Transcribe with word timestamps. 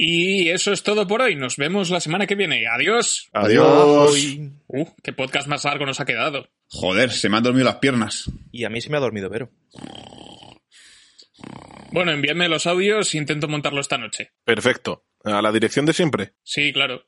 Y 0.00 0.48
eso 0.50 0.72
es 0.72 0.84
todo 0.84 1.08
por 1.08 1.22
hoy. 1.22 1.34
Nos 1.34 1.56
vemos 1.56 1.90
la 1.90 1.98
semana 1.98 2.28
que 2.28 2.36
viene. 2.36 2.68
Adiós. 2.68 3.28
Adiós. 3.32 4.38
Uh, 4.68 4.86
qué 5.02 5.12
podcast 5.12 5.48
más 5.48 5.64
largo 5.64 5.86
nos 5.86 5.98
ha 5.98 6.04
quedado. 6.04 6.48
Joder, 6.68 7.10
se 7.10 7.28
me 7.28 7.36
han 7.36 7.42
dormido 7.42 7.64
las 7.64 7.76
piernas. 7.76 8.30
Y 8.52 8.64
a 8.64 8.70
mí 8.70 8.80
se 8.80 8.90
me 8.90 8.96
ha 8.96 9.00
dormido 9.00 9.28
Vero. 9.28 9.50
Bueno, 11.90 12.12
envíame 12.12 12.48
los 12.48 12.68
audios 12.68 13.12
e 13.12 13.18
intento 13.18 13.48
montarlo 13.48 13.80
esta 13.80 13.98
noche. 13.98 14.30
Perfecto. 14.44 15.04
A 15.24 15.42
la 15.42 15.50
dirección 15.50 15.84
de 15.84 15.92
siempre. 15.92 16.34
Sí, 16.44 16.72
claro. 16.72 17.04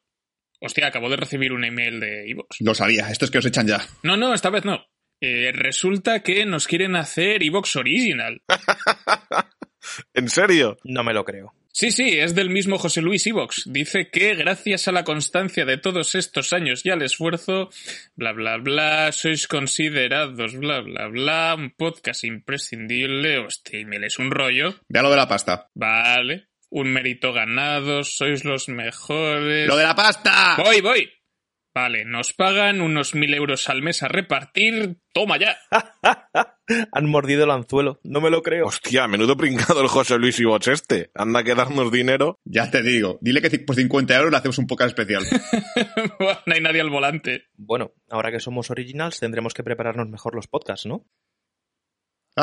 Hostia, 0.60 0.88
acabo 0.88 1.09
de 1.09 1.16
recibir 1.16 1.52
un 1.52 1.65
email 1.65 2.01
de 2.01 2.29
Evox. 2.29 2.60
Lo 2.60 2.74
sabía, 2.74 3.09
esto 3.09 3.24
es 3.24 3.30
que 3.30 3.38
os 3.38 3.46
echan 3.46 3.68
ya. 3.68 3.87
No, 4.02 4.16
no, 4.16 4.34
esta 4.34 4.51
vez 4.51 4.65
no. 4.65 4.84
Eh, 5.20 5.52
resulta 5.52 6.24
que 6.24 6.45
nos 6.45 6.66
quieren 6.66 6.96
hacer 6.96 7.43
Evox 7.45 7.77
Original. 7.77 8.43
¿En 10.15 10.29
serio? 10.29 10.77
No 10.82 11.04
me 11.04 11.15
lo 11.15 11.24
creo. 11.24 11.54
Sí, 11.73 11.92
sí, 11.92 12.19
es 12.19 12.34
del 12.34 12.51
mismo 12.51 12.79
José 12.79 13.01
Luis 13.01 13.27
Ivox. 13.27 13.62
Dice 13.66 14.10
que 14.10 14.34
gracias 14.34 14.88
a 14.88 14.92
la 14.92 15.05
constancia 15.05 15.65
de 15.65 15.79
todos 15.79 16.15
estos 16.15 16.52
años 16.52 16.85
y 16.85 16.90
al 16.90 17.02
esfuerzo, 17.02 17.71
bla, 18.16 18.32
bla, 18.32 18.57
bla, 18.57 19.13
sois 19.13 19.46
considerados, 19.46 20.57
bla, 20.57 20.80
bla, 20.80 21.07
bla, 21.07 21.54
un 21.57 21.71
podcast 21.71 22.24
imprescindible. 22.24 23.38
Hostia, 23.38 23.87
me 23.87 24.04
es 24.04 24.18
un 24.18 24.30
rollo. 24.30 24.74
Vea 24.88 25.02
lo 25.02 25.10
de 25.10 25.16
la 25.16 25.29
pasta. 25.29 25.68
Vale. 25.74 26.48
Un 26.71 26.93
mérito 26.93 27.32
ganado, 27.32 28.04
sois 28.04 28.45
los 28.45 28.68
mejores. 28.68 29.66
¡Lo 29.66 29.76
de 29.76 29.85
la 29.85 29.95
pasta! 29.95 30.57
Voy, 30.59 30.80
voy. 30.80 31.20
Vale, 31.73 32.04
nos 32.04 32.32
pagan 32.32 32.80
unos 32.80 33.15
mil 33.15 33.32
euros 33.32 33.68
al 33.68 33.80
mes 33.80 34.02
a 34.02 34.09
repartir. 34.09 34.99
Toma 35.13 35.38
ya. 35.38 35.57
Han 36.93 37.07
mordido 37.07 37.45
el 37.45 37.51
anzuelo. 37.51 38.01
No 38.02 38.21
me 38.21 38.30
lo 38.30 38.43
creo. 38.43 38.66
Hostia, 38.66 39.07
menudo 39.07 39.37
pringado 39.37 39.80
el 39.80 39.88
José 39.88 40.18
Luis 40.18 40.41
Ivox 40.41 40.68
este. 40.68 41.10
Anda 41.15 41.45
que 41.45 41.54
darnos 41.54 41.93
dinero. 41.93 42.41
Ya 42.45 42.71
te 42.71 42.82
digo, 42.82 43.18
dile 43.21 43.41
que 43.41 43.59
por 43.60 43.76
50 43.76 44.16
euros 44.16 44.32
le 44.32 44.37
hacemos 44.38 44.59
un 44.59 44.66
podcast 44.66 44.98
especial. 44.98 45.24
no 46.46 46.54
hay 46.54 46.60
nadie 46.60 46.80
al 46.80 46.91
volante. 46.91 47.45
Bueno, 47.57 47.93
ahora 48.09 48.32
que 48.32 48.41
somos 48.41 48.71
originals 48.71 49.21
tendremos 49.21 49.54
que 49.54 49.63
prepararnos 49.63 50.09
mejor 50.09 50.35
los 50.35 50.48
podcasts, 50.48 50.87
¿no? 50.87 51.07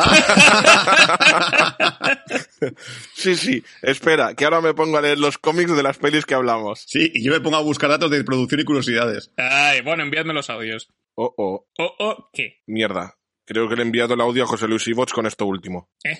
sí, 3.13 3.35
sí. 3.35 3.63
Espera, 3.81 4.33
que 4.33 4.45
ahora 4.45 4.61
me 4.61 4.73
pongo 4.73 4.97
a 4.97 5.01
leer 5.01 5.19
los 5.19 5.37
cómics 5.37 5.75
de 5.75 5.83
las 5.83 5.97
pelis 5.97 6.25
que 6.25 6.35
hablamos. 6.35 6.83
Sí, 6.87 7.11
y 7.13 7.23
yo 7.23 7.31
me 7.31 7.41
pongo 7.41 7.57
a 7.57 7.61
buscar 7.61 7.89
datos 7.89 8.11
de 8.11 8.23
producción 8.23 8.61
y 8.61 8.65
curiosidades. 8.65 9.31
Ay, 9.37 9.81
bueno, 9.81 10.03
enviadme 10.03 10.33
los 10.33 10.49
audios. 10.49 10.89
Oh, 11.15 11.33
oh. 11.37 11.67
Oh, 11.77 11.95
oh, 11.99 12.29
¿qué? 12.33 12.61
Mierda. 12.67 13.15
Creo 13.45 13.69
que 13.69 13.75
le 13.75 13.83
he 13.83 13.85
enviado 13.85 14.13
el 14.13 14.21
audio 14.21 14.43
a 14.43 14.47
José 14.47 14.67
Luis 14.67 14.87
Ivox 14.87 15.13
con 15.13 15.25
esto 15.25 15.45
último. 15.45 15.89
¿Eh? 16.03 16.17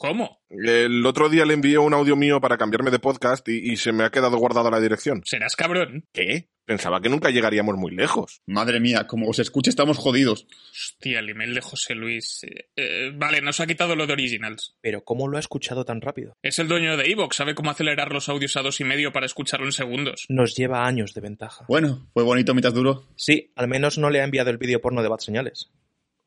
¿Cómo? 0.00 0.40
El 0.48 1.04
otro 1.04 1.28
día 1.28 1.44
le 1.44 1.52
envié 1.52 1.76
un 1.76 1.92
audio 1.92 2.16
mío 2.16 2.40
para 2.40 2.56
cambiarme 2.56 2.90
de 2.90 2.98
podcast 2.98 3.46
y, 3.50 3.70
y 3.70 3.76
se 3.76 3.92
me 3.92 4.04
ha 4.04 4.10
quedado 4.10 4.38
guardado 4.38 4.70
la 4.70 4.80
dirección. 4.80 5.20
Serás 5.26 5.56
cabrón. 5.56 6.06
¿Qué? 6.14 6.48
Pensaba 6.64 7.02
que 7.02 7.10
nunca 7.10 7.28
llegaríamos 7.28 7.76
muy 7.76 7.94
lejos. 7.94 8.40
Madre 8.46 8.80
mía, 8.80 9.06
como 9.06 9.28
os 9.28 9.38
escuche 9.38 9.68
estamos 9.68 9.98
jodidos. 9.98 10.46
Hostia, 10.70 11.18
el 11.18 11.28
email 11.28 11.52
de 11.52 11.60
José 11.60 11.94
Luis. 11.94 12.44
Eh, 12.44 12.70
eh, 12.76 13.12
vale, 13.14 13.42
nos 13.42 13.60
ha 13.60 13.66
quitado 13.66 13.94
lo 13.94 14.06
de 14.06 14.14
Originals. 14.14 14.74
Pero 14.80 15.04
¿cómo 15.04 15.28
lo 15.28 15.36
ha 15.36 15.40
escuchado 15.40 15.84
tan 15.84 16.00
rápido? 16.00 16.32
Es 16.40 16.58
el 16.58 16.68
dueño 16.68 16.96
de 16.96 17.10
Evox, 17.10 17.36
sabe 17.36 17.54
cómo 17.54 17.70
acelerar 17.70 18.10
los 18.10 18.30
audios 18.30 18.56
a 18.56 18.62
dos 18.62 18.80
y 18.80 18.84
medio 18.84 19.12
para 19.12 19.26
escucharlo 19.26 19.66
en 19.66 19.72
segundos. 19.72 20.24
Nos 20.30 20.56
lleva 20.56 20.86
años 20.86 21.12
de 21.12 21.20
ventaja. 21.20 21.66
Bueno, 21.68 22.08
fue 22.14 22.22
bonito 22.22 22.54
mientras 22.54 22.72
duro. 22.72 23.06
Sí, 23.16 23.52
al 23.54 23.68
menos 23.68 23.98
no 23.98 24.08
le 24.08 24.22
ha 24.22 24.24
enviado 24.24 24.48
el 24.48 24.56
vídeo 24.56 24.80
porno 24.80 25.02
de 25.02 25.08
Bad 25.10 25.18
Señales. 25.18 25.70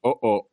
Oh, 0.01 0.19
oh. 0.21 0.52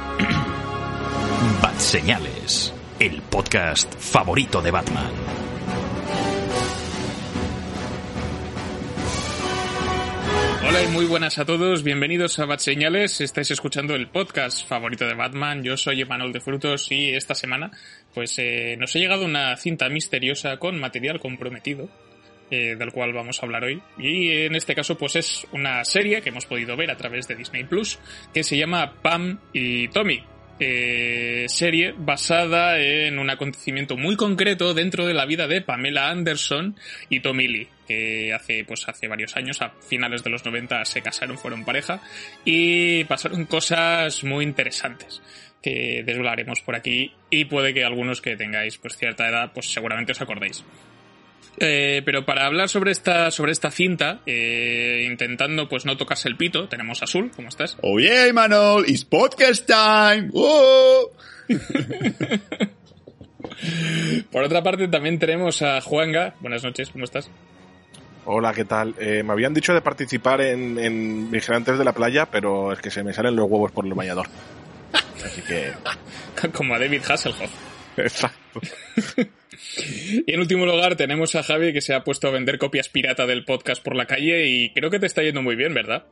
Señales, 1.81 2.73
el 2.99 3.23
podcast 3.23 3.93
favorito 3.97 4.61
de 4.61 4.69
Batman. 4.69 5.11
Hola 10.65 10.83
y 10.83 10.87
muy 10.89 11.05
buenas 11.05 11.39
a 11.39 11.43
todos, 11.43 11.83
bienvenidos 11.83 12.37
a 12.37 12.45
Bat 12.45 12.59
Señales, 12.59 13.19
estáis 13.19 13.49
escuchando 13.49 13.95
el 13.95 14.07
podcast 14.07 14.65
favorito 14.65 15.05
de 15.05 15.15
Batman, 15.15 15.63
yo 15.63 15.75
soy 15.75 16.01
Emanuel 16.01 16.31
de 16.31 16.39
Frutos 16.39 16.89
y 16.91 17.09
esta 17.09 17.33
semana 17.33 17.71
pues 18.13 18.37
eh, 18.37 18.77
nos 18.79 18.95
ha 18.95 18.99
llegado 18.99 19.25
una 19.25 19.57
cinta 19.57 19.89
misteriosa 19.89 20.57
con 20.57 20.79
material 20.79 21.19
comprometido 21.19 21.89
eh, 22.51 22.75
del 22.75 22.91
cual 22.91 23.11
vamos 23.11 23.41
a 23.41 23.45
hablar 23.45 23.63
hoy. 23.63 23.81
Y 23.97 24.29
en 24.43 24.55
este 24.55 24.75
caso, 24.75 24.97
pues 24.97 25.15
es 25.15 25.47
una 25.53 25.85
serie 25.85 26.21
que 26.21 26.29
hemos 26.29 26.45
podido 26.45 26.75
ver 26.75 26.91
a 26.91 26.97
través 26.97 27.25
de 27.29 27.35
Disney 27.35 27.63
Plus, 27.63 27.97
que 28.33 28.43
se 28.43 28.57
llama 28.57 29.01
Pam 29.01 29.39
y 29.53 29.87
Tommy. 29.87 30.21
Eh, 30.63 31.45
serie 31.47 31.91
basada 31.97 32.79
en 32.79 33.17
un 33.17 33.31
acontecimiento 33.31 33.97
muy 33.97 34.15
concreto 34.15 34.75
dentro 34.75 35.07
de 35.07 35.15
la 35.15 35.25
vida 35.25 35.47
de 35.47 35.61
Pamela 35.61 36.11
Anderson 36.11 36.75
y 37.09 37.21
Tommy 37.21 37.47
Lee, 37.47 37.67
que 37.87 38.31
hace, 38.31 38.63
pues 38.63 38.87
hace 38.87 39.07
varios 39.07 39.35
años, 39.35 39.59
a 39.63 39.71
finales 39.89 40.23
de 40.23 40.29
los 40.29 40.45
90, 40.45 40.85
se 40.85 41.01
casaron, 41.01 41.39
fueron 41.39 41.65
pareja, 41.65 41.99
y 42.45 43.05
pasaron 43.05 43.45
cosas 43.45 44.23
muy 44.23 44.45
interesantes 44.45 45.23
que 45.63 46.03
desvelaremos 46.05 46.61
por 46.61 46.75
aquí 46.75 47.11
y 47.31 47.45
puede 47.45 47.73
que 47.73 47.83
algunos 47.83 48.21
que 48.21 48.37
tengáis 48.37 48.77
pues 48.77 48.97
cierta 48.97 49.27
edad 49.27 49.51
pues 49.53 49.73
seguramente 49.73 50.11
os 50.11 50.21
acordéis. 50.21 50.63
Eh, 51.57 52.01
pero 52.05 52.25
para 52.25 52.45
hablar 52.45 52.69
sobre 52.69 52.91
esta, 52.91 53.31
sobre 53.31 53.51
esta 53.51 53.71
cinta, 53.71 54.21
eh, 54.25 55.05
intentando 55.09 55.67
pues 55.69 55.85
no 55.85 55.97
tocarse 55.97 56.29
el 56.29 56.37
pito, 56.37 56.67
tenemos 56.67 57.01
a 57.01 57.05
Azul, 57.05 57.31
¿cómo 57.35 57.49
estás? 57.49 57.77
Oh 57.81 57.99
yeah, 57.99 58.31
Manol, 58.33 58.85
it's 58.87 59.05
podcast 59.05 59.67
time. 59.67 60.29
¡Oh! 60.33 61.11
Por 64.31 64.43
otra 64.43 64.63
parte 64.63 64.87
también 64.87 65.19
tenemos 65.19 65.61
a 65.61 65.81
Juanga, 65.81 66.35
buenas 66.39 66.63
noches, 66.63 66.89
¿cómo 66.89 67.03
estás? 67.03 67.29
Hola, 68.25 68.53
¿qué 68.53 68.65
tal? 68.65 68.95
Eh, 68.99 69.23
me 69.23 69.33
habían 69.33 69.53
dicho 69.53 69.73
de 69.73 69.81
participar 69.81 70.41
en, 70.41 70.79
en 70.79 71.29
Vigilantes 71.29 71.77
de 71.77 71.83
la 71.83 71.93
Playa, 71.93 72.27
pero 72.27 72.71
es 72.71 72.79
que 72.79 72.89
se 72.89 73.03
me 73.03 73.13
salen 73.13 73.35
los 73.35 73.49
huevos 73.49 73.71
por 73.71 73.85
el 73.85 73.93
bañador. 73.93 74.27
Así 75.25 75.41
que... 75.41 75.73
Como 76.53 76.75
a 76.75 76.79
David 76.79 77.01
Hasselhoff. 77.07 77.70
Exacto. 77.97 78.61
Y 80.25 80.33
en 80.33 80.39
último 80.39 80.65
lugar 80.65 80.95
tenemos 80.95 81.35
a 81.35 81.43
Javi 81.43 81.73
que 81.73 81.81
se 81.81 81.93
ha 81.93 82.03
puesto 82.03 82.27
a 82.27 82.31
vender 82.31 82.57
copias 82.57 82.89
pirata 82.89 83.25
del 83.25 83.45
podcast 83.45 83.83
por 83.83 83.95
la 83.95 84.05
calle 84.05 84.47
y 84.47 84.73
creo 84.73 84.89
que 84.89 84.99
te 84.99 85.05
está 85.05 85.21
yendo 85.21 85.41
muy 85.41 85.55
bien, 85.55 85.73
¿verdad? 85.73 86.05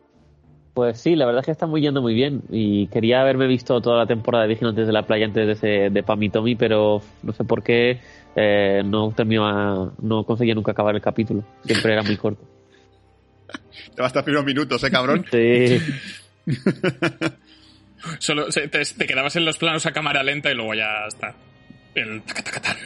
Pues 0.74 1.01
sí, 1.01 1.15
la 1.15 1.25
verdad 1.25 1.42
es 1.42 1.45
que 1.48 1.51
está 1.51 1.65
muy 1.65 1.81
yendo 1.81 2.01
muy 2.01 2.13
bien 2.13 2.44
y 2.50 2.88
quería 2.88 3.21
haberme 3.21 3.48
visto 3.48 3.81
toda 3.81 3.98
la 3.98 4.06
temporada 4.06 4.44
de 4.44 4.50
Vigilantes 4.50 4.88
de 4.88 4.94
la 4.94 5.06
Playa 5.06 5.25
antes 5.25 5.45
de, 5.45 5.54
ese, 5.54 5.89
de 5.89 6.04
Pam 6.04 6.21
y 6.24 6.30
Tommy, 6.30 6.56
pero 6.56 7.01
no 7.24 7.33
sé 7.33 7.44
por 7.44 7.63
qué 7.63 8.00
eh, 8.36 8.81
no 8.86 9.12
terminó 9.12 9.94
no 10.01 10.24
conseguía 10.24 10.54
nunca 10.54 10.71
acabar 10.71 10.95
el 10.95 11.01
capítulo, 11.01 11.44
siempre 11.65 11.94
era 11.94 12.04
muy 12.04 12.18
corto. 12.18 12.44
Te 13.95 14.01
va 14.01 14.06
a 14.06 14.07
estar 14.07 14.24
primeros 14.24 14.45
minutos, 14.45 14.83
¿eh, 14.83 14.92
cabrón? 14.92 15.25
Sí. 15.31 15.80
Solo 18.19 18.48
te, 18.48 18.68
te, 18.69 19.06
quedabas 19.06 19.36
en 19.36 19.45
los 19.45 19.57
planos 19.57 19.86
a 19.86 19.92
cámara 19.92 20.24
lenta 20.24 20.51
y 20.51 20.56
luego 20.56 20.74
ya 20.74 21.06
está. 21.07 21.36
El 21.95 22.21
tacatacatán. 22.24 22.77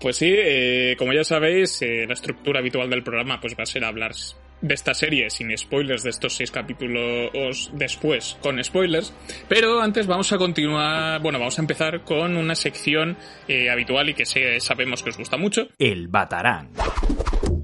Pues 0.00 0.16
sí, 0.16 0.32
eh, 0.36 0.94
como 0.98 1.12
ya 1.12 1.24
sabéis, 1.24 1.80
eh, 1.82 2.04
la 2.06 2.14
estructura 2.14 2.60
habitual 2.60 2.90
del 2.90 3.02
programa 3.02 3.40
pues 3.40 3.54
va 3.58 3.62
a 3.62 3.66
ser 3.66 3.84
hablar 3.84 4.12
de 4.60 4.74
esta 4.74 4.94
serie 4.94 5.28
sin 5.30 5.56
spoilers 5.56 6.04
de 6.04 6.10
estos 6.10 6.36
seis 6.36 6.50
capítulos 6.50 7.70
después 7.72 8.38
con 8.40 8.62
spoilers. 8.62 9.12
Pero 9.48 9.80
antes 9.80 10.06
vamos 10.06 10.32
a 10.32 10.38
continuar, 10.38 11.20
bueno, 11.20 11.38
vamos 11.38 11.58
a 11.58 11.62
empezar 11.62 12.04
con 12.04 12.36
una 12.36 12.54
sección 12.54 13.16
eh, 13.48 13.70
habitual 13.70 14.10
y 14.10 14.14
que 14.14 14.24
sabemos 14.60 15.02
que 15.02 15.10
os 15.10 15.18
gusta 15.18 15.36
mucho. 15.36 15.68
El 15.78 16.08
Batarán. 16.08 16.70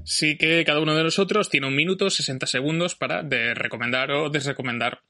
Sí 0.03 0.37
que 0.37 0.63
cada 0.65 0.81
uno 0.81 0.95
de 0.95 1.03
nosotros 1.03 1.49
tiene 1.49 1.67
un 1.67 1.75
minuto, 1.75 2.09
60 2.09 2.47
segundos 2.47 2.95
para 2.95 3.23
de 3.23 3.53
recomendar 3.53 4.11
o 4.11 4.29
desrecomendar 4.29 5.01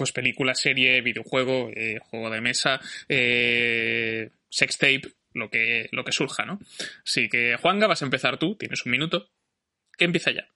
pues 0.00 0.12
película, 0.12 0.54
serie, 0.54 1.02
videojuego, 1.02 1.68
eh, 1.76 1.98
juego 2.00 2.30
de 2.30 2.40
mesa, 2.40 2.80
eh, 3.06 4.30
sextape, 4.48 5.02
lo 5.34 5.50
que, 5.50 5.90
lo 5.92 6.04
que 6.04 6.12
surja, 6.12 6.46
¿no? 6.46 6.58
Así 7.06 7.28
que, 7.28 7.58
Juanga, 7.60 7.86
vas 7.86 8.00
a 8.00 8.06
empezar 8.06 8.38
tú, 8.38 8.54
tienes 8.54 8.86
un 8.86 8.92
minuto. 8.92 9.28
¿Qué 9.98 10.06
empieza 10.06 10.30
ya? 10.30 10.48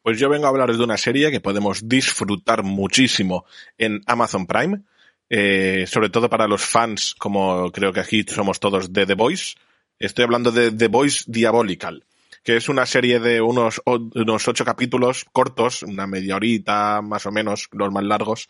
Pues 0.00 0.20
yo 0.20 0.28
vengo 0.28 0.46
a 0.46 0.50
hablar 0.50 0.72
de 0.72 0.80
una 0.80 0.96
serie 0.96 1.32
que 1.32 1.40
podemos 1.40 1.88
disfrutar 1.88 2.62
muchísimo 2.62 3.46
en 3.78 4.00
Amazon 4.06 4.46
Prime, 4.46 4.82
eh, 5.28 5.84
sobre 5.88 6.08
todo 6.08 6.30
para 6.30 6.46
los 6.46 6.64
fans, 6.64 7.16
como 7.18 7.72
creo 7.72 7.92
que 7.92 7.98
aquí 7.98 8.24
somos 8.28 8.60
todos 8.60 8.92
de 8.92 9.06
The 9.06 9.14
Voice. 9.14 9.56
Estoy 9.98 10.22
hablando 10.22 10.52
de 10.52 10.70
The 10.70 10.86
Voice 10.86 11.24
Diabolical, 11.26 12.04
que 12.48 12.56
es 12.56 12.70
una 12.70 12.86
serie 12.86 13.20
de 13.20 13.42
unos, 13.42 13.82
unos 13.84 14.48
ocho 14.48 14.64
capítulos 14.64 15.26
cortos, 15.34 15.82
una 15.82 16.06
media 16.06 16.36
horita 16.36 17.02
más 17.02 17.26
o 17.26 17.30
menos, 17.30 17.68
los 17.72 17.92
más 17.92 18.02
largos, 18.02 18.48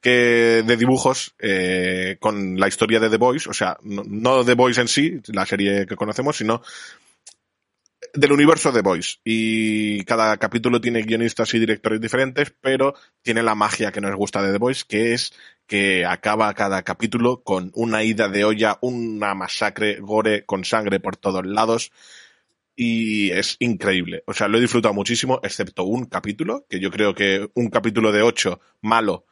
que 0.00 0.62
de 0.66 0.76
dibujos 0.78 1.34
eh, 1.38 2.16
con 2.20 2.58
la 2.58 2.68
historia 2.68 3.00
de 3.00 3.10
The 3.10 3.18
Voice, 3.18 3.50
o 3.50 3.52
sea, 3.52 3.76
no, 3.82 4.02
no 4.06 4.46
The 4.46 4.54
Voice 4.54 4.80
en 4.80 4.88
sí, 4.88 5.20
la 5.26 5.44
serie 5.44 5.84
que 5.84 5.94
conocemos, 5.94 6.38
sino 6.38 6.62
del 8.14 8.32
universo 8.32 8.72
de 8.72 8.80
Voice. 8.80 9.18
Y 9.24 10.04
cada 10.04 10.38
capítulo 10.38 10.80
tiene 10.80 11.02
guionistas 11.02 11.52
y 11.52 11.58
directores 11.58 12.00
diferentes, 12.00 12.50
pero 12.62 12.94
tiene 13.20 13.42
la 13.42 13.54
magia 13.54 13.92
que 13.92 14.00
nos 14.00 14.16
gusta 14.16 14.42
de 14.42 14.52
The 14.52 14.58
Voice, 14.58 14.84
que 14.88 15.12
es 15.12 15.34
que 15.66 16.06
acaba 16.06 16.54
cada 16.54 16.82
capítulo 16.82 17.42
con 17.42 17.72
una 17.74 18.04
ida 18.04 18.30
de 18.30 18.46
olla, 18.46 18.78
una 18.80 19.34
masacre, 19.34 20.00
gore, 20.00 20.46
con 20.46 20.64
sangre 20.64 20.98
por 20.98 21.18
todos 21.18 21.44
lados. 21.44 21.92
Y 22.76 23.30
es 23.30 23.56
increíble. 23.60 24.24
O 24.26 24.34
sea, 24.34 24.48
lo 24.48 24.58
he 24.58 24.60
disfrutado 24.60 24.94
muchísimo, 24.94 25.40
excepto 25.42 25.84
un 25.84 26.06
capítulo, 26.06 26.66
que 26.68 26.80
yo 26.80 26.90
creo 26.90 27.14
que 27.14 27.48
un 27.54 27.70
capítulo 27.70 28.10
de 28.10 28.22
ocho 28.22 28.60
malo 28.80 29.26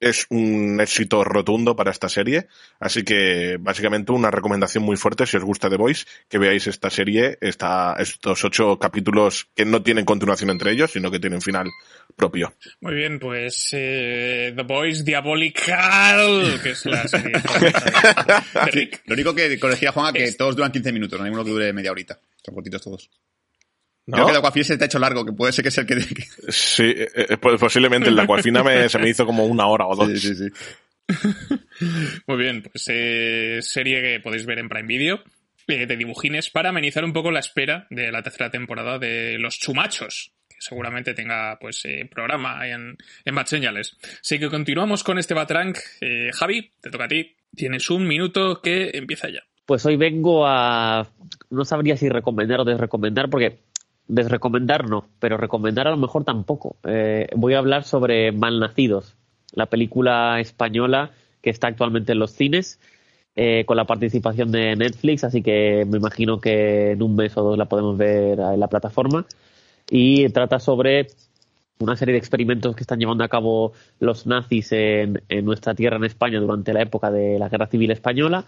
es 0.00 0.26
un 0.30 0.80
éxito 0.80 1.24
rotundo 1.24 1.76
para 1.76 1.90
esta 1.90 2.08
serie. 2.08 2.48
Así 2.78 3.02
que 3.02 3.56
básicamente 3.58 4.12
una 4.12 4.30
recomendación 4.30 4.84
muy 4.84 4.96
fuerte 4.96 5.26
si 5.26 5.36
os 5.36 5.44
gusta 5.44 5.68
The 5.68 5.76
Voice, 5.76 6.06
que 6.28 6.38
veáis 6.38 6.66
esta 6.66 6.90
serie, 6.90 7.38
esta, 7.40 7.94
estos 7.98 8.44
ocho 8.44 8.78
capítulos 8.78 9.48
que 9.54 9.64
no 9.64 9.82
tienen 9.82 10.04
continuación 10.04 10.50
entre 10.50 10.72
ellos, 10.72 10.92
sino 10.92 11.10
que 11.10 11.18
tienen 11.18 11.40
final 11.40 11.68
propio. 12.16 12.54
Muy 12.80 12.94
bien, 12.94 13.18
pues 13.18 13.70
eh, 13.72 14.52
The 14.54 14.62
Voice 14.62 15.02
Diabolical, 15.04 16.60
que 16.62 16.70
es 16.70 16.86
la 16.86 17.06
serie. 17.06 17.32
Lo 19.06 19.14
único 19.14 19.34
que 19.34 19.58
corregía 19.58 19.92
Juan 19.92 20.14
que 20.14 20.32
todos 20.32 20.56
duran 20.56 20.72
15 20.72 20.92
minutos, 20.92 21.18
no 21.18 21.24
hay 21.24 21.30
uno 21.30 21.44
que 21.44 21.50
dure 21.50 21.72
media 21.72 21.90
horita. 21.90 22.18
Son 22.44 22.54
cortitos 22.54 22.82
todos. 22.82 23.10
¿No? 24.08 24.14
Creo 24.16 24.26
que 24.26 24.32
el 24.32 24.38
Aquafina 24.38 24.64
se 24.64 24.78
te 24.78 24.84
ha 24.84 24.86
hecho 24.86 24.98
largo, 24.98 25.24
que 25.24 25.32
puede 25.32 25.52
ser 25.52 25.62
que 25.62 25.70
sea 25.70 25.82
el 25.82 25.86
que... 25.86 26.24
Sí, 26.48 26.84
eh, 26.84 27.08
eh, 27.14 27.36
pues 27.36 27.60
posiblemente 27.60 28.08
el 28.08 28.18
Aquafina 28.18 28.64
me, 28.64 28.88
se 28.88 28.98
me 28.98 29.08
hizo 29.08 29.26
como 29.26 29.44
una 29.44 29.66
hora 29.66 29.86
o 29.86 29.94
dos. 29.94 30.08
Sí, 30.08 30.34
sí, 30.34 30.34
sí. 30.34 30.48
Muy 32.26 32.38
bien, 32.38 32.62
pues 32.62 32.84
eh, 32.88 33.58
serie 33.60 34.02
que 34.02 34.20
podéis 34.20 34.46
ver 34.46 34.58
en 34.58 34.68
Prime 34.68 34.88
Video 34.88 35.22
eh, 35.66 35.86
de 35.86 35.96
dibujines 35.98 36.48
para 36.48 36.70
amenizar 36.70 37.04
un 37.04 37.12
poco 37.12 37.30
la 37.30 37.40
espera 37.40 37.86
de 37.90 38.10
la 38.10 38.22
tercera 38.22 38.50
temporada 38.50 38.98
de 38.98 39.38
Los 39.38 39.58
Chumachos, 39.58 40.32
que 40.48 40.56
seguramente 40.60 41.12
tenga 41.12 41.58
pues 41.60 41.84
eh, 41.84 42.08
programa 42.10 42.66
en, 42.66 42.96
en 43.26 43.34
Bad 43.34 43.46
Señales. 43.46 43.94
Así 44.22 44.38
que 44.38 44.48
continuamos 44.48 45.04
con 45.04 45.18
este 45.18 45.34
Batrank. 45.34 45.76
Eh, 46.00 46.30
Javi, 46.32 46.70
te 46.80 46.90
toca 46.90 47.04
a 47.04 47.08
ti. 47.08 47.36
Tienes 47.54 47.90
un 47.90 48.06
minuto 48.06 48.62
que 48.62 48.92
empieza 48.94 49.28
ya. 49.28 49.42
Pues 49.66 49.84
hoy 49.84 49.96
vengo 49.96 50.46
a... 50.46 51.06
No 51.50 51.64
sabría 51.66 51.98
si 51.98 52.08
recomendar 52.08 52.60
o 52.60 52.64
desrecomendar 52.64 53.28
porque 53.28 53.58
desrecomendar 54.08 54.88
no, 54.88 55.06
pero 55.20 55.36
recomendar 55.36 55.86
a 55.86 55.90
lo 55.90 55.96
mejor 55.96 56.24
tampoco. 56.24 56.76
Eh, 56.84 57.28
voy 57.36 57.54
a 57.54 57.58
hablar 57.58 57.84
sobre 57.84 58.32
Malnacidos, 58.32 59.14
la 59.52 59.66
película 59.66 60.40
española 60.40 61.12
que 61.42 61.50
está 61.50 61.68
actualmente 61.68 62.12
en 62.12 62.18
los 62.18 62.32
cines, 62.32 62.80
eh, 63.36 63.64
con 63.66 63.76
la 63.76 63.84
participación 63.84 64.50
de 64.50 64.74
Netflix, 64.74 65.22
así 65.22 65.42
que 65.42 65.86
me 65.88 65.98
imagino 65.98 66.40
que 66.40 66.92
en 66.92 67.02
un 67.02 67.14
mes 67.14 67.36
o 67.36 67.42
dos 67.42 67.58
la 67.58 67.66
podemos 67.66 67.96
ver 67.96 68.40
en 68.40 68.58
la 68.58 68.66
plataforma. 68.66 69.26
Y 69.90 70.28
trata 70.30 70.58
sobre 70.58 71.06
una 71.78 71.96
serie 71.96 72.12
de 72.12 72.18
experimentos 72.18 72.74
que 72.74 72.82
están 72.82 72.98
llevando 72.98 73.22
a 73.22 73.28
cabo 73.28 73.72
los 74.00 74.26
nazis 74.26 74.72
en, 74.72 75.22
en 75.28 75.44
nuestra 75.44 75.74
tierra, 75.74 75.96
en 75.96 76.04
España, 76.04 76.40
durante 76.40 76.72
la 76.72 76.82
época 76.82 77.10
de 77.10 77.38
la 77.38 77.48
Guerra 77.48 77.68
Civil 77.68 77.92
Española 77.92 78.44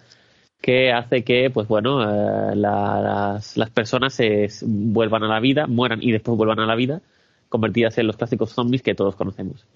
que 0.61 0.93
hace 0.93 1.23
que, 1.25 1.51
pues 1.51 1.69
bueno, 1.69 2.03
eh, 2.03 2.57
las, 2.57 3.57
las, 3.57 3.71
personas 3.71 4.15
se 4.15 4.49
vuelvan 4.62 5.23
a 5.23 5.29
la 5.29 5.41
vida, 5.41 5.67
mueran 5.67 6.03
y 6.03 6.12
después 6.12 6.37
vuelvan 6.37 6.61
a 6.61 6.67
la 6.67 6.75
vida, 6.75 7.01
convertidas 7.49 7.97
en 7.99 8.07
los 8.07 8.17
clásicos 8.17 8.51
zombies 8.53 8.83
que 8.83 8.95
todos 8.95 9.17
conocemos. 9.17 9.67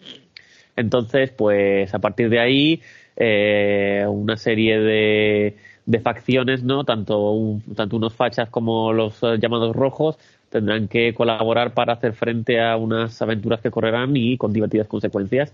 Entonces, 0.76 1.30
pues 1.30 1.94
a 1.94 1.98
partir 2.00 2.28
de 2.28 2.40
ahí, 2.40 2.82
eh, 3.16 4.04
una 4.08 4.36
serie 4.36 4.78
de, 4.80 5.56
de 5.86 6.00
facciones, 6.00 6.62
¿no? 6.62 6.84
Tanto, 6.84 7.32
un, 7.32 7.62
tanto 7.74 7.96
unos 7.96 8.14
fachas 8.14 8.50
como 8.50 8.92
los 8.92 9.22
eh, 9.22 9.38
llamados 9.40 9.74
rojos 9.74 10.18
tendrán 10.50 10.88
que 10.88 11.14
colaborar 11.14 11.74
para 11.74 11.94
hacer 11.94 12.12
frente 12.12 12.60
a 12.60 12.76
unas 12.76 13.20
aventuras 13.22 13.60
que 13.60 13.70
correrán 13.70 14.16
y 14.16 14.36
con 14.36 14.52
divertidas 14.52 14.86
consecuencias 14.86 15.52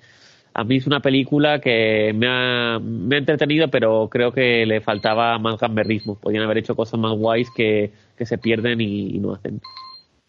a 0.53 0.65
mí 0.65 0.77
es 0.77 0.87
una 0.87 1.01
película 1.01 1.61
que 1.61 2.13
me 2.15 2.27
ha, 2.29 2.79
me 2.79 3.17
ha 3.17 3.19
entretenido, 3.19 3.69
pero 3.69 4.09
creo 4.11 4.33
que 4.33 4.67
le 4.67 4.81
faltaba 4.81 5.39
más 5.39 5.59
gamberrismo. 5.59 6.19
Podrían 6.19 6.45
haber 6.45 6.59
hecho 6.59 6.75
cosas 6.75 6.99
más 6.99 7.13
guays 7.13 7.49
que, 7.55 7.91
que 8.17 8.27
se 8.27 8.39
pierden 8.39 8.81
y, 8.81 9.17
y, 9.17 9.19
no 9.19 9.35
hacen. 9.35 9.61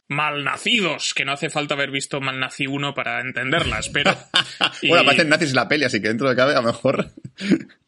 Malnacidos, 0.10 1.14
que 1.14 1.26
no 1.26 1.32
hace 1.32 1.50
falta 1.50 1.74
haber 1.74 1.90
visto 1.90 2.20
Malnací 2.20 2.68
1 2.68 2.94
para 2.94 3.22
entenderlas, 3.22 3.90
pero... 3.90 4.12
y... 4.82 4.90
bueno, 4.90 5.04
aparecen 5.04 5.30
nazis 5.30 5.50
en 5.50 5.56
la 5.56 5.68
peli, 5.68 5.86
así 5.86 6.02
que 6.02 6.10
dentro 6.10 6.30
de 6.30 6.36
cabe 6.36 6.54
a 6.54 6.62
lo 6.62 6.68
mejor... 6.68 7.12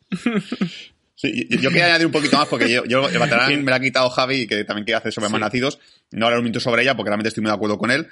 Sí, 1.16 1.48
yo, 1.50 1.58
yo, 1.58 1.70
quería 1.70 1.86
añadir 1.86 2.08
un 2.08 2.12
poquito 2.12 2.38
más 2.38 2.48
porque 2.50 2.70
yo, 2.70 2.84
yo 2.84 3.08
el 3.08 3.18
Batarán 3.18 3.64
me 3.64 3.70
la 3.70 3.78
ha 3.78 3.80
quitado 3.80 4.10
Javi, 4.10 4.46
que 4.46 4.66
también 4.66 4.84
quiere 4.84 4.98
hacer 4.98 5.14
sobre 5.14 5.28
sí. 5.28 5.32
Malnacidos. 5.32 5.80
No 6.12 6.26
hablar 6.26 6.40
un 6.40 6.44
minuto 6.44 6.60
sobre 6.60 6.82
ella 6.82 6.98
porque 6.98 7.12
realmente 7.12 7.30
estoy 7.30 7.42
muy 7.42 7.50
de 7.50 7.56
acuerdo 7.56 7.78
con 7.78 7.92
él. 7.92 8.10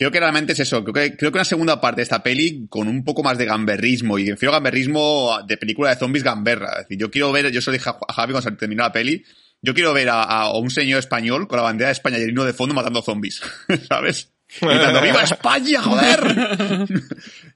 Creo 0.00 0.10
que 0.10 0.18
realmente 0.18 0.54
es 0.54 0.60
eso. 0.60 0.82
Creo 0.82 0.94
que, 0.94 1.14
creo 1.14 1.30
que 1.30 1.36
una 1.36 1.44
segunda 1.44 1.78
parte 1.78 1.98
de 1.98 2.04
esta 2.04 2.22
peli 2.22 2.66
con 2.70 2.88
un 2.88 3.04
poco 3.04 3.22
más 3.22 3.36
de 3.36 3.44
gamberrismo 3.44 4.18
y 4.18 4.30
refiero 4.30 4.50
gamberrismo 4.50 5.40
de 5.46 5.58
película 5.58 5.90
de 5.90 5.96
zombies 5.96 6.24
gamberra. 6.24 6.70
Es 6.70 6.88
decir, 6.88 6.96
yo 6.96 7.10
quiero 7.10 7.30
ver, 7.32 7.52
yo 7.52 7.60
se 7.60 7.68
lo 7.68 7.74
dije 7.74 7.90
a 7.90 8.12
Javi 8.14 8.32
cuando 8.32 8.48
se 8.48 8.56
terminó 8.56 8.82
la 8.82 8.92
peli, 8.92 9.22
yo 9.60 9.74
quiero 9.74 9.92
ver 9.92 10.08
a, 10.08 10.22
a, 10.22 10.58
un 10.58 10.70
señor 10.70 11.00
español 11.00 11.46
con 11.46 11.58
la 11.58 11.64
bandera 11.64 11.88
de 11.88 11.92
España 11.92 12.16
y 12.16 12.22
el 12.22 12.30
himno 12.30 12.46
de 12.46 12.54
fondo 12.54 12.74
matando 12.74 13.02
zombies, 13.02 13.42
¿sabes? 13.88 14.32
Gritando, 14.58 15.00
¡Viva 15.02 15.22
España, 15.22 15.82
joder! 15.82 16.88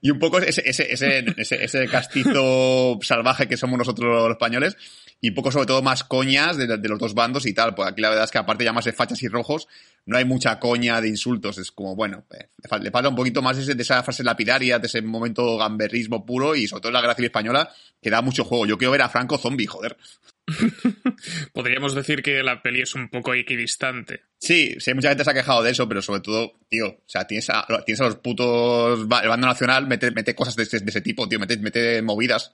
y 0.01 0.11
un 0.11 0.19
poco 0.19 0.37
ese, 0.37 0.61
ese, 0.69 0.93
ese, 0.93 1.25
ese, 1.37 1.63
ese 1.63 1.87
castizo 1.87 2.99
salvaje 3.01 3.47
que 3.47 3.57
somos 3.57 3.79
nosotros 3.79 4.07
los 4.07 4.29
españoles 4.29 4.77
y 5.25 5.31
poco 5.31 5.51
sobre 5.51 5.65
todo 5.65 5.81
más 5.81 6.03
coñas 6.03 6.55
de, 6.55 6.67
de, 6.67 6.87
los 6.87 6.99
dos 6.99 7.15
bandos 7.15 7.47
y 7.47 7.53
tal. 7.53 7.73
Pues 7.73 7.89
aquí 7.89 7.99
la 7.99 8.09
verdad 8.09 8.25
es 8.25 8.31
que 8.31 8.37
aparte 8.37 8.63
de 8.63 8.69
llamarse 8.69 8.93
fachas 8.93 9.23
y 9.23 9.27
rojos, 9.27 9.67
no 10.05 10.17
hay 10.17 10.23
mucha 10.23 10.59
coña 10.59 11.01
de 11.01 11.07
insultos. 11.07 11.57
Es 11.57 11.71
como, 11.71 11.95
bueno, 11.95 12.25
eh, 12.31 12.49
le 12.79 12.91
falta 12.91 13.09
un 13.09 13.15
poquito 13.15 13.41
más 13.41 13.57
ese, 13.57 13.73
de 13.73 13.81
esa 13.81 14.03
frase 14.03 14.23
lapidaria, 14.23 14.77
de 14.77 14.85
ese 14.85 15.01
momento 15.01 15.57
gamberrismo 15.57 16.23
puro 16.27 16.55
y 16.55 16.67
sobre 16.67 16.81
todo 16.81 16.89
en 16.89 16.93
la 16.93 17.01
guerra 17.01 17.15
civil 17.15 17.29
española 17.29 17.71
que 17.99 18.11
da 18.11 18.21
mucho 18.21 18.43
juego. 18.43 18.67
Yo 18.67 18.77
quiero 18.77 18.91
ver 18.91 19.01
a 19.01 19.09
Franco 19.09 19.39
zombie, 19.39 19.65
joder. 19.65 19.97
Podríamos 21.53 21.95
decir 21.95 22.21
que 22.21 22.43
la 22.43 22.61
peli 22.61 22.81
es 22.81 22.93
un 22.93 23.09
poco 23.09 23.33
equidistante. 23.33 24.25
Sí, 24.37 24.75
sí, 24.77 24.93
mucha 24.93 25.09
gente 25.09 25.23
se 25.23 25.31
ha 25.31 25.33
quejado 25.33 25.63
de 25.63 25.71
eso, 25.71 25.89
pero 25.89 26.03
sobre 26.03 26.21
todo, 26.21 26.53
tío, 26.69 26.87
o 26.87 27.03
sea, 27.07 27.25
tienes 27.25 27.49
a, 27.49 27.65
tienes 27.83 27.99
a 28.01 28.05
los 28.05 28.17
putos, 28.17 28.99
el 28.99 29.07
bando 29.07 29.47
nacional, 29.47 29.87
mete, 29.87 30.11
mete 30.11 30.35
cosas 30.35 30.55
de 30.55 30.63
ese, 30.63 30.81
de 30.81 30.89
ese 30.91 31.01
tipo, 31.01 31.27
tío, 31.27 31.39
mete, 31.39 31.57
mete 31.57 32.03
movidas. 32.03 32.53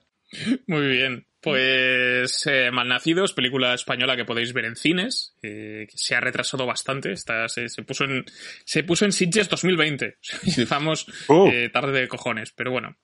Muy 0.66 0.88
bien. 0.88 1.26
Pues 1.42 2.46
eh, 2.46 2.70
Malnacidos, 2.70 3.32
película 3.32 3.74
española 3.74 4.16
que 4.16 4.24
podéis 4.24 4.52
ver 4.52 4.64
en 4.64 4.76
cines, 4.76 5.36
eh, 5.42 5.88
que 5.90 5.98
se 5.98 6.14
ha 6.14 6.20
retrasado 6.20 6.66
bastante, 6.66 7.10
está, 7.10 7.48
se, 7.48 7.68
se, 7.68 7.82
puso 7.82 8.04
en 8.04 8.24
se 8.64 8.84
puso 8.84 9.04
en 9.04 9.12
Sitges 9.12 9.48
2020, 9.48 10.18
vamos 10.70 11.06
uh. 11.28 11.48
eh, 11.48 11.68
tarde 11.68 12.00
de 12.00 12.08
cojones, 12.08 12.52
pero 12.52 12.70
bueno. 12.70 12.96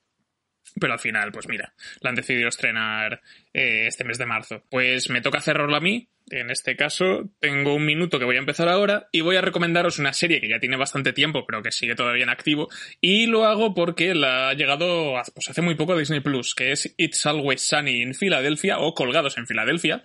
Pero 0.81 0.93
al 0.93 0.99
final, 0.99 1.33
pues 1.33 1.49
mira, 1.49 1.73
la 2.01 2.11
han 2.11 2.17
decidido 2.17 2.49
estrenar 2.49 3.21
eh, 3.53 3.87
este 3.87 4.05
mes 4.05 4.19
de 4.19 4.27
marzo. 4.27 4.63
Pues 4.71 5.11
me 5.11 5.21
toca 5.21 5.41
cerrarlo 5.41 5.77
a 5.77 5.81
mí. 5.81 6.09
En 6.31 6.51
este 6.51 6.77
caso, 6.77 7.31
tengo 7.41 7.75
un 7.75 7.87
minuto 7.87 8.19
que 8.19 8.27
voy 8.27 8.37
a 8.37 8.41
empezar 8.41 8.69
ahora 8.69 9.09
y 9.13 9.23
voy 9.23 9.37
a 9.37 9.41
recomendaros 9.41 9.99
una 9.99 10.13
serie 10.13 10.41
que 10.41 10.49
ya 10.49 10.61
tiene 10.61 10.77
bastante 10.77 11.15
tiempo, 11.15 11.47
pero 11.47 11.63
que 11.63 11.73
sigue 11.73 11.95
todavía 11.95 12.25
en 12.25 12.29
activo. 12.29 12.69
Y 13.01 13.27
lo 13.27 13.47
hago 13.47 13.75
porque 13.75 14.15
la 14.15 14.51
ha 14.51 14.55
llegado 14.55 15.15
pues, 15.35 15.49
hace 15.49 15.63
muy 15.63 15.75
poco 15.75 15.95
a 15.95 15.99
Disney 15.99 16.21
Plus, 16.21 16.55
que 16.55 16.73
es 16.73 16.95
It's 16.99 17.25
Always 17.25 17.63
Sunny 17.63 18.03
in 18.03 18.15
Philadelphia 18.15 18.79
o 18.79 18.95
Colgados 18.95 19.39
en 19.39 19.47
Filadelfia. 19.47 20.05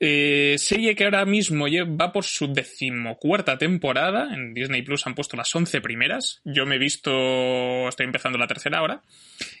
Eh, 0.00 0.54
serie 0.58 0.94
que 0.94 1.04
ahora 1.04 1.24
mismo 1.24 1.66
va 1.68 2.12
por 2.12 2.24
su 2.24 2.52
decimocuarta 2.52 3.58
temporada. 3.58 4.32
En 4.32 4.54
Disney 4.54 4.82
Plus 4.82 5.06
han 5.06 5.14
puesto 5.14 5.36
las 5.36 5.54
once 5.54 5.80
primeras. 5.82 6.40
Yo 6.44 6.64
me 6.64 6.76
he 6.76 6.78
visto, 6.78 7.88
estoy 7.88 8.06
empezando 8.06 8.38
la 8.38 8.46
tercera 8.46 8.78
ahora. 8.78 9.02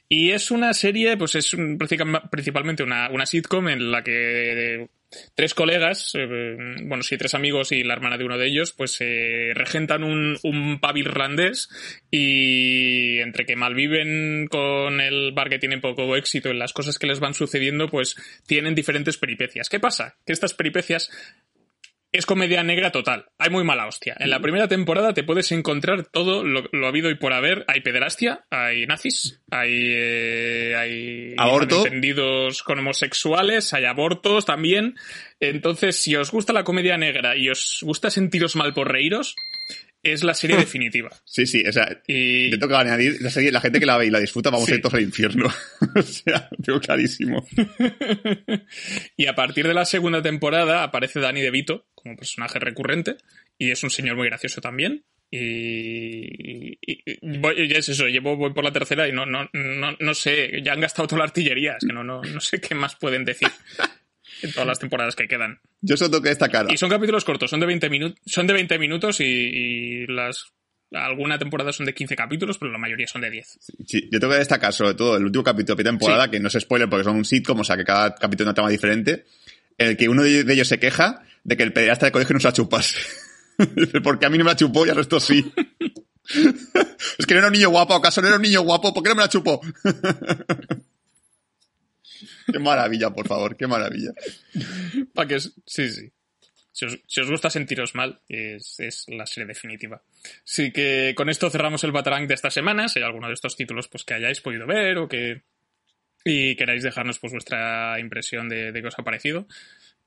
Y 0.08 0.30
es 0.30 0.50
una 0.50 0.72
serie, 0.72 1.16
pues 1.16 1.34
es 1.34 1.54
principalmente 2.30 2.82
una, 2.82 3.10
una 3.10 3.26
sitcom 3.26 3.68
en 3.68 3.90
la 3.90 4.02
que 4.02 4.88
tres 5.34 5.54
colegas, 5.54 6.12
eh, 6.14 6.26
bueno, 6.84 7.02
sí, 7.02 7.16
tres 7.16 7.34
amigos 7.34 7.72
y 7.72 7.82
la 7.82 7.94
hermana 7.94 8.18
de 8.18 8.24
uno 8.24 8.38
de 8.38 8.46
ellos, 8.46 8.72
pues 8.72 8.96
eh, 9.00 9.52
regentan 9.54 10.04
un, 10.04 10.38
un 10.42 10.80
pub 10.80 10.96
irlandés 10.96 11.68
y 12.10 13.18
entre 13.18 13.46
que 13.46 13.56
malviven 13.56 14.46
con 14.48 15.00
el 15.00 15.32
bar 15.32 15.48
que 15.48 15.58
tiene 15.58 15.78
poco 15.78 16.16
éxito 16.16 16.50
en 16.50 16.58
las 16.58 16.72
cosas 16.72 16.98
que 16.98 17.06
les 17.06 17.20
van 17.20 17.34
sucediendo, 17.34 17.88
pues 17.88 18.16
tienen 18.46 18.74
diferentes 18.74 19.16
peripecias. 19.16 19.68
¿Qué 19.68 19.80
pasa? 19.80 20.16
Que 20.26 20.32
estas 20.32 20.54
peripecias 20.54 21.10
es 22.12 22.26
comedia 22.26 22.62
negra 22.62 22.90
total. 22.90 23.26
Hay 23.38 23.50
muy 23.50 23.64
mala 23.64 23.86
hostia. 23.86 24.16
En 24.18 24.30
la 24.30 24.40
primera 24.40 24.66
temporada 24.66 25.12
te 25.12 25.24
puedes 25.24 25.52
encontrar 25.52 26.06
todo 26.06 26.42
lo, 26.42 26.86
habido 26.86 27.10
y 27.10 27.16
por 27.16 27.32
haber. 27.32 27.64
Hay 27.68 27.80
pederastia, 27.80 28.46
hay 28.50 28.86
nazis, 28.86 29.40
hay, 29.50 29.92
eh, 29.94 30.74
hay 30.76 31.34
¿Aborto? 31.36 31.84
entendidos 31.84 32.62
con 32.62 32.78
homosexuales, 32.78 33.74
hay 33.74 33.84
abortos 33.84 34.46
también. 34.46 34.96
Entonces, 35.40 35.96
si 35.96 36.16
os 36.16 36.30
gusta 36.30 36.52
la 36.52 36.64
comedia 36.64 36.96
negra 36.96 37.36
y 37.36 37.50
os 37.50 37.80
gusta 37.82 38.10
sentiros 38.10 38.56
mal 38.56 38.72
por 38.72 38.90
reíros, 38.90 39.36
es 40.02 40.24
la 40.24 40.34
serie 40.34 40.56
definitiva. 40.58 41.10
Sí, 41.24 41.46
sí, 41.46 41.64
o 41.66 41.72
sea, 41.72 42.00
y... 42.06 42.50
te 42.50 42.58
toca 42.58 42.80
añadir 42.80 43.20
la 43.20 43.30
serie, 43.30 43.52
la 43.52 43.60
gente 43.60 43.80
que 43.80 43.86
la 43.86 43.98
ve 43.98 44.06
y 44.06 44.10
la 44.10 44.20
disfruta, 44.20 44.50
vamos 44.50 44.68
a 44.68 44.74
ir 44.74 44.80
todos 44.80 44.94
al 44.94 45.02
infierno. 45.02 45.46
o 45.94 46.02
sea, 46.02 46.48
tengo 46.64 46.80
clarísimo. 46.80 47.46
y 49.16 49.26
a 49.26 49.34
partir 49.34 49.66
de 49.66 49.74
la 49.74 49.84
segunda 49.84 50.22
temporada 50.22 50.82
aparece 50.82 51.20
Danny 51.20 51.40
DeVito 51.40 51.86
como 51.94 52.16
personaje 52.16 52.58
recurrente 52.58 53.16
y 53.58 53.70
es 53.70 53.82
un 53.82 53.90
señor 53.90 54.16
muy 54.16 54.28
gracioso 54.28 54.60
también. 54.60 55.04
Y, 55.30 56.78
y, 56.80 57.02
es 57.74 57.90
eso, 57.90 58.08
llevo 58.08 58.36
voy 58.36 58.54
por 58.54 58.64
la 58.64 58.72
tercera 58.72 59.06
y 59.06 59.12
no, 59.12 59.26
no, 59.26 59.46
no, 59.52 59.96
no 60.00 60.14
sé, 60.14 60.62
ya 60.62 60.72
han 60.72 60.80
gastado 60.80 61.06
toda 61.06 61.18
la 61.18 61.24
artillería, 61.24 61.76
es 61.78 61.86
que 61.86 61.92
no, 61.92 62.02
no, 62.02 62.22
no 62.22 62.40
sé 62.40 62.62
qué 62.62 62.74
más 62.74 62.96
pueden 62.96 63.26
decir 63.26 63.48
en 64.42 64.52
todas 64.52 64.66
las 64.66 64.78
temporadas 64.78 65.16
que 65.16 65.28
quedan. 65.28 65.60
Yo 65.80 65.96
solo 65.96 66.10
tengo 66.10 66.22
que 66.22 66.28
destacar. 66.30 66.66
Y 66.70 66.76
son 66.76 66.90
capítulos 66.90 67.24
cortos, 67.24 67.50
son 67.50 67.60
de 67.60 67.66
20 67.66 67.90
minutos, 67.90 68.20
son 68.26 68.46
de 68.46 68.54
20 68.54 68.78
minutos 68.78 69.20
y, 69.20 70.06
las 70.06 70.52
alguna 70.90 71.38
temporada 71.38 71.70
son 71.70 71.84
de 71.84 71.92
15 71.92 72.16
capítulos, 72.16 72.56
pero 72.56 72.72
la 72.72 72.78
mayoría 72.78 73.06
son 73.06 73.20
de 73.20 73.30
10. 73.30 73.58
Sí, 73.86 74.08
yo 74.10 74.18
tengo 74.18 74.32
que 74.32 74.38
destacar 74.38 74.72
sobre 74.72 74.94
todo 74.94 75.16
el 75.18 75.24
último 75.24 75.44
capítulo 75.44 75.76
de 75.76 75.84
temporada, 75.84 76.30
que 76.30 76.40
no 76.40 76.48
es 76.48 76.54
spoiler 76.54 76.88
porque 76.88 77.04
son 77.04 77.16
un 77.16 77.26
sitcom, 77.26 77.60
o 77.60 77.64
sea 77.64 77.76
que 77.76 77.84
cada 77.84 78.14
capítulo 78.14 78.44
es 78.44 78.48
una 78.48 78.54
trama 78.54 78.70
diferente, 78.70 79.26
en 79.76 79.88
el 79.88 79.96
que 79.96 80.08
uno 80.08 80.22
de 80.22 80.50
ellos 80.50 80.68
se 80.68 80.78
queja 80.78 81.22
de 81.44 81.56
que 81.56 81.62
el 81.62 81.72
pederasta 81.72 82.06
de 82.06 82.12
colegio 82.12 82.34
no 82.34 82.40
se 82.40 82.48
la 82.48 82.52
chupas. 82.52 82.94
porque 84.02 84.26
a 84.26 84.30
mí 84.30 84.38
no 84.38 84.44
me 84.44 84.50
la 84.50 84.56
chupó 84.56 84.86
y 84.86 84.90
al 84.90 84.96
resto 84.96 85.20
sí. 85.20 85.52
es 87.18 87.26
que 87.26 87.34
no 87.34 87.38
era 87.38 87.48
un 87.48 87.52
niño 87.52 87.70
guapo, 87.70 87.94
¿acaso 87.94 88.20
no 88.20 88.28
era 88.28 88.36
un 88.36 88.42
niño 88.42 88.62
guapo? 88.62 88.92
¿Por 88.92 89.02
qué 89.02 89.08
no 89.10 89.16
me 89.16 89.22
la 89.22 89.28
chupó? 89.28 89.60
qué 92.52 92.58
maravilla, 92.58 93.10
por 93.10 93.26
favor, 93.26 93.56
qué 93.56 93.66
maravilla. 93.66 94.12
Para 95.14 95.28
que 95.28 95.40
sí, 95.40 95.52
sí. 95.66 96.12
Si 96.72 97.20
os, 97.20 97.28
gusta 97.28 97.50
sentiros 97.50 97.96
mal, 97.96 98.20
es, 98.28 99.04
la 99.08 99.26
serie 99.26 99.48
definitiva. 99.48 100.00
Así 100.44 100.70
que 100.70 101.12
con 101.16 101.28
esto 101.28 101.50
cerramos 101.50 101.82
el 101.82 101.90
Batarang 101.90 102.28
de 102.28 102.34
esta 102.34 102.50
semana. 102.50 102.88
Si 102.88 103.00
hay 103.00 103.04
alguno 103.04 103.26
de 103.26 103.34
estos 103.34 103.56
títulos 103.56 103.88
pues, 103.88 104.04
que 104.04 104.14
hayáis 104.14 104.40
podido 104.40 104.64
ver 104.64 104.98
o 104.98 105.08
que 105.08 105.42
y 106.24 106.54
queráis 106.56 106.82
dejarnos 106.82 107.18
pues 107.18 107.32
vuestra 107.32 107.98
impresión 107.98 108.48
de, 108.48 108.70
de 108.70 108.80
qué 108.80 108.88
os 108.88 108.98
ha 108.98 109.02
parecido, 109.02 109.48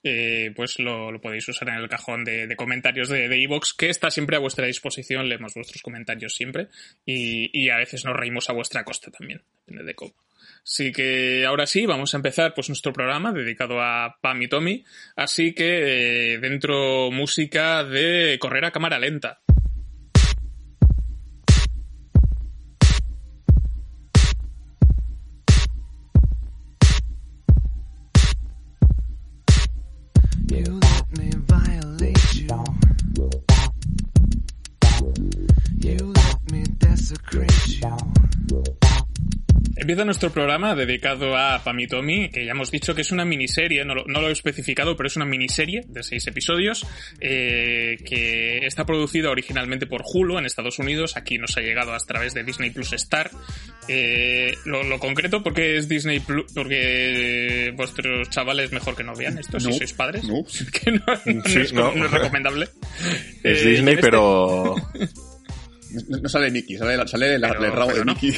eh, 0.03 0.51
pues 0.55 0.79
lo, 0.79 1.19
podéis 1.21 1.47
usar 1.47 1.69
en 1.69 1.75
el 1.75 1.89
cajón 1.89 2.23
de, 2.23 2.55
comentarios 2.55 3.09
de 3.09 3.25
Evox, 3.43 3.73
que 3.73 3.89
está 3.89 4.09
siempre 4.09 4.35
a 4.35 4.39
vuestra 4.39 4.65
disposición. 4.65 5.29
Leemos 5.29 5.53
vuestros 5.53 5.81
comentarios 5.81 6.33
siempre 6.33 6.69
y, 7.05 7.49
y, 7.53 7.69
a 7.69 7.77
veces 7.77 8.05
nos 8.05 8.15
reímos 8.15 8.49
a 8.49 8.53
vuestra 8.53 8.83
costa 8.83 9.11
también, 9.11 9.43
depende 9.59 9.83
de 9.83 9.95
cómo. 9.95 10.13
Así 10.63 10.91
que 10.91 11.45
ahora 11.45 11.65
sí, 11.65 11.85
vamos 11.85 12.13
a 12.13 12.17
empezar 12.17 12.53
pues 12.53 12.69
nuestro 12.69 12.93
programa 12.93 13.33
dedicado 13.33 13.81
a 13.81 14.17
Pam 14.21 14.41
y 14.41 14.47
Tommy. 14.47 14.83
Así 15.15 15.53
que 15.53 16.33
eh, 16.33 16.37
dentro 16.39 17.11
música 17.11 17.83
de 17.83 18.37
correr 18.39 18.65
a 18.65 18.71
cámara 18.71 18.99
lenta. 18.99 19.41
Empieza 39.91 40.05
nuestro 40.05 40.31
programa 40.31 40.73
dedicado 40.73 41.35
a 41.35 41.61
Pamitomi, 41.65 42.29
que 42.29 42.45
ya 42.45 42.51
hemos 42.51 42.71
dicho 42.71 42.95
que 42.95 43.01
es 43.01 43.11
una 43.11 43.25
miniserie, 43.25 43.83
no 43.83 43.93
lo, 43.93 44.29
he 44.29 44.31
especificado, 44.31 44.95
pero 44.95 45.07
es 45.07 45.17
una 45.17 45.25
miniserie 45.25 45.83
de 45.85 46.01
seis 46.01 46.25
episodios 46.27 46.87
eh, 47.19 47.97
que 48.05 48.65
está 48.65 48.85
producida 48.85 49.29
originalmente 49.29 49.87
por 49.87 50.03
Hulu 50.05 50.37
en 50.37 50.45
Estados 50.45 50.79
Unidos. 50.79 51.17
Aquí 51.17 51.37
nos 51.37 51.57
ha 51.57 51.59
llegado 51.59 51.93
a 51.93 51.97
través 51.97 52.33
de 52.33 52.45
Disney 52.45 52.69
Plus 52.69 52.93
Star. 52.93 53.31
Eh, 53.89 54.55
lo, 54.63 54.97
concreto 54.97 55.43
porque 55.43 55.75
es 55.75 55.89
Disney 55.89 56.21
Plus, 56.21 56.49
porque 56.53 57.73
vuestros 57.75 58.29
chavales 58.29 58.71
mejor 58.71 58.95
que 58.95 59.03
no 59.03 59.13
vean 59.13 59.39
esto 59.39 59.59
si 59.59 59.73
sois 59.73 59.91
padres. 59.91 60.23
No. 60.23 60.45
que 60.71 60.91
no, 60.93 61.03
es, 61.25 62.11
recomendable. 62.11 62.69
Es 63.43 63.65
Disney, 63.65 63.95
este 63.95 64.01
pero. 64.09 64.73
No, 66.07 66.29
sale 66.29 66.49
Nicky, 66.49 66.77
sale, 66.77 67.05
sale 67.05 67.35
el, 67.35 67.41
rabo 67.41 67.93
de 67.93 68.05
Nicky. 68.05 68.37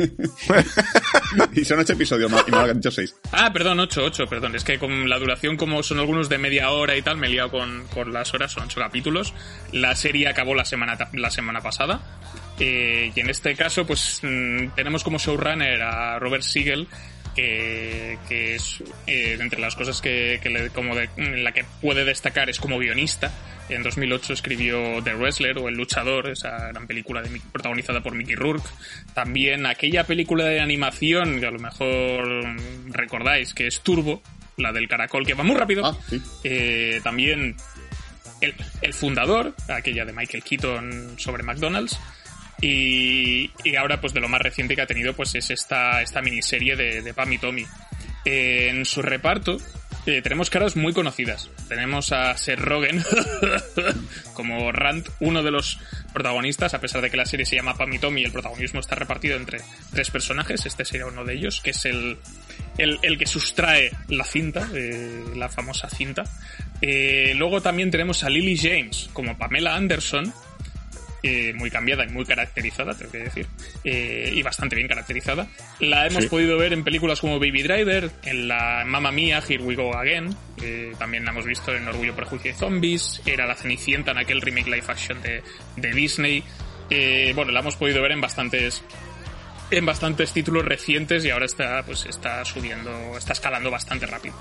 y 1.52 1.64
son 1.64 1.78
ocho 1.80 1.92
episodios 1.92 2.30
más, 2.30 2.44
y 2.46 2.50
me 2.50 2.58
han 2.58 2.76
dicho 2.76 2.90
seis. 2.90 3.14
Ah, 3.32 3.52
perdón, 3.52 3.80
ocho, 3.80 4.04
ocho, 4.04 4.26
perdón. 4.26 4.54
Es 4.54 4.64
que 4.64 4.78
con 4.78 5.08
la 5.08 5.18
duración, 5.18 5.56
como 5.56 5.82
son 5.82 5.98
algunos 5.98 6.28
de 6.28 6.38
media 6.38 6.70
hora 6.70 6.96
y 6.96 7.02
tal, 7.02 7.16
me 7.16 7.26
he 7.26 7.30
liado 7.30 7.50
con, 7.50 7.86
con 7.88 8.12
las 8.12 8.32
horas, 8.34 8.52
son 8.52 8.64
ocho 8.64 8.80
capítulos. 8.80 9.34
La 9.72 9.94
serie 9.94 10.28
acabó 10.28 10.54
la 10.54 10.64
semana, 10.64 10.96
la 11.12 11.30
semana 11.30 11.60
pasada. 11.60 12.00
Eh, 12.58 13.12
y 13.14 13.20
en 13.20 13.30
este 13.30 13.54
caso, 13.56 13.86
pues 13.86 14.20
mm, 14.22 14.68
tenemos 14.76 15.02
como 15.02 15.18
showrunner 15.18 15.82
a 15.82 16.18
Robert 16.18 16.42
Siegel, 16.42 16.88
que, 17.34 18.18
que 18.28 18.56
es 18.56 18.82
eh, 19.06 19.36
entre 19.40 19.60
las 19.60 19.76
cosas 19.76 20.00
que, 20.00 20.40
que 20.42 20.50
le, 20.50 20.70
como 20.70 20.94
la 20.94 21.52
que 21.52 21.64
puede 21.80 22.04
destacar 22.04 22.50
es 22.50 22.58
como 22.58 22.78
guionista. 22.78 23.32
En 23.70 23.84
2008 23.84 24.32
escribió 24.32 25.02
The 25.02 25.14
Wrestler 25.14 25.58
o 25.58 25.68
El 25.68 25.76
Luchador, 25.76 26.28
esa 26.28 26.68
gran 26.68 26.88
película 26.88 27.22
de, 27.22 27.40
protagonizada 27.52 28.02
por 28.02 28.14
Mickey 28.14 28.34
Rourke. 28.34 28.68
También 29.14 29.64
aquella 29.64 30.04
película 30.04 30.44
de 30.44 30.60
animación 30.60 31.38
que 31.38 31.46
a 31.46 31.50
lo 31.52 31.60
mejor 31.60 32.44
recordáis 32.88 33.54
que 33.54 33.68
es 33.68 33.80
Turbo, 33.80 34.22
la 34.56 34.72
del 34.72 34.88
caracol 34.88 35.24
que 35.24 35.34
va 35.34 35.44
muy 35.44 35.54
rápido. 35.54 35.86
Ah, 35.86 35.96
eh, 36.42 37.00
también 37.04 37.54
el, 38.40 38.54
el 38.82 38.92
fundador, 38.92 39.54
aquella 39.68 40.04
de 40.04 40.12
Michael 40.12 40.42
Keaton 40.42 41.14
sobre 41.16 41.44
McDonald's. 41.44 41.98
Y, 42.60 43.50
y, 43.64 43.76
ahora, 43.76 44.00
pues 44.00 44.12
de 44.12 44.20
lo 44.20 44.28
más 44.28 44.42
reciente 44.42 44.76
que 44.76 44.82
ha 44.82 44.86
tenido, 44.86 45.14
pues 45.14 45.34
es 45.34 45.48
esta, 45.50 46.02
esta 46.02 46.20
miniserie 46.20 46.76
de, 46.76 47.02
de 47.02 47.14
Pam 47.14 47.32
y 47.32 47.38
Tommy. 47.38 47.64
en 48.24 48.84
su 48.84 49.00
reparto 49.00 49.56
eh, 50.06 50.22
tenemos 50.22 50.50
caras 50.50 50.76
muy 50.76 50.92
conocidas. 50.92 51.50
Tenemos 51.68 52.12
a 52.12 52.36
Seth 52.36 52.58
Rogen 52.58 53.02
como 54.34 54.72
Rand, 54.72 55.08
uno 55.20 55.42
de 55.42 55.50
los 55.50 55.78
protagonistas, 56.12 56.74
a 56.74 56.80
pesar 56.80 57.02
de 57.02 57.10
que 57.10 57.16
la 57.16 57.26
serie 57.26 57.46
se 57.46 57.56
llama 57.56 57.76
Pam 57.76 57.92
y 57.92 57.98
Tommy 57.98 58.24
el 58.24 58.32
protagonismo 58.32 58.80
está 58.80 58.94
repartido 58.94 59.36
entre 59.36 59.60
tres 59.92 60.10
personajes. 60.10 60.64
Este 60.66 60.84
sería 60.84 61.06
uno 61.06 61.24
de 61.24 61.34
ellos, 61.34 61.60
que 61.60 61.70
es 61.70 61.84
el, 61.84 62.16
el, 62.78 62.98
el 63.02 63.18
que 63.18 63.26
sustrae 63.26 63.92
la 64.08 64.24
cinta, 64.24 64.68
eh, 64.74 65.24
la 65.36 65.48
famosa 65.48 65.88
cinta. 65.90 66.24
Eh, 66.80 67.34
luego 67.36 67.60
también 67.60 67.90
tenemos 67.90 68.24
a 68.24 68.30
Lily 68.30 68.56
James 68.56 69.10
como 69.12 69.36
Pamela 69.36 69.74
Anderson, 69.74 70.32
eh, 71.22 71.52
muy 71.54 71.70
cambiada 71.70 72.04
y 72.04 72.08
muy 72.08 72.24
caracterizada, 72.24 72.96
tengo 72.96 73.12
que 73.12 73.18
decir, 73.18 73.46
eh, 73.84 74.32
y 74.34 74.42
bastante 74.42 74.76
bien 74.76 74.88
caracterizada. 74.88 75.46
La 75.80 76.06
hemos 76.06 76.26
podido 76.26 76.56
ver 76.58 76.72
en 76.72 76.84
películas 76.84 77.20
como 77.20 77.38
Baby 77.38 77.62
Driver, 77.62 78.10
en 78.24 78.48
la 78.48 78.84
Mamma 78.86 79.12
Mía, 79.12 79.42
Here 79.46 79.62
We 79.62 79.74
Go 79.74 79.94
Again, 79.96 80.36
también 80.98 81.24
la 81.24 81.30
hemos 81.30 81.46
visto 81.46 81.74
en 81.74 81.88
Orgullo, 81.88 82.14
Prejuicio 82.14 82.50
y 82.50 82.54
Zombies, 82.54 83.22
era 83.26 83.46
la 83.46 83.54
Cenicienta 83.54 84.10
en 84.10 84.18
aquel 84.18 84.40
remake 84.40 84.66
live 84.66 84.84
action 84.88 85.20
de, 85.22 85.42
de 85.76 85.92
Disney. 85.92 86.44
Eh, 86.90 87.32
bueno, 87.34 87.52
la 87.52 87.60
hemos 87.60 87.76
podido 87.76 88.02
ver 88.02 88.12
en 88.12 88.20
bastantes 88.20 88.82
en 89.70 89.86
bastantes 89.86 90.32
títulos 90.32 90.64
recientes 90.64 91.24
y 91.24 91.30
ahora 91.30 91.46
está, 91.46 91.84
pues, 91.84 92.04
está 92.04 92.44
subiendo, 92.44 93.16
está 93.16 93.32
escalando 93.32 93.70
bastante 93.70 94.04
rápido. 94.04 94.34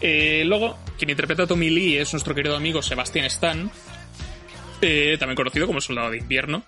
Eh, 0.00 0.42
luego, 0.46 0.78
quien 0.98 1.10
interpreta 1.10 1.42
a 1.42 1.46
Tommy 1.46 1.68
Lee 1.68 1.98
es 1.98 2.12
nuestro 2.14 2.34
querido 2.34 2.56
amigo 2.56 2.80
Sebastian 2.80 3.26
Stan, 3.26 3.70
eh, 4.84 5.16
también 5.18 5.36
conocido 5.36 5.66
como 5.66 5.80
Soldado 5.80 6.10
de 6.10 6.18
Invierno, 6.18 6.64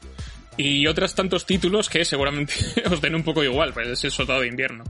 y 0.57 0.87
otros 0.87 1.15
tantos 1.15 1.45
títulos 1.47 1.89
que 1.89 2.05
seguramente 2.05 2.55
os 2.91 3.01
den 3.01 3.15
un 3.15 3.23
poco 3.23 3.45
igual, 3.45 3.73
pues 3.73 3.89
es 3.89 4.05
el 4.05 4.11
Soldado 4.11 4.41
de 4.41 4.49
Invierno. 4.49 4.85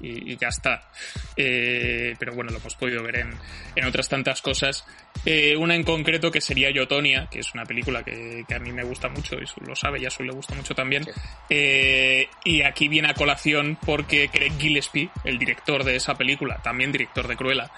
Y, 0.00 0.32
y, 0.32 0.36
ya 0.36 0.48
está. 0.48 0.88
Eh, 1.36 2.14
pero 2.18 2.34
bueno, 2.34 2.50
lo 2.50 2.58
hemos 2.58 2.74
podido 2.74 3.02
ver 3.02 3.16
en, 3.16 3.34
en 3.74 3.84
otras 3.84 4.08
tantas 4.08 4.42
cosas. 4.42 4.84
Eh, 5.24 5.56
una 5.56 5.74
en 5.74 5.82
concreto 5.82 6.30
que 6.30 6.40
sería 6.40 6.70
Yotonia, 6.70 7.28
que 7.30 7.40
es 7.40 7.54
una 7.54 7.64
película 7.64 8.02
que, 8.02 8.44
que 8.46 8.54
a 8.54 8.58
mí 8.58 8.72
me 8.72 8.84
gusta 8.84 9.08
mucho, 9.08 9.36
y 9.36 9.66
lo 9.66 9.74
sabe, 9.74 10.00
y 10.00 10.06
a 10.06 10.10
Su 10.10 10.22
le 10.22 10.32
gusta 10.32 10.54
mucho 10.54 10.74
también. 10.74 11.04
Sí. 11.04 11.10
Eh, 11.50 12.28
y 12.44 12.62
aquí 12.62 12.88
viene 12.88 13.08
a 13.08 13.14
colación 13.14 13.78
porque 13.84 14.28
Craig 14.28 14.52
Gillespie, 14.58 15.10
el 15.24 15.38
director 15.38 15.84
de 15.84 15.96
esa 15.96 16.14
película, 16.16 16.60
también 16.62 16.92
director 16.92 17.26
de 17.26 17.36
Cruella, 17.36 17.70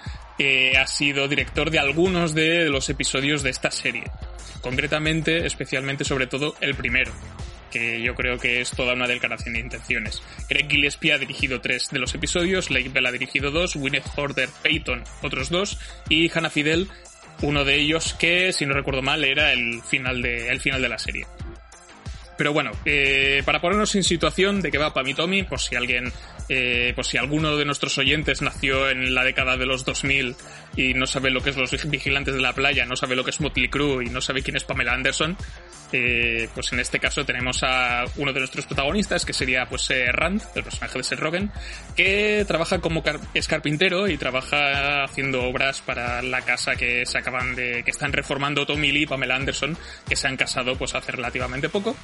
ha 0.79 0.87
sido 0.87 1.27
director 1.27 1.69
de 1.69 1.79
algunos 1.79 2.33
de 2.33 2.69
los 2.69 2.89
episodios 2.89 3.43
de 3.43 3.49
esta 3.49 3.71
serie. 3.71 4.05
Concretamente, 4.61 5.45
especialmente, 5.45 6.03
sobre 6.03 6.27
todo, 6.27 6.55
el 6.61 6.75
primero 6.75 7.11
que 7.69 8.01
yo 8.01 8.15
creo 8.15 8.37
que 8.37 8.61
es 8.61 8.71
toda 8.71 8.93
una 8.93 9.07
declaración 9.07 9.53
de 9.53 9.61
intenciones. 9.61 10.21
Craig 10.47 10.67
Gillespie 10.69 11.13
ha 11.13 11.17
dirigido 11.17 11.61
tres 11.61 11.89
de 11.91 11.99
los 11.99 12.13
episodios, 12.15 12.69
Lake 12.69 12.89
Bell 12.89 13.05
ha 13.05 13.11
dirigido 13.11 13.51
dos, 13.51 13.75
Gwyneth 13.75 14.05
Horder 14.15 14.49
Payton 14.63 15.03
otros 15.21 15.49
dos, 15.49 15.79
y 16.09 16.31
Hannah 16.31 16.49
Fidel, 16.49 16.87
uno 17.41 17.63
de 17.63 17.75
ellos 17.75 18.13
que, 18.13 18.51
si 18.53 18.65
no 18.65 18.73
recuerdo 18.73 19.01
mal, 19.01 19.23
era 19.23 19.53
el 19.53 19.81
final 19.81 20.21
de, 20.21 20.49
el 20.49 20.59
final 20.59 20.81
de 20.81 20.89
la 20.89 20.97
serie. 20.97 21.25
Pero 22.39 22.53
bueno, 22.53 22.71
eh, 22.85 23.43
para 23.45 23.59
ponernos 23.59 23.93
en 23.95 24.03
situación 24.05 24.61
de 24.61 24.71
que 24.71 24.77
va 24.77 24.93
Pami 24.93 25.13
Tommy, 25.13 25.43
por 25.43 25.59
si 25.59 25.75
alguien, 25.75 26.13
eh, 26.47 26.93
por 26.95 27.05
si 27.05 27.17
alguno 27.17 27.57
de 27.57 27.65
nuestros 27.65 27.97
oyentes 27.97 28.41
nació 28.41 28.89
en 28.89 29.13
la 29.13 29.25
década 29.25 29.57
de 29.57 29.65
los 29.65 29.83
2000 29.83 30.37
y 30.79 30.93
no 30.93 31.05
sabe 31.05 31.29
lo 31.29 31.41
que 31.41 31.49
es 31.49 31.57
los 31.57 31.89
vigilantes 31.89 32.33
de 32.33 32.39
la 32.39 32.53
playa, 32.53 32.85
no 32.85 32.95
sabe 32.95 33.13
lo 33.13 33.25
que 33.25 33.31
es 33.31 33.41
Motley 33.41 33.67
Crue 33.67 34.05
y 34.05 34.09
no 34.09 34.21
sabe 34.21 34.41
quién 34.41 34.55
es 34.55 34.63
Pamela 34.63 34.93
Anderson, 34.93 35.35
eh, 35.91 36.47
pues 36.55 36.71
en 36.71 36.79
este 36.79 36.99
caso 36.99 37.25
tenemos 37.25 37.63
a 37.63 38.05
uno 38.15 38.31
de 38.31 38.39
nuestros 38.39 38.65
protagonistas, 38.65 39.25
que 39.25 39.33
sería 39.33 39.65
pues 39.67 39.89
eh, 39.89 40.09
Rand, 40.09 40.41
el 40.55 40.63
personaje 40.63 40.97
de 40.97 41.03
Seth 41.03 41.19
Rogen, 41.19 41.51
que 41.97 42.45
trabaja 42.47 42.79
como 42.79 43.03
es 43.33 43.47
carpintero 43.49 44.07
y 44.07 44.17
trabaja 44.17 45.03
haciendo 45.03 45.43
obras 45.43 45.81
para 45.81 46.21
la 46.21 46.43
casa 46.43 46.77
que 46.77 47.05
se 47.05 47.17
acaban 47.17 47.55
de, 47.55 47.83
que 47.83 47.91
están 47.91 48.13
reformando 48.13 48.65
Tommy 48.65 48.93
Lee 48.93 49.03
y 49.03 49.05
Pamela 49.05 49.35
Anderson, 49.35 49.77
que 50.07 50.15
se 50.15 50.29
han 50.29 50.37
casado 50.37 50.77
pues 50.77 50.95
hace 50.95 51.11
relativamente 51.11 51.67
poco. 51.67 51.97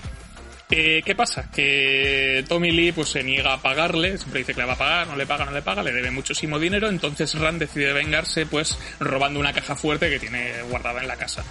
Eh, 0.71 1.03
¿Qué 1.05 1.13
pasa? 1.13 1.49
Que 1.51 2.43
Tommy 2.47 2.71
Lee 2.71 2.91
pues 2.91 3.09
se 3.09 3.23
niega 3.23 3.53
a 3.53 3.61
pagarle, 3.61 4.17
siempre 4.17 4.39
dice 4.39 4.53
que 4.53 4.61
le 4.61 4.67
va 4.67 4.73
a 4.73 4.77
pagar, 4.77 5.07
no 5.07 5.15
le 5.15 5.27
paga, 5.27 5.45
no 5.45 5.51
le 5.51 5.61
paga, 5.61 5.83
le 5.83 5.93
debe 5.93 6.09
muchísimo 6.09 6.57
dinero, 6.57 6.89
entonces 6.89 7.35
Rand 7.35 7.59
decide 7.59 7.93
vengarse 7.93 8.47
pues 8.47 8.77
robando 8.99 9.39
una 9.39 9.53
caja 9.53 9.75
fuerte 9.75 10.09
que 10.09 10.19
tiene 10.19 10.63
guardada 10.69 11.01
en 11.01 11.07
la 11.07 11.17
casa. 11.17 11.43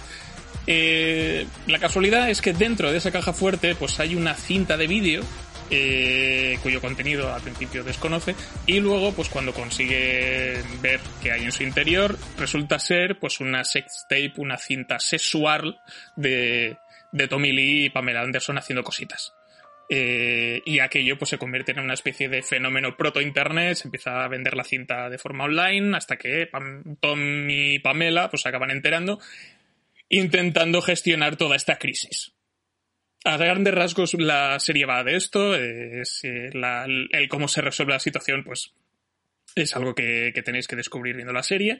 Eh, 0.67 1.47
la 1.67 1.79
casualidad 1.79 2.29
es 2.29 2.41
que 2.41 2.51
dentro 2.51 2.91
de 2.91 2.97
esa 2.97 3.11
caja 3.11 3.31
fuerte 3.31 3.75
pues 3.75 3.99
hay 3.99 4.15
una 4.15 4.33
cinta 4.33 4.75
de 4.75 4.87
vídeo 4.87 5.23
eh, 5.69 6.59
cuyo 6.61 6.81
contenido 6.81 7.33
al 7.33 7.41
principio 7.41 7.83
desconoce 7.83 8.35
y 8.65 8.79
luego 8.79 9.13
pues 9.13 9.29
cuando 9.29 9.53
consigue 9.53 10.61
ver 10.81 10.99
qué 11.21 11.31
hay 11.31 11.43
en 11.43 11.51
su 11.51 11.63
interior 11.63 12.17
resulta 12.37 12.79
ser 12.79 13.17
pues 13.19 13.39
una 13.39 13.63
sex 13.63 14.05
tape, 14.09 14.33
una 14.37 14.57
cinta 14.57 14.99
sexual 14.99 15.79
de, 16.15 16.77
de 17.15 17.29
Tommy 17.29 17.53
Lee 17.53 17.85
y 17.85 17.89
Pamela 17.89 18.21
Anderson 18.21 18.57
haciendo 18.57 18.83
cositas. 18.83 19.33
Eh, 19.87 20.61
y 20.65 20.79
aquello 20.79 21.17
pues 21.17 21.29
se 21.29 21.37
convierte 21.37 21.71
en 21.71 21.79
una 21.79 21.93
especie 21.93 22.27
de 22.27 22.41
fenómeno 22.41 22.97
proto-internet, 22.97 23.77
se 23.77 23.87
empieza 23.87 24.23
a 24.23 24.27
vender 24.27 24.57
la 24.57 24.63
cinta 24.63 25.09
de 25.09 25.17
forma 25.17 25.45
online 25.45 25.95
hasta 25.95 26.17
que 26.17 26.47
Pam, 26.47 26.97
Tom 26.99 27.49
y 27.49 27.79
Pamela 27.79 28.29
pues 28.29 28.41
se 28.41 28.49
acaban 28.49 28.71
enterando 28.71 29.19
intentando 30.09 30.81
gestionar 30.81 31.35
toda 31.35 31.55
esta 31.55 31.77
crisis. 31.77 32.33
A 33.23 33.37
grandes 33.37 33.73
rasgos 33.73 34.13
la 34.15 34.59
serie 34.59 34.85
va 34.85 35.03
de 35.03 35.15
esto, 35.15 35.55
es, 35.55 36.23
eh, 36.23 36.49
el 36.53 37.29
cómo 37.29 37.47
se 37.47 37.61
resuelve 37.61 37.93
la 37.93 37.99
situación 37.99 38.43
pues 38.43 38.73
es 39.55 39.75
algo 39.75 39.95
que, 39.95 40.31
que, 40.33 40.43
tenéis 40.43 40.67
que 40.67 40.75
descubrir 40.75 41.15
viendo 41.15 41.33
la 41.33 41.43
serie. 41.43 41.79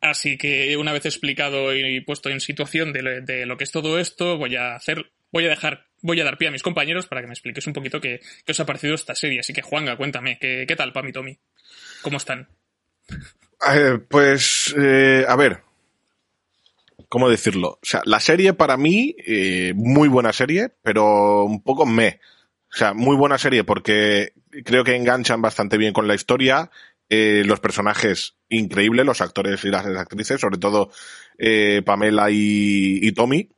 Así 0.00 0.38
que 0.38 0.76
una 0.76 0.92
vez 0.92 1.06
explicado 1.06 1.74
y 1.74 2.00
puesto 2.00 2.28
en 2.30 2.40
situación 2.40 2.92
de 2.92 3.02
lo, 3.02 3.20
de 3.20 3.46
lo 3.46 3.56
que 3.56 3.64
es 3.64 3.72
todo 3.72 3.98
esto, 3.98 4.38
voy 4.38 4.54
a 4.54 4.76
hacer, 4.76 5.10
voy 5.32 5.46
a 5.46 5.48
dejar, 5.48 5.86
voy 6.02 6.20
a 6.20 6.24
dar 6.24 6.38
pie 6.38 6.48
a 6.48 6.52
mis 6.52 6.62
compañeros 6.62 7.06
para 7.06 7.20
que 7.20 7.26
me 7.26 7.32
expliques 7.32 7.66
un 7.66 7.72
poquito 7.72 8.00
qué, 8.00 8.20
os 8.48 8.60
ha 8.60 8.66
parecido 8.66 8.94
esta 8.94 9.14
serie. 9.14 9.40
Así 9.40 9.52
que 9.52 9.62
Juanga, 9.62 9.96
cuéntame, 9.96 10.38
¿qué, 10.38 10.64
qué 10.68 10.76
tal, 10.76 10.92
Pami 10.92 11.12
Tommy? 11.12 11.38
¿Cómo 12.02 12.18
están? 12.18 12.48
Pues, 14.08 14.74
eh, 14.78 15.24
a 15.26 15.34
ver, 15.34 15.62
¿cómo 17.08 17.28
decirlo? 17.28 17.70
O 17.70 17.80
sea, 17.82 18.02
la 18.04 18.20
serie 18.20 18.54
para 18.54 18.76
mí, 18.76 19.16
eh, 19.26 19.72
muy 19.74 20.08
buena 20.08 20.32
serie, 20.32 20.70
pero 20.82 21.44
un 21.44 21.62
poco 21.62 21.86
me. 21.86 22.20
O 22.72 22.76
sea, 22.76 22.92
muy 22.94 23.16
buena 23.16 23.38
serie 23.38 23.64
porque 23.64 24.32
creo 24.64 24.84
que 24.84 24.94
enganchan 24.94 25.42
bastante 25.42 25.78
bien 25.78 25.92
con 25.92 26.06
la 26.06 26.14
historia, 26.14 26.70
eh, 27.10 27.42
los 27.46 27.60
personajes 27.60 28.36
increíbles, 28.50 29.06
los 29.06 29.22
actores 29.22 29.64
y 29.64 29.68
las 29.68 29.86
actrices, 29.86 30.40
sobre 30.40 30.58
todo 30.58 30.90
eh, 31.38 31.82
Pamela 31.84 32.28
y, 32.30 33.10
Tommy. 33.12 33.48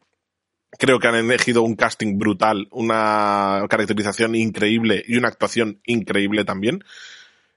Creo 0.78 1.00
que 1.00 1.08
han 1.08 1.16
elegido 1.16 1.62
un 1.62 1.74
casting 1.74 2.16
brutal, 2.16 2.68
una 2.70 3.64
caracterización 3.68 4.36
increíble 4.36 5.04
y 5.06 5.16
una 5.16 5.28
actuación 5.28 5.80
increíble 5.84 6.44
también. 6.44 6.84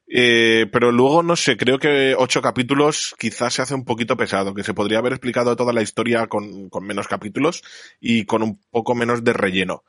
Eh, 0.08 0.68
pero 0.72 0.92
luego, 0.92 1.22
no 1.22 1.36
sé, 1.36 1.58
creo 1.58 1.78
que 1.78 2.16
ocho 2.18 2.42
capítulos 2.42 3.16
quizás 3.20 3.54
se 3.54 3.62
hace 3.62 3.76
un 3.76 3.86
poquito 3.86 4.18
pesado, 4.18 4.54
que 4.54 4.64
se 4.64 4.74
podría 4.74 4.98
haber 4.98 5.14
explicado 5.14 5.56
toda 5.56 5.74
la 5.74 5.84
historia 5.84 6.28
con, 6.28 6.70
con 6.70 6.86
menos 6.86 7.08
capítulos 7.08 7.64
y 8.00 8.26
con 8.26 8.42
un 8.42 8.60
poco 8.72 8.96
menos 8.96 9.24
de 9.24 9.34
relleno. 9.34 9.84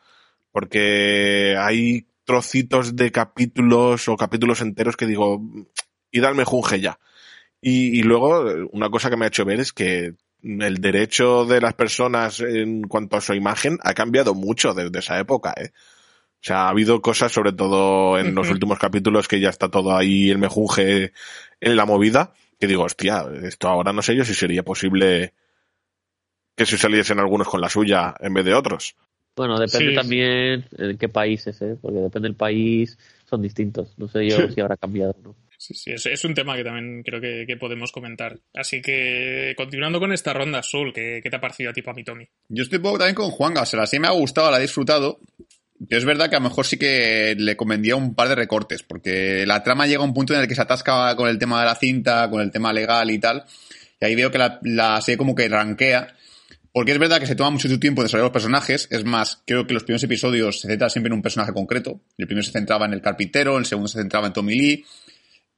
Porque 0.52 1.56
hay 1.58 2.06
trocitos 2.24 2.96
de 2.96 3.10
capítulos 3.10 4.08
o 4.08 4.16
capítulos 4.16 4.60
enteros 4.60 4.96
que 4.96 5.06
digo, 5.06 5.42
y 6.14 6.20
dalme 6.20 6.44
junge 6.44 6.80
ya. 6.80 6.98
Y, 7.60 7.98
y, 7.98 8.02
luego, 8.02 8.44
una 8.72 8.88
cosa 8.88 9.10
que 9.10 9.16
me 9.16 9.24
ha 9.24 9.28
hecho 9.28 9.44
ver 9.44 9.58
es 9.58 9.72
que 9.72 10.14
el 10.42 10.76
derecho 10.78 11.44
de 11.44 11.60
las 11.60 11.74
personas 11.74 12.40
en 12.40 12.82
cuanto 12.82 13.16
a 13.16 13.20
su 13.20 13.34
imagen 13.34 13.78
ha 13.82 13.94
cambiado 13.94 14.34
mucho 14.34 14.74
desde 14.74 14.98
esa 14.98 15.18
época, 15.18 15.54
¿eh? 15.56 15.70
O 15.72 16.46
sea, 16.46 16.66
ha 16.66 16.68
habido 16.68 17.00
cosas, 17.00 17.32
sobre 17.32 17.52
todo 17.52 18.18
en 18.18 18.26
uh 18.26 18.30
-huh. 18.30 18.34
los 18.34 18.50
últimos 18.50 18.78
capítulos, 18.78 19.26
que 19.26 19.40
ya 19.40 19.48
está 19.48 19.70
todo 19.70 19.96
ahí 19.96 20.30
el 20.30 20.36
mejunje 20.38 21.12
en 21.60 21.76
la 21.76 21.86
movida, 21.86 22.34
que 22.60 22.66
digo, 22.66 22.84
hostia, 22.84 23.24
esto 23.42 23.68
ahora 23.68 23.94
no 23.94 24.02
sé 24.02 24.14
yo 24.14 24.24
si 24.26 24.34
sería 24.34 24.62
posible 24.62 25.32
que 26.54 26.66
se 26.66 26.76
saliesen 26.76 27.18
algunos 27.18 27.48
con 27.48 27.62
la 27.62 27.70
suya 27.70 28.14
en 28.20 28.34
vez 28.34 28.44
de 28.44 28.54
otros. 28.54 28.94
Bueno, 29.36 29.58
depende 29.58 29.90
sí, 29.90 29.94
también 29.96 30.66
sí. 30.68 30.76
en 30.78 30.98
qué 30.98 31.08
países, 31.08 31.60
¿eh? 31.62 31.76
porque 31.80 31.98
depende 31.98 32.28
del 32.28 32.36
país, 32.36 32.98
son 33.24 33.42
distintos. 33.42 33.94
No 33.96 34.06
sé 34.06 34.28
yo 34.28 34.36
sí. 34.36 34.48
si 34.54 34.60
habrá 34.60 34.76
cambiado 34.76 35.16
no. 35.24 35.34
Sí, 35.58 35.74
sí, 35.74 35.92
es, 35.92 36.06
es, 36.06 36.24
un 36.24 36.34
tema 36.34 36.56
que 36.56 36.64
también 36.64 37.02
creo 37.02 37.20
que, 37.20 37.44
que, 37.46 37.56
podemos 37.56 37.92
comentar. 37.92 38.38
Así 38.54 38.82
que, 38.82 39.54
continuando 39.56 40.00
con 40.00 40.12
esta 40.12 40.32
ronda, 40.32 40.62
Sol, 40.62 40.92
¿qué, 40.92 41.20
qué 41.22 41.30
te 41.30 41.36
ha 41.36 41.40
parecido 41.40 41.70
a 41.70 41.72
ti, 41.72 41.82
mi 41.94 42.04
Tommy? 42.04 42.28
Yo 42.48 42.62
estoy 42.62 42.78
poco 42.78 42.98
también 42.98 43.14
con 43.14 43.30
Juan, 43.30 43.56
o 43.56 43.66
sea, 43.66 43.86
sí 43.86 43.98
me 43.98 44.08
ha 44.08 44.12
gustado, 44.12 44.50
la 44.50 44.58
he 44.58 44.62
disfrutado, 44.62 45.20
yo 45.78 45.98
es 45.98 46.04
verdad 46.04 46.30
que 46.30 46.36
a 46.36 46.38
lo 46.38 46.48
mejor 46.48 46.66
sí 46.66 46.76
que 46.76 47.34
le 47.36 47.56
convendría 47.56 47.96
un 47.96 48.14
par 48.14 48.28
de 48.28 48.34
recortes, 48.34 48.82
porque 48.82 49.44
la 49.46 49.62
trama 49.62 49.86
llega 49.86 50.02
a 50.02 50.06
un 50.06 50.14
punto 50.14 50.34
en 50.34 50.40
el 50.40 50.48
que 50.48 50.54
se 50.54 50.62
atasca 50.62 51.14
con 51.16 51.28
el 51.28 51.38
tema 51.38 51.60
de 51.60 51.66
la 51.66 51.74
cinta, 51.74 52.30
con 52.30 52.40
el 52.40 52.50
tema 52.50 52.72
legal 52.72 53.10
y 53.10 53.18
tal, 53.18 53.44
y 54.00 54.04
ahí 54.04 54.14
veo 54.14 54.30
que 54.30 54.38
la, 54.38 54.60
la 54.62 55.00
serie 55.00 55.18
como 55.18 55.34
que 55.34 55.48
ranquea, 55.48 56.14
porque 56.72 56.92
es 56.92 56.98
verdad 56.98 57.20
que 57.20 57.26
se 57.26 57.34
toma 57.34 57.50
mucho 57.50 57.78
tiempo 57.78 58.02
desarrollar 58.02 58.26
los 58.26 58.32
personajes, 58.32 58.88
es 58.90 59.04
más, 59.04 59.42
creo 59.46 59.66
que 59.66 59.74
los 59.74 59.84
primeros 59.84 60.02
episodios 60.04 60.60
se 60.60 60.68
centran 60.68 60.90
siempre 60.90 61.08
en 61.08 61.14
un 61.14 61.22
personaje 61.22 61.52
concreto, 61.52 62.00
el 62.18 62.26
primero 62.26 62.44
se 62.44 62.52
centraba 62.52 62.86
en 62.86 62.92
el 62.92 63.02
carpintero, 63.02 63.58
el 63.58 63.66
segundo 63.66 63.88
se 63.88 63.98
centraba 63.98 64.28
en 64.28 64.32
Tommy 64.32 64.54
Lee, 64.54 64.84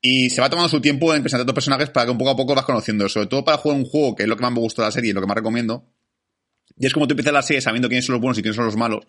y 0.08 0.30
se 0.30 0.40
va 0.40 0.48
tomando 0.48 0.68
su 0.68 0.80
tiempo 0.80 1.12
en 1.12 1.22
presentar 1.22 1.40
a 1.40 1.42
otros 1.42 1.54
personajes 1.56 1.90
para 1.90 2.06
que 2.06 2.12
un 2.12 2.18
poco 2.18 2.30
a 2.30 2.36
poco 2.36 2.54
vas 2.54 2.64
conociendo, 2.64 3.08
sobre 3.08 3.26
todo 3.26 3.44
para 3.44 3.56
jugar 3.56 3.76
un 3.76 3.84
juego, 3.84 4.14
que 4.14 4.22
es 4.22 4.28
lo 4.28 4.36
que 4.36 4.42
más 4.42 4.52
me 4.52 4.60
gustó 4.60 4.82
de 4.82 4.86
la 4.86 4.92
serie, 4.92 5.12
lo 5.12 5.20
que 5.20 5.26
más 5.26 5.36
recomiendo, 5.36 5.84
y 6.78 6.86
es 6.86 6.92
como 6.92 7.08
tú 7.08 7.14
empiezas 7.14 7.32
la 7.32 7.42
serie 7.42 7.60
sabiendo 7.60 7.88
quiénes 7.88 8.04
son 8.04 8.12
los 8.12 8.22
buenos 8.22 8.38
y 8.38 8.42
quiénes 8.42 8.54
son 8.54 8.66
los 8.66 8.76
malos, 8.76 9.04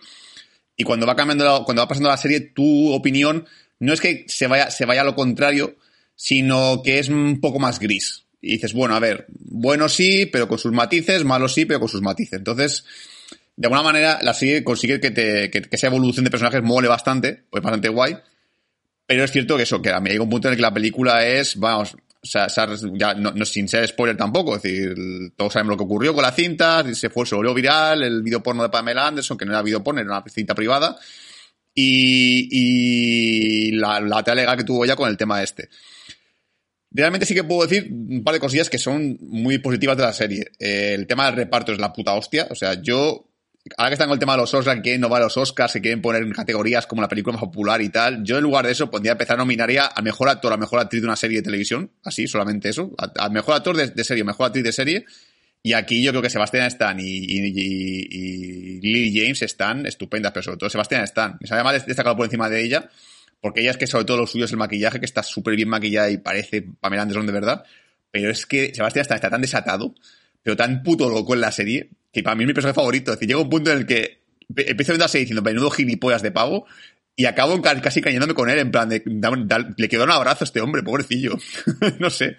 y 0.76 0.84
cuando 0.84 1.06
va 1.06 1.16
cambiando, 1.16 1.64
cuando 1.66 1.84
va 1.84 1.88
pasando 1.88 2.10
la 2.10 2.18
serie, 2.18 2.40
tu 2.40 2.92
opinión 2.94 3.46
no 3.80 3.94
es 3.94 4.02
que 4.02 4.26
se 4.28 4.48
vaya, 4.48 4.72
se 4.72 4.86
vaya 4.86 5.02
a 5.02 5.04
lo 5.04 5.14
contrario, 5.14 5.76
sino 6.16 6.82
que 6.84 6.98
es 6.98 7.10
un 7.10 7.40
poco 7.42 7.60
más 7.60 7.80
gris. 7.80 8.26
Y 8.42 8.54
dices, 8.54 8.74
bueno, 8.74 8.96
a 8.96 9.00
ver, 9.00 9.28
bueno 9.30 9.90
sí, 9.90 10.26
pero 10.26 10.48
con 10.48 10.58
sus 10.58 10.72
matices, 10.72 11.24
malo 11.26 11.48
sí, 11.48 11.66
pero 11.66 11.80
con 11.80 11.90
sus 11.90 12.02
matices. 12.02 12.40
Entonces, 12.40 12.86
de 13.56 13.68
alguna 13.68 13.84
manera, 13.84 14.20
la 14.22 14.34
serie 14.34 14.64
consigue 14.64 15.00
que, 15.00 15.12
te, 15.12 15.52
que, 15.52 15.62
que 15.62 15.76
esa 15.76 15.88
evolución 15.88 16.26
de 16.26 16.32
personajes 16.32 16.64
mole 16.64 16.88
bastante, 16.88 17.44
pues 17.50 17.64
bastante 17.64 17.90
guay. 17.90 18.18
Pero 19.08 19.24
es 19.24 19.32
cierto 19.32 19.58
que 19.58 19.64
eso, 19.64 19.82
que 19.82 19.90
a 19.90 20.00
mí 20.00 20.10
llega 20.10 20.24
un 20.24 20.30
punto 20.30 20.48
en 20.48 20.52
el 20.52 20.58
que 20.58 20.62
la 20.62 20.74
película 20.74 21.26
es, 21.26 21.56
vamos, 21.56 21.96
o 22.22 22.28
sea, 22.28 22.48
ya 22.94 23.14
no, 23.14 23.32
no, 23.32 23.46
sin 23.46 23.68
ser 23.70 23.88
spoiler 23.88 24.18
tampoco, 24.18 24.58
es 24.58 24.62
decir, 24.62 24.96
todos 25.36 25.54
sabemos 25.54 25.72
lo 25.72 25.78
que 25.78 25.84
ocurrió 25.84 26.14
con 26.14 26.24
la 26.24 26.32
cinta, 26.32 26.84
se 26.94 27.10
fue, 27.10 27.26
se 27.26 27.36
volvió 27.36 27.54
viral, 27.54 28.04
el 28.04 28.22
video 28.22 28.44
porno 28.44 28.64
de 28.64 28.70
Pamela 28.70 29.08
Anderson, 29.08 29.38
que 29.38 29.46
no 29.46 29.54
era 29.54 29.62
video 29.62 29.82
porno, 29.82 30.02
era 30.02 30.12
una 30.12 30.24
cinta 30.30 30.54
privada, 30.54 30.98
y, 31.74 32.50
y 32.52 33.72
la, 33.72 34.02
la 34.02 34.24
tealega 34.24 34.58
que 34.58 34.66
tuvo 34.66 34.86
ya 34.86 34.96
con 34.96 35.10
el 35.10 35.16
tema 35.16 35.42
este. 35.42 35.70
Realmente 36.90 37.26
sí 37.26 37.36
que 37.36 37.44
puedo 37.44 37.68
decir 37.68 37.92
un 37.92 38.24
par 38.24 38.34
de 38.34 38.40
cosillas 38.40 38.70
que 38.70 38.78
son 38.78 39.18
muy 39.22 39.58
positivas 39.60 39.98
de 39.98 40.04
la 40.04 40.14
serie. 40.14 40.52
Eh, 40.58 40.94
el 40.96 41.06
tema 41.06 41.26
del 41.28 41.36
reparto 41.36 41.72
es 41.72 41.80
la 41.80 41.94
puta 41.94 42.14
hostia. 42.14 42.48
O 42.50 42.56
sea, 42.56 42.82
yo, 42.82 43.27
ahora 43.76 43.90
que 43.90 43.94
están 43.94 44.08
con 44.08 44.16
el 44.16 44.20
tema 44.20 44.34
de 44.34 44.40
los 44.40 44.54
Oscars, 44.54 44.76
que 44.78 44.82
quieren 44.82 45.02
innovar 45.02 45.22
los 45.22 45.36
Oscars, 45.36 45.74
que 45.74 45.82
quieren 45.82 46.02
poner 46.02 46.24
en 46.24 46.32
categorías 46.32 46.88
como 46.88 47.02
la 47.02 47.08
película 47.08 47.34
más 47.34 47.42
popular 47.42 47.82
y 47.82 47.90
tal, 47.90 48.24
yo 48.24 48.38
en 48.38 48.44
lugar 48.44 48.66
de 48.66 48.72
eso 48.72 48.90
pondría 48.90 49.14
empezar 49.14 49.36
a 49.36 49.38
nominar 49.38 49.70
al 49.70 50.04
mejor 50.04 50.30
actor, 50.30 50.54
a 50.54 50.58
mejor 50.58 50.80
actriz 50.80 51.02
de 51.02 51.08
una 51.08 51.16
serie 51.16 51.38
de 51.38 51.44
televisión. 51.44 51.92
Así, 52.04 52.28
solamente 52.28 52.70
eso. 52.70 52.92
Al 52.98 53.32
mejor 53.32 53.56
actor 53.56 53.76
de, 53.76 53.88
de 53.88 54.04
serie, 54.04 54.24
mejor 54.24 54.48
actriz 54.48 54.64
de 54.64 54.72
serie. 54.72 55.06
Y 55.64 55.74
aquí 55.74 56.02
yo 56.02 56.12
creo 56.12 56.22
que 56.22 56.30
Sebastián 56.30 56.68
Stan 56.68 56.98
y, 57.00 57.04
y, 57.04 57.48
y, 57.48 58.08
y 58.12 58.82
Lily 58.82 59.20
James 59.20 59.42
están 59.42 59.86
estupendas, 59.86 60.32
pero 60.32 60.44
sobre 60.44 60.58
todo 60.58 60.70
Sebastián 60.70 61.04
Stan. 61.04 61.38
Me 61.42 61.48
sabe 61.48 61.64
mal 61.64 61.84
destacado 61.86 62.16
por 62.16 62.26
encima 62.26 62.50
de 62.50 62.64
ella 62.64 62.90
porque 63.42 63.62
ella 63.62 63.72
es 63.72 63.78
que 63.78 63.88
sobre 63.88 64.06
todo 64.06 64.18
lo 64.18 64.28
suyo 64.28 64.46
es 64.46 64.52
el 64.52 64.58
maquillaje, 64.58 65.00
que 65.00 65.06
está 65.06 65.24
súper 65.24 65.56
bien 65.56 65.70
maquillada 65.70 66.10
y 66.10 66.18
parece 66.18 66.64
Pamela 66.80 67.04
Anderson 67.04 67.26
de 67.26 67.34
verdad. 67.34 67.64
Pero 68.12 68.30
es 68.30 68.46
que 68.46 68.74
Sebastián 68.74 69.02
está, 69.02 69.16
está 69.16 69.30
tan 69.30 69.42
desatado, 69.42 69.94
pero 70.48 70.56
tan 70.56 70.82
puto 70.82 71.10
loco 71.10 71.34
en 71.34 71.42
la 71.42 71.52
serie, 71.52 71.90
que 72.10 72.24
para 72.24 72.34
mí 72.34 72.46
es 72.46 72.48
mi 72.48 72.54
personaje 72.54 72.78
favorito. 72.78 73.12
Es 73.12 73.18
decir, 73.18 73.28
llega 73.28 73.42
un 73.42 73.50
punto 73.50 73.70
en 73.70 73.80
el 73.80 73.86
que 73.86 74.22
empiezo 74.48 74.94
viendo 74.94 75.04
la 75.04 75.10
serie 75.10 75.26
diciendo, 75.26 75.42
menudo 75.42 75.70
gilipollas 75.70 76.22
de 76.22 76.32
pavo, 76.32 76.66
y 77.18 77.26
acabo 77.26 77.62
casi 77.62 78.00
cañándome 78.00 78.34
con 78.34 78.50
él, 78.50 78.58
en 78.58 78.72
plan 78.72 78.88
de, 78.88 79.04
le 79.76 79.90
quedó 79.90 80.06
un 80.06 80.12
abrazo 80.12 80.46
a 80.46 80.46
este 80.46 80.62
hombre, 80.62 80.84
pobrecillo. 80.84 81.38
no 82.00 82.10
sé. 82.10 82.38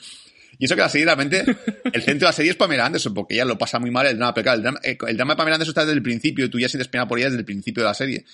Y 0.59 0.65
eso 0.65 0.75
que 0.75 0.81
la 0.81 0.89
serie 0.89 1.05
realmente, 1.05 1.45
el 1.93 2.03
centro 2.03 2.21
de 2.27 2.31
la 2.31 2.33
serie 2.33 2.53
es 2.53 2.57
Pamela 2.57 2.87
Anderson, 2.87 3.13
porque 3.13 3.35
ella 3.35 3.45
lo 3.45 3.59
pasa 3.59 3.79
muy 3.79 3.91
mal 3.91 4.07
el 4.07 4.17
drama, 4.17 4.33
pero 4.33 4.45
claro, 4.45 4.57
el 4.57 4.63
drama, 4.63 4.81
el 4.83 5.17
drama 5.19 5.35
de 5.35 5.37
Pamela 5.37 5.57
Anderson 5.57 5.73
está 5.73 5.83
desde 5.83 5.93
el 5.93 6.03
principio, 6.03 6.47
y 6.47 6.49
tú 6.49 6.59
ya 6.59 6.71
sientes 6.71 6.89
pena 6.89 7.07
por 7.07 7.19
ella 7.19 7.27
desde 7.27 7.41
el 7.41 7.45
principio 7.45 7.83
de 7.83 7.89
la 7.91 7.95
serie. 7.95 8.25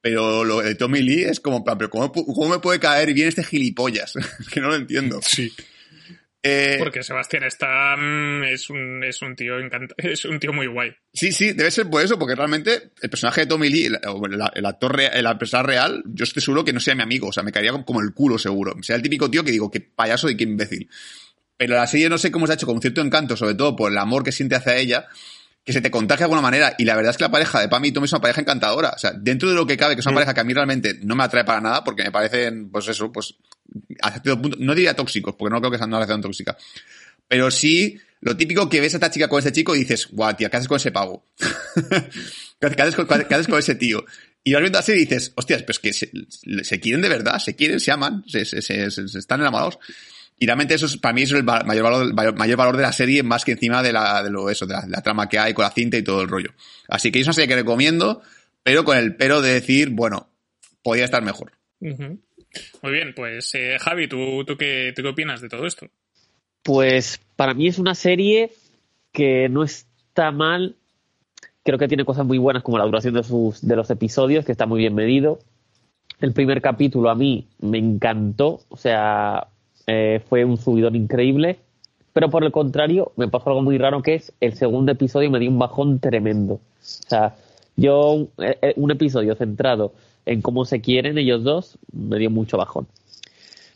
Pero 0.00 0.42
lo 0.42 0.62
de 0.62 0.74
Tommy 0.74 1.02
Lee 1.02 1.24
es 1.24 1.40
como, 1.40 1.62
pero 1.62 1.90
¿cómo, 1.90 2.10
cómo 2.12 2.48
me 2.48 2.60
puede 2.60 2.80
caer 2.80 3.12
bien 3.12 3.28
este 3.28 3.44
gilipollas? 3.44 4.14
que 4.50 4.62
no 4.62 4.68
lo 4.68 4.76
entiendo. 4.76 5.20
Sí. 5.20 5.52
Eh, 6.42 6.76
Porque 6.78 7.02
Sebastián 7.02 7.42
está 7.42 7.96
es 8.46 8.70
un, 8.70 9.02
es 9.02 9.20
un 9.22 9.34
tío 9.34 9.58
encanta, 9.58 9.94
es 9.98 10.24
un 10.24 10.38
tío 10.38 10.52
muy 10.52 10.66
guay. 10.66 10.94
Sí, 11.12 11.32
sí, 11.32 11.52
debe 11.52 11.70
ser 11.70 11.90
por 11.90 12.02
eso, 12.02 12.18
porque 12.18 12.36
realmente 12.36 12.92
el 13.02 13.10
personaje 13.10 13.42
de 13.42 13.46
Tommy 13.48 13.68
Lee, 13.68 13.86
el, 13.86 13.98
el 14.54 14.66
actor 14.66 14.96
real, 14.96 15.12
el 15.14 15.38
persona 15.38 15.62
real, 15.64 16.02
yo 16.06 16.24
estoy 16.24 16.42
seguro 16.42 16.64
que 16.64 16.72
no 16.72 16.80
sea 16.80 16.94
mi 16.94 17.02
amigo, 17.02 17.28
o 17.28 17.32
sea, 17.32 17.42
me 17.42 17.52
caería 17.52 17.72
como 17.84 18.00
el 18.00 18.14
culo 18.14 18.38
seguro. 18.38 18.76
Sea 18.82 18.96
el 18.96 19.02
típico 19.02 19.30
tío 19.30 19.42
que 19.42 19.50
digo, 19.50 19.70
qué 19.70 19.80
payaso 19.80 20.30
y 20.30 20.36
qué 20.36 20.44
imbécil. 20.44 20.88
Pero 21.56 21.74
la 21.74 21.88
serie 21.88 22.08
no 22.08 22.18
sé 22.18 22.30
cómo 22.30 22.46
se 22.46 22.52
ha 22.52 22.54
hecho 22.54 22.66
con 22.66 22.76
un 22.76 22.80
cierto 22.80 23.00
encanto, 23.00 23.36
sobre 23.36 23.54
todo 23.54 23.74
por 23.74 23.90
el 23.90 23.98
amor 23.98 24.22
que 24.22 24.30
siente 24.30 24.54
hacia 24.54 24.76
ella, 24.76 25.08
que 25.64 25.72
se 25.72 25.80
te 25.80 25.90
contagia 25.90 26.20
de 26.20 26.24
alguna 26.24 26.40
manera. 26.40 26.76
Y 26.78 26.84
la 26.84 26.94
verdad 26.94 27.10
es 27.10 27.16
que 27.16 27.24
la 27.24 27.32
pareja 27.32 27.60
de 27.60 27.68
Pam 27.68 27.84
y 27.84 27.90
Tommy 27.90 28.04
es 28.04 28.12
una 28.12 28.22
pareja 28.22 28.40
encantadora. 28.40 28.90
O 28.94 28.98
sea, 28.98 29.12
dentro 29.12 29.48
de 29.48 29.56
lo 29.56 29.66
que 29.66 29.76
cabe, 29.76 29.96
que 29.96 30.00
es 30.00 30.06
una 30.06 30.14
pareja 30.14 30.34
que 30.34 30.40
a 30.40 30.44
mí 30.44 30.54
realmente 30.54 31.00
no 31.02 31.16
me 31.16 31.24
atrae 31.24 31.44
para 31.44 31.60
nada, 31.60 31.82
porque 31.82 32.04
me 32.04 32.12
parecen, 32.12 32.70
pues 32.70 32.86
eso, 32.86 33.10
pues, 33.10 33.34
hasta 34.00 34.20
cierto 34.20 34.42
punto, 34.42 34.56
no 34.60 34.74
diría 34.74 34.94
tóxicos, 34.94 35.34
porque 35.36 35.52
no 35.52 35.60
creo 35.60 35.70
que 35.70 35.78
sea 35.78 35.86
una 35.86 35.98
relación 35.98 36.22
tóxica. 36.22 36.56
Pero 37.26 37.50
sí, 37.50 37.98
lo 38.20 38.36
típico 38.36 38.68
que 38.68 38.80
ves 38.80 38.94
a 38.94 38.96
esta 38.96 39.10
chica 39.10 39.28
con 39.28 39.38
este 39.38 39.52
chico 39.52 39.76
y 39.76 39.80
dices, 39.80 40.08
guau, 40.10 40.34
tía, 40.34 40.48
¿qué 40.48 40.56
haces 40.56 40.68
con 40.68 40.76
ese 40.76 40.90
pavo? 40.90 41.26
¿Qué, 42.60 42.82
haces 42.82 42.94
con, 42.94 43.06
¿Qué 43.06 43.58
ese 43.58 43.74
tío? 43.76 44.04
Y 44.42 44.52
vas 44.52 44.62
viendo 44.62 44.78
así 44.78 44.92
y 44.92 45.00
dices, 45.00 45.32
hostias, 45.36 45.62
pues 45.62 45.78
que 45.78 45.92
se, 45.92 46.10
quieren 46.80 47.02
de 47.02 47.08
verdad, 47.08 47.38
se 47.38 47.54
quieren, 47.54 47.80
se 47.80 47.92
aman, 47.92 48.24
se, 48.26 48.40
están 48.42 49.40
enamorados. 49.40 49.78
Y 50.38 50.46
realmente 50.46 50.74
eso 50.74 50.86
es, 50.86 50.96
para 50.96 51.12
mí 51.12 51.22
es 51.22 51.32
el 51.32 51.42
mayor 51.42 51.82
valor, 51.82 52.34
mayor 52.34 52.56
valor 52.56 52.76
de 52.76 52.82
la 52.82 52.92
serie, 52.92 53.22
más 53.22 53.44
que 53.44 53.52
encima 53.52 53.82
de 53.82 53.92
la, 53.92 54.22
de 54.22 54.30
lo, 54.30 54.48
eso, 54.48 54.66
de 54.66 54.74
la, 54.74 55.02
trama 55.02 55.28
que 55.28 55.38
hay 55.38 55.52
con 55.52 55.64
la 55.64 55.70
cinta 55.70 55.96
y 55.96 56.02
todo 56.02 56.22
el 56.22 56.28
rollo. 56.28 56.54
Así 56.88 57.10
que 57.10 57.20
es 57.20 57.26
una 57.26 57.34
serie 57.34 57.48
que 57.48 57.56
recomiendo, 57.56 58.22
pero 58.62 58.84
con 58.84 58.96
el 58.96 59.16
pero 59.16 59.42
de 59.42 59.52
decir, 59.52 59.90
bueno, 59.90 60.30
podría 60.82 61.04
estar 61.04 61.22
mejor. 61.22 61.52
Muy 62.82 62.92
bien, 62.92 63.14
pues 63.14 63.54
eh, 63.54 63.76
Javi, 63.78 64.08
¿tú, 64.08 64.44
tú, 64.44 64.56
qué, 64.56 64.92
¿tú 64.94 65.06
opinas 65.06 65.40
de 65.40 65.48
todo 65.48 65.66
esto? 65.66 65.86
Pues 66.62 67.20
para 67.36 67.54
mí 67.54 67.68
es 67.68 67.78
una 67.78 67.94
serie 67.94 68.50
que 69.12 69.48
no 69.48 69.64
está 69.64 70.30
mal. 70.30 70.76
Creo 71.64 71.78
que 71.78 71.88
tiene 71.88 72.04
cosas 72.04 72.26
muy 72.26 72.38
buenas 72.38 72.62
como 72.62 72.78
la 72.78 72.84
duración 72.84 73.14
de, 73.14 73.22
sus, 73.22 73.66
de 73.66 73.76
los 73.76 73.90
episodios, 73.90 74.44
que 74.44 74.52
está 74.52 74.66
muy 74.66 74.80
bien 74.80 74.94
medido. 74.94 75.40
El 76.20 76.32
primer 76.32 76.60
capítulo 76.60 77.10
a 77.10 77.14
mí 77.14 77.46
me 77.60 77.78
encantó, 77.78 78.60
o 78.68 78.76
sea, 78.76 79.48
eh, 79.86 80.20
fue 80.28 80.44
un 80.44 80.56
subidón 80.56 80.96
increíble. 80.96 81.58
Pero 82.12 82.30
por 82.30 82.42
el 82.42 82.50
contrario, 82.50 83.12
me 83.16 83.28
pasó 83.28 83.50
algo 83.50 83.62
muy 83.62 83.78
raro 83.78 84.02
que 84.02 84.14
es 84.14 84.32
el 84.40 84.54
segundo 84.54 84.90
episodio 84.90 85.30
me 85.30 85.38
dio 85.38 85.50
un 85.50 85.58
bajón 85.58 86.00
tremendo. 86.00 86.54
O 86.54 86.60
sea, 86.80 87.36
yo, 87.76 88.28
eh, 88.38 88.58
eh, 88.60 88.72
un 88.76 88.90
episodio 88.90 89.36
centrado 89.36 89.92
en 90.32 90.42
cómo 90.42 90.64
se 90.64 90.80
quieren 90.80 91.18
ellos 91.18 91.42
dos, 91.42 91.78
me 91.92 92.18
dio 92.18 92.30
mucho 92.30 92.56
bajón. 92.56 92.86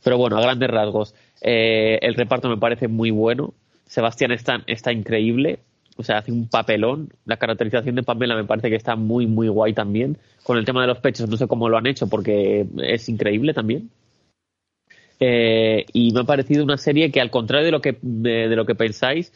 Pero 0.05 0.19
bueno, 0.19 0.37
a 0.37 0.43
grandes 0.43 0.71
rasgos, 0.71 1.15
el 1.41 2.15
reparto 2.15 2.49
me 2.49 2.57
parece 2.57 2.88
muy 2.88 3.11
bueno. 3.11 3.55
Sebastián 3.87 4.33
está, 4.33 4.62
está 4.67 4.93
increíble. 4.93 5.61
O 5.97 6.03
sea, 6.03 6.19
hace 6.19 6.33
un 6.33 6.49
papelón. 6.49 7.11
La 7.25 7.37
caracterización 7.37 7.95
de 7.95 8.03
Pamela 8.03 8.35
me 8.35 8.45
parece 8.45 8.71
que 8.71 8.77
está 8.77 8.97
muy, 8.97 9.27
muy 9.27 9.49
guay 9.49 9.75
también. 9.75 10.19
Con 10.43 10.59
el 10.59 10.65
tema 10.65 10.81
de 10.81 10.88
los 10.88 10.99
pechos, 10.99 11.29
no 11.29 11.37
sé 11.37 11.47
cómo 11.47 11.69
lo 11.69 11.77
han 11.77 11.87
hecho 11.87 12.09
porque 12.09 12.67
es 12.79 13.09
increíble 13.09 13.55
también. 13.55 13.91
Eh, 15.21 15.87
y 15.93 16.12
me 16.12 16.21
ha 16.21 16.25
parecido 16.25 16.65
una 16.65 16.79
serie 16.79 17.12
que, 17.12 17.21
al 17.21 17.31
contrario 17.31 17.67
de 17.67 17.71
lo 17.71 17.81
que, 17.81 17.97
de, 18.03 18.49
lo 18.57 18.67
que 18.67 18.75
pensáis, 18.75 19.33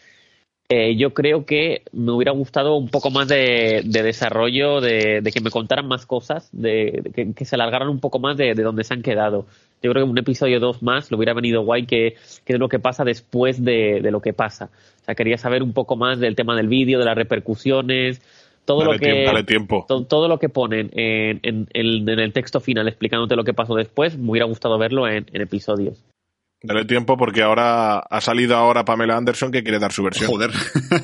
eh, 0.68 0.96
yo 0.96 1.14
creo 1.14 1.46
que 1.46 1.82
me 1.92 2.10
hubiera 2.10 2.32
gustado 2.32 2.74
un 2.76 2.88
poco 2.88 3.10
más 3.10 3.28
de, 3.28 3.82
desarrollo, 3.84 4.80
de, 4.80 5.22
que 5.32 5.40
me 5.40 5.50
contaran 5.50 5.86
más 5.86 6.06
cosas, 6.06 6.48
de, 6.52 7.32
que, 7.36 7.44
se 7.44 7.54
alargaran 7.54 7.88
un 7.88 8.00
poco 8.00 8.18
más 8.18 8.36
de, 8.36 8.54
donde 8.54 8.82
se 8.82 8.94
han 8.94 9.02
quedado. 9.02 9.46
Yo 9.80 9.92
creo 9.92 10.04
que 10.04 10.10
un 10.10 10.18
episodio 10.18 10.58
dos 10.58 10.82
más 10.82 11.10
le 11.10 11.16
hubiera 11.16 11.34
venido 11.34 11.62
guay 11.62 11.86
que, 11.86 12.16
que 12.44 12.58
lo 12.58 12.68
que 12.68 12.80
pasa 12.80 13.04
después 13.04 13.64
de, 13.64 14.00
lo 14.10 14.20
que 14.20 14.32
pasa. 14.32 14.70
O 15.02 15.04
sea, 15.04 15.14
quería 15.14 15.38
saber 15.38 15.62
un 15.62 15.72
poco 15.72 15.94
más 15.94 16.18
del 16.18 16.34
tema 16.34 16.56
del 16.56 16.66
vídeo, 16.66 16.98
de 16.98 17.04
las 17.04 17.16
repercusiones, 17.16 18.20
todo 18.64 18.84
lo 18.84 18.98
que 18.98 19.24
tiempo, 19.46 19.86
Todo, 19.86 20.26
lo 20.26 20.40
que 20.40 20.48
ponen 20.48 20.90
en, 20.94 21.68
en, 21.72 22.08
el 22.08 22.32
texto 22.32 22.58
final 22.58 22.88
explicándote 22.88 23.36
lo 23.36 23.44
que 23.44 23.54
pasó 23.54 23.76
después, 23.76 24.18
me 24.18 24.32
hubiera 24.32 24.46
gustado 24.46 24.76
verlo 24.78 25.06
en, 25.06 25.26
episodios. 25.32 26.02
Dale 26.66 26.84
tiempo 26.84 27.16
porque 27.16 27.42
ahora 27.42 27.98
ha 27.98 28.20
salido 28.20 28.56
ahora 28.56 28.84
Pamela 28.84 29.16
Anderson 29.16 29.52
que 29.52 29.62
quiere 29.62 29.78
dar 29.78 29.92
su 29.92 30.02
versión. 30.02 30.30
Joder. 30.30 30.50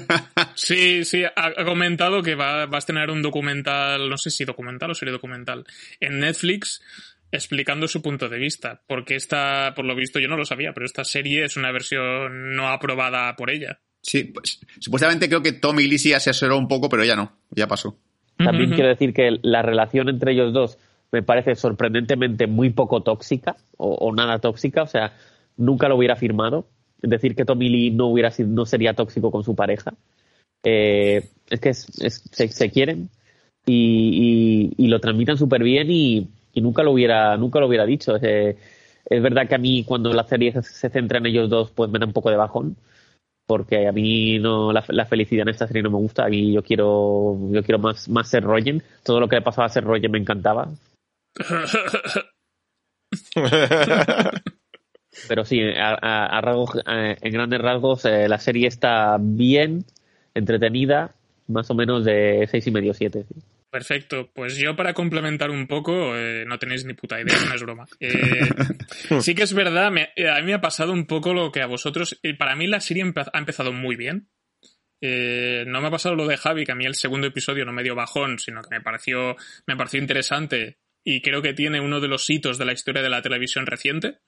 sí, 0.55 1.05
sí, 1.05 1.25
ha, 1.25 1.65
comentado 1.65 2.23
que 2.23 2.35
va, 2.35 2.67
vas 2.67 2.85
a 2.85 2.87
tener 2.89 3.11
un 3.11 3.23
documental, 3.23 4.09
no 4.09 4.17
sé 4.17 4.31
si 4.31 4.45
documental 4.45 4.91
o 4.91 4.95
serie 4.95 5.13
documental, 5.13 5.65
en 6.01 6.19
Netflix 6.19 6.83
explicando 7.31 7.87
su 7.87 8.03
punto 8.03 8.29
de 8.29 8.39
vista. 8.39 8.83
Porque 8.87 9.15
esta, 9.15 9.73
por 9.75 9.85
lo 9.85 9.95
visto, 9.95 10.19
yo 10.19 10.29
no 10.29 10.37
lo 10.37 10.45
sabía, 10.45 10.73
pero 10.73 10.85
esta 10.85 11.05
serie 11.05 11.45
es 11.45 11.57
una 11.57 11.71
versión 11.71 12.57
no 12.57 12.69
aprobada 12.69 13.35
por 13.37 13.51
ella. 13.51 13.79
Sí, 14.03 14.25
pues, 14.25 14.61
supuestamente 14.81 15.29
creo 15.29 15.43
que 15.43 15.53
Tommy 15.53 15.85
y 15.85 15.89
Lizzie 15.89 16.17
asesoró 16.17 16.59
un 16.59 16.67
poco, 16.67 16.89
pero 16.89 17.05
ya 17.05 17.15
no, 17.15 17.39
ya 17.51 17.69
pasó. 17.69 17.97
También 18.37 18.71
quiero 18.71 18.89
decir 18.89 19.15
que 19.15 19.39
la 19.43 19.63
relación 19.63 20.09
entre 20.09 20.33
ellos 20.33 20.53
dos 20.53 20.79
me 21.13 21.23
parece 21.23 21.55
sorprendentemente 21.55 22.47
muy 22.47 22.71
poco 22.71 23.03
tóxica 23.03 23.57
o, 23.77 24.13
nada 24.15 24.39
tóxica, 24.39 24.83
o 24.83 24.87
sea, 24.87 25.13
nunca 25.57 25.89
lo 25.89 25.97
hubiera 25.97 26.17
firmado. 26.17 26.67
Es 27.01 27.11
decir, 27.11 27.35
que 27.35 27.45
Tommy 27.45 27.69
Lee 27.69 27.91
no, 27.91 28.09
hubiera 28.09 28.31
sido, 28.31 28.49
no 28.49 28.67
sería 28.67 28.95
tóxico 28.95 29.31
con 29.31 29.45
su 29.45 29.55
pareja. 29.55 29.95
Eh, 30.65 31.29
es 31.51 31.61
que 31.61 31.75
se, 31.75 32.71
quieren 32.71 33.11
y, 33.67 34.73
lo 34.79 35.01
transmitan 35.01 35.37
súper 35.37 35.63
bien 35.63 35.91
y, 35.91 36.29
nunca 36.57 36.83
lo 36.83 36.93
hubiera 36.93 37.37
nunca 37.37 37.61
lo 37.61 37.67
hubiera 37.67 37.87
dicho. 37.87 38.17
es 38.17 39.23
verdad 39.23 39.49
que 39.49 39.55
a 39.57 39.59
mí 39.59 39.85
cuando 39.85 40.13
la 40.13 40.25
serie 40.25 40.53
se 40.63 40.91
centra 40.91 41.19
en 41.19 41.27
ellos 41.27 41.51
dos 41.51 41.71
pues 41.71 41.91
me 41.91 41.99
da 41.99 42.07
un 42.07 42.13
poco 42.13 42.31
de 42.31 42.37
bajón 42.37 42.77
porque 43.47 43.89
a 43.89 43.93
mí 43.93 44.39
no 44.39 44.73
la, 44.73 45.07
felicidad 45.07 45.43
en 45.43 45.51
esta 45.51 45.67
serie 45.67 45.83
no 45.83 45.91
me 45.91 45.99
gusta 45.99 46.31
y 46.31 46.53
yo 46.53 46.63
quiero 46.63 47.37
yo 47.51 47.63
quiero 47.63 47.79
más 47.79 48.09
más 48.09 48.29
ser 48.29 48.45
Rogen 48.45 48.83
todo 49.03 49.21
lo 49.21 49.29
que 49.29 49.37
le 49.37 49.43
pasaba 49.43 49.67
a 49.67 49.71
ser 49.71 49.85
Rogen 49.85 50.11
me 50.11 50.19
encantaba 50.19 50.69
pero 55.29 55.45
sí 55.45 55.61
a, 55.61 56.41
rasgos, 56.41 56.79
en 56.87 57.33
grandes 57.33 57.61
rasgos 57.61 58.05
eh, 58.05 58.29
la 58.29 58.39
serie 58.39 58.69
está 58.69 59.17
bien 59.21 59.85
entretenida 60.35 61.15
más 61.49 61.71
o 61.71 61.75
menos 61.75 62.05
de 62.05 62.47
seis 62.51 62.67
y 62.67 62.71
medio 62.71 62.95
siete 62.95 63.27
Perfecto, 63.73 64.31
pues 64.35 64.59
yo 64.59 64.77
para 64.77 64.93
complementar 64.93 65.51
un 65.51 65.67
poco, 65.67 66.15
eh, 66.15 66.45
no 66.47 66.59
tenéis 66.59 66.85
ni 66.85 66.93
puta 66.93 67.19
idea, 67.19 67.39
no 67.49 67.55
es 67.55 67.63
broma. 67.63 67.87
Eh, 68.01 69.21
sí 69.23 69.35
que 69.35 69.45
es 69.45 69.55
verdad, 69.55 69.91
eh, 70.15 70.29
a 70.29 70.39
mí 70.41 70.47
me 70.49 70.53
ha 70.53 70.61
pasado 70.61 70.93
un 70.93 71.07
poco 71.07 71.33
lo 71.33 71.51
que 71.51 71.63
a 71.63 71.67
vosotros. 71.67 72.21
para 72.39 72.55
mí 72.55 72.67
la 72.67 72.81
serie 72.81 73.03
ha 73.03 73.39
empezado 73.39 73.73
muy 73.73 73.97
bien. 73.97 74.29
no 75.01 75.81
me 75.81 75.89
ha 75.89 75.91
pasado 75.91 76.15
lo 76.15 76.27
de 76.27 76.37
Javi, 76.37 76.67
que 76.67 76.73
a 76.73 76.75
mí 76.75 76.85
el 76.85 76.95
segundo 76.95 77.27
episodio 77.27 77.65
no 77.65 77.73
me 77.73 77.83
dio 77.83 77.95
bajón, 77.95 78.39
sino 78.39 78.61
que 78.61 78.77
me 78.77 78.83
pareció, 78.83 79.37
me 79.67 79.75
pareció 79.75 80.01
interesante 80.01 80.77
y 81.03 81.23
creo 81.23 81.41
que 81.41 81.55
tiene 81.55 81.81
uno 81.81 81.99
de 81.99 82.09
los 82.09 82.29
hitos 82.29 82.59
de 82.59 82.67
la 82.67 82.75
historia 82.75 83.01
de 83.01 83.09
la 83.09 83.23
televisión 83.23 83.65
reciente, 83.65 84.19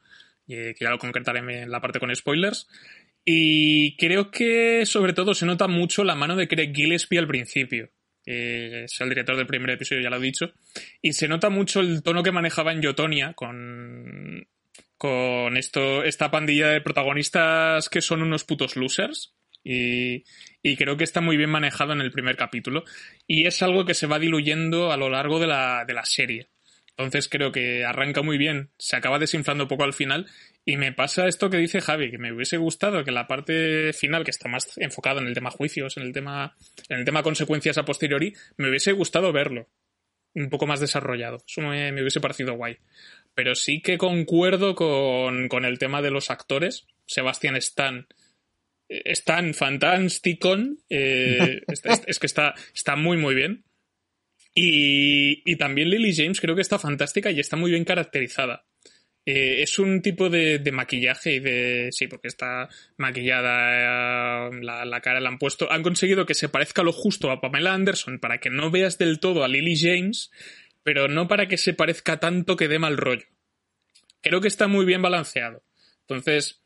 que 0.46 0.76
ya 0.80 0.90
lo 0.90 0.98
concretaré 0.98 1.40
en 1.62 1.70
la 1.70 1.80
parte 1.80 2.00
con 2.00 2.14
spoilers. 2.14 2.68
Y 3.24 3.96
creo 3.96 4.30
que 4.30 4.84
sobre 4.86 5.12
todo 5.12 5.34
se 5.34 5.46
nota 5.46 5.66
mucho 5.66 6.04
la 6.04 6.14
mano 6.14 6.36
de 6.36 6.48
Craig 6.48 6.72
Gillespie 6.74 7.18
al 7.18 7.26
principio 7.26 7.90
que 8.24 8.84
es 8.84 9.00
el 9.00 9.10
director 9.10 9.36
del 9.36 9.46
primer 9.46 9.70
episodio, 9.70 10.02
ya 10.02 10.10
lo 10.10 10.16
he 10.16 10.20
dicho, 10.20 10.52
y 11.02 11.12
se 11.12 11.28
nota 11.28 11.50
mucho 11.50 11.80
el 11.80 12.02
tono 12.02 12.22
que 12.22 12.32
manejaba 12.32 12.72
en 12.72 12.80
Yotonia 12.80 13.34
con, 13.34 14.46
con 14.96 15.56
esto, 15.56 16.02
esta 16.02 16.30
pandilla 16.30 16.68
de 16.68 16.80
protagonistas 16.80 17.88
que 17.88 18.00
son 18.00 18.22
unos 18.22 18.44
putos 18.44 18.76
losers. 18.76 19.34
Y, 19.66 20.24
y, 20.62 20.76
creo 20.76 20.98
que 20.98 21.04
está 21.04 21.22
muy 21.22 21.38
bien 21.38 21.48
manejado 21.48 21.94
en 21.94 22.02
el 22.02 22.12
primer 22.12 22.36
capítulo. 22.36 22.84
Y 23.26 23.46
es 23.46 23.62
algo 23.62 23.86
que 23.86 23.94
se 23.94 24.06
va 24.06 24.18
diluyendo 24.18 24.92
a 24.92 24.98
lo 24.98 25.08
largo 25.08 25.40
de 25.40 25.46
la, 25.46 25.86
de 25.86 25.94
la 25.94 26.04
serie. 26.04 26.50
Entonces 26.96 27.28
creo 27.28 27.50
que 27.50 27.84
arranca 27.84 28.22
muy 28.22 28.38
bien, 28.38 28.70
se 28.78 28.96
acaba 28.96 29.18
desinflando 29.18 29.66
poco 29.66 29.82
al 29.82 29.94
final 29.94 30.26
y 30.64 30.76
me 30.76 30.92
pasa 30.92 31.26
esto 31.26 31.50
que 31.50 31.56
dice 31.56 31.80
Javi, 31.80 32.10
que 32.12 32.18
me 32.18 32.32
hubiese 32.32 32.56
gustado 32.56 33.02
que 33.04 33.10
la 33.10 33.26
parte 33.26 33.92
final, 33.92 34.24
que 34.24 34.30
está 34.30 34.48
más 34.48 34.78
enfocada 34.78 35.20
en 35.20 35.26
el 35.26 35.34
tema 35.34 35.50
juicios, 35.50 35.96
en 35.96 36.04
el 36.04 36.12
tema, 36.12 36.56
en 36.88 37.00
el 37.00 37.04
tema 37.04 37.24
consecuencias 37.24 37.78
a 37.78 37.84
posteriori, 37.84 38.32
me 38.56 38.68
hubiese 38.68 38.92
gustado 38.92 39.32
verlo 39.32 39.68
un 40.34 40.50
poco 40.50 40.66
más 40.66 40.80
desarrollado. 40.80 41.42
Eso 41.46 41.60
me, 41.62 41.92
hubiese 41.92 42.20
parecido 42.20 42.54
guay. 42.54 42.78
Pero 43.34 43.54
sí 43.54 43.80
que 43.80 43.98
concuerdo 43.98 44.74
con, 44.74 45.48
con 45.48 45.64
el 45.64 45.78
tema 45.78 46.02
de 46.02 46.10
los 46.10 46.30
actores. 46.30 46.86
Sebastián 47.06 47.56
Stan. 47.56 48.06
Stan 48.88 49.54
Fantasticon. 49.54 50.78
Eh, 50.90 51.62
es, 51.68 51.82
es, 52.06 52.18
que 52.18 52.26
está, 52.26 52.54
está 52.74 52.96
muy, 52.96 53.16
muy 53.16 53.34
bien. 53.34 53.64
Y, 54.54 55.56
también 55.56 55.90
Lily 55.90 56.14
James 56.14 56.40
creo 56.40 56.54
que 56.54 56.62
está 56.62 56.78
fantástica 56.78 57.30
y 57.30 57.40
está 57.40 57.56
muy 57.56 57.72
bien 57.72 57.84
caracterizada. 57.84 58.64
Eh, 59.26 59.62
es 59.62 59.78
un 59.78 60.02
tipo 60.02 60.28
de, 60.28 60.58
de, 60.58 60.70
maquillaje 60.70 61.34
y 61.34 61.40
de. 61.40 61.88
Sí, 61.90 62.06
porque 62.06 62.28
está 62.28 62.68
maquillada, 62.98 64.48
eh, 64.48 64.60
la, 64.60 64.84
la, 64.84 65.00
cara 65.00 65.20
la 65.20 65.30
han 65.30 65.38
puesto. 65.38 65.72
Han 65.72 65.82
conseguido 65.82 66.26
que 66.26 66.34
se 66.34 66.48
parezca 66.48 66.82
lo 66.82 66.92
justo 66.92 67.30
a 67.30 67.40
Pamela 67.40 67.72
Anderson 67.72 68.18
para 68.18 68.38
que 68.38 68.50
no 68.50 68.70
veas 68.70 68.98
del 68.98 69.18
todo 69.20 69.42
a 69.42 69.48
Lily 69.48 69.76
James, 69.76 70.30
pero 70.82 71.08
no 71.08 71.26
para 71.26 71.48
que 71.48 71.56
se 71.56 71.72
parezca 71.72 72.20
tanto 72.20 72.56
que 72.56 72.68
dé 72.68 72.78
mal 72.78 72.96
rollo. 72.96 73.26
Creo 74.20 74.40
que 74.40 74.48
está 74.48 74.68
muy 74.68 74.84
bien 74.84 75.02
balanceado. 75.02 75.64
Entonces, 76.02 76.62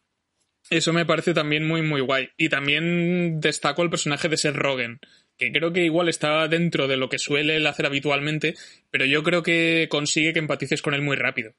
eso 0.70 0.92
me 0.92 1.06
parece 1.06 1.34
también 1.34 1.66
muy, 1.66 1.82
muy 1.82 2.00
guay. 2.00 2.30
Y 2.36 2.48
también 2.48 3.40
destaco 3.40 3.82
el 3.82 3.90
personaje 3.90 4.28
de 4.28 4.36
Seth 4.36 4.56
Rogen, 4.56 5.00
que 5.38 5.52
creo 5.52 5.72
que 5.72 5.84
igual 5.84 6.08
está 6.08 6.46
dentro 6.48 6.88
de 6.88 6.96
lo 6.96 7.08
que 7.08 7.18
suele 7.18 7.66
hacer 7.66 7.86
habitualmente, 7.86 8.54
pero 8.90 9.04
yo 9.04 9.22
creo 9.22 9.42
que 9.42 9.86
consigue 9.90 10.32
que 10.32 10.40
empatices 10.40 10.82
con 10.82 10.94
él 10.94 11.02
muy 11.02 11.16
rápido. 11.16 11.54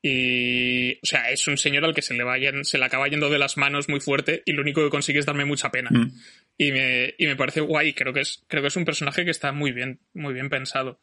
Y, 0.00 0.94
o 0.94 1.06
sea, 1.06 1.30
es 1.30 1.46
un 1.48 1.58
señor 1.58 1.84
al 1.84 1.94
que 1.94 2.02
se 2.02 2.14
le, 2.14 2.22
vayan, 2.22 2.64
se 2.64 2.78
le 2.78 2.84
acaba 2.84 3.08
yendo 3.08 3.30
de 3.30 3.38
las 3.38 3.56
manos 3.56 3.88
muy 3.88 4.00
fuerte 4.00 4.42
y 4.46 4.52
lo 4.52 4.62
único 4.62 4.82
que 4.82 4.90
consigue 4.90 5.18
es 5.18 5.26
darme 5.26 5.44
mucha 5.44 5.70
pena. 5.70 5.90
Mm. 5.90 6.12
Y, 6.56 6.72
me, 6.72 7.14
y 7.18 7.26
me 7.26 7.36
parece 7.36 7.60
guay. 7.60 7.92
Creo 7.94 8.12
que, 8.12 8.20
es, 8.20 8.44
creo 8.46 8.62
que 8.62 8.68
es 8.68 8.76
un 8.76 8.84
personaje 8.84 9.24
que 9.24 9.30
está 9.30 9.52
muy 9.52 9.72
bien, 9.72 10.00
muy 10.14 10.32
bien 10.34 10.48
pensado. 10.48 11.00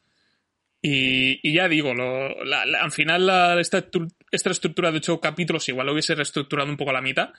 Y, 0.80 1.40
y 1.46 1.52
ya 1.54 1.68
digo, 1.68 1.94
lo, 1.94 2.44
la, 2.44 2.64
la, 2.64 2.82
al 2.82 2.92
final 2.92 3.26
la, 3.26 3.60
esta, 3.60 3.86
esta 4.30 4.50
estructura 4.50 4.90
de 4.90 4.98
ocho 4.98 5.20
capítulos 5.20 5.68
igual 5.68 5.86
lo 5.86 5.92
hubiese 5.92 6.14
reestructurado 6.14 6.70
un 6.70 6.76
poco 6.76 6.90
a 6.90 6.94
la 6.94 7.02
mitad 7.02 7.30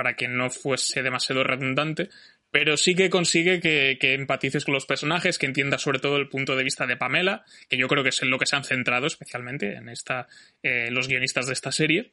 para 0.00 0.16
que 0.16 0.28
no 0.28 0.48
fuese 0.48 1.02
demasiado 1.02 1.44
redundante, 1.44 2.08
pero 2.50 2.78
sí 2.78 2.94
que 2.94 3.10
consigue 3.10 3.60
que, 3.60 4.14
empatices 4.14 4.64
con 4.64 4.72
los 4.72 4.86
personajes, 4.86 5.36
que 5.36 5.44
entiendas 5.44 5.82
sobre 5.82 5.98
todo 5.98 6.16
el 6.16 6.30
punto 6.30 6.56
de 6.56 6.64
vista 6.64 6.86
de 6.86 6.96
Pamela, 6.96 7.44
que 7.68 7.76
yo 7.76 7.86
creo 7.86 8.02
que 8.02 8.08
es 8.08 8.22
en 8.22 8.30
lo 8.30 8.38
que 8.38 8.46
se 8.46 8.56
han 8.56 8.64
centrado 8.64 9.06
especialmente 9.06 9.74
en 9.74 9.90
esta, 9.90 10.26
eh, 10.62 10.90
los 10.90 11.06
guionistas 11.06 11.48
de 11.48 11.52
esta 11.52 11.70
serie. 11.70 12.12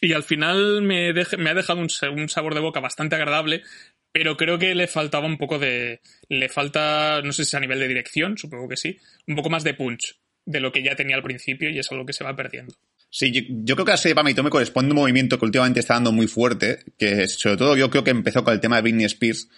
Y 0.00 0.12
al 0.12 0.22
final 0.22 0.82
me, 0.82 1.08
ha 1.08 1.54
dejado 1.54 1.80
un, 1.80 1.88
un, 2.16 2.28
sabor 2.28 2.54
de 2.54 2.60
boca 2.60 2.78
bastante 2.78 3.16
agradable, 3.16 3.64
pero 4.12 4.36
creo 4.36 4.60
que 4.60 4.76
le 4.76 4.86
faltaba 4.86 5.26
un 5.26 5.36
poco 5.36 5.58
de... 5.58 6.00
Le 6.28 6.48
falta, 6.48 7.22
no 7.24 7.32
sé 7.32 7.44
si 7.44 7.56
a 7.56 7.60
nivel 7.60 7.80
de 7.80 7.88
dirección, 7.88 8.38
supongo 8.38 8.68
que 8.68 8.76
sí, 8.76 9.00
un 9.26 9.34
poco 9.34 9.50
más 9.50 9.64
de 9.64 9.74
punch 9.74 10.16
de 10.46 10.60
lo 10.60 10.70
que 10.70 10.84
ya 10.84 10.94
tenía 10.94 11.16
al 11.16 11.24
principio 11.24 11.70
y 11.70 11.80
es 11.80 11.90
algo 11.90 12.06
que 12.06 12.12
se 12.12 12.22
va 12.22 12.36
perdiendo. 12.36 12.76
Sí, 13.16 13.30
yo, 13.48 13.76
creo 13.76 13.84
que 13.84 13.92
la 13.92 13.96
serie 13.96 14.16
para 14.16 14.28
mí 14.28 14.34
me 14.34 14.50
corresponde 14.50 14.90
un 14.90 14.96
movimiento 14.96 15.38
que 15.38 15.44
últimamente 15.44 15.78
está 15.78 15.94
dando 15.94 16.10
muy 16.10 16.26
fuerte, 16.26 16.80
que 16.98 17.28
sobre 17.28 17.56
todo 17.56 17.76
yo 17.76 17.88
creo 17.88 18.02
que 18.02 18.10
empezó 18.10 18.42
con 18.42 18.52
el 18.52 18.58
tema 18.58 18.74
de 18.74 18.82
Britney 18.82 19.04
Spears, 19.04 19.48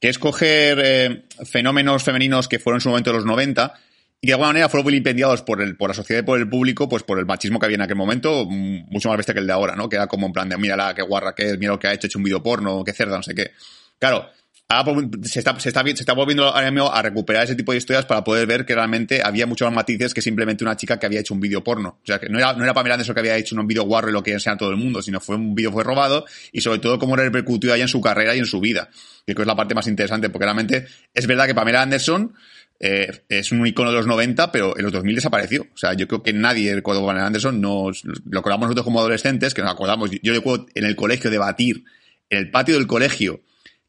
que 0.00 0.08
es 0.08 0.18
coger 0.18 0.80
eh, 0.82 1.24
fenómenos 1.44 2.02
femeninos 2.02 2.48
que 2.48 2.58
fueron 2.58 2.78
en 2.78 2.80
su 2.80 2.88
momento 2.88 3.10
de 3.10 3.16
los 3.18 3.26
90 3.26 3.74
y 4.22 4.28
de 4.28 4.32
alguna 4.32 4.48
manera 4.48 4.70
fueron 4.70 4.86
vilipendiados 4.86 5.42
por, 5.42 5.60
el, 5.60 5.76
por 5.76 5.90
la 5.90 5.94
sociedad 5.94 6.22
y 6.22 6.24
por 6.24 6.38
el 6.38 6.48
público, 6.48 6.88
pues 6.88 7.02
por 7.02 7.18
el 7.18 7.26
machismo 7.26 7.58
que 7.58 7.66
había 7.66 7.74
en 7.74 7.82
aquel 7.82 7.96
momento, 7.96 8.46
mucho 8.46 9.10
más 9.10 9.18
bestia 9.18 9.34
que 9.34 9.40
el 9.40 9.46
de 9.46 9.52
ahora, 9.52 9.76
¿no? 9.76 9.90
Que 9.90 9.96
era 9.96 10.06
como 10.06 10.28
en 10.28 10.32
plan 10.32 10.48
de, 10.48 10.56
mira 10.56 10.94
qué 10.94 11.02
guarra 11.02 11.34
que 11.34 11.50
es, 11.50 11.58
mira 11.58 11.72
lo 11.72 11.78
que 11.78 11.88
ha 11.88 11.92
hecho, 11.92 12.06
hecho 12.06 12.18
un 12.18 12.24
video 12.24 12.42
porno, 12.42 12.82
qué 12.82 12.94
cerda, 12.94 13.18
no 13.18 13.22
sé 13.22 13.34
qué. 13.34 13.50
Claro, 13.98 14.30
Ahora 14.68 15.08
se 15.22 15.38
está, 15.38 15.60
se, 15.60 15.68
está, 15.68 15.84
se 15.84 15.90
está 15.92 16.12
volviendo 16.12 16.52
a 16.52 17.00
recuperar 17.00 17.44
ese 17.44 17.54
tipo 17.54 17.70
de 17.70 17.78
historias 17.78 18.04
para 18.04 18.24
poder 18.24 18.48
ver 18.48 18.66
que 18.66 18.74
realmente 18.74 19.22
había 19.22 19.46
muchos 19.46 19.66
más 19.68 19.76
matices 19.76 20.12
que 20.12 20.20
simplemente 20.20 20.64
una 20.64 20.76
chica 20.76 20.98
que 20.98 21.06
había 21.06 21.20
hecho 21.20 21.34
un 21.34 21.40
vídeo 21.40 21.62
porno. 21.62 22.00
O 22.02 22.06
sea, 22.06 22.18
que 22.18 22.28
no 22.28 22.38
era, 22.38 22.52
no 22.54 22.64
era 22.64 22.74
Pamela 22.74 22.94
Anderson 22.94 23.14
que 23.14 23.20
había 23.20 23.36
hecho 23.36 23.54
un 23.54 23.64
vídeo 23.64 23.84
guarro 23.84 24.10
y 24.10 24.12
lo 24.12 24.24
que 24.24 24.32
enseña 24.32 24.56
todo 24.56 24.70
el 24.70 24.76
mundo, 24.76 25.02
sino 25.02 25.20
fue 25.20 25.36
un 25.36 25.54
vídeo 25.54 25.70
fue 25.70 25.84
robado 25.84 26.26
y 26.50 26.62
sobre 26.62 26.80
todo 26.80 26.98
cómo 26.98 27.14
repercutió 27.14 27.72
ahí 27.72 27.80
en 27.80 27.86
su 27.86 28.00
carrera 28.00 28.34
y 28.34 28.40
en 28.40 28.46
su 28.46 28.58
vida. 28.58 28.90
Que 29.24 29.40
es 29.40 29.46
la 29.46 29.54
parte 29.54 29.76
más 29.76 29.86
interesante, 29.86 30.30
porque 30.30 30.46
realmente 30.46 30.86
es 31.14 31.26
verdad 31.28 31.46
que 31.46 31.54
Pamela 31.54 31.82
Anderson 31.82 32.34
eh, 32.80 33.22
es 33.28 33.52
un 33.52 33.64
icono 33.64 33.90
de 33.90 33.96
los 33.98 34.08
90, 34.08 34.50
pero 34.50 34.76
en 34.76 34.82
los 34.82 34.92
2000 34.92 35.14
desapareció. 35.14 35.62
O 35.62 35.76
sea, 35.76 35.94
yo 35.94 36.08
creo 36.08 36.24
que 36.24 36.32
nadie 36.32 36.74
recuerda 36.74 37.02
a 37.02 37.06
Pamela 37.06 37.26
Anderson, 37.26 37.60
nos, 37.60 38.02
lo 38.04 38.40
acordamos 38.40 38.66
nosotros 38.66 38.84
como 38.84 38.98
adolescentes, 38.98 39.54
que 39.54 39.62
nos 39.62 39.70
acordamos, 39.70 40.10
yo 40.10 40.32
recuerdo 40.32 40.66
en 40.74 40.86
el 40.86 40.96
colegio 40.96 41.30
debatir, 41.30 41.84
en 42.30 42.38
el 42.38 42.50
patio 42.50 42.74
del 42.74 42.88
colegio, 42.88 43.42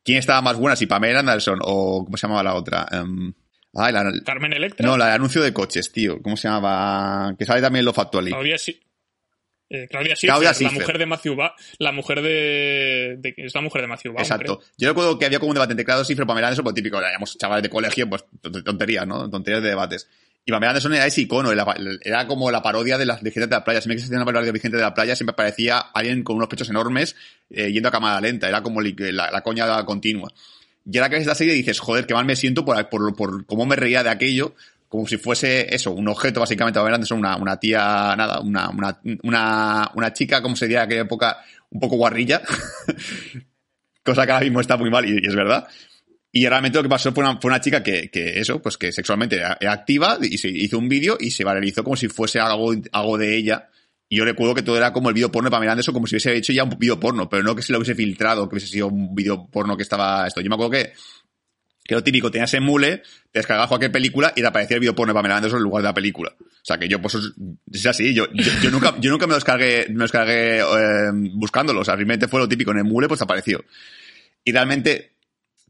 quién 0.07 0.19
estaba 0.19 0.41
más 0.41 0.55
buena, 0.55 0.77
si 0.77 0.87
Pamela 0.87 1.19
Anderson 1.19 1.59
o 1.61 2.05
¿cómo 2.05 2.15
se 2.15 2.25
llamaba 2.25 2.41
la 2.41 2.55
otra? 2.55 2.87
Um, 2.93 3.33
ah, 3.73 3.91
la, 3.91 4.09
Carmen 4.23 4.53
Electra. 4.53 4.87
No, 4.87 4.97
la 4.97 5.07
de 5.07 5.11
anuncio 5.11 5.41
de 5.41 5.51
coches, 5.51 5.91
tío. 5.91 6.21
¿Cómo 6.21 6.37
se 6.37 6.47
llamaba? 6.47 7.35
Que 7.37 7.43
sale 7.43 7.61
también 7.61 7.83
lo 7.83 7.91
Factually. 7.91 8.31
Claudia, 8.31 8.57
sí. 8.57 8.79
Eh, 9.69 9.85
Claudia, 9.89 10.15
Schiffer, 10.15 10.29
Claudia 10.29 10.53
la 10.61 10.71
mujer 10.71 10.97
de 10.97 11.05
Matthew 11.05 11.35
ba 11.35 11.53
la 11.79 11.91
mujer 11.91 12.21
de, 12.21 13.17
de, 13.19 13.33
es 13.35 13.53
la 13.53 13.59
mujer 13.59 13.81
de 13.81 13.87
Matthew 13.89 14.13
Baum, 14.13 14.21
Exacto. 14.21 14.59
Creo. 14.59 14.71
Yo 14.77 14.87
recuerdo 14.87 15.19
que 15.19 15.25
había 15.25 15.39
como 15.39 15.49
un 15.49 15.55
debate 15.55 15.73
entre 15.73 15.83
Claudia 15.83 16.05
Schiffer 16.05 16.23
y 16.23 16.27
Pamela 16.27 16.47
Anderson, 16.47 16.63
pues 16.63 16.75
típico, 16.75 16.97
éramos 16.97 17.37
chavales 17.37 17.63
de 17.63 17.69
colegio, 17.69 18.09
pues 18.09 18.23
tonterías, 18.63 19.05
¿no? 19.05 19.29
Tonterías 19.29 19.61
de 19.61 19.67
debates. 19.67 20.09
Y 20.47 20.51
Pamela 20.51 20.69
Anderson 20.69 20.93
era 20.93 21.05
ese 21.05 21.19
icono, 21.19 21.51
era 21.51 22.25
como 22.25 22.49
la 22.49 22.61
parodia 22.61 22.97
de 22.97 23.05
las 23.05 23.21
Virgentes 23.21 23.49
de 23.49 23.55
la 23.57 23.65
Playa. 23.65 23.81
Siempre 23.81 23.97
que 23.97 23.99
se 23.99 24.05
hacía 24.05 24.15
una 24.15 24.25
parodia 24.25 24.45
de 24.45 24.53
Virgentes 24.53 24.77
de 24.77 24.81
la 24.81 24.93
Playa, 24.93 25.13
siempre 25.13 25.35
parecía 25.35 25.77
alguien 25.77 26.23
con 26.23 26.37
unos 26.37 26.47
pechos 26.47 26.69
enormes 26.69 27.17
eh, 27.49 27.69
yendo 27.69 27.89
a 27.89 27.91
cámara 27.91 28.21
lenta. 28.21 28.47
Era 28.47 28.63
como 28.63 28.79
la, 28.79 29.29
la 29.29 29.41
coña 29.41 29.83
continua. 29.83 30.31
Y 30.89 30.97
ahora 30.97 31.09
que 31.09 31.17
ves 31.17 31.27
la 31.27 31.35
serie 31.35 31.53
dices, 31.53 31.81
joder, 31.81 32.07
qué 32.07 32.13
mal 32.13 32.23
me 32.23 32.37
siento 32.37 32.63
por, 32.63 32.87
por, 32.87 33.13
por 33.13 33.45
cómo 33.45 33.65
me 33.65 33.75
reía 33.75 34.03
de 34.03 34.09
aquello, 34.09 34.55
como 34.87 35.05
si 35.05 35.17
fuese 35.17 35.75
eso, 35.75 35.91
un 35.91 36.07
objeto 36.07 36.39
básicamente, 36.39 36.79
Pamela 36.79 36.97
una, 37.11 37.35
una 37.35 37.59
tía, 37.59 38.15
nada, 38.15 38.39
una, 38.39 38.69
una, 38.69 39.01
una, 39.23 39.91
una 39.95 40.13
chica, 40.13 40.41
como 40.41 40.55
se 40.55 40.67
diría 40.67 40.79
en 40.79 40.85
aquella 40.85 41.01
época, 41.01 41.43
un 41.71 41.81
poco 41.81 41.97
guarrilla. 41.97 42.41
Cosa 44.01 44.25
que 44.25 44.31
ahora 44.31 44.45
mismo 44.45 44.61
está 44.61 44.77
muy 44.77 44.89
mal 44.89 45.03
y 45.03 45.27
es 45.27 45.35
verdad. 45.35 45.67
Y 46.31 46.47
realmente 46.47 46.77
lo 46.77 46.83
que 46.83 46.89
pasó 46.89 47.11
fue 47.13 47.23
una, 47.23 47.39
fue 47.39 47.49
una 47.49 47.61
chica 47.61 47.81
que, 47.81 48.09
que, 48.09 48.39
eso, 48.39 48.61
pues 48.61 48.77
que 48.77 48.91
sexualmente 48.91 49.37
era, 49.37 49.57
activa 49.69 50.17
y 50.21 50.37
se 50.37 50.49
hizo 50.49 50.77
un 50.77 50.89
vídeo 50.89 51.17
y 51.19 51.31
se 51.31 51.43
viralizó 51.43 51.83
como 51.83 51.95
si 51.95 52.09
fuese 52.09 52.39
algo, 52.39 52.73
algo 52.91 53.17
de 53.17 53.35
ella. 53.35 53.69
Y 54.09 54.17
yo 54.17 54.25
recuerdo 54.25 54.55
que 54.55 54.61
todo 54.61 54.77
era 54.77 54.93
como 54.93 55.09
el 55.09 55.15
vídeo 55.15 55.31
porno 55.31 55.49
de 55.49 55.51
Pamela 55.51 55.73
Anderson, 55.73 55.93
como 55.93 56.07
si 56.07 56.15
hubiese 56.15 56.35
hecho 56.35 56.53
ya 56.53 56.63
un 56.63 56.77
vídeo 56.77 56.99
porno, 56.99 57.29
pero 57.29 57.43
no 57.43 57.55
que 57.55 57.61
se 57.61 57.73
lo 57.73 57.79
hubiese 57.79 57.95
filtrado, 57.95 58.47
que 58.47 58.55
hubiese 58.55 58.71
sido 58.71 58.87
un 58.87 59.13
vídeo 59.13 59.47
porno 59.49 59.75
que 59.75 59.83
estaba 59.83 60.27
esto. 60.27 60.39
Yo 60.41 60.49
me 60.49 60.55
acuerdo 60.55 60.71
que, 60.71 60.93
que 61.83 61.95
lo 61.95 62.03
típico, 62.03 62.29
tenías 62.29 62.53
en 62.53 62.63
mule, 62.63 63.01
te 63.31 63.39
descargabas 63.39 63.69
cualquier 63.69 63.91
película 63.91 64.33
y 64.35 64.41
te 64.41 64.47
aparecía 64.47 64.75
el 64.75 64.81
vídeo 64.81 64.95
porno 64.95 65.13
de 65.13 65.17
Pamela 65.17 65.37
Anderson 65.37 65.59
en 65.59 65.63
lugar 65.63 65.81
de 65.81 65.89
la 65.89 65.93
película. 65.93 66.35
O 66.39 66.65
sea 66.67 66.77
que 66.77 66.87
yo, 66.87 67.01
pues, 67.01 67.17
es 67.71 67.85
así, 67.85 68.13
yo, 68.13 68.27
yo, 68.33 68.51
yo 68.61 68.71
nunca, 68.71 68.95
yo 68.99 69.09
nunca 69.09 69.25
me 69.25 69.31
lo 69.31 69.35
descargué, 69.37 69.87
me 69.89 69.95
lo 69.95 70.03
descargué 70.03 70.59
eh, 70.59 71.11
buscándolo. 71.33 71.81
O 71.81 71.85
sea, 71.85 71.95
realmente 71.95 72.27
fue 72.27 72.41
lo 72.41 72.47
típico, 72.47 72.71
en 72.71 72.79
el 72.79 72.83
mule 72.83 73.07
pues 73.07 73.21
apareció. 73.21 73.63
Y 74.43 74.51
realmente, 74.51 75.16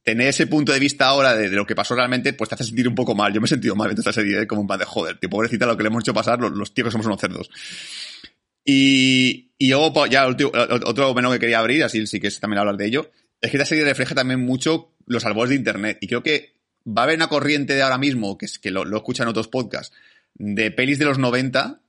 tener 0.08 0.30
ese 0.30 0.48
punto 0.48 0.72
de 0.72 0.80
vista 0.80 1.08
ahora 1.08 1.36
de, 1.36 1.50
lo 1.50 1.66
que 1.66 1.76
pasó 1.76 1.94
realmente, 1.94 2.32
pues 2.32 2.48
te 2.48 2.56
hace 2.56 2.64
sentir 2.64 2.88
un 2.88 2.96
poco 2.96 3.14
mal. 3.14 3.34
Yo 3.34 3.42
me 3.42 3.46
he 3.46 3.50
sentido 3.50 3.76
mal 3.76 3.92
en 3.92 3.98
esta 3.98 4.14
serie, 4.14 4.42
¿eh? 4.42 4.48
como 4.48 4.62
un 4.62 4.68
pan 4.68 4.80
de 4.80 4.86
joder, 4.86 5.20
tío, 5.20 5.30
pobrecita 5.30 5.66
lo 5.66 5.76
que 5.76 5.84
le 5.84 5.88
hemos 5.88 6.02
hecho 6.02 6.14
pasar, 6.14 6.40
los, 6.40 6.54
los 6.54 6.74
tíos 6.74 6.94
somos 6.94 7.08
unos 7.08 7.20
cerdos. 7.20 7.50
Y, 8.64 9.52
y 9.58 9.70
luego, 9.70 10.06
ya 10.06 10.26
otro, 10.26 10.50
otro 10.86 11.14
menú 11.14 11.30
que 11.32 11.40
quería 11.40 11.60
abrir, 11.60 11.84
así 11.84 12.08
sí 12.08 12.22
que 12.22 12.28
es 12.28 12.40
también 12.40 12.60
hablar 12.60 12.78
de 12.78 12.86
ello, 12.86 13.12
es 13.42 13.52
que 13.52 13.58
esta 13.58 13.66
serie 13.66 13.84
refleja 13.84 14.16
también 14.16 14.40
mucho 14.40 14.94
los 15.08 15.26
albores 15.26 15.50
de 15.50 15.56
Internet. 15.58 15.98
Y 16.00 16.08
creo 16.08 16.24
que 16.24 16.54
va 16.88 17.02
a 17.02 17.04
haber 17.04 17.18
una 17.18 17.28
corriente 17.28 17.74
de 17.74 17.82
ahora 17.82 17.98
mismo, 17.98 18.38
que 18.38 18.46
es 18.46 18.60
que 18.60 18.72
lo, 18.72 18.86
lo 18.86 18.96
escuchan 18.96 19.28
otros 19.28 19.50
podcasts, 19.50 19.94
de 20.36 20.72
pelis 20.72 21.00
de 21.00 21.06
los 21.06 21.18
90, 21.18 21.82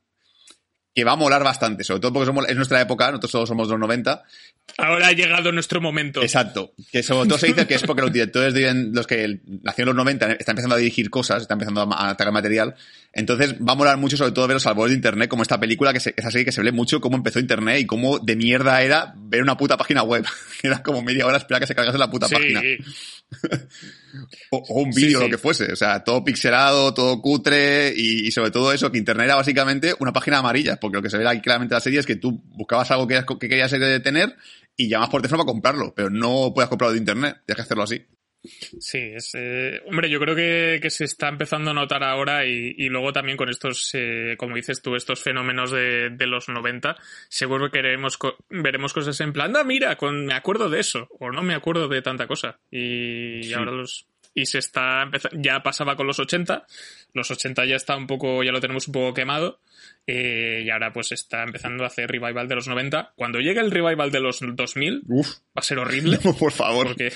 que 0.92 1.04
va 1.04 1.12
a 1.12 1.16
molar 1.16 1.44
bastante, 1.44 1.84
sobre 1.84 2.00
todo 2.00 2.14
porque 2.14 2.26
somos, 2.26 2.48
es 2.48 2.56
nuestra 2.56 2.80
época, 2.80 3.12
nosotros 3.12 3.30
todos 3.30 3.48
somos 3.48 3.68
de 3.68 3.74
los 3.74 3.80
90. 3.80 4.24
Ahora 4.76 5.08
ha 5.08 5.12
llegado 5.12 5.50
nuestro 5.50 5.80
momento. 5.80 6.22
Exacto. 6.22 6.72
Que 6.92 7.02
sobre 7.02 7.28
todo 7.28 7.38
se 7.38 7.48
dice 7.48 7.66
que 7.66 7.74
es 7.74 7.82
porque 7.82 8.02
los 8.02 8.12
directores 8.12 8.54
los 8.92 9.06
que 9.06 9.40
nacieron 9.62 9.92
en 9.92 9.96
los 9.96 10.04
90 10.04 10.32
están 10.32 10.52
empezando 10.52 10.76
a 10.76 10.78
dirigir 10.78 11.10
cosas, 11.10 11.42
están 11.42 11.56
empezando 11.56 11.82
a 11.82 12.10
atacar 12.10 12.32
material. 12.32 12.76
Entonces 13.12 13.54
va 13.54 13.72
a 13.72 13.76
molar 13.76 13.96
mucho 13.96 14.16
sobre 14.16 14.32
todo 14.32 14.46
ver 14.46 14.54
los 14.54 14.66
albores 14.66 14.92
de 14.92 14.96
internet, 14.96 15.28
como 15.28 15.42
esta 15.42 15.58
película, 15.58 15.92
que 15.92 16.00
se, 16.00 16.14
esa 16.16 16.30
serie 16.30 16.44
que 16.44 16.52
se 16.52 16.62
ve 16.62 16.70
mucho 16.70 17.00
cómo 17.00 17.16
empezó 17.16 17.40
internet 17.40 17.80
y 17.80 17.86
cómo 17.86 18.18
de 18.18 18.36
mierda 18.36 18.80
era 18.82 19.14
ver 19.16 19.42
una 19.42 19.56
puta 19.56 19.76
página 19.76 20.02
web. 20.02 20.24
era 20.62 20.82
como 20.82 21.02
media 21.02 21.26
hora 21.26 21.38
esperar 21.38 21.60
que 21.60 21.66
se 21.66 21.74
cargase 21.74 21.98
la 21.98 22.10
puta 22.10 22.28
página. 22.28 22.60
o, 24.50 24.80
un 24.80 24.90
vídeo, 24.90 25.20
lo 25.20 25.28
que 25.28 25.38
fuese. 25.38 25.72
O 25.72 25.76
sea, 25.76 26.04
todo 26.04 26.22
pixelado, 26.22 26.94
todo 26.94 27.20
cutre 27.20 27.92
y, 27.96 28.30
sobre 28.30 28.50
todo 28.52 28.72
eso, 28.72 28.92
que 28.92 28.98
internet 28.98 29.24
era 29.24 29.34
básicamente 29.34 29.94
una 29.98 30.12
página 30.12 30.38
amarilla, 30.38 30.76
porque 30.76 30.98
lo 30.98 31.02
que 31.02 31.10
se 31.10 31.18
ve 31.18 31.26
aquí 31.26 31.40
claramente 31.40 31.74
en 31.74 31.76
la 31.76 31.80
serie 31.80 31.98
es 31.98 32.06
que 32.06 32.16
tú 32.16 32.40
buscabas 32.52 32.90
algo 32.92 33.08
que, 33.08 33.24
que 33.40 33.48
querías 33.48 33.70
tener 34.02 34.36
y 34.78 34.88
llamas 34.88 35.10
por 35.10 35.20
teléfono 35.20 35.44
para 35.44 35.52
comprarlo, 35.52 35.92
pero 35.94 36.08
no 36.08 36.52
puedes 36.54 36.68
comprarlo 36.68 36.92
de 36.92 37.00
internet, 37.00 37.42
tienes 37.44 37.56
que 37.56 37.62
hacerlo 37.62 37.82
así. 37.82 38.06
Sí, 38.40 38.98
es, 38.98 39.34
eh, 39.34 39.82
hombre, 39.86 40.08
yo 40.08 40.20
creo 40.20 40.36
que, 40.36 40.78
que, 40.80 40.90
se 40.90 41.04
está 41.04 41.28
empezando 41.28 41.72
a 41.72 41.74
notar 41.74 42.04
ahora 42.04 42.46
y, 42.46 42.72
y 42.78 42.88
luego 42.88 43.12
también 43.12 43.36
con 43.36 43.48
estos, 43.48 43.90
eh, 43.94 44.36
como 44.38 44.54
dices 44.54 44.80
tú, 44.80 44.94
estos 44.94 45.20
fenómenos 45.20 45.72
de, 45.72 46.10
de 46.10 46.26
los 46.28 46.48
90, 46.48 46.96
seguro 47.28 47.70
que 47.70 47.82
veremos, 47.82 48.16
veremos 48.48 48.92
cosas 48.92 49.20
en 49.20 49.32
plan, 49.32 49.56
ah, 49.56 49.64
mira, 49.64 49.96
con, 49.96 50.24
me 50.24 50.34
acuerdo 50.34 50.70
de 50.70 50.78
eso, 50.78 51.08
o 51.18 51.32
no 51.32 51.42
me 51.42 51.54
acuerdo 51.54 51.88
de 51.88 52.00
tanta 52.00 52.28
cosa. 52.28 52.60
Y, 52.70 53.42
sí. 53.42 53.54
ahora 53.54 53.72
los, 53.72 54.06
y 54.38 54.46
se 54.46 54.58
está 54.58 55.02
empezando, 55.02 55.36
ya 55.42 55.62
pasaba 55.64 55.96
con 55.96 56.06
los 56.06 56.20
80, 56.20 56.64
los 57.12 57.28
80 57.28 57.64
ya 57.64 57.74
está 57.74 57.96
un 57.96 58.06
poco, 58.06 58.44
ya 58.44 58.52
lo 58.52 58.60
tenemos 58.60 58.86
un 58.86 58.92
poco 58.92 59.12
quemado, 59.12 59.60
eh, 60.06 60.62
y 60.64 60.70
ahora 60.70 60.92
pues 60.92 61.10
está 61.10 61.42
empezando 61.42 61.82
a 61.82 61.88
hacer 61.88 62.08
revival 62.08 62.46
de 62.46 62.54
los 62.54 62.68
90. 62.68 63.12
Cuando 63.16 63.40
llegue 63.40 63.60
el 63.60 63.70
revival 63.70 64.10
de 64.10 64.20
los 64.20 64.38
2000, 64.40 65.02
Uf. 65.08 65.28
va 65.28 65.56
a 65.56 65.62
ser 65.62 65.78
horrible. 65.78 66.18
No, 66.24 66.34
por 66.38 66.52
favor. 66.52 66.86
Porque 66.86 67.12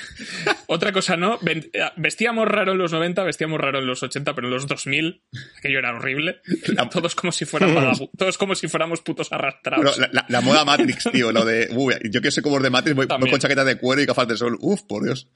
otra 0.66 0.92
cosa 0.92 1.16
no, 1.16 1.38
vestíamos 1.96 2.48
raro 2.48 2.72
en 2.72 2.78
los 2.78 2.92
90, 2.92 3.22
vestíamos 3.22 3.60
raro 3.60 3.78
en 3.78 3.86
los 3.86 4.02
80, 4.02 4.34
pero 4.34 4.48
en 4.48 4.54
los 4.54 4.66
2000 4.66 5.22
aquello 5.58 5.78
era 5.78 5.94
horrible. 5.94 6.40
Todos 6.90 7.14
como 7.14 7.32
si 7.32 7.44
fuéramos, 7.44 8.02
todos 8.18 8.36
como 8.36 8.54
si 8.54 8.66
fuéramos 8.66 9.00
putos 9.00 9.32
arrastrados. 9.32 9.96
La, 9.96 10.10
la, 10.12 10.26
la, 10.28 10.40
moda 10.40 10.64
Matrix, 10.64 11.08
tío, 11.12 11.30
lo 11.30 11.44
de, 11.44 11.68
uy, 11.72 11.94
yo 12.10 12.20
que 12.20 12.30
sé 12.30 12.42
como 12.42 12.56
es 12.56 12.62
de 12.64 12.70
Matrix, 12.70 12.96
voy, 12.96 13.06
voy, 13.06 13.30
con 13.30 13.38
chaqueta 13.38 13.64
de 13.64 13.78
cuero 13.78 14.02
y 14.02 14.06
gafas 14.06 14.28
de 14.28 14.36
sol. 14.36 14.58
Uf, 14.60 14.82
por 14.82 15.04
Dios. 15.04 15.28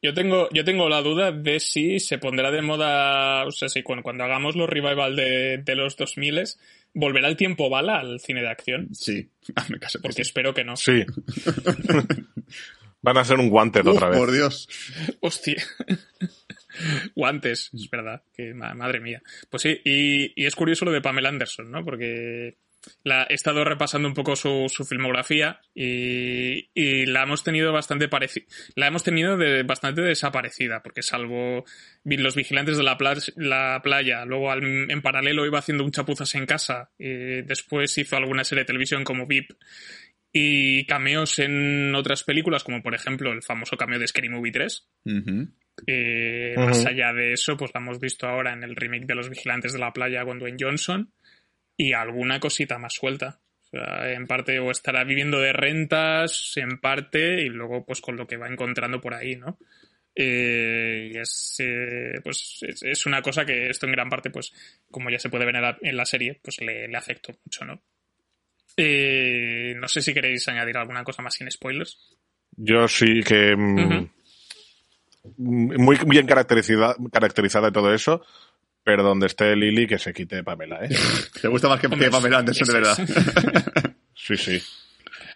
Yo 0.00 0.14
tengo, 0.14 0.48
yo 0.52 0.64
tengo 0.64 0.88
la 0.88 1.02
duda 1.02 1.32
de 1.32 1.58
si 1.58 1.98
se 1.98 2.18
pondrá 2.18 2.50
de 2.52 2.62
moda, 2.62 3.44
o 3.46 3.50
sea, 3.50 3.68
si 3.68 3.82
cuando, 3.82 4.04
cuando 4.04 4.24
hagamos 4.24 4.54
los 4.54 4.68
revival 4.68 5.16
de, 5.16 5.58
de 5.58 5.74
los 5.74 5.96
2000 5.96 6.44
¿volverá 6.94 7.28
el 7.28 7.36
tiempo 7.36 7.68
bala 7.68 7.98
al 7.98 8.20
cine 8.20 8.42
de 8.42 8.48
acción? 8.48 8.94
Sí, 8.94 9.30
caso 9.80 10.00
Porque 10.00 10.16
sí. 10.16 10.22
espero 10.22 10.54
que 10.54 10.64
no. 10.64 10.76
Sí. 10.76 11.04
Van 13.02 13.16
a 13.16 13.24
ser 13.24 13.38
un 13.38 13.48
guante 13.48 13.80
otra 13.80 14.08
vez. 14.08 14.18
Por 14.18 14.32
Dios. 14.32 14.68
Hostia. 15.20 15.62
Guantes, 17.14 17.70
es 17.72 17.88
verdad. 17.90 18.22
Que 18.36 18.54
madre 18.54 19.00
mía. 19.00 19.22
Pues 19.48 19.62
sí, 19.62 19.80
y, 19.84 20.32
y, 20.40 20.46
es 20.46 20.54
curioso 20.56 20.84
lo 20.84 20.90
de 20.92 21.00
Pamela 21.00 21.28
Anderson, 21.28 21.70
¿no? 21.70 21.84
Porque 21.84 22.56
la, 23.04 23.26
he 23.28 23.34
estado 23.34 23.64
repasando 23.64 24.08
un 24.08 24.14
poco 24.14 24.36
su, 24.36 24.66
su 24.68 24.84
filmografía 24.84 25.60
y, 25.74 26.70
y, 26.74 27.06
la 27.06 27.22
hemos 27.22 27.44
tenido 27.44 27.72
bastante 27.72 28.08
parecida. 28.08 28.46
La 28.74 28.86
hemos 28.86 29.02
tenido 29.02 29.36
de, 29.36 29.62
bastante 29.62 30.02
desaparecida, 30.02 30.82
porque 30.82 31.02
salvo 31.02 31.64
los 32.04 32.34
vigilantes 32.34 32.76
de 32.76 32.82
la, 32.82 32.96
pla 32.96 33.14
la 33.36 33.80
playa, 33.82 34.24
luego 34.24 34.50
al, 34.50 34.90
en 34.90 35.02
paralelo 35.02 35.46
iba 35.46 35.58
haciendo 35.58 35.84
un 35.84 35.92
chapuzas 35.92 36.34
en 36.34 36.46
casa, 36.46 36.90
y 36.98 37.42
después 37.42 37.96
hizo 37.98 38.16
alguna 38.16 38.44
serie 38.44 38.62
de 38.62 38.66
televisión 38.66 39.04
como 39.04 39.26
VIP 39.26 39.52
y 40.32 40.84
cameos 40.86 41.38
en 41.38 41.94
otras 41.94 42.22
películas, 42.22 42.62
como 42.62 42.82
por 42.82 42.94
ejemplo 42.94 43.32
el 43.32 43.42
famoso 43.42 43.76
cameo 43.76 43.98
de 43.98 44.06
Scary 44.06 44.28
Movie 44.28 44.52
3. 44.52 44.88
Uh 45.04 45.10
-huh. 45.10 45.48
eh, 45.86 46.54
uh 46.56 46.60
-huh. 46.60 46.66
Más 46.66 46.86
allá 46.86 47.12
de 47.12 47.32
eso, 47.32 47.56
pues 47.56 47.70
la 47.74 47.80
hemos 47.80 47.98
visto 47.98 48.26
ahora 48.26 48.52
en 48.52 48.62
el 48.62 48.76
remake 48.76 49.06
de 49.06 49.14
Los 49.14 49.30
Vigilantes 49.30 49.72
de 49.72 49.78
la 49.78 49.92
Playa 49.92 50.24
con 50.24 50.38
Dwayne 50.38 50.58
Johnson 50.60 51.12
y 51.78 51.94
alguna 51.94 52.40
cosita 52.40 52.76
más 52.76 52.92
suelta. 52.92 53.40
O 53.62 53.70
sea, 53.70 54.12
en 54.12 54.26
parte 54.26 54.58
o 54.58 54.70
estará 54.70 55.04
viviendo 55.04 55.38
de 55.38 55.52
rentas, 55.52 56.52
en 56.56 56.78
parte, 56.80 57.42
y 57.42 57.48
luego 57.48 57.86
pues 57.86 58.00
con 58.02 58.16
lo 58.16 58.26
que 58.26 58.36
va 58.36 58.48
encontrando 58.48 59.00
por 59.00 59.14
ahí, 59.14 59.36
¿no? 59.36 59.58
Eh, 60.14 61.12
y 61.12 61.16
es, 61.16 61.56
eh, 61.60 62.14
pues, 62.24 62.58
es, 62.62 62.82
es, 62.82 63.06
una 63.06 63.22
cosa 63.22 63.44
que 63.44 63.70
esto 63.70 63.86
en 63.86 63.92
gran 63.92 64.08
parte, 64.08 64.30
pues, 64.30 64.52
como 64.90 65.10
ya 65.10 65.18
se 65.20 65.30
puede 65.30 65.44
ver 65.44 65.54
en 65.54 65.62
la, 65.62 65.78
en 65.80 65.96
la 65.96 66.04
serie, 66.04 66.40
pues 66.42 66.60
le, 66.60 66.88
le, 66.88 66.96
afectó 66.96 67.38
mucho, 67.44 67.64
¿no? 67.64 67.80
Eh, 68.76 69.74
no 69.76 69.86
sé 69.86 70.02
si 70.02 70.12
queréis 70.12 70.48
añadir 70.48 70.76
alguna 70.76 71.04
cosa 71.04 71.22
más 71.22 71.34
sin 71.34 71.48
spoilers. 71.48 72.18
Yo 72.56 72.88
sí 72.88 73.22
que... 73.22 73.54
Uh 73.54 73.58
-huh. 73.58 74.10
Muy 75.36 75.98
bien 76.06 76.26
caracterizada, 76.26 76.96
caracterizada 77.12 77.70
todo 77.70 77.92
eso, 77.92 78.24
pero 78.88 79.02
donde 79.02 79.26
esté 79.26 79.54
Lily, 79.54 79.86
que 79.86 79.98
se 79.98 80.14
quite 80.14 80.42
Pamela, 80.42 80.82
¿eh? 80.82 80.88
Te 81.42 81.46
gusta 81.48 81.68
más 81.68 81.78
que, 81.78 81.88
Hombre, 81.88 82.06
que 82.06 82.10
Pamela 82.10 82.38
Anderson, 82.38 82.68
de 82.68 82.72
verdad. 82.72 82.96
sí, 84.14 84.34
sí. 84.38 84.62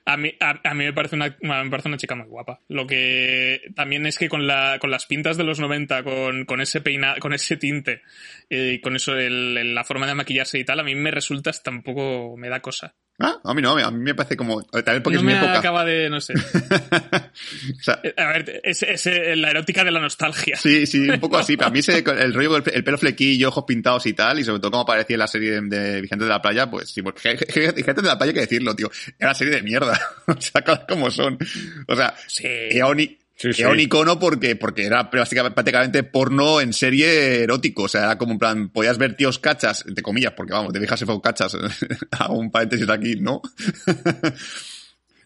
A 0.07 0.17
mí, 0.17 0.35
a, 0.41 0.59
a, 0.65 0.73
mí 0.73 0.85
me 0.87 0.95
parece 0.95 1.17
una 1.17 1.37
me 1.43 1.69
parece 1.69 1.89
una 1.89 1.99
chica 1.99 2.15
muy 2.15 2.29
guapa. 2.29 2.61
Lo 2.69 2.87
que 2.87 3.61
también 3.77 4.07
es 4.07 4.17
que 4.17 4.31
con 4.31 4.47
la 4.47 4.79
con 4.81 4.91
las 4.91 5.05
pintas 5.05 5.37
de 5.37 5.45
los 5.45 5.61
90, 5.61 6.03
con, 6.03 6.47
con 6.47 6.63
ese 6.63 6.81
peinado, 6.81 7.21
con 7.21 7.35
ese 7.35 7.59
tinte 7.59 8.01
y 8.49 8.81
con 8.81 8.97
eso 8.97 9.19
el, 9.19 9.75
la 9.75 9.85
forma 9.85 10.07
de 10.07 10.15
maquillarse 10.15 10.59
y 10.59 10.65
tal, 10.65 10.81
a 10.81 10.83
mí 10.83 10.95
me 10.95 11.11
resulta 11.11 11.51
hasta 11.51 11.71
un 11.71 11.83
poco 11.83 12.39
me 12.39 12.49
da 12.49 12.61
cosa. 12.61 12.95
Ah, 13.25 13.39
a 13.45 13.55
mí 13.55 13.63
no, 13.63 13.79
a 13.79 13.91
mí 13.93 14.01
me 14.01 14.17
parece 14.17 14.37
como 14.37 14.65
también 14.65 15.01
porque 15.01 15.15
no 15.15 15.21
es 15.21 15.25
mi 15.27 15.33
me 15.33 15.39
época. 15.39 15.59
acaba 15.59 15.85
de 15.85 16.11
no 16.11 16.21
sé. 16.21 16.35
o 17.79 17.83
sea, 17.83 18.01
a 18.17 18.27
ver, 18.33 18.61
es, 18.65 18.83
es, 18.83 19.07
la 19.37 19.51
erótica 19.51 19.85
de 19.85 19.93
la 19.93 20.01
nostalgia. 20.01 20.57
Sí, 20.57 20.87
sí, 20.87 21.09
un 21.09 21.21
poco 21.21 21.39
así, 21.39 21.57
pero 21.57 21.69
a 21.69 21.71
mí 21.71 21.79
ese, 21.79 21.99
el 22.19 22.35
rollo 22.35 22.57
el, 22.57 22.65
el 22.75 22.83
pelo 22.83 22.99
flequillo, 22.99 23.51
ojos 23.51 23.65
pintados 23.65 24.07
y 24.07 24.13
tal, 24.13 24.41
y 24.41 24.45
sobre 24.45 24.59
todo 24.59 24.73
como 24.73 24.83
aparecía 24.83 25.15
en 25.15 25.21
la 25.21 25.29
serie 25.29 25.53
de, 25.53 25.61
de 25.61 26.01
Vigentes 26.01 26.27
de 26.27 26.33
la 26.33 26.43
Playa, 26.43 26.69
pues 26.69 26.91
sí, 26.91 27.01
porque 27.01 27.39
Vigentes 27.77 28.03
de 28.03 28.09
la 28.09 28.19
Playa 28.19 28.31
hay 28.31 28.35
que 28.35 28.41
decirlo, 28.41 28.75
tío, 28.75 28.91
era 29.19 29.29
una 29.29 29.35
serie 29.35 29.55
de 29.55 29.63
mierda. 29.63 30.01
o 30.27 30.41
sea, 30.41 30.65
como 30.89 31.09
son. 31.11 31.39
O 31.87 31.95
sea, 31.95 32.15
sí. 32.27 32.45
era 32.45 32.89
un, 32.89 32.99
Sí, 33.37 33.53
sí. 33.53 33.63
Era 33.63 33.71
un 33.71 33.81
icono 33.81 34.19
porque, 34.19 34.57
porque 34.57 34.87
era 34.87 35.11
prácticamente 35.11 36.03
porno 36.05 36.61
en 36.61 36.73
serie 36.73 37.43
erótico. 37.43 37.85
O 37.85 37.89
sea, 37.89 38.05
era 38.05 38.19
como 38.19 38.33
en 38.33 38.39
plan, 38.39 38.69
podías 38.69 38.99
ver 38.99 39.17
tíos 39.17 39.39
cachas, 39.39 39.85
entre 39.87 40.03
comillas, 40.03 40.33
porque 40.37 40.53
vamos, 40.53 40.73
de 40.73 40.79
viejas 40.79 40.99
se 40.99 41.07
fue 41.07 41.21
cachas. 41.21 41.57
Hago 42.13 42.39
un 42.39 42.51
paréntesis 42.51 42.89
aquí, 42.89 43.17
¿no? 43.17 43.43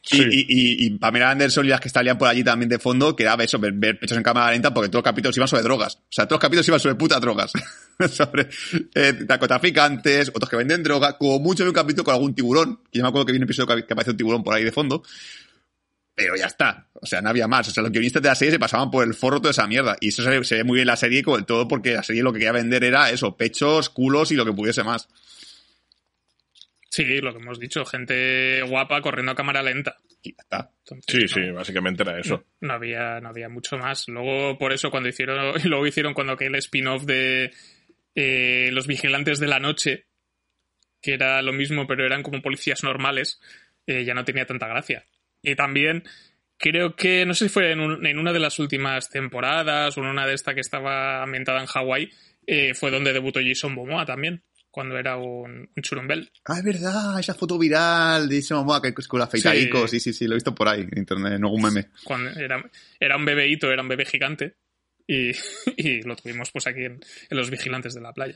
Sí. 0.09 0.23
Y, 0.31 0.40
y, 0.40 0.87
y, 0.87 0.90
Pamela 0.99 1.31
Anderson 1.31 1.66
y 1.66 1.69
las 1.69 1.81
que 1.81 1.88
estarían 1.88 2.16
por 2.16 2.29
allí 2.29 2.45
también 2.45 2.69
de 2.69 2.79
fondo, 2.79 3.16
que 3.16 3.25
era 3.25 3.35
eso, 3.42 3.59
ver, 3.59 3.73
ver, 3.73 3.99
pechos 3.99 4.16
en 4.16 4.23
cámara 4.23 4.53
lenta, 4.53 4.73
porque 4.73 4.88
todos 4.88 5.01
los 5.01 5.11
capítulos 5.11 5.37
iban 5.37 5.49
sobre 5.49 5.64
drogas. 5.64 5.97
O 5.97 6.07
sea, 6.11 6.27
todos 6.27 6.37
los 6.37 6.42
capítulos 6.42 6.69
iban 6.69 6.79
sobre 6.79 6.95
putas 6.95 7.21
drogas. 7.21 7.51
sobre 8.12 8.49
eh, 8.95 9.14
narcotraficantes, 9.29 10.29
otros 10.29 10.49
que 10.49 10.57
venden 10.57 10.85
droga, 10.85 11.19
como 11.19 11.40
mucho 11.40 11.64
en 11.64 11.71
un 11.71 11.75
capítulo 11.75 12.05
con 12.05 12.14
algún 12.14 12.37
tiburón, 12.37 12.83
que 12.90 12.99
yo 12.99 13.03
me 13.03 13.09
acuerdo 13.09 13.27
que 13.27 13.33
vi 13.33 13.38
un 13.38 13.45
episodio 13.45 13.75
que, 13.75 13.85
que 13.85 13.92
aparece 13.95 14.12
un 14.12 14.16
tiburón 14.16 14.45
por 14.45 14.55
ahí 14.55 14.62
de 14.62 14.71
fondo. 14.71 15.03
Pero 16.16 16.35
ya 16.35 16.46
está. 16.46 16.88
O 16.94 17.05
sea, 17.05 17.20
no 17.20 17.29
había 17.29 17.46
más. 17.46 17.68
O 17.68 17.70
sea, 17.70 17.83
los 17.83 17.92
guionistas 17.92 18.22
de 18.22 18.31
la 18.31 18.35
serie 18.35 18.52
se 18.52 18.59
pasaban 18.59 18.90
por 18.90 19.07
el 19.07 19.12
forro 19.12 19.38
toda 19.38 19.50
esa 19.50 19.66
mierda. 19.66 19.96
Y 20.00 20.09
eso 20.09 20.22
se, 20.22 20.44
se 20.44 20.55
ve 20.57 20.64
muy 20.64 20.76
bien 20.76 20.85
en 20.85 20.88
la 20.88 20.96
serie, 20.96 21.22
con 21.22 21.44
todo 21.44 21.68
porque 21.68 21.92
la 21.92 22.02
serie 22.02 22.22
lo 22.22 22.33
que 22.33 22.38
quería 22.38 22.52
vender 22.52 22.83
era 22.85 23.11
eso, 23.11 23.37
pechos, 23.37 23.90
culos 23.90 24.33
y 24.33 24.35
lo 24.35 24.46
que 24.46 24.55
pudiese 24.55 24.83
más. 24.83 25.09
Sí, 26.88 27.05
lo 27.20 27.35
que 27.35 27.40
hemos 27.40 27.61
dicho, 27.61 27.85
gente 27.85 28.62
guapa 28.62 29.02
corriendo 29.02 29.33
a 29.33 29.35
cámara 29.35 29.62
lenta. 29.62 29.98
Y 30.22 30.31
ya 30.31 30.38
está. 30.40 30.70
Entonces, 30.79 31.31
sí, 31.31 31.40
no, 31.40 31.46
sí, 31.46 31.50
básicamente 31.52 32.02
era 32.02 32.18
eso. 32.18 32.46
No, 32.61 32.68
no, 32.68 32.72
había, 32.72 33.20
no 33.20 33.29
había 33.29 33.50
mucho 33.50 33.76
más. 33.76 34.09
Luego, 34.09 34.57
por 34.57 34.72
eso, 34.72 34.90
cuando 34.90 35.11
hicieron, 35.11 35.57
luego 35.64 35.87
hicieron 35.87 36.14
cuando 36.14 36.33
aquel 36.33 36.55
spin-off 36.55 37.05
de 37.05 37.52
eh, 38.14 38.70
Los 38.72 38.87
Vigilantes 38.87 39.38
de 39.38 39.46
la 39.46 39.61
Noche, 39.61 40.07
que 41.02 41.12
era 41.12 41.42
lo 41.42 41.52
mismo, 41.52 41.87
pero 41.87 42.07
eran 42.07 42.22
como 42.22 42.40
policías 42.40 42.83
normales, 42.83 43.38
eh, 43.87 44.07
ya 44.07 44.14
no 44.14 44.24
tenía 44.24 44.46
tanta 44.46 44.66
gracia. 44.66 45.05
Y 45.46 45.54
también 45.54 46.02
creo 46.59 46.96
que, 46.96 47.24
no 47.24 47.32
sé 47.32 47.46
si 47.46 47.54
fue 47.54 47.70
en, 47.70 47.78
un, 47.78 48.04
en 48.04 48.18
una 48.18 48.32
de 48.32 48.40
las 48.40 48.59
últimas 48.59 49.09
temporadas 49.09 49.96
o 49.96 50.00
en 50.00 50.09
una 50.09 50.26
de 50.26 50.35
estas 50.35 50.54
que 50.54 50.61
estaba 50.61 51.22
ambientada 51.22 51.61
en 51.61 51.66
Hawái, 51.66 52.11
eh, 52.48 52.74
fue 52.74 52.90
donde 52.90 53.12
debutó 53.12 53.38
Jason 53.40 53.72
Momoa 53.72 54.04
también, 54.04 54.42
cuando 54.72 54.98
era 54.98 55.16
un, 55.16 55.70
un 55.74 55.82
churumbel. 55.82 56.32
Ah, 56.46 56.59
es 56.59 56.64
verdad, 56.64 57.20
esa 57.20 57.35
foto 57.35 57.59
viral 57.59 58.28
de 58.28 58.37
Jason 58.40 58.59
Momoa 58.59 58.82
que 58.82 58.92
es 58.96 59.06
con 59.06 59.20
la 59.20 59.28
feitaico, 59.28 59.87
sí. 59.87 60.00
sí, 60.00 60.12
sí, 60.12 60.18
sí, 60.18 60.26
lo 60.26 60.32
he 60.32 60.37
visto 60.38 60.52
por 60.52 60.68
ahí 60.68 60.80
en 60.80 60.98
internet, 60.98 61.35
en 61.35 61.44
algún 61.44 61.62
meme. 61.62 61.90
Cuando 62.02 62.30
era, 62.30 62.68
era 62.98 63.16
un 63.16 63.24
bebeíto, 63.24 63.70
era 63.70 63.82
un 63.82 63.88
bebé 63.88 64.04
gigante 64.04 64.56
y, 65.06 65.30
y 65.76 66.02
lo 66.02 66.16
tuvimos 66.16 66.50
pues 66.50 66.66
aquí 66.66 66.87
en, 66.87 66.98
en 67.30 67.37
Los 67.37 67.50
Vigilantes 67.50 67.94
de 67.94 68.00
la 68.00 68.12
Playa. 68.12 68.35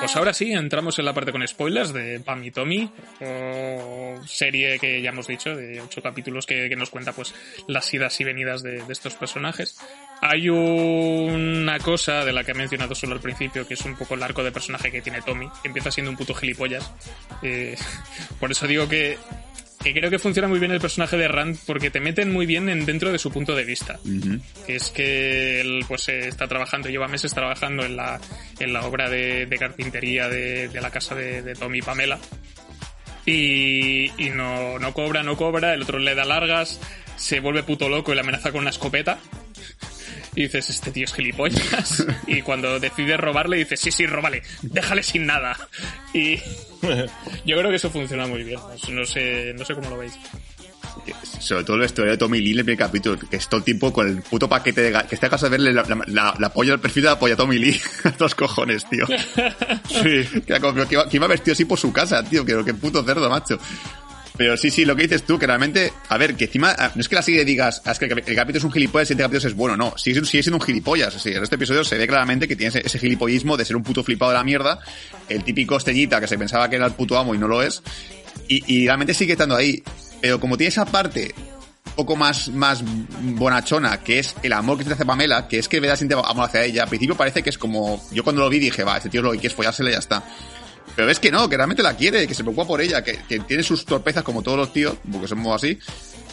Pues 0.00 0.16
ahora 0.16 0.34
sí, 0.34 0.52
entramos 0.52 0.98
en 0.98 1.06
la 1.06 1.14
parte 1.14 1.32
con 1.32 1.46
spoilers 1.46 1.92
de 1.92 2.20
Pam 2.20 2.44
y 2.44 2.50
Tommy, 2.50 2.90
serie 4.26 4.78
que 4.78 5.00
ya 5.00 5.10
hemos 5.10 5.26
dicho, 5.26 5.56
de 5.56 5.80
ocho 5.80 6.02
capítulos 6.02 6.46
que, 6.46 6.74
nos 6.76 6.90
cuenta 6.90 7.12
pues 7.12 7.34
las 7.68 7.92
idas 7.94 8.20
y 8.20 8.24
venidas 8.24 8.62
de, 8.62 8.82
estos 8.88 9.14
personajes. 9.14 9.78
Hay 10.20 10.48
una 10.48 11.78
cosa 11.78 12.24
de 12.24 12.32
la 12.32 12.44
que 12.44 12.52
he 12.52 12.54
mencionado 12.54 12.94
solo 12.94 13.14
al 13.14 13.20
principio, 13.20 13.66
que 13.66 13.74
es 13.74 13.84
un 13.84 13.96
poco 13.96 14.14
el 14.14 14.22
arco 14.22 14.44
de 14.44 14.52
personaje 14.52 14.90
que 14.90 15.00
tiene 15.00 15.22
Tommy, 15.22 15.48
empieza 15.64 15.90
siendo 15.90 16.10
un 16.10 16.16
puto 16.16 16.34
gilipollas. 16.34 16.92
Eh, 17.42 17.76
por 18.40 18.50
eso 18.50 18.66
digo 18.66 18.88
que 18.88 19.16
que 19.84 19.92
creo 19.92 20.10
que 20.10 20.18
funciona 20.18 20.48
muy 20.48 20.58
bien 20.58 20.72
el 20.72 20.80
personaje 20.80 21.18
de 21.18 21.28
Rand 21.28 21.58
porque 21.66 21.90
te 21.90 22.00
meten 22.00 22.32
muy 22.32 22.46
bien 22.46 22.70
en, 22.70 22.86
dentro 22.86 23.12
de 23.12 23.18
su 23.18 23.30
punto 23.30 23.54
de 23.54 23.64
vista. 23.64 24.00
Que 24.66 24.76
es 24.76 24.90
que 24.90 25.60
él 25.60 25.84
pues 25.86 26.08
está 26.08 26.48
trabajando, 26.48 26.88
lleva 26.88 27.06
meses 27.06 27.34
trabajando 27.34 27.84
en 27.84 27.96
la, 27.96 28.18
en 28.58 28.72
la 28.72 28.86
obra 28.86 29.10
de, 29.10 29.46
carpintería 29.58 30.28
de, 30.28 30.70
la 30.80 30.90
casa 30.90 31.14
de, 31.14 31.42
de 31.42 31.54
Tommy 31.54 31.78
y 31.78 31.82
Pamela. 31.82 32.18
Y, 33.26 34.10
y 34.16 34.30
no, 34.30 34.78
no 34.78 34.94
cobra, 34.94 35.22
no 35.22 35.36
cobra, 35.36 35.74
el 35.74 35.82
otro 35.82 35.98
le 35.98 36.14
da 36.14 36.24
largas, 36.24 36.80
se 37.16 37.40
vuelve 37.40 37.62
puto 37.62 37.88
loco 37.90 38.12
y 38.12 38.14
le 38.14 38.22
amenaza 38.22 38.52
con 38.52 38.62
una 38.62 38.70
escopeta 38.70 39.18
y 40.34 40.42
dices, 40.42 40.70
este 40.70 40.90
tío 40.90 41.04
es 41.04 41.14
gilipollas. 41.14 42.04
y 42.26 42.42
cuando 42.42 42.80
decides 42.80 43.18
robarle, 43.18 43.58
dices, 43.58 43.80
sí, 43.80 43.90
sí, 43.90 44.06
róbale, 44.06 44.42
déjale 44.62 45.02
sin 45.02 45.26
nada. 45.26 45.56
Y 46.12 46.36
yo 47.44 47.58
creo 47.58 47.70
que 47.70 47.76
eso 47.76 47.90
funciona 47.90 48.26
muy 48.26 48.42
bien. 48.42 48.60
No 48.90 49.04
sé, 49.04 49.52
no 49.54 49.64
sé 49.64 49.74
cómo 49.74 49.90
lo 49.90 49.98
veis. 49.98 50.18
Sobre 51.40 51.64
todo 51.64 51.76
la 51.76 51.86
historia 51.86 52.12
de 52.12 52.18
Tommy 52.18 52.40
Lee 52.40 52.52
en 52.52 52.58
el 52.58 52.64
primer 52.64 52.78
capítulo, 52.78 53.18
que 53.18 53.36
es 53.36 53.48
todo 53.48 53.58
el 53.58 53.64
tiempo 53.64 53.92
con 53.92 54.08
el 54.08 54.22
puto 54.22 54.48
paquete 54.48 54.80
de 54.80 55.04
que 55.08 55.14
está 55.14 55.28
de 55.28 55.48
verle 55.48 55.72
la, 55.72 55.84
la, 56.06 56.34
la, 56.38 56.48
polla, 56.52 56.74
el 56.74 56.80
perfil 56.80 57.02
de 57.02 57.08
la 57.10 57.18
polla 57.18 57.34
a 57.34 57.36
Tommy 57.36 57.58
Lee. 57.58 57.80
a 58.04 58.10
dos 58.10 58.34
cojones, 58.34 58.88
tío. 58.88 59.06
sí. 59.06 60.40
Que, 60.46 60.56
iba, 60.56 60.86
que, 60.86 61.16
iba, 61.16 61.26
vestido 61.26 61.52
así 61.52 61.64
por 61.64 61.78
su 61.78 61.92
casa, 61.92 62.22
tío. 62.22 62.44
Que, 62.44 62.64
que 62.64 62.74
puto 62.74 63.02
cerdo, 63.02 63.28
macho. 63.28 63.58
Pero 64.36 64.56
sí, 64.56 64.70
sí, 64.70 64.84
lo 64.84 64.96
que 64.96 65.02
dices 65.02 65.22
tú, 65.22 65.38
que 65.38 65.46
realmente, 65.46 65.92
a 66.08 66.18
ver, 66.18 66.34
que 66.34 66.46
encima, 66.46 66.74
ah, 66.76 66.90
no 66.92 67.00
es 67.00 67.08
que 67.08 67.14
la 67.14 67.22
serie 67.22 67.44
digas, 67.44 67.82
ah, 67.84 67.92
es 67.92 68.00
que 68.00 68.06
el, 68.06 68.10
capítulo 68.34 68.58
es 68.58 68.64
un 68.64 68.72
gilipollas 68.72 69.08
y 69.10 69.12
el 69.12 69.18
capítulo 69.20 69.48
es 69.48 69.54
bueno, 69.54 69.76
no, 69.76 69.96
sigue, 69.96 70.24
sigue 70.24 70.42
siendo 70.42 70.56
un 70.56 70.60
gilipollas. 70.60 71.14
Sí, 71.14 71.30
en 71.30 71.42
este 71.42 71.54
episodio 71.54 71.84
se 71.84 71.96
ve 71.96 72.08
claramente 72.08 72.48
que 72.48 72.56
tiene 72.56 72.80
ese, 72.84 72.98
gilipollismo 72.98 73.56
de 73.56 73.64
ser 73.64 73.76
un 73.76 73.84
puto 73.84 74.02
flipado 74.02 74.32
de 74.32 74.38
la 74.38 74.44
mierda, 74.44 74.80
el 75.28 75.44
típico 75.44 75.76
estellita 75.76 76.20
que 76.20 76.26
se 76.26 76.36
pensaba 76.36 76.68
que 76.68 76.76
era 76.76 76.86
el 76.86 76.94
puto 76.94 77.16
amo 77.16 77.32
y 77.34 77.38
no 77.38 77.46
lo 77.46 77.62
es, 77.62 77.82
y, 78.48 78.86
realmente 78.86 79.14
sigue 79.14 79.32
estando 79.32 79.54
ahí. 79.54 79.84
Pero 80.20 80.40
como 80.40 80.56
tiene 80.56 80.70
esa 80.70 80.84
parte 80.84 81.32
poco 81.94 82.16
más, 82.16 82.48
más 82.48 82.82
bonachona, 83.20 84.00
que 84.00 84.18
es 84.18 84.34
el 84.42 84.52
amor 84.52 84.78
que 84.78 84.84
se 84.84 84.94
hace 84.94 85.06
Pamela, 85.06 85.46
que 85.46 85.60
es 85.60 85.68
que 85.68 85.78
Veda 85.78 85.94
siente 85.94 86.14
amor 86.14 86.46
hacia 86.46 86.64
ella. 86.64 86.82
Al 86.82 86.88
principio 86.88 87.16
parece 87.16 87.42
que 87.42 87.50
es 87.50 87.58
como, 87.58 88.02
yo 88.10 88.24
cuando 88.24 88.42
lo 88.42 88.48
vi 88.48 88.58
dije, 88.58 88.82
va, 88.82 88.96
este 88.96 89.10
tío 89.10 89.22
lo 89.22 89.30
que 89.30 89.38
quiere 89.38 89.52
es 89.52 89.54
follársela 89.54 89.90
y 89.90 89.92
ya 89.92 89.98
está. 90.00 90.24
Pero 90.94 91.08
ves 91.08 91.18
que 91.18 91.30
no, 91.30 91.48
que 91.48 91.56
realmente 91.56 91.82
la 91.82 91.96
quiere, 91.96 92.26
que 92.26 92.34
se 92.34 92.44
preocupa 92.44 92.66
por 92.66 92.80
ella, 92.80 93.02
que, 93.02 93.18
tiene 93.46 93.62
sus 93.62 93.84
torpezas 93.84 94.22
como 94.22 94.42
todos 94.42 94.58
los 94.58 94.72
tíos, 94.72 94.96
porque 95.10 95.28
somos 95.28 95.54
así. 95.54 95.78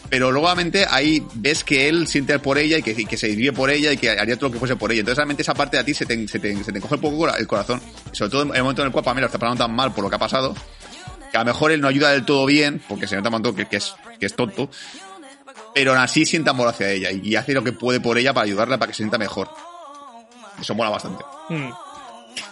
Pero 0.09 0.29
luego 0.31 0.49
ahí 0.89 1.25
ves 1.35 1.63
que 1.63 1.87
él 1.87 2.05
siente 2.05 2.37
por 2.39 2.57
ella 2.57 2.77
y 2.77 2.83
que, 2.83 3.17
se 3.17 3.27
divide 3.27 3.53
por 3.53 3.69
ella 3.69 3.93
y 3.93 3.97
que 3.97 4.09
haría 4.09 4.35
todo 4.35 4.49
lo 4.49 4.53
que 4.53 4.59
fuese 4.59 4.75
por 4.75 4.91
ella. 4.91 4.99
Entonces 4.99 5.17
realmente 5.17 5.41
esa 5.41 5.53
parte 5.53 5.77
de 5.77 5.83
ti 5.83 5.93
se 5.93 6.05
te, 6.05 6.27
se 6.27 6.37
te, 6.37 6.63
se 6.63 6.71
te 6.71 6.81
coge 6.81 6.95
un 6.95 7.01
poco 7.01 7.29
el 7.29 7.47
corazón. 7.47 7.81
Sobre 8.11 8.29
todo 8.29 8.41
en 8.43 8.55
el 8.55 8.61
momento 8.61 8.81
en 8.81 8.87
el 8.87 8.91
cual 8.91 9.05
Pamela 9.05 9.27
está 9.27 9.39
pasando 9.39 9.63
tan 9.63 9.73
mal 9.73 9.93
por 9.93 10.03
lo 10.03 10.09
que 10.09 10.17
ha 10.17 10.19
pasado, 10.19 10.53
que 11.31 11.37
a 11.37 11.41
lo 11.41 11.45
mejor 11.45 11.71
él 11.71 11.79
no 11.79 11.87
ayuda 11.87 12.11
del 12.11 12.25
todo 12.25 12.45
bien, 12.45 12.81
porque 12.89 13.07
se 13.07 13.15
nota 13.15 13.29
un 13.29 13.55
que, 13.55 13.65
que, 13.67 13.77
es, 13.77 13.95
que 14.19 14.25
es 14.25 14.35
tonto, 14.35 14.69
pero 15.73 15.91
aún 15.91 16.01
así 16.01 16.25
siente 16.25 16.49
amor 16.49 16.67
hacia 16.67 16.89
ella 16.89 17.11
y, 17.11 17.35
hace 17.35 17.53
lo 17.53 17.63
que 17.63 17.71
puede 17.71 17.99
por 17.99 18.17
ella 18.17 18.33
para 18.33 18.45
ayudarla 18.45 18.77
para 18.77 18.89
que 18.89 18.93
se 18.93 19.03
sienta 19.03 19.17
mejor. 19.17 19.49
Eso 20.59 20.75
mola 20.75 20.89
bastante. 20.89 21.23
Mm. 21.49 21.69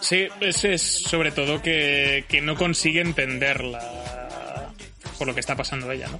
Sí, 0.02 0.28
es, 0.40 0.82
sobre 0.82 1.32
todo 1.32 1.62
que, 1.62 2.26
no 2.42 2.56
consigue 2.56 3.02
entenderla 3.02 4.72
por 5.18 5.28
lo 5.28 5.34
que 5.34 5.40
está 5.42 5.56
pasando 5.56 5.92
ella, 5.92 6.08
¿no? 6.08 6.20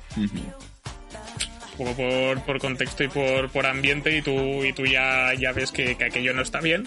Un 1.78 1.86
poco 1.86 2.42
por, 2.46 2.60
contexto 2.60 3.06
y 3.06 3.08
por, 3.08 3.50
por 3.50 3.66
ambiente 3.66 4.18
y 4.18 4.22
tú, 4.22 4.66
y 4.66 4.74
tú 4.74 4.86
ya, 4.86 5.34
ya 5.34 5.54
ves 5.54 5.72
que, 5.72 5.92
aquello 5.92 6.34
no 6.34 6.42
está 6.42 6.60
bien. 6.60 6.84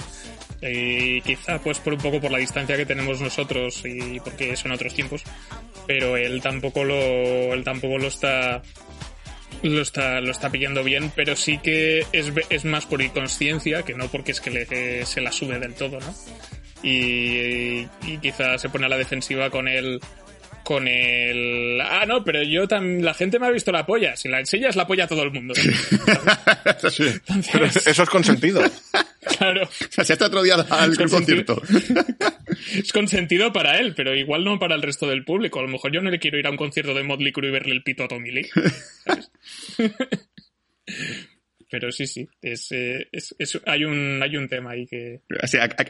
Y 0.60 1.22
quizá 1.22 1.58
pues 1.58 1.80
por 1.80 1.94
un 1.94 2.00
poco 2.00 2.20
por 2.20 2.30
la 2.30 2.38
distancia 2.38 2.76
que 2.76 2.86
tenemos 2.86 3.20
nosotros 3.20 3.82
y 3.84 4.20
porque 4.20 4.54
son 4.56 4.72
otros 4.72 4.94
tiempos. 4.94 5.24
Pero 5.86 6.16
él 6.16 6.40
tampoco 6.42 6.84
lo, 6.84 7.54
él 7.54 7.64
tampoco 7.64 7.98
lo 7.98 8.06
está 8.06 8.62
lo 9.62 9.80
está, 9.80 10.20
lo 10.20 10.30
está 10.30 10.50
pillando 10.50 10.82
bien, 10.82 11.12
pero 11.14 11.36
sí 11.36 11.58
que 11.58 12.06
es, 12.12 12.32
es 12.50 12.64
más 12.64 12.86
por 12.86 13.02
inconsciencia 13.02 13.82
que 13.82 13.94
no 13.94 14.08
porque 14.08 14.32
es 14.32 14.40
que 14.40 14.50
le, 14.50 15.06
se 15.06 15.20
la 15.20 15.32
sube 15.32 15.58
del 15.58 15.74
todo, 15.74 16.00
¿no? 16.00 16.14
Y, 16.82 17.86
y 18.06 18.18
quizás 18.20 18.60
se 18.60 18.68
pone 18.68 18.86
a 18.86 18.88
la 18.88 18.98
defensiva 18.98 19.50
con 19.50 19.68
el 19.68 20.00
con 20.64 20.86
el 20.86 21.80
ah 21.80 22.06
no 22.06 22.22
pero 22.22 22.42
yo 22.42 22.68
también 22.68 23.04
la 23.04 23.14
gente 23.14 23.38
me 23.38 23.46
ha 23.46 23.50
visto 23.50 23.72
la 23.72 23.84
polla 23.84 24.16
si 24.16 24.28
la 24.28 24.38
enseñas 24.40 24.76
la 24.76 24.86
polla 24.86 25.04
a 25.04 25.08
todo 25.08 25.22
el 25.22 25.32
mundo. 25.32 25.54
Eso 26.82 28.02
es 28.02 28.10
consentido. 28.10 28.62
claro. 29.38 29.64
O 29.64 29.68
sea 29.90 30.04
si 30.04 30.12
hasta 30.12 30.26
otro 30.26 30.42
día 30.42 30.54
al 30.70 30.96
concierto. 30.96 31.60
Es 32.76 32.92
consentido 32.92 33.52
para 33.52 33.78
él 33.78 33.94
pero 33.96 34.14
igual 34.14 34.44
no 34.44 34.58
para 34.58 34.74
el 34.74 34.82
resto 34.82 35.08
del 35.08 35.24
público. 35.24 35.58
A 35.58 35.62
lo 35.62 35.68
mejor 35.68 35.92
yo 35.92 36.00
no 36.00 36.10
le 36.10 36.18
quiero 36.18 36.38
ir 36.38 36.46
a 36.46 36.50
un 36.50 36.56
concierto 36.56 36.94
de 36.94 37.02
Motley 37.02 37.32
Crue 37.32 37.48
y 37.48 37.52
verle 37.52 37.72
el 37.72 37.82
pito 37.82 38.04
a 38.04 38.08
Tommy 38.08 38.30
Lee 38.30 38.50
pero 41.72 41.90
sí, 41.90 42.06
sí, 42.06 42.28
es, 42.42 42.70
eh, 42.72 43.08
es, 43.10 43.34
es, 43.38 43.58
hay, 43.64 43.86
un, 43.86 44.20
hay 44.22 44.36
un 44.36 44.46
tema 44.46 44.72
ahí 44.72 44.86
que... 44.86 45.22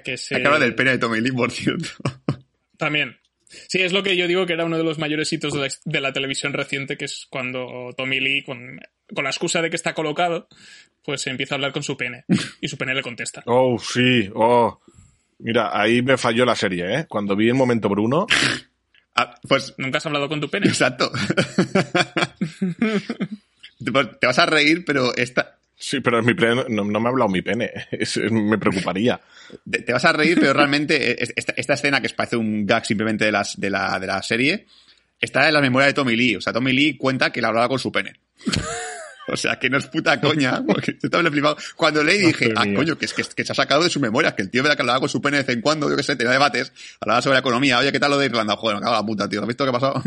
que 0.04 0.16
se... 0.16 0.36
Acaba 0.36 0.60
del 0.60 0.76
pene 0.76 0.92
de 0.92 0.98
Tommy 0.98 1.20
Lee, 1.20 1.32
por 1.32 1.50
cierto. 1.50 1.88
También. 2.78 3.18
Sí, 3.48 3.80
es 3.80 3.92
lo 3.92 4.04
que 4.04 4.16
yo 4.16 4.28
digo 4.28 4.46
que 4.46 4.52
era 4.52 4.64
uno 4.64 4.78
de 4.78 4.84
los 4.84 5.00
mayores 5.00 5.32
hitos 5.32 5.52
de 5.84 6.00
la, 6.00 6.12
televisión 6.12 6.52
reciente, 6.52 6.96
que 6.96 7.06
es 7.06 7.26
cuando 7.28 7.92
Tommy 7.96 8.20
Lee, 8.20 8.44
con, 8.44 8.78
con, 9.12 9.24
la 9.24 9.30
excusa 9.30 9.60
de 9.60 9.70
que 9.70 9.76
está 9.76 9.92
colocado, 9.92 10.46
pues 11.02 11.26
empieza 11.26 11.54
a 11.54 11.56
hablar 11.56 11.72
con 11.72 11.82
su 11.82 11.96
pene. 11.96 12.26
Y 12.60 12.68
su 12.68 12.78
pene 12.78 12.94
le 12.94 13.02
contesta. 13.02 13.42
Oh, 13.46 13.76
sí, 13.80 14.30
oh. 14.36 14.80
Mira, 15.40 15.76
ahí 15.76 16.00
me 16.00 16.16
falló 16.16 16.44
la 16.44 16.54
serie, 16.54 16.94
¿eh? 16.94 17.06
Cuando 17.08 17.34
vi 17.34 17.48
el 17.48 17.54
momento 17.54 17.88
Bruno... 17.88 18.28
Ah, 19.14 19.34
pues 19.46 19.74
nunca 19.76 19.98
has 19.98 20.06
hablado 20.06 20.26
con 20.26 20.40
tu 20.40 20.48
pene. 20.48 20.68
Exacto. 20.68 21.12
te 23.84 24.26
vas 24.26 24.38
a 24.38 24.46
reír, 24.46 24.86
pero 24.86 25.14
esta, 25.14 25.58
Sí, 25.84 25.98
pero 25.98 26.22
mi 26.22 26.32
pene, 26.32 26.64
no, 26.68 26.84
me 26.84 26.96
ha 26.96 27.10
hablado 27.10 27.28
mi 27.28 27.42
pene. 27.42 27.72
me 28.30 28.56
preocuparía. 28.56 29.20
Te, 29.68 29.92
vas 29.92 30.04
a 30.04 30.12
reír, 30.12 30.38
pero 30.38 30.52
realmente 30.52 31.20
esta, 31.20 31.74
escena 31.74 32.00
que 32.00 32.08
parece 32.10 32.36
un 32.36 32.64
gag 32.64 32.86
simplemente 32.86 33.24
de, 33.24 33.32
las, 33.32 33.58
de, 33.58 33.68
la, 33.68 33.98
de 33.98 34.06
la 34.06 34.22
serie 34.22 34.66
está 35.20 35.48
en 35.48 35.54
la 35.54 35.60
memoria 35.60 35.88
de 35.88 35.92
Tommy 35.92 36.14
Lee. 36.14 36.36
O 36.36 36.40
sea, 36.40 36.52
Tommy 36.52 36.72
Lee 36.72 36.96
cuenta 36.96 37.32
que 37.32 37.42
la 37.42 37.48
hablaba 37.48 37.68
con 37.68 37.80
su 37.80 37.90
pene. 37.90 38.12
O 39.28 39.36
sea, 39.36 39.56
que 39.56 39.70
no 39.70 39.78
es 39.78 39.86
puta 39.86 40.20
coña, 40.20 40.62
porque 40.66 40.92
yo 40.94 40.98
estaba 41.04 41.30
flipado. 41.30 41.56
Cuando 41.76 42.02
leí 42.02 42.18
dije, 42.18 42.52
ah, 42.56 42.64
coño, 42.74 42.98
que, 42.98 43.04
es 43.04 43.14
que, 43.14 43.44
se 43.44 43.52
ha 43.52 43.54
sacado 43.54 43.84
de 43.84 43.88
su 43.88 44.00
memoria, 44.00 44.34
que 44.34 44.42
el 44.42 44.50
tío 44.50 44.64
que 44.64 44.70
hablaba 44.70 44.98
con 44.98 45.08
su 45.08 45.22
pene 45.22 45.36
de 45.36 45.44
vez 45.44 45.54
en 45.54 45.62
cuando, 45.62 45.88
yo 45.88 45.96
que 45.96 46.02
sé, 46.02 46.16
tenía 46.16 46.32
debates, 46.32 46.72
hablaba 47.00 47.22
sobre 47.22 47.36
la 47.36 47.38
economía, 47.38 47.78
oye, 47.78 47.92
¿qué 47.92 48.00
tal 48.00 48.10
lo 48.10 48.18
de 48.18 48.26
Irlanda? 48.26 48.56
Joder, 48.56 48.78
me 48.78 48.82
cago 48.82 48.96
la 48.96 49.06
puta, 49.06 49.28
tío, 49.28 49.40
¿has 49.40 49.46
visto 49.46 49.64
qué 49.64 49.70
ha 49.70 49.72
pasado? 49.72 50.02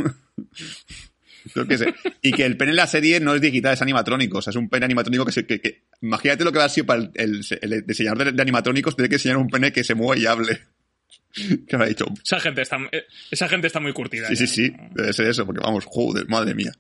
Y 2.21 2.31
que 2.31 2.45
el 2.45 2.57
pene 2.57 2.71
en 2.71 2.77
la 2.77 2.87
serie 2.87 3.19
no 3.19 3.35
es 3.35 3.41
digital, 3.41 3.73
es 3.73 3.81
animatrónico. 3.81 4.39
O 4.39 4.41
sea, 4.41 4.51
es 4.51 4.57
un 4.57 4.69
pene 4.69 4.85
animatrónico 4.85 5.25
que 5.25 5.31
se. 5.31 5.45
Que, 5.45 5.83
imagínate 6.01 6.43
lo 6.43 6.51
que 6.51 6.59
va 6.59 6.65
a 6.65 6.69
ser 6.69 6.85
para 6.85 7.09
el, 7.13 7.41
diseñador 7.85 8.33
de, 8.33 8.41
animatrónicos, 8.41 8.95
tener 8.95 9.09
que 9.09 9.15
enseñar 9.15 9.37
un 9.37 9.49
pene 9.49 9.71
que 9.71 9.83
se 9.83 9.95
mueva 9.95 10.17
y 10.17 10.25
hable. 10.25 10.59
¿Qué 11.67 11.77
me 11.77 11.83
ha 11.83 11.87
dicho? 11.87 12.05
Esa 12.23 12.39
gente 12.39 12.61
está, 12.61 12.77
eh, 12.91 13.05
esa 13.29 13.47
gente 13.47 13.67
está 13.67 13.79
muy 13.79 13.93
curtida. 13.93 14.27
Sí, 14.29 14.35
sí, 14.35 14.47
sí. 14.47 14.73
Debe 14.93 15.13
ser 15.13 15.27
eso, 15.27 15.45
porque 15.45 15.61
vamos, 15.61 15.85
joder, 15.85 16.27
madre 16.27 16.55
mía. 16.55 16.71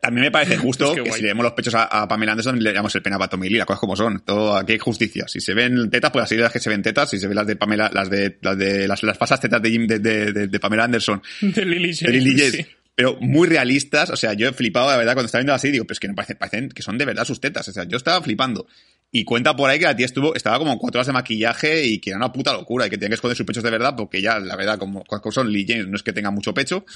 También 0.00 0.26
me 0.26 0.30
parece 0.30 0.56
justo 0.58 0.94
que, 0.94 1.12
si 1.12 1.22
le 1.22 1.28
demos 1.28 1.44
los 1.44 1.52
pechos 1.52 1.74
a, 1.76 2.06
Pamela 2.08 2.32
Anderson, 2.32 2.62
le 2.62 2.72
damos 2.72 2.94
el 2.94 3.02
pena 3.02 3.16
a 3.20 3.28
Tommy 3.28 3.48
Lee, 3.48 3.58
las 3.58 3.66
cosas 3.66 3.80
como 3.80 3.96
son. 3.96 4.22
Todo, 4.24 4.56
aquí 4.56 4.72
hay 4.72 4.78
justicia. 4.78 5.26
Si 5.28 5.40
se 5.40 5.54
ven 5.54 5.90
tetas, 5.90 6.10
pues 6.10 6.24
así 6.24 6.36
las 6.36 6.52
que 6.52 6.60
se 6.60 6.70
ven 6.70 6.82
tetas. 6.82 7.10
Si 7.10 7.18
se 7.18 7.26
ven 7.26 7.36
las 7.36 7.46
de 7.46 7.56
Pamela, 7.56 7.90
las 7.92 8.10
de, 8.10 8.38
las 8.40 8.56
de, 8.56 8.88
las, 8.88 9.02
las 9.02 9.18
pasas 9.18 9.40
tetas 9.40 9.62
de 9.62 9.70
Jim, 9.70 9.86
de, 9.86 9.98
de, 9.98 10.32
de, 10.32 10.60
Pamela 10.60 10.84
Anderson. 10.84 11.22
De 11.40 11.64
Lily 11.64 11.94
James. 12.38 12.66
Pero 12.94 13.16
muy 13.20 13.48
realistas. 13.48 14.10
O 14.10 14.16
sea, 14.16 14.34
yo 14.34 14.48
he 14.48 14.52
flipado, 14.52 14.90
la 14.90 14.96
verdad, 14.96 15.14
cuando 15.14 15.26
estaba 15.26 15.40
viendo 15.40 15.54
así, 15.54 15.70
digo, 15.70 15.86
pues 15.86 15.98
que 15.98 16.08
me 16.08 16.14
parecen, 16.14 16.36
parecen 16.36 16.68
que 16.68 16.82
son 16.82 16.98
de 16.98 17.04
verdad 17.04 17.24
sus 17.24 17.40
tetas. 17.40 17.66
O 17.68 17.72
sea, 17.72 17.84
yo 17.84 17.96
estaba 17.96 18.20
flipando. 18.22 18.66
Y 19.14 19.24
cuenta 19.24 19.54
por 19.54 19.68
ahí 19.68 19.78
que 19.78 19.84
la 19.84 19.94
tía 19.94 20.06
estuvo, 20.06 20.34
estaba 20.34 20.58
como 20.58 20.78
cuatro 20.78 20.98
horas 20.98 21.06
de 21.06 21.12
maquillaje 21.12 21.86
y 21.86 21.98
que 21.98 22.10
era 22.10 22.16
una 22.16 22.32
puta 22.32 22.52
locura 22.54 22.86
y 22.86 22.90
que 22.90 22.96
tenía 22.96 23.10
que 23.10 23.14
esconder 23.16 23.36
sus 23.36 23.46
pechos 23.46 23.62
de 23.62 23.70
verdad 23.70 23.94
porque 23.94 24.22
ya, 24.22 24.38
la 24.40 24.56
verdad, 24.56 24.78
como, 24.78 25.04
como 25.04 25.32
son 25.32 25.52
Lily 25.52 25.66
James, 25.68 25.88
no 25.88 25.96
es 25.96 26.02
que 26.02 26.14
tenga 26.14 26.30
mucho 26.30 26.54
pecho, 26.54 26.86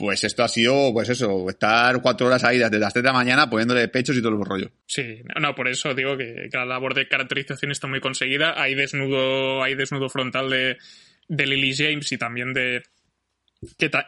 pues 0.00 0.24
esto 0.24 0.42
ha 0.42 0.48
sido, 0.48 0.94
pues 0.94 1.10
eso, 1.10 1.46
estar 1.50 2.00
cuatro 2.00 2.26
horas 2.26 2.42
ahí 2.42 2.56
desde 2.56 2.78
las 2.78 2.94
3 2.94 3.02
de 3.02 3.08
la 3.08 3.12
mañana 3.12 3.50
poniéndole 3.50 3.86
pechos 3.88 4.16
y 4.16 4.22
todo 4.22 4.32
el 4.32 4.42
rollo. 4.42 4.70
Sí, 4.86 5.20
no, 5.38 5.54
por 5.54 5.68
eso 5.68 5.94
digo 5.94 6.16
que, 6.16 6.48
la 6.50 6.64
labor 6.64 6.94
de 6.94 7.06
caracterización 7.06 7.70
está 7.70 7.86
muy 7.86 8.00
conseguida. 8.00 8.54
Hay 8.56 8.74
desnudo, 8.74 9.62
hay 9.62 9.74
desnudo 9.74 10.08
frontal 10.08 10.48
de, 10.48 10.78
de 11.28 11.46
Lily 11.46 11.76
James 11.76 12.10
y 12.12 12.16
también 12.16 12.54
de, 12.54 12.82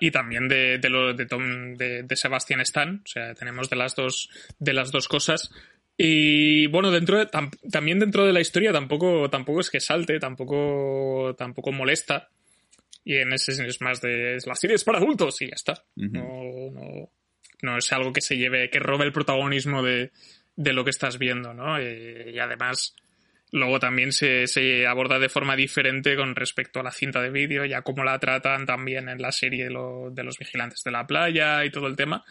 y 0.00 0.10
también 0.10 0.48
de, 0.48 0.78
de, 0.78 0.88
lo, 0.88 1.12
de, 1.12 1.26
Tom, 1.26 1.74
de, 1.74 2.06
Sebastian 2.16 2.62
Stan. 2.62 3.02
O 3.04 3.06
sea, 3.06 3.34
tenemos 3.34 3.68
de 3.68 3.76
las 3.76 3.94
dos, 3.94 4.30
de 4.58 4.72
las 4.72 4.90
dos 4.92 5.08
cosas. 5.08 5.50
Y 5.98 6.68
bueno, 6.68 6.90
dentro 6.90 7.18
de, 7.18 7.26
también 7.70 7.98
dentro 7.98 8.24
de 8.24 8.32
la 8.32 8.40
historia 8.40 8.72
tampoco, 8.72 9.28
tampoco 9.28 9.60
es 9.60 9.68
que 9.68 9.78
salte, 9.78 10.18
tampoco, 10.18 11.34
tampoco 11.36 11.70
molesta. 11.70 12.30
Y 13.04 13.16
en 13.16 13.32
ese 13.32 13.52
es 13.52 13.80
más 13.80 14.00
de 14.00 14.38
la 14.46 14.54
serie 14.54 14.76
es 14.76 14.84
para 14.84 14.98
adultos 14.98 15.40
y 15.42 15.48
ya 15.48 15.54
está. 15.54 15.84
no, 15.96 16.70
no, 16.72 17.10
no, 17.62 17.78
es 17.78 17.92
algo 17.92 18.12
que 18.12 18.20
se 18.20 18.36
lleve, 18.36 18.70
que 18.70 18.78
robe 18.78 19.04
el 19.04 19.12
protagonismo 19.12 19.82
de, 19.82 20.12
de 20.56 20.72
lo 20.72 20.84
que 20.84 20.90
estás 20.90 21.18
viendo, 21.18 21.54
¿no? 21.54 21.80
y 21.80 22.38
además, 22.38 22.94
luego 23.50 23.78
también 23.78 24.12
se, 24.12 24.46
se, 24.46 24.86
aborda 24.86 25.18
de 25.18 25.28
forma 25.28 25.56
diferente 25.56 26.16
con 26.16 26.34
respecto 26.36 26.80
a 26.80 26.82
la 26.82 26.92
cinta 26.92 27.20
de 27.20 27.30
vídeo, 27.30 27.64
ya 27.64 27.82
como 27.82 28.04
la 28.04 28.18
tratan 28.18 28.66
también 28.66 29.08
en 29.08 29.20
la 29.20 29.32
serie 29.32 29.68
de, 29.68 30.10
de 30.12 30.24
los 30.24 30.38
vigilantes 30.38 30.82
de 30.84 30.90
la 30.90 31.06
playa 31.06 31.64
y 31.64 31.70
todo 31.70 31.86
el 31.86 31.96
tema 31.96 32.24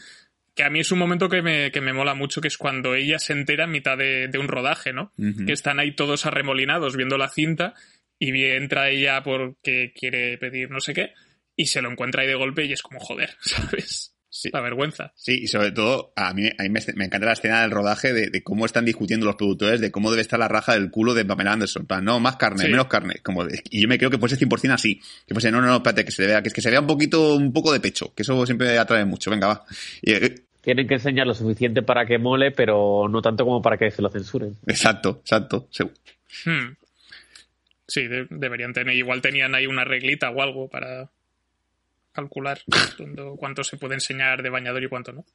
que 0.55 0.63
a 0.63 0.69
mí 0.69 0.79
es 0.79 0.91
un 0.91 0.99
momento 0.99 1.29
que 1.29 1.41
me, 1.41 1.71
que 1.71 1.81
me 1.81 1.93
mola 1.93 2.13
mucho, 2.13 2.41
que 2.41 2.49
es 2.49 2.57
cuando 2.57 2.93
ella 2.95 3.19
se 3.19 3.33
entera 3.33 3.65
en 3.65 3.71
mitad 3.71 3.97
de, 3.97 4.27
de 4.27 4.37
un 4.37 4.47
rodaje, 4.47 4.91
¿no? 4.91 5.13
Que 5.45 5.53
están 5.53 5.79
ahí 5.79 5.95
todos 5.95 6.25
arremolinados 6.25 6.97
viendo 6.97 7.17
la 7.17 7.29
cinta 7.29 7.73
y 8.21 8.45
entra 8.45 8.89
ella 8.89 9.23
porque 9.23 9.93
quiere 9.97 10.37
pedir 10.37 10.69
no 10.69 10.79
sé 10.79 10.93
qué 10.93 11.13
y 11.55 11.65
se 11.65 11.81
lo 11.81 11.91
encuentra 11.91 12.21
ahí 12.21 12.27
de 12.27 12.35
golpe 12.35 12.65
y 12.65 12.73
es 12.73 12.81
como 12.81 12.99
joder, 12.99 13.31
¿sabes? 13.41 14.15
Sí. 14.33 14.49
La 14.53 14.61
vergüenza. 14.61 15.11
Sí, 15.17 15.41
y 15.43 15.47
sobre 15.47 15.73
todo, 15.73 16.13
a 16.15 16.33
mí, 16.33 16.47
a 16.47 16.63
mí 16.63 16.69
me, 16.69 17.05
encanta 17.05 17.25
la 17.25 17.33
escena 17.33 17.63
del 17.63 17.71
rodaje 17.71 18.13
de, 18.13 18.43
cómo 18.43 18.65
están 18.65 18.85
discutiendo 18.85 19.25
los 19.25 19.35
productores 19.35 19.81
de 19.81 19.91
cómo 19.91 20.09
debe 20.09 20.21
estar 20.21 20.39
la 20.39 20.47
raja 20.47 20.73
del 20.73 20.89
culo 20.89 21.13
de 21.13 21.25
Pamela 21.25 21.51
Anderson. 21.51 21.85
no, 22.01 22.21
más 22.21 22.37
carne, 22.37 22.69
menos 22.69 22.87
carne. 22.87 23.15
Como 23.23 23.45
y 23.69 23.81
yo 23.81 23.89
me 23.89 23.97
creo 23.97 24.09
que 24.09 24.17
fuese 24.17 24.39
100% 24.39 24.71
así. 24.71 25.01
Que 25.27 25.33
fuese, 25.33 25.51
no, 25.51 25.59
no, 25.59 25.67
no, 25.67 25.75
espérate, 25.77 26.05
que 26.05 26.11
se 26.11 26.25
vea, 26.25 26.41
que 26.41 26.47
es 26.47 26.53
que 26.53 26.61
se 26.61 26.69
vea 26.69 26.79
un 26.79 26.87
poquito, 26.87 27.35
un 27.35 27.51
poco 27.51 27.73
de 27.73 27.81
pecho. 27.81 28.13
Que 28.15 28.21
eso 28.21 28.45
siempre 28.45 28.79
atrae 28.79 29.03
mucho. 29.03 29.29
Venga, 29.29 29.47
va. 29.47 29.65
Eh, 30.01 30.45
Tienen 30.61 30.87
que 30.87 30.93
enseñar 30.93 31.27
lo 31.27 31.33
suficiente 31.33 31.81
para 31.81 32.05
que 32.05 32.17
mole, 32.17 32.51
pero 32.51 33.09
no 33.09 33.21
tanto 33.21 33.43
como 33.43 33.61
para 33.61 33.77
que 33.77 33.91
se 33.91 34.01
lo 34.01 34.09
censuren. 34.09 34.55
Exacto, 34.65 35.19
exacto. 35.19 35.67
Hmm. 36.45 36.80
Sí, 37.91 38.07
deberían 38.07 38.71
tener. 38.71 38.95
Igual 38.95 39.21
tenían 39.21 39.53
ahí 39.53 39.67
una 39.67 39.83
reglita 39.83 40.29
o 40.29 40.41
algo 40.41 40.69
para 40.69 41.11
calcular 42.13 42.61
cuánto 43.37 43.65
se 43.65 43.75
puede 43.75 43.95
enseñar 43.95 44.41
de 44.41 44.49
bañador 44.49 44.81
y 44.81 44.87
cuánto 44.87 45.11
no. 45.11 45.25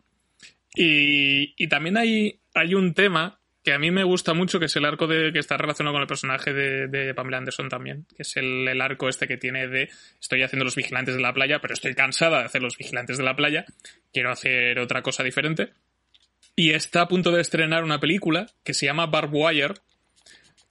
Y, 0.75 1.69
también 1.69 1.99
hay, 1.99 2.41
hay 2.55 2.75
un 2.75 2.95
tema 2.95 3.39
que 3.63 3.75
a 3.75 3.79
mí 3.79 3.91
me 3.91 4.05
gusta 4.05 4.33
mucho, 4.33 4.59
que 4.59 4.67
es 4.67 4.77
el 4.77 4.87
arco 4.87 5.07
de, 5.07 5.35
que 5.35 5.39
está 5.39 5.59
relacionado 5.59 5.93
con 5.93 6.01
el 6.01 6.09
personaje 6.09 6.55
de, 6.55 7.13
Pamela 7.13 7.37
Anderson 7.37 7.69
también, 7.69 8.07
que 8.17 8.23
es 8.23 8.35
el, 8.39 8.67
el, 8.67 8.81
arco 8.81 9.11
este 9.11 9.29
que 9.29 9.37
tiene 9.37 9.69
de 9.69 9.91
estoy 10.19 10.43
haciendo 10.43 10.65
los 10.65 10.77
vigilantes 10.77 11.15
de 11.15 11.21
la 11.21 11.35
playa, 11.35 11.61
pero 11.61 11.75
estoy 11.75 11.95
cansada 11.95 12.39
de 12.39 12.45
hacer 12.47 12.63
los 12.63 12.79
vigilantes 12.79 13.19
de 13.19 13.25
la 13.25 13.37
playa, 13.37 13.67
quiero 14.15 14.31
hacer 14.31 14.79
otra 14.79 15.03
cosa 15.03 15.23
diferente. 15.23 15.75
Y 16.55 16.71
está 16.71 17.03
a 17.03 17.09
punto 17.09 17.33
de 17.33 17.43
estrenar 17.43 17.85
una 17.85 18.01
película 18.01 18.47
que 18.65 18.73
se 18.73 18.87
llama 18.87 19.05
Barb 19.05 19.29
Wire, 19.31 19.75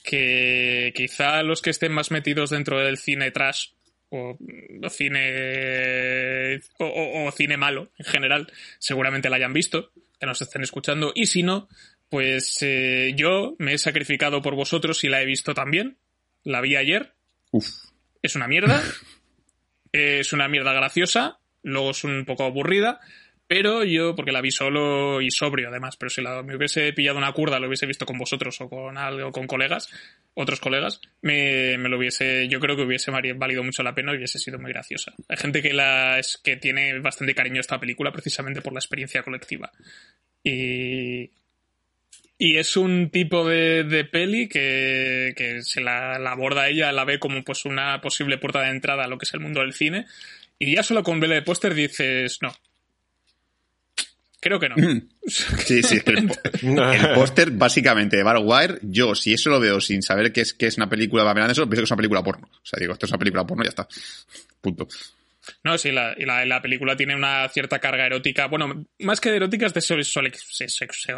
que 0.06 0.94
quizá 0.96 1.42
los 1.42 1.62
que 1.62 1.72
estén 1.72 1.92
más 1.92 2.12
metidos 2.12 2.52
dentro 2.52 2.80
del 2.80 2.98
cine 2.98 3.32
trash 3.32 3.70
o, 4.10 4.38
cine 4.90 6.60
o, 6.78 7.32
cine 7.32 7.58
malo 7.58 7.90
en 7.98 8.06
general 8.06 8.54
seguramente 8.78 9.30
la 9.30 9.38
hayan 9.38 9.54
visto 9.54 9.92
que 10.20 10.28
nos 10.28 10.42
estén 10.42 10.62
escuchando. 10.62 11.12
Y 11.16 11.26
si 11.26 11.42
no 11.44 11.68
pues 12.10 12.60
eh, 12.62 13.14
yo 13.18 13.56
me 13.58 13.74
he 13.74 13.78
sacrificado 13.80 14.42
por 14.44 14.56
vosotros 14.56 15.04
y 15.04 15.10
la 15.10 15.22
he 15.22 15.26
visto 15.26 15.54
también. 15.54 15.98
La 16.44 16.62
vi 16.62 16.76
ayer. 16.76 17.16
Es 18.22 18.36
una 18.36 18.48
mierda. 18.48 18.82
Es 19.92 20.34
una 20.34 20.50
mierda 20.50 20.74
graciosa. 20.74 21.40
Luego 21.64 21.92
es 21.92 22.04
un 22.04 22.26
poco 22.26 22.44
aburrida 22.44 23.00
pero 23.48 23.84
yo, 23.84 24.16
porque 24.16 24.32
la 24.32 24.42
vi 24.42 24.52
solo 24.52 25.22
y 25.22 25.30
sobrio 25.30 25.70
además, 25.70 25.98
pero 25.98 26.10
si 26.10 26.22
la, 26.22 26.42
me 26.42 26.56
hubiese 26.56 26.92
pillado 26.94 27.18
una 27.18 27.32
curda, 27.32 27.60
lo 27.60 27.68
hubiese 27.68 27.86
visto 27.86 28.06
con 28.06 28.18
vosotros 28.18 28.60
o 28.62 28.70
con 28.70 28.98
algo, 28.98 29.32
con 29.32 29.46
colegas, 29.46 29.90
otros 30.34 30.60
colegas, 30.60 31.00
me, 31.22 31.78
me, 31.78 31.90
lo 31.90 31.98
hubiese, 31.98 32.48
yo 32.48 32.60
creo 32.60 32.76
que 32.76 32.84
hubiese 32.84 33.12
valido 33.12 33.64
mucho 33.64 33.84
la 33.84 33.94
pena 33.94 34.14
y 34.14 34.18
hubiese 34.18 34.40
sido 34.40 34.58
muy 34.58 34.72
graciosa. 34.72 35.14
Hay 35.30 35.38
gente 35.38 35.62
que 35.62 35.74
la 35.74 36.18
es 36.18 36.40
que 36.44 36.58
tiene 36.58 37.00
bastante 37.00 37.36
cariño 37.36 37.58
a 37.58 37.62
esta 37.62 37.80
película 37.80 38.12
precisamente 38.12 38.62
por 38.62 38.74
la 38.74 38.80
experiencia 38.80 39.22
colectiva. 39.22 39.72
Y, 40.44 41.30
y 42.38 42.58
es 42.58 42.76
un 42.76 43.10
tipo 43.12 43.48
de, 43.48 43.84
de 43.84 44.04
peli 44.04 44.50
que, 44.50 45.34
que 45.38 45.62
se 45.62 45.82
la, 45.82 46.16
aborda 46.16 46.68
ella, 46.68 46.92
la 46.92 47.06
ve 47.06 47.20
como 47.20 47.44
pues 47.44 47.66
una 47.66 48.02
posible 48.02 48.38
puerta 48.38 48.62
de 48.62 48.70
entrada 48.70 49.06
a 49.06 49.08
lo 49.08 49.18
que 49.18 49.26
es 49.26 49.34
el 49.34 49.40
mundo 49.40 49.62
del 49.62 49.74
cine. 49.74 50.06
Y 50.60 50.76
ya 50.76 50.84
solo 50.84 51.04
con 51.04 51.20
verle 51.20 51.36
de 51.36 51.42
póster 51.44 51.74
dices, 51.74 52.40
no, 52.42 52.54
Creo 54.46 54.60
que 54.60 54.70
no. 54.70 54.76
Sí, 55.66 55.82
sí, 55.82 56.00
el, 56.06 56.30
póster 57.16 57.50
básicamente 57.50 58.16
de 58.16 58.24
Wire, 58.24 58.78
yo 58.84 59.16
si 59.16 59.34
eso 59.34 59.50
lo 59.50 59.60
veo 59.60 59.82
sin 59.82 60.04
saber 60.04 60.32
que 60.32 60.42
es, 60.42 60.54
que 60.54 60.68
es 60.68 60.78
una 60.78 60.88
película 60.88 61.24
de 61.24 61.30
Pamela 61.30 61.46
Anderson, 61.46 61.68
pienso 61.68 61.82
que 61.82 61.86
es 61.86 61.92
una 61.92 61.98
película 61.98 62.24
porno. 62.24 62.48
O 62.54 62.60
sea, 62.66 62.80
digo, 62.80 62.94
esto 62.94 63.08
es 63.08 63.12
una 63.12 63.18
película 63.18 63.44
porno 63.44 63.64
y 63.64 63.66
ya 63.66 63.70
está. 63.70 63.88
Punto. 64.62 64.88
No, 65.64 65.80
sí, 65.80 65.92
la, 65.92 66.14
la, 66.20 66.46
la, 66.46 66.62
película 66.62 66.96
tiene 66.96 67.16
una 67.16 67.50
cierta 67.50 67.80
carga 67.80 68.06
erótica. 68.06 68.46
Bueno, 68.46 68.86
más 69.00 69.20
que 69.20 69.32
de 69.32 69.38
erótica 69.38 69.66
es 69.66 69.74
de 69.74 69.82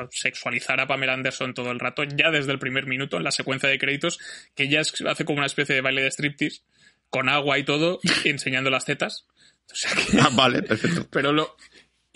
sexualizar 0.10 0.80
a 0.80 0.88
Pamela 0.88 1.12
Anderson 1.12 1.54
todo 1.54 1.72
el 1.72 1.82
rato, 1.82 2.06
ya 2.06 2.32
desde 2.32 2.54
el 2.54 2.60
primer 2.60 2.86
minuto, 2.86 3.18
en 3.18 3.26
la 3.26 3.32
secuencia 3.32 3.68
de 3.68 3.78
créditos, 3.78 4.20
que 4.56 4.64
ella 4.64 4.80
hace 4.80 5.26
como 5.26 5.40
una 5.40 5.48
especie 5.48 5.76
de 5.76 5.82
baile 5.82 6.04
de 6.04 6.12
striptease, 6.12 6.62
con 7.10 7.28
agua 7.28 7.60
y 7.60 7.66
todo, 7.66 8.00
enseñando 8.24 8.70
las 8.70 8.86
tetas. 8.86 9.26
ah, 10.18 10.30
vale, 10.32 10.64
perfecto. 10.64 11.06
Pero 11.12 11.34
lo, 11.34 11.58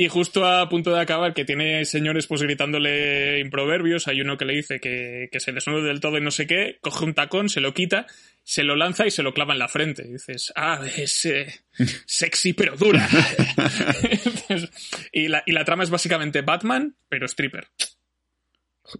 y 0.02 0.08
justo 0.08 0.48
a 0.48 0.68
punto 0.68 0.92
de 0.92 1.00
acabar, 1.00 1.36
que 1.36 1.46
tiene 1.46 1.86
señores 1.86 2.26
pues 2.26 2.42
gritándole 2.42 3.40
improverbios, 3.40 4.08
hay 4.08 4.22
uno 4.22 4.36
que 4.36 4.46
le 4.46 4.56
dice 4.56 4.80
que, 4.80 5.30
que 5.32 5.40
se 5.40 5.52
desnude 5.52 5.90
del 5.90 6.00
todo 6.00 6.18
y 6.18 6.22
no 6.22 6.32
sé 6.32 6.48
qué, 6.48 6.80
coge 6.82 7.06
un 7.06 7.14
tacón, 7.14 7.50
se 7.50 7.62
lo 7.62 7.76
quita, 7.76 8.08
se 8.42 8.64
lo 8.64 8.76
lanza 8.76 9.06
y 9.06 9.12
se 9.12 9.22
lo 9.22 9.36
clava 9.36 9.54
en 9.54 9.60
la 9.60 9.68
frente. 9.68 10.04
Y 10.08 10.14
dices, 10.14 10.52
ah, 10.56 10.82
es 10.98 11.24
eh, 11.26 11.54
sexy 12.08 12.54
pero 12.54 12.76
dura. 12.76 13.08
y, 15.12 15.28
la, 15.28 15.44
y 15.46 15.52
la 15.52 15.66
trama 15.66 15.84
es 15.84 15.92
básicamente 15.92 16.42
Batman, 16.42 16.96
pero 17.08 17.28
stripper. 17.28 17.68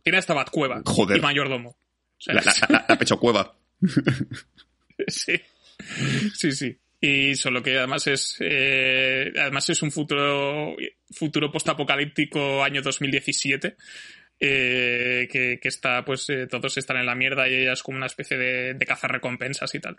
Tiene 0.04 0.20
hasta 0.20 0.36
Batcueva 0.36 0.84
Joder. 0.86 1.18
y 1.18 1.22
mayordomo. 1.22 1.78
la, 2.28 2.44
la, 2.70 2.98
pecho 3.00 3.18
cueva. 3.18 3.56
sí. 5.08 5.42
Sí, 6.36 6.52
sí. 6.52 6.78
Y 7.04 7.34
solo 7.36 7.64
que 7.64 7.78
además 7.78 8.06
es, 8.06 8.38
eh, 8.40 9.34
además 9.36 9.68
es 9.70 9.82
un 9.82 9.92
futuro, 9.92 10.76
futuro 11.10 11.52
postapocalíptico 11.52 12.64
año 12.64 12.84
2017. 12.84 13.76
Eh, 14.44 15.28
que, 15.32 15.60
que, 15.60 15.68
está, 15.68 16.04
pues 16.04 16.28
eh, 16.30 16.48
todos 16.48 16.76
están 16.76 16.98
en 16.98 17.06
la 17.06 17.14
mierda 17.14 17.48
y 17.48 17.54
ella 17.54 17.74
es 17.74 17.84
como 17.84 17.98
una 17.98 18.08
especie 18.08 18.38
de, 18.38 18.74
de 18.74 18.98
recompensas 19.04 19.74
y 19.76 19.80
tal. 19.80 19.98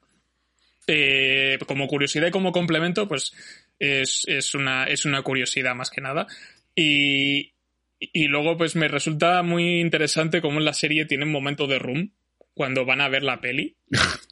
Eh, 0.88 1.59
como 1.66 1.86
curiosidad 1.86 2.26
y 2.26 2.32
como 2.32 2.50
complemento, 2.50 3.07
pues 3.07 3.32
es, 3.78 4.24
es, 4.26 4.55
una, 4.57 4.84
es 4.84 5.05
una 5.05 5.22
curiosidad 5.22 5.76
más 5.76 5.90
que 5.90 6.00
nada. 6.00 6.26
Y, 6.74 7.53
y 8.00 8.24
luego, 8.26 8.57
pues 8.57 8.74
me 8.74 8.88
resulta 8.88 9.42
muy 9.44 9.80
interesante 9.80 10.40
cómo 10.40 10.59
en 10.59 10.64
la 10.64 10.74
serie 10.74 11.05
tiene 11.05 11.24
un 11.24 11.32
momento 11.32 11.68
de 11.68 11.78
room 11.78 12.12
cuando 12.55 12.84
van 12.84 13.00
a 13.00 13.09
ver 13.09 13.22
la 13.22 13.40
peli. 13.40 13.76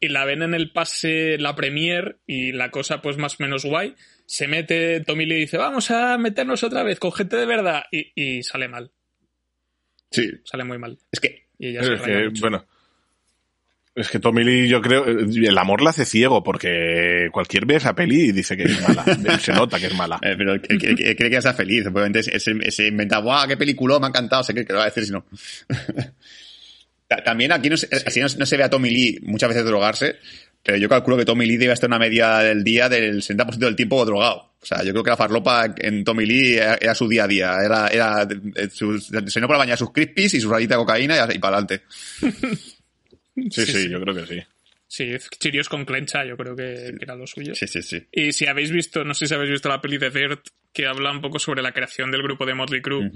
y 0.00 0.08
la 0.08 0.24
ven 0.24 0.42
en 0.42 0.54
el 0.54 0.70
pase, 0.70 1.38
la 1.38 1.54
premier 1.54 2.18
y 2.26 2.52
la 2.52 2.70
cosa 2.70 3.02
pues 3.02 3.16
más 3.16 3.34
o 3.34 3.42
menos 3.42 3.64
guay, 3.64 3.94
se 4.26 4.46
mete 4.46 5.00
Tommy 5.00 5.26
Lee 5.26 5.36
y 5.36 5.40
dice, 5.40 5.56
vamos 5.56 5.90
a 5.90 6.18
meternos 6.18 6.62
otra 6.62 6.82
vez 6.82 6.98
con 6.98 7.12
gente 7.12 7.36
de 7.36 7.46
verdad 7.46 7.84
y, 7.90 8.42
sale 8.42 8.68
mal. 8.68 8.90
Sí. 10.10 10.30
Sale 10.44 10.64
muy 10.64 10.78
mal. 10.78 10.98
Es 11.10 11.20
que... 11.20 11.46
bueno. 12.40 12.64
Es 13.94 14.10
que 14.10 14.20
Tommy 14.20 14.44
Lee, 14.44 14.68
yo 14.68 14.80
creo, 14.80 15.06
el 15.06 15.58
amor 15.58 15.82
la 15.82 15.90
hace 15.90 16.04
ciego, 16.04 16.44
porque 16.44 17.30
cualquier 17.32 17.66
ve 17.66 17.76
esa 17.76 17.96
peli 17.96 18.28
y 18.28 18.32
dice 18.32 18.56
que 18.56 18.62
es 18.62 18.80
mala. 18.80 19.04
se 19.40 19.52
nota 19.52 19.80
que 19.80 19.86
es 19.86 19.94
mala. 19.94 20.20
Eh, 20.22 20.36
pero 20.38 20.60
cree 20.62 20.78
que, 20.78 21.16
que, 21.16 21.30
que 21.30 21.42
sea 21.42 21.52
feliz. 21.52 21.84
Obviamente 21.86 22.22
se, 22.22 22.86
inventa, 22.86 23.18
¡guau, 23.18 23.48
qué 23.48 23.56
película! 23.56 23.98
Me 23.98 24.06
ha 24.06 24.08
encantado. 24.10 24.44
Sé 24.44 24.54
que, 24.54 24.64
que 24.64 24.72
lo 24.72 24.78
va 24.78 24.84
a 24.84 24.88
decir 24.88 25.04
si 25.04 25.10
no. 25.10 25.26
También 27.24 27.52
aquí 27.52 27.70
no 27.70 27.76
se, 27.76 27.88
así 28.06 28.20
no, 28.20 28.28
se 28.28 28.56
ve 28.56 28.62
a 28.62 28.70
Tommy 28.70 28.90
Lee 28.90 29.18
muchas 29.22 29.48
veces 29.48 29.64
drogarse, 29.64 30.16
pero 30.62 30.76
yo 30.76 30.88
calculo 30.88 31.16
que 31.16 31.24
Tommy 31.24 31.46
Lee 31.46 31.56
debe 31.56 31.72
estar 31.72 31.88
una 31.88 31.98
media 31.98 32.38
del 32.38 32.62
día 32.62 32.88
del 32.88 33.22
70% 33.22 33.56
del 33.56 33.76
tiempo 33.76 34.04
drogado. 34.04 34.52
O 34.60 34.66
sea, 34.66 34.82
yo 34.82 34.90
creo 34.92 35.04
que 35.04 35.10
la 35.10 35.16
farlopa 35.16 35.74
en 35.78 36.04
Tommy 36.04 36.26
Lee 36.26 36.56
era, 36.56 36.94
su 36.94 37.08
día 37.08 37.24
a 37.24 37.28
día. 37.28 37.56
Era, 37.64 37.88
era 37.88 38.28
su, 38.70 38.98
se 38.98 39.40
no 39.40 39.46
para 39.46 39.58
bañar 39.58 39.78
sus 39.78 39.92
crispies 39.92 40.34
y 40.34 40.40
su 40.40 40.50
rayita 40.50 40.74
de 40.74 40.80
cocaína 40.80 41.16
y, 41.32 41.38
para 41.38 41.58
adelante. 41.58 41.82
Sí, 43.52 43.64
sí, 43.66 43.88
yo 43.88 44.00
creo 44.00 44.16
que 44.16 44.26
sí. 44.26 44.42
Sí, 44.88 45.14
chirios 45.38 45.68
con 45.68 45.84
clencha, 45.84 46.24
yo 46.24 46.36
creo 46.36 46.56
que, 46.56 46.92
era 47.00 47.14
lo 47.14 47.24
suyo. 47.24 47.54
Sí, 47.54 47.68
sí, 47.68 47.82
sí. 47.82 48.04
Y 48.10 48.32
si 48.32 48.46
habéis 48.46 48.72
visto, 48.72 49.04
no 49.04 49.14
sé 49.14 49.28
si 49.28 49.34
habéis 49.34 49.52
visto 49.52 49.68
la 49.68 49.80
peli 49.80 49.96
de 49.96 50.10
Dirt, 50.10 50.48
que 50.72 50.86
habla 50.86 51.12
un 51.12 51.20
poco 51.20 51.38
sobre 51.38 51.62
la 51.62 51.70
creación 51.70 52.10
del 52.10 52.22
grupo 52.22 52.46
de 52.46 52.54
Motley 52.54 52.82
Crue, 52.82 53.10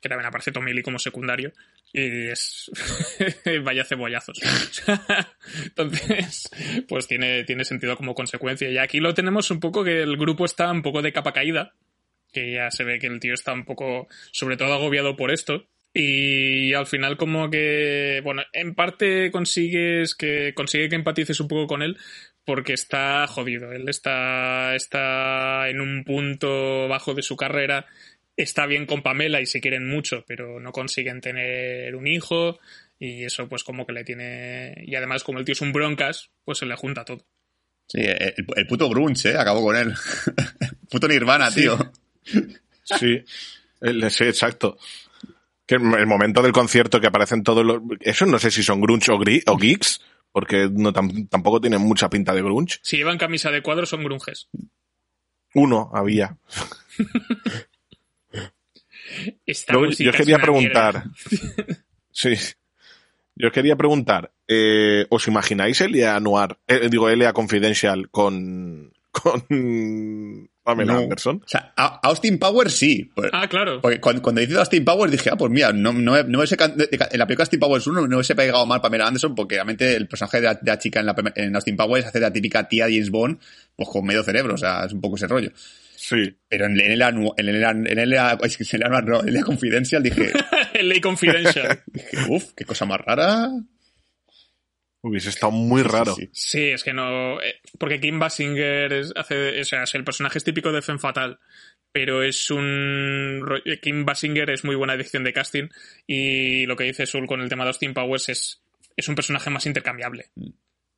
que 0.00 0.08
también 0.08 0.26
aparece 0.26 0.52
Tommy 0.52 0.72
Lee 0.72 0.82
como 0.82 0.98
secundario. 0.98 1.52
Y 1.92 2.28
es. 2.28 2.70
Vaya 3.64 3.84
cebollazos. 3.84 4.40
Entonces, 5.64 6.48
pues 6.88 7.06
tiene, 7.06 7.44
tiene 7.44 7.64
sentido 7.64 7.96
como 7.96 8.14
consecuencia. 8.14 8.70
Y 8.70 8.78
aquí 8.78 9.00
lo 9.00 9.14
tenemos 9.14 9.50
un 9.50 9.60
poco 9.60 9.84
que 9.84 10.02
el 10.02 10.16
grupo 10.16 10.44
está 10.44 10.70
un 10.70 10.82
poco 10.82 11.02
de 11.02 11.12
capa 11.12 11.32
caída. 11.32 11.74
que 12.32 12.52
ya 12.52 12.70
se 12.70 12.84
ve 12.84 12.98
que 12.98 13.08
el 13.08 13.20
tío 13.20 13.34
está 13.34 13.52
un 13.52 13.64
poco, 13.64 14.08
sobre 14.32 14.56
todo 14.56 14.72
agobiado 14.72 15.16
por 15.16 15.30
esto. 15.30 15.66
Y 15.92 16.72
al 16.74 16.86
final 16.86 17.16
como 17.16 17.50
que, 17.50 18.20
bueno, 18.22 18.42
en 18.52 18.76
parte 18.76 19.32
consigues 19.32 20.14
que, 20.14 20.54
consigue 20.54 20.88
que 20.88 20.94
empatices 20.94 21.40
un 21.40 21.48
poco 21.48 21.66
con 21.66 21.82
él 21.82 21.98
porque 22.44 22.72
está 22.72 23.26
jodido. 23.26 23.72
Él 23.72 23.88
está, 23.88 24.74
está 24.74 25.68
en 25.68 25.80
un 25.80 26.04
punto 26.04 26.88
bajo 26.88 27.14
de 27.14 27.22
su 27.22 27.36
carrera, 27.36 27.86
está 28.42 28.66
bien 28.66 28.86
con 28.86 29.02
Pamela 29.02 29.40
y 29.40 29.46
se 29.46 29.60
quieren 29.60 29.88
mucho, 29.88 30.24
pero 30.26 30.60
no 30.60 30.72
consiguen 30.72 31.20
tener 31.20 31.94
un 31.94 32.06
hijo 32.06 32.58
y 32.98 33.24
eso 33.24 33.48
pues 33.48 33.64
como 33.64 33.86
que 33.86 33.92
le 33.92 34.04
tiene... 34.04 34.74
Y 34.86 34.94
además 34.94 35.24
como 35.24 35.38
el 35.38 35.44
tío 35.44 35.52
es 35.52 35.60
un 35.60 35.72
broncas, 35.72 36.30
pues 36.44 36.58
se 36.58 36.66
le 36.66 36.76
junta 36.76 37.04
todo. 37.04 37.24
Sí, 37.86 38.00
el, 38.02 38.66
puto 38.68 38.88
grunge, 38.88 39.30
¿eh? 39.30 39.36
Acabó 39.36 39.62
con 39.62 39.76
él. 39.76 39.92
puto 40.90 41.08
Nirvana, 41.08 41.50
tío. 41.50 41.76
Sí, 42.84 43.24
sí, 44.10 44.24
exacto. 44.24 44.78
Que 45.66 45.76
el 45.76 46.06
momento 46.06 46.42
del 46.42 46.52
concierto 46.52 47.00
que 47.00 47.08
aparecen 47.08 47.42
todos 47.42 47.64
los... 47.64 47.80
Eso 48.00 48.26
no 48.26 48.38
sé 48.38 48.50
si 48.50 48.62
son 48.62 48.80
grunge 48.80 49.10
o, 49.10 49.16
o 49.16 49.56
geeks, 49.56 50.00
porque 50.30 50.68
no, 50.70 50.92
tampoco 50.92 51.60
tienen 51.60 51.80
mucha 51.80 52.08
pinta 52.10 52.34
de 52.34 52.42
grunge. 52.42 52.78
Si 52.82 52.96
llevan 52.96 53.18
camisa 53.18 53.50
de 53.50 53.62
cuadro 53.62 53.86
son 53.86 54.04
grunges. 54.04 54.48
Uno 55.54 55.90
había. 55.92 56.36
yo 59.98 60.12
quería 60.12 60.38
preguntar. 60.38 61.04
sí. 62.10 62.34
Yo 63.40 63.50
quería 63.50 63.76
preguntar, 63.76 64.32
eh, 64.46 65.06
¿os 65.08 65.26
imagináis 65.26 65.80
Elia 65.80 66.20
Noir, 66.20 66.58
eh, 66.66 66.88
digo 66.90 67.08
Elia 67.08 67.32
Confidential 67.32 68.10
con, 68.10 68.92
con 69.10 70.50
Pamela 70.62 70.98
Anderson? 70.98 71.42
O 71.42 71.48
sea, 71.48 71.72
Austin 72.02 72.38
Powers 72.38 72.74
sí. 72.74 73.10
Pues, 73.14 73.30
ah, 73.32 73.48
claro. 73.48 73.80
Porque 73.80 73.98
cuando, 73.98 74.20
cuando 74.20 74.42
dice 74.42 74.58
Austin 74.58 74.84
Powers 74.84 75.12
dije, 75.12 75.30
ah, 75.32 75.36
pues 75.36 75.50
mira, 75.50 75.72
no, 75.72 75.92
no, 75.92 76.22
no 76.22 76.42
ese, 76.42 76.56
en 76.60 77.18
la 77.18 77.26
película 77.26 77.44
Austin 77.44 77.60
Powers 77.60 77.86
1 77.86 78.08
no 78.08 78.22
se 78.22 78.34
ha 78.34 78.36
pegado 78.36 78.66
mal 78.66 78.82
Pamela 78.82 79.06
Anderson 79.06 79.34
porque 79.34 79.54
realmente 79.54 79.96
el 79.96 80.06
personaje 80.06 80.42
de 80.42 80.58
la, 80.62 80.78
chica 80.78 81.00
en, 81.00 81.06
la, 81.06 81.14
en 81.34 81.56
Austin 81.56 81.76
Powers 81.76 82.06
hace 82.06 82.18
de 82.18 82.26
la 82.26 82.32
típica 82.32 82.68
tía 82.68 82.84
James 82.84 83.10
Bond, 83.10 83.38
pues 83.74 83.88
con 83.88 84.04
medio 84.04 84.22
cerebro, 84.22 84.54
o 84.54 84.58
sea, 84.58 84.84
es 84.84 84.92
un 84.92 85.00
poco 85.00 85.16
ese 85.16 85.28
rollo. 85.28 85.50
Sí. 86.00 86.34
Pero 86.48 86.64
en 86.64 86.80
el 86.80 87.02
en 87.02 87.48
el 87.48 87.62
en 87.62 87.98
el 87.98 88.12
es 88.42 88.56
que 88.56 88.76
en 88.76 88.82
el 88.82 89.04
no, 89.04 89.22
en 89.22 89.42
Confidential 89.42 90.02
dije. 90.02 90.32
en 90.72 90.88
Ley 90.88 91.00
Confidential. 91.00 91.82
dije, 91.86 92.16
uf, 92.28 92.52
qué 92.56 92.64
cosa 92.64 92.86
más 92.86 93.00
rara. 93.02 93.50
Hubiese 95.02 95.28
estado 95.28 95.52
muy 95.52 95.82
raro. 95.82 96.16
Sí, 96.32 96.70
es 96.70 96.84
que 96.84 96.94
no. 96.94 97.40
Eh, 97.40 97.60
porque 97.78 98.00
Kim 98.00 98.18
Basinger 98.18 98.92
es, 98.92 99.12
hace, 99.14 99.60
o 99.60 99.64
sea, 99.64 99.84
el 99.92 100.04
personaje 100.04 100.38
es 100.38 100.44
típico 100.44 100.72
de 100.72 100.82
Femme 100.82 100.98
Fatal. 100.98 101.38
Pero 101.92 102.22
es 102.22 102.50
un. 102.50 103.44
Kim 103.82 104.04
Basinger 104.06 104.48
es 104.50 104.64
muy 104.64 104.76
buena 104.76 104.94
edición 104.94 105.24
de 105.24 105.34
casting. 105.34 105.68
Y 106.06 106.64
lo 106.64 106.76
que 106.76 106.84
dice 106.84 107.06
Sul 107.06 107.26
con 107.26 107.42
el 107.42 107.48
tema 107.48 107.64
de 107.64 107.68
Austin 107.68 107.92
Powers 107.92 108.28
es, 108.30 108.62
es 108.96 109.08
un 109.08 109.14
personaje 109.14 109.50
más 109.50 109.66
intercambiable. 109.66 110.30
Mm. 110.34 110.50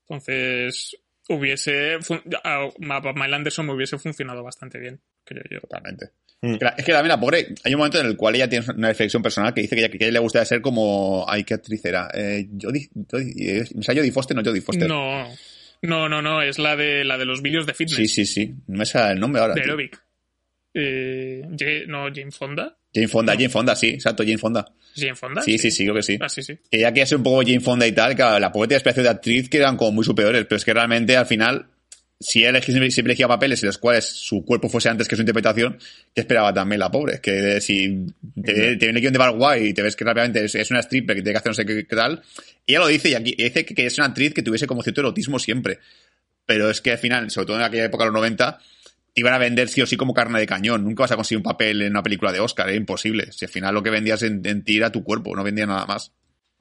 Entonces, 0.09 0.96
hubiese. 1.29 1.99
A 2.45 2.68
Mile 3.14 3.35
Anderson 3.35 3.66
me 3.66 3.75
hubiese 3.75 3.99
funcionado 3.99 4.43
bastante 4.43 4.79
bien, 4.79 5.01
creo 5.25 5.45
yo. 5.51 5.61
Totalmente. 5.61 6.11
Mm. 6.41 6.57
Es 6.77 6.85
que 6.85 6.93
también 6.93 7.09
la 7.09 7.20
pobre, 7.20 7.55
hay 7.62 7.73
un 7.75 7.79
momento 7.79 8.01
en 8.01 8.07
el 8.07 8.16
cual 8.16 8.35
ella 8.35 8.49
tiene 8.49 8.66
una 8.77 8.89
reflexión 8.89 9.23
personal 9.23 9.55
que 9.55 9.61
dice 9.61 9.77
que, 9.77 9.85
a 9.85 9.87
ella 9.87 10.11
le 10.11 10.18
gustaría 10.18 10.45
ser 10.45 10.61
como, 10.61 11.25
ay, 11.29 11.45
qué 11.45 11.55
actriz 11.55 11.85
era, 11.85 12.09
eh, 12.12 12.49
Jodie, 12.61 12.91
Jodie, 13.09 13.62
o 13.79 13.83
sea, 13.83 13.95
Jodie 13.95 14.11
Foster, 14.11 14.37
no 14.37 14.43
Jodie 14.43 14.61
Foster. 14.61 14.89
No, 14.89 15.29
no, 15.83 16.09
no, 16.09 16.20
no, 16.20 16.43
es 16.43 16.59
la 16.59 16.75
de 16.75 17.05
la 17.05 17.16
de 17.16 17.27
los 17.27 17.43
vídeos 17.43 17.64
de 17.66 17.75
fitness. 17.75 17.97
Sí, 17.97 18.09
sí, 18.09 18.27
sí, 18.27 18.55
no 18.66 18.79
me 18.79 18.87
sale 18.87 19.12
el 19.12 19.20
nombre 19.20 19.41
ahora. 19.41 19.55
De 19.55 19.61
aerobic. 19.61 20.03
Eh, 20.75 21.43
no, 21.87 22.05
Jane 22.14 22.31
Fonda. 22.31 22.77
Jane 22.95 23.09
Fonda, 23.09 23.33
Jane 23.33 23.49
Fonda, 23.49 23.75
sí, 23.77 23.89
exacto, 23.89 24.23
Jane 24.23 24.39
Fonda. 24.39 24.66
¿Jane 24.95 25.14
Fonda? 25.14 25.43
Sí, 25.43 25.59
sí, 25.59 25.70
sí, 25.70 25.85
creo 25.85 25.95
que 25.95 26.03
sí. 26.03 26.18
Ah, 26.20 26.29
sí, 26.29 26.43
sí. 26.43 26.59
Que 26.70 26.79
ella 26.79 26.91
quería 26.91 27.07
ser 27.07 27.18
un 27.18 27.25
poco 27.25 27.43
Jane 27.43 27.61
Fonda 27.61 27.87
y 27.87 27.93
tal, 27.93 28.14
que 28.14 28.23
la 28.23 28.53
pobre 28.53 28.68
tenía 28.68 28.79
especie 28.79 29.03
de 29.03 29.09
actriz 29.09 29.49
que 29.49 29.59
eran 29.59 29.77
como 29.77 29.93
muy 29.93 30.05
superiores, 30.05 30.45
pero 30.45 30.57
es 30.57 30.64
que 30.64 30.75
realmente 30.75 31.16
al 31.16 31.27
final 31.27 31.66
si 32.23 32.45
él 32.45 32.62
siempre 32.62 33.01
elegía 33.01 33.29
papeles 33.29 33.62
en 33.62 33.68
los 33.68 33.79
cuales 33.79 34.05
su 34.05 34.45
cuerpo 34.45 34.68
fuese 34.68 34.89
antes 34.89 35.09
que 35.09 35.16
su 35.16 35.23
interpretación, 35.23 35.79
¿qué 36.14 36.20
esperaba 36.20 36.55
también 36.55 36.79
la 36.79 36.91
pobre? 36.91 37.20
Que 37.20 37.61
si 37.61 38.07
te, 38.43 38.77
viene 38.77 38.99
el 38.99 39.01
guion 39.01 39.12
de 39.12 39.18
Barguay 39.18 39.68
y 39.68 39.75
te 39.75 39.83
ves 39.83 39.97
que 39.97 40.05
rápidamente 40.05 40.45
es, 40.45 40.70
una 40.70 40.81
stripper 40.81 41.16
que 41.16 41.23
tiene 41.23 41.33
que 41.33 41.39
hacer 41.39 41.51
no 41.51 41.55
sé 41.55 41.66
qué, 41.66 41.83
tal, 41.85 42.23
ella 42.66 42.79
lo 42.79 42.87
dice 42.87 43.11
y 43.11 43.14
aquí 43.14 43.35
dice 43.37 43.64
que, 43.64 43.87
es 43.87 43.99
una 43.99 44.07
actriz 44.09 44.33
que 44.33 44.43
tuviese 44.43 44.66
como 44.66 44.83
cierto 44.83 45.01
erotismo 45.01 45.39
siempre. 45.39 45.79
Pero 46.47 46.70
es 46.70 46.81
que 46.81 46.93
al 46.93 46.99
final, 46.99 47.31
sobre 47.31 47.47
todo 47.47 47.57
en 47.57 47.62
aquella 47.62 47.85
época 47.85 48.05
de 48.05 48.11
los 48.11 48.14
90, 48.14 48.59
iban 49.14 49.34
a 49.34 49.38
vender 49.38 49.68
sí 49.68 49.82
o 49.82 49.86
sí 49.86 49.96
como 49.96 50.14
carne 50.14 50.40
de 50.40 50.46
cañón. 50.46 50.84
Nunca 50.84 51.02
vas 51.02 51.12
a 51.12 51.16
conseguir 51.16 51.38
un 51.38 51.44
papel 51.44 51.82
en 51.82 51.92
una 51.92 52.02
película 52.02 52.32
de 52.32 52.40
Oscar, 52.40 52.68
es 52.70 52.76
imposible. 52.76 53.32
Si 53.32 53.44
al 53.44 53.50
final 53.50 53.74
lo 53.74 53.82
que 53.82 53.90
vendías 53.90 54.22
en, 54.22 54.40
en 54.44 54.64
ti 54.64 54.76
era 54.76 54.92
tu 54.92 55.04
cuerpo, 55.04 55.34
no 55.34 55.44
vendía 55.44 55.66
nada 55.66 55.86
más. 55.86 56.12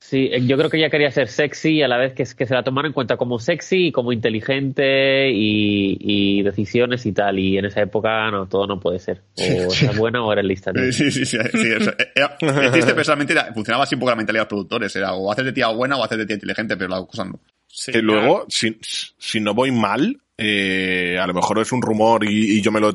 Sí, 0.02 0.30
eh, 0.32 0.44
yo 0.48 0.58
creo 0.58 0.68
que 0.70 0.78
ella 0.78 0.90
quería 0.90 1.12
ser 1.12 1.28
sexy 1.28 1.84
a 1.84 1.88
la 1.88 1.96
vez 1.96 2.14
que, 2.14 2.24
que 2.36 2.48
se 2.48 2.56
la 2.56 2.64
tomara 2.64 2.88
en 2.88 2.94
cuenta 2.94 3.18
como 3.18 3.38
sexy 3.38 3.88
y 3.88 3.92
como 3.92 4.12
inteligente 4.12 5.30
y, 5.32 6.42
decisiones 6.42 7.06
y 7.06 7.14
tal. 7.14 7.38
Y 7.38 7.60
en 7.60 7.66
esa 7.66 7.82
época 7.82 8.32
no, 8.32 8.48
todo 8.48 8.66
no 8.66 8.80
puede 8.80 8.98
ser. 8.98 9.22
O 9.38 9.44
era 9.82 9.92
buena 9.94 10.24
o 10.24 10.34
era 10.34 10.42
lista. 10.42 10.72
Sí, 10.92 11.12
sí, 11.12 11.12
sí. 11.12 11.26
sí 11.26 11.68
eso. 11.72 11.94
El 12.42 12.74
chiste 12.74 12.96
personalmente 12.96 13.36
funcionaba 13.54 13.84
así 13.84 13.94
un 13.94 14.00
poco 14.00 14.10
la 14.10 14.16
mentalidad 14.16 14.42
de 14.42 14.46
los 14.46 14.50
productores. 14.50 14.96
Era 14.96 15.14
o 15.14 15.32
hacer 15.32 15.46
de 15.46 15.54
tía 15.54 15.68
buena 15.68 15.98
o 15.98 16.04
hacer 16.04 16.18
de 16.18 16.26
tía 16.26 16.34
inteligente, 16.34 16.76
pero 16.76 16.90
la 16.90 17.06
cosa 17.06 17.24
no. 17.24 17.40
que 17.86 18.02
luego, 18.02 18.46
si, 18.50 18.80
si 18.82 19.40
no 19.40 19.54
voy 19.54 19.72
mal, 19.72 20.20
eh, 20.44 21.20
a 21.20 21.28
lo 21.28 21.34
mejor 21.34 21.60
es 21.60 21.72
un 21.72 21.82
rumor 21.82 22.24
y, 22.24 22.62
yo 22.62 22.72
me 22.72 22.80
lo, 22.80 22.94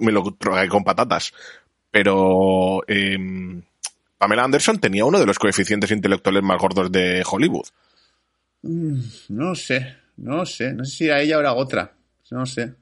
me 0.00 0.12
lo 0.12 0.36
con 0.68 0.84
patatas. 0.84 1.32
Pero 1.90 2.82
eh, 2.86 3.16
Pamela 4.18 4.44
Anderson 4.44 4.78
tenía 4.78 5.04
uno 5.04 5.20
de 5.20 5.26
los 5.26 5.38
coeficientes 5.38 5.90
intelectuales 5.90 6.42
más 6.42 6.60
gordos 6.60 6.90
de 6.90 7.22
Hollywood. 7.28 7.66
Mm, 8.62 9.00
no 9.28 9.54
sé, 9.54 9.96
no 10.16 10.44
sé, 10.44 10.72
no 10.72 10.84
sé 10.84 10.96
si 10.96 11.04
era 11.06 11.20
ella 11.20 11.38
o 11.38 11.40
era 11.40 11.54
otra, 11.54 11.92
no 12.30 12.44
sé. 12.44 12.74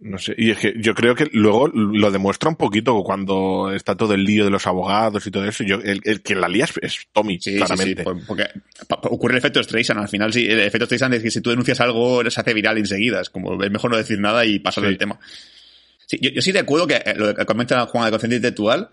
No 0.00 0.16
sé, 0.16 0.32
y 0.38 0.50
es 0.50 0.58
que 0.58 0.74
yo 0.76 0.94
creo 0.94 1.16
que 1.16 1.28
luego 1.32 1.66
lo 1.66 2.12
demuestra 2.12 2.48
un 2.48 2.54
poquito 2.54 3.02
cuando 3.02 3.72
está 3.74 3.96
todo 3.96 4.14
el 4.14 4.22
lío 4.22 4.44
de 4.44 4.50
los 4.50 4.64
abogados 4.68 5.26
y 5.26 5.30
todo 5.32 5.44
eso. 5.44 5.64
Yo, 5.64 5.80
el, 5.82 6.22
que 6.22 6.36
la 6.36 6.48
lía 6.48 6.66
es, 6.80 7.08
Tommy, 7.12 7.40
claramente. 7.40 8.04
Sí, 8.04 8.10
porque 8.28 8.46
ocurre 8.88 9.34
el 9.34 9.38
efecto 9.38 9.60
Streisand. 9.60 9.98
Al 9.98 10.08
final, 10.08 10.32
sí, 10.32 10.46
el 10.46 10.60
efecto 10.60 10.84
Streisand 10.84 11.14
es 11.14 11.22
que 11.24 11.32
si 11.32 11.40
tú 11.40 11.50
denuncias 11.50 11.80
algo, 11.80 12.22
se 12.30 12.40
hace 12.40 12.54
viral 12.54 12.78
enseguida. 12.78 13.20
Es 13.20 13.28
como, 13.28 13.60
es 13.60 13.70
mejor 13.72 13.90
no 13.90 13.96
decir 13.96 14.20
nada 14.20 14.46
y 14.46 14.60
pasar 14.60 14.84
del 14.84 14.98
tema. 14.98 15.18
Sí, 16.06 16.18
yo, 16.22 16.40
sí 16.40 16.52
te 16.52 16.60
acuerdo 16.60 16.86
que 16.86 16.94
eh, 16.94 17.14
lo 17.16 17.34
que 17.34 17.44
comenta 17.44 17.84
Juan 17.86 18.04
de 18.04 18.10
Conciencia 18.12 18.36
Intelectual, 18.36 18.90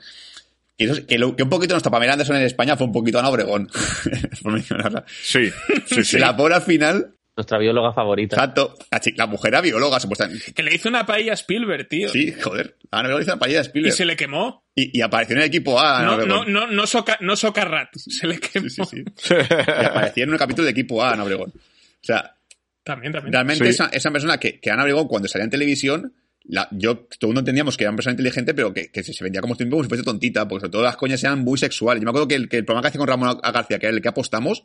que, 0.76 1.06
que, 1.06 1.24
un 1.43 1.49
poquito 1.49 1.76
nuestra 1.76 1.91
Pamela 1.91 2.14
Anderson 2.14 2.38
en 2.38 2.43
España 2.43 2.76
fue 2.76 2.88
un 2.88 2.93
poquito 2.93 3.20
Ana 3.20 3.30
Obregón. 3.30 3.70
sí, 5.22 5.51
sí, 5.86 6.03
sí. 6.03 6.18
La 6.18 6.36
pobre 6.36 6.56
al 6.56 6.64
final. 6.64 7.14
Nuestra 7.36 7.58
bióloga 7.58 7.92
favorita. 7.92 8.38
Exacto. 8.38 8.78
La, 9.18 9.28
mujer 9.28 9.54
era 9.54 9.62
bióloga, 9.62 10.00
supuestamente. 10.00 10.54
Que 10.54 10.64
le 10.64 10.74
hizo 10.74 10.88
una 10.88 11.06
paella 11.06 11.34
a 11.34 11.36
Spielberg, 11.36 11.88
tío. 11.90 12.08
Sí, 12.08 12.32
joder. 12.32 12.78
Ana 12.92 13.10
Obregón 13.10 13.24
hizo 13.24 13.32
una 13.34 13.40
paella 13.40 13.60
a 13.60 13.64
Spielberg. 13.64 13.94
Y 13.94 13.98
se 13.98 14.06
le 14.06 14.16
quemó. 14.16 14.64
Y, 14.74 15.02
apareció 15.02 15.36
en 15.36 15.42
el 15.42 15.48
equipo 15.48 15.80
A. 15.80 16.02
no, 16.02 16.26
no, 16.26 16.46
no, 16.46 16.68
no, 16.68 16.88
soca, 16.88 17.18
no 17.20 17.36
Socarrat. 17.36 17.90
Se 17.96 18.26
le 18.26 18.40
quemó. 18.40 18.70
Sí, 18.70 18.82
sí, 18.86 19.04
y 19.34 19.86
apareció 19.86 20.24
en 20.24 20.32
un 20.32 20.38
capítulo 20.38 20.66
de 20.66 20.72
equipo 20.72 21.04
A, 21.04 21.12
Ana 21.12 21.24
Obregón. 21.24 21.50
O 21.50 22.04
sea. 22.04 22.38
También, 22.84 23.12
también. 23.12 23.34
Realmente 23.34 23.68
esa, 23.68 23.88
esa 23.88 24.12
persona 24.12 24.38
que, 24.40 24.60
que 24.60 24.72
Ana 24.72 24.84
Obregón, 24.84 25.08
cuando 25.08 25.28
salía 25.28 25.44
en 25.46 25.50
televisión, 25.50 26.14
la, 26.48 26.70
yo, 26.72 27.00
todo 27.00 27.18
el 27.22 27.28
mundo 27.30 27.40
entendíamos 27.40 27.76
que 27.76 27.84
era 27.84 27.92
una 27.92 27.98
persona 27.98 28.14
inteligente, 28.14 28.54
pero 28.54 28.74
que, 28.74 28.92
que 28.92 29.04
se 29.04 29.24
vendía 29.24 29.42
como, 29.42 29.58
como 29.58 29.84
si 29.84 29.90
fuese 29.90 30.04
tontita, 30.04 30.48
porque 30.48 30.62
sobre 30.62 30.72
todo 30.72 30.84
las 30.84 30.96
coñas 30.96 31.22
eran 31.24 31.40
muy 31.40 31.58
sexuales. 31.58 32.02
Yo 32.02 32.06
me 32.06 32.12
acuerdo 32.12 32.28
que 32.28 32.36
el, 32.36 32.48
que 32.48 32.58
el 32.58 32.66
programa 32.66 32.84
que 32.84 32.90
hacía 32.90 33.00
con 33.00 33.08
Ramón 33.08 33.40
García, 33.42 33.80
que 33.80 33.88
era 33.88 33.96
el 33.96 34.02
que 34.02 34.08
apostamos, 34.08 34.64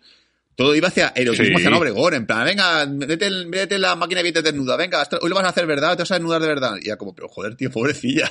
todo 0.55 0.75
iba 0.75 0.89
hacia 0.89 1.13
erotismo, 1.15 1.59
hacia 1.59 1.77
Obregón, 1.77 2.15
en 2.15 2.27
plan, 2.27 2.45
venga, 2.45 2.87
métete, 2.87 3.79
la 3.79 3.97
máquina 3.97 4.21
y 4.21 4.25
vete 4.25 4.43
desnuda, 4.43 4.77
venga, 4.77 5.07
hoy 5.21 5.29
lo 5.29 5.35
vas 5.35 5.45
a 5.45 5.49
hacer 5.49 5.67
verdad, 5.67 5.97
te 5.97 6.03
vas 6.03 6.11
a 6.11 6.15
desnudar 6.15 6.43
de 6.43 6.49
verdad. 6.49 6.77
Y 6.81 6.89
ya 6.89 6.97
como, 6.97 7.15
pero 7.15 7.29
joder, 7.29 7.57
tío, 7.57 7.71
pobrecilla. 7.71 8.31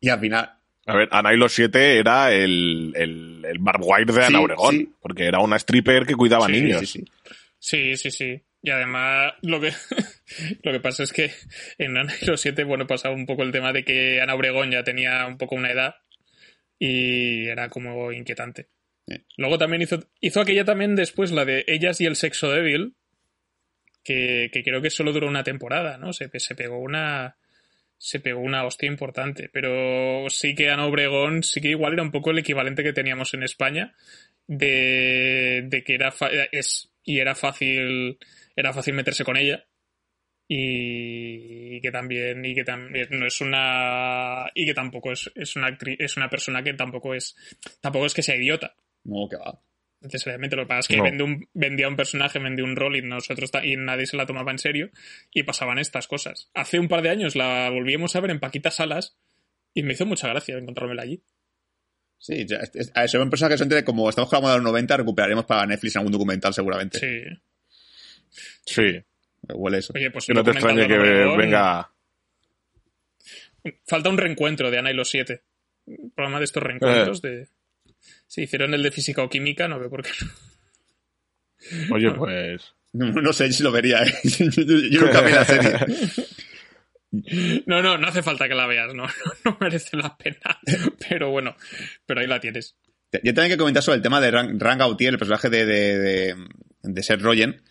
Y 0.00 0.08
al 0.08 0.20
final... 0.20 0.50
A 0.84 0.96
ver, 0.96 1.08
Ana 1.12 1.32
y 1.32 1.36
los 1.36 1.52
siete 1.52 1.98
era 1.98 2.32
el, 2.32 2.92
el, 2.96 3.44
el 3.44 3.58
wire 3.60 4.12
de 4.12 4.24
Ana 4.24 4.40
Obregón, 4.40 4.96
porque 5.00 5.26
era 5.26 5.38
una 5.38 5.56
stripper 5.56 6.04
que 6.06 6.16
cuidaba 6.16 6.48
niños. 6.48 6.98
Sí, 7.58 7.96
sí, 7.96 8.10
sí. 8.10 8.42
Y 8.62 8.70
además, 8.70 9.34
lo 9.42 9.60
que, 9.60 9.72
lo 10.62 10.72
que 10.72 10.80
pasa 10.80 11.02
es 11.02 11.12
que 11.12 11.30
en 11.78 11.96
Ana 11.96 12.12
y 12.20 12.26
los 12.26 12.40
siete, 12.40 12.64
bueno, 12.64 12.86
pasaba 12.86 13.14
un 13.14 13.26
poco 13.26 13.42
el 13.42 13.52
tema 13.52 13.72
de 13.72 13.84
que 13.84 14.20
Ana 14.20 14.34
Obregón 14.34 14.70
ya 14.70 14.82
tenía 14.82 15.26
un 15.26 15.36
poco 15.36 15.56
una 15.56 15.70
edad 15.70 15.96
y 16.78 17.46
era 17.46 17.68
como 17.68 18.12
inquietante. 18.12 18.68
Luego 19.36 19.58
también 19.58 19.82
hizo, 19.82 20.04
hizo 20.20 20.40
aquella 20.40 20.64
también 20.64 20.94
después, 20.94 21.32
la 21.32 21.44
de 21.44 21.64
Ellas 21.66 22.00
y 22.00 22.06
el 22.06 22.16
sexo 22.16 22.50
débil, 22.50 22.94
que, 24.04 24.50
que 24.52 24.62
creo 24.62 24.82
que 24.82 24.90
solo 24.90 25.12
duró 25.12 25.28
una 25.28 25.44
temporada, 25.44 25.98
¿no? 25.98 26.12
Se, 26.12 26.28
se 26.38 26.54
pegó 26.54 26.78
una 26.78 27.36
se 27.98 28.18
pegó 28.18 28.40
una 28.40 28.64
hostia 28.64 28.88
importante, 28.88 29.48
pero 29.52 30.28
sí 30.28 30.56
que 30.56 30.70
Ana 30.70 30.86
Obregón 30.86 31.44
sí 31.44 31.60
que 31.60 31.68
igual 31.68 31.92
era 31.92 32.02
un 32.02 32.10
poco 32.10 32.32
el 32.32 32.38
equivalente 32.40 32.82
que 32.82 32.92
teníamos 32.92 33.32
en 33.32 33.44
España 33.44 33.94
de, 34.48 35.62
de 35.66 35.84
que 35.84 35.94
era 35.94 36.12
es 36.50 36.90
y 37.04 37.20
era 37.20 37.36
fácil 37.36 38.18
era 38.56 38.72
fácil 38.72 38.94
meterse 38.94 39.22
con 39.22 39.36
ella 39.36 39.66
y, 40.48 41.80
que 41.80 41.90
también 41.90 42.44
y 42.44 42.54
que 42.54 42.64
también 42.64 43.06
no 43.10 43.26
es 43.26 43.40
una 43.40 44.50
y 44.52 44.66
que 44.66 44.74
tampoco 44.74 45.12
es, 45.12 45.30
es 45.34 45.56
una 45.56 45.68
actriz, 45.68 45.96
es 46.00 46.16
una 46.16 46.28
persona 46.28 46.62
que 46.62 46.74
tampoco 46.74 47.14
es 47.14 47.36
tampoco 47.80 48.06
es 48.06 48.14
que 48.14 48.22
sea 48.22 48.36
idiota. 48.36 48.74
No, 49.04 49.28
que 49.28 49.36
va. 49.36 49.60
Necesariamente 50.00 50.56
lo 50.56 50.62
que 50.62 50.68
pasa 50.68 50.80
es 50.80 50.88
que 50.88 51.00
vende 51.00 51.22
un, 51.22 51.48
vendía 51.54 51.86
un 51.88 51.94
personaje, 51.94 52.40
vendía 52.40 52.64
un 52.64 52.74
rol 52.74 52.96
y 52.96 53.02
nosotros 53.02 53.50
y 53.62 53.76
nadie 53.76 54.06
se 54.06 54.16
la 54.16 54.26
tomaba 54.26 54.50
en 54.50 54.58
serio 54.58 54.90
y 55.30 55.44
pasaban 55.44 55.78
estas 55.78 56.08
cosas. 56.08 56.50
Hace 56.54 56.80
un 56.80 56.88
par 56.88 57.02
de 57.02 57.10
años 57.10 57.36
la 57.36 57.70
volvíamos 57.70 58.16
a 58.16 58.20
ver 58.20 58.32
en 58.32 58.40
Paquita 58.40 58.72
Salas 58.72 59.16
y 59.74 59.84
me 59.84 59.92
hizo 59.92 60.04
mucha 60.04 60.28
gracia 60.28 60.58
encontrármela 60.58 61.02
allí. 61.02 61.22
Sí, 62.18 62.46
a 62.94 63.04
eso 63.04 63.22
un 63.22 63.30
personaje 63.30 63.54
que 63.54 63.58
se 63.58 63.64
entere 63.64 63.84
como 63.84 64.08
estamos 64.08 64.28
con 64.28 64.42
la 64.42 64.50
de 64.50 64.56
los 64.56 64.64
90, 64.64 64.96
recuperaremos 64.96 65.44
para 65.44 65.66
Netflix 65.66 65.94
en 65.94 66.00
algún 66.00 66.12
documental 66.12 66.52
seguramente. 66.52 66.98
Sí. 66.98 67.22
Sí. 68.64 69.04
Huele 69.48 69.78
eso. 69.78 69.92
Oye, 69.94 70.10
pues 70.10 70.26
que 70.26 70.34
no 70.34 70.44
te 70.44 70.52
extrañe 70.52 70.86
que 70.86 70.98
venga. 70.98 71.90
Falta 73.86 74.08
un 74.08 74.18
reencuentro 74.18 74.70
de 74.70 74.78
Ana 74.78 74.90
y 74.90 74.94
los 74.94 75.10
siete. 75.10 75.42
Un 75.86 76.10
programa 76.10 76.38
de 76.38 76.44
estos 76.44 76.62
reencuentros 76.62 77.22
de. 77.22 77.48
Si 78.26 78.42
hicieron 78.42 78.74
el 78.74 78.82
de 78.82 78.90
física 78.90 79.22
o 79.22 79.28
química, 79.28 79.68
no 79.68 79.78
veo 79.78 79.90
por 79.90 80.02
qué 80.02 80.10
no. 80.20 81.94
Oye, 81.94 82.10
pues. 82.12 82.74
No, 82.92 83.32
sé 83.32 83.52
si 83.52 83.62
lo 83.62 83.72
vería, 83.72 84.02
¿eh? 84.02 84.12
yo, 84.90 85.00
nunca 85.00 85.22
vi 85.22 85.32
la 85.32 85.44
serie. 85.44 85.72
No, 87.66 87.82
no, 87.82 87.96
no 87.98 88.08
hace 88.08 88.22
falta 88.22 88.48
que 88.48 88.54
la 88.54 88.66
veas, 88.66 88.94
no, 88.94 89.06
no, 89.44 89.58
merece 89.60 89.96
la 89.96 90.16
pena. 90.16 90.58
Pero 91.08 91.30
bueno, 91.30 91.56
pero 92.04 92.20
ahí 92.20 92.26
la 92.26 92.40
tienes. 92.40 92.76
Yo 93.22 93.34
también 93.34 93.50
que 93.50 93.58
comentar 93.58 93.82
sobre 93.82 93.96
el 93.96 94.02
tema 94.02 94.20
de 94.20 94.30
Rang, 94.30 94.78
Gautier, 94.78 95.12
el 95.12 95.18
personaje 95.18 95.50
de, 95.50 95.66
de, 95.66 95.98
de, 95.98 96.36
de 96.82 97.02
Seth 97.02 97.20
Rogen, 97.20 97.62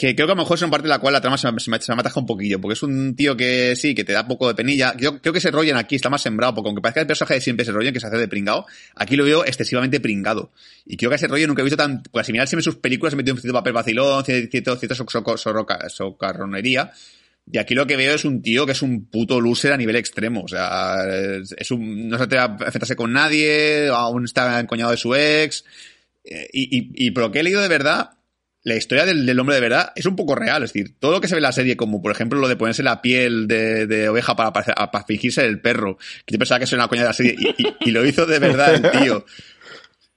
que 0.00 0.14
creo 0.14 0.26
que 0.26 0.32
a 0.32 0.34
lo 0.34 0.40
mejor 0.40 0.56
es 0.56 0.62
una 0.62 0.70
parte 0.70 0.84
de 0.84 0.88
la 0.88 0.98
cual 0.98 1.12
la 1.12 1.20
trama 1.20 1.36
se 1.36 1.52
me, 1.52 1.60
se, 1.60 1.70
me, 1.70 2.02
un 2.16 2.26
poquillo, 2.26 2.58
porque 2.58 2.72
es 2.72 2.82
un 2.82 3.14
tío 3.14 3.36
que 3.36 3.76
sí, 3.76 3.94
que 3.94 4.02
te 4.02 4.14
da 4.14 4.26
poco 4.26 4.48
de 4.48 4.54
penilla. 4.54 4.94
Yo 4.96 5.20
creo 5.20 5.34
que 5.34 5.40
ese 5.40 5.50
Rogen 5.50 5.76
aquí 5.76 5.94
está 5.94 6.08
más 6.08 6.22
sembrado, 6.22 6.54
porque 6.54 6.68
aunque 6.68 6.80
parezca 6.80 7.02
el 7.02 7.06
personaje 7.06 7.34
de 7.34 7.40
siempre 7.42 7.64
ese 7.64 7.72
Rogen 7.72 7.92
que 7.92 8.00
se 8.00 8.06
hace 8.06 8.16
de 8.16 8.26
pringado, 8.26 8.64
aquí 8.94 9.14
lo 9.14 9.24
veo 9.24 9.44
excesivamente 9.44 10.00
pringado. 10.00 10.52
Y 10.86 10.96
creo 10.96 11.10
que 11.10 11.16
ese 11.16 11.28
Rogen 11.28 11.48
nunca 11.48 11.60
he 11.60 11.64
visto 11.64 11.76
tan, 11.76 12.02
pues 12.02 12.24
similar 12.24 12.48
siempre 12.48 12.64
sus 12.64 12.76
películas, 12.76 13.12
he 13.12 13.16
metido 13.16 13.34
un 13.34 13.42
cierto 13.42 13.58
papel 13.58 13.74
vacilón, 13.74 14.24
cierto, 14.24 14.76
cierta 14.76 14.94
socarronería. 15.88 16.92
Y 17.52 17.58
aquí 17.58 17.74
lo 17.74 17.86
que 17.86 17.96
veo 17.96 18.14
es 18.14 18.24
un 18.24 18.40
tío 18.40 18.64
que 18.64 18.72
es 18.72 18.80
un 18.80 19.04
puto 19.04 19.38
loser 19.38 19.74
a 19.74 19.76
nivel 19.76 19.96
extremo. 19.96 20.44
O 20.44 20.48
sea, 20.48 21.04
es, 21.58 21.70
un, 21.70 22.08
no 22.08 22.16
se 22.16 22.24
atreve 22.24 22.42
a 22.42 22.46
enfrentarse 22.46 22.96
con 22.96 23.12
nadie, 23.12 23.88
aún 23.88 24.24
está 24.24 24.60
encoñado 24.60 24.92
de 24.92 24.96
su 24.96 25.14
ex. 25.14 25.62
Eh, 26.24 26.48
y, 26.54 26.78
y, 26.78 27.06
y 27.06 27.10
por 27.10 27.24
lo 27.24 27.32
que 27.32 27.40
he 27.40 27.42
leído 27.42 27.60
de 27.60 27.68
verdad, 27.68 28.12
la 28.62 28.76
historia 28.76 29.06
del, 29.06 29.38
hombre 29.38 29.54
de 29.54 29.60
verdad 29.60 29.92
es 29.94 30.06
un 30.06 30.16
poco 30.16 30.34
real. 30.34 30.62
Es 30.62 30.72
decir, 30.72 30.94
todo 30.98 31.12
lo 31.12 31.20
que 31.20 31.28
se 31.28 31.34
ve 31.34 31.38
en 31.38 31.44
la 31.44 31.52
serie, 31.52 31.76
como 31.76 32.02
por 32.02 32.12
ejemplo 32.12 32.38
lo 32.38 32.48
de 32.48 32.56
ponerse 32.56 32.82
la 32.82 33.00
piel 33.00 33.46
de, 33.48 34.08
oveja 34.08 34.36
para, 34.36 34.52
para, 34.52 35.04
fingirse 35.04 35.44
el 35.44 35.60
perro, 35.60 35.96
que 36.26 36.34
yo 36.34 36.38
pensaba 36.38 36.58
que 36.58 36.64
eso 36.64 36.76
era 36.76 36.84
una 36.84 36.88
coña 36.88 37.02
de 37.02 37.08
la 37.08 37.14
serie, 37.14 37.36
y, 37.80 37.90
lo 37.90 38.04
hizo 38.04 38.26
de 38.26 38.38
verdad 38.38 38.74
el 38.74 38.90
tío. 39.02 39.24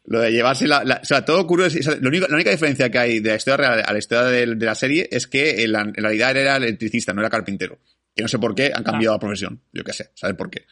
Lo 0.05 0.19
de 0.19 0.33
llevarse 0.33 0.67
la, 0.67 0.99
o 1.01 1.05
sea, 1.05 1.23
todo 1.23 1.47
curioso. 1.47 1.77
la 2.01 2.09
única 2.09 2.49
diferencia 2.49 2.91
que 2.91 2.99
hay 2.99 3.19
de 3.21 3.29
la 3.29 3.35
historia 3.37 3.57
real 3.57 3.83
a 3.85 3.93
la 3.93 3.99
historia 3.99 4.25
de, 4.25 4.45
la 4.47 4.75
serie 4.75 5.07
es 5.09 5.27
que 5.27 5.63
en, 5.63 5.71
la, 5.71 5.81
en 5.81 5.93
realidad 5.93 6.35
era 6.35 6.57
electricista, 6.57 7.13
no 7.13 7.21
era 7.21 7.29
carpintero. 7.29 7.79
Que 8.13 8.21
no 8.21 8.27
sé 8.27 8.37
por 8.37 8.53
qué 8.53 8.71
han 8.75 8.83
cambiado 8.83 9.15
la 9.15 9.19
profesión. 9.19 9.61
Yo 9.71 9.83
qué 9.83 9.93
sé, 9.93 10.11
¿sabes 10.13 10.35
por 10.35 10.49
qué? 10.49 10.65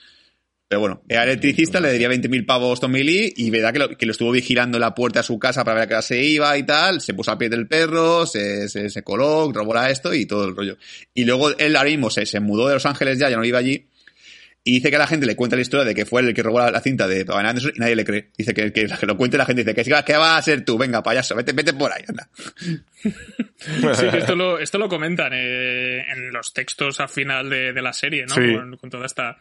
Pero 0.71 0.79
bueno, 0.79 1.01
era 1.09 1.25
electricista, 1.25 1.81
le 1.81 1.89
daría 1.89 2.07
20.000 2.07 2.45
pavos 2.45 2.79
Tommy 2.79 3.03
Lee 3.03 3.33
y 3.35 3.49
verá 3.49 3.73
que 3.73 3.79
lo, 3.79 3.89
que 3.89 4.05
lo 4.05 4.13
estuvo 4.13 4.31
vigilando 4.31 4.77
en 4.77 4.79
la 4.79 4.95
puerta 4.95 5.19
de 5.19 5.23
su 5.23 5.37
casa 5.37 5.65
para 5.65 5.75
ver 5.75 5.83
a 5.83 5.87
qué 5.87 5.93
hora 5.95 6.01
se 6.01 6.23
iba 6.23 6.57
y 6.57 6.63
tal, 6.63 7.01
se 7.01 7.13
puso 7.13 7.29
a 7.29 7.37
pie 7.37 7.49
del 7.49 7.67
perro, 7.67 8.25
se, 8.25 8.69
se, 8.69 8.89
se 8.89 9.03
coló, 9.03 9.51
robó 9.51 9.77
esto 9.83 10.13
y 10.13 10.25
todo 10.25 10.45
el 10.47 10.55
rollo. 10.55 10.77
Y 11.13 11.25
luego 11.25 11.49
él 11.57 11.75
ahora 11.75 11.89
mismo 11.89 12.09
se, 12.09 12.25
se 12.25 12.39
mudó 12.39 12.69
de 12.69 12.75
Los 12.75 12.85
Ángeles 12.85 13.19
ya, 13.19 13.29
ya 13.29 13.35
no 13.35 13.43
iba 13.43 13.59
allí, 13.59 13.85
y 14.63 14.73
dice 14.73 14.91
que 14.91 14.95
a 14.95 14.99
la 14.99 15.07
gente 15.07 15.25
le 15.25 15.35
cuenta 15.35 15.55
la 15.55 15.63
historia 15.63 15.83
de 15.83 15.95
que 15.95 16.05
fue 16.05 16.21
el 16.21 16.35
que 16.35 16.43
robó 16.43 16.59
la, 16.59 16.79
cinta 16.81 17.07
de 17.07 17.25
Pamela 17.25 17.49
Anderson 17.49 17.73
y 17.75 17.79
nadie 17.79 17.95
le 17.95 18.05
cree. 18.05 18.29
Dice 18.37 18.53
que, 18.53 18.71
que, 18.71 18.85
que 18.85 19.05
lo 19.07 19.17
cuente 19.17 19.37
la 19.37 19.45
gente 19.45 19.63
dice 19.63 19.73
que 19.73 19.83
¿qué 20.05 20.15
va 20.15 20.37
a 20.37 20.41
ser 20.41 20.63
tú? 20.63 20.77
Venga, 20.77 21.01
payaso, 21.01 21.35
vete, 21.35 21.51
vete 21.51 21.73
por 21.73 21.91
ahí, 21.91 22.03
anda. 22.07 22.29
Sí, 23.61 24.07
esto 24.11 24.35
lo, 24.35 24.57
esto 24.57 24.79
lo 24.79 24.89
comentan 24.89 25.33
eh, 25.33 26.03
en 26.11 26.31
los 26.31 26.51
textos 26.51 26.99
al 26.99 27.09
final 27.09 27.47
de, 27.47 27.73
de 27.73 27.81
la 27.83 27.93
serie, 27.93 28.25
¿no? 28.25 28.33
Sí. 28.33 28.55
Con, 28.55 28.77
con, 28.77 28.89
toda 28.89 29.05
esta, 29.05 29.37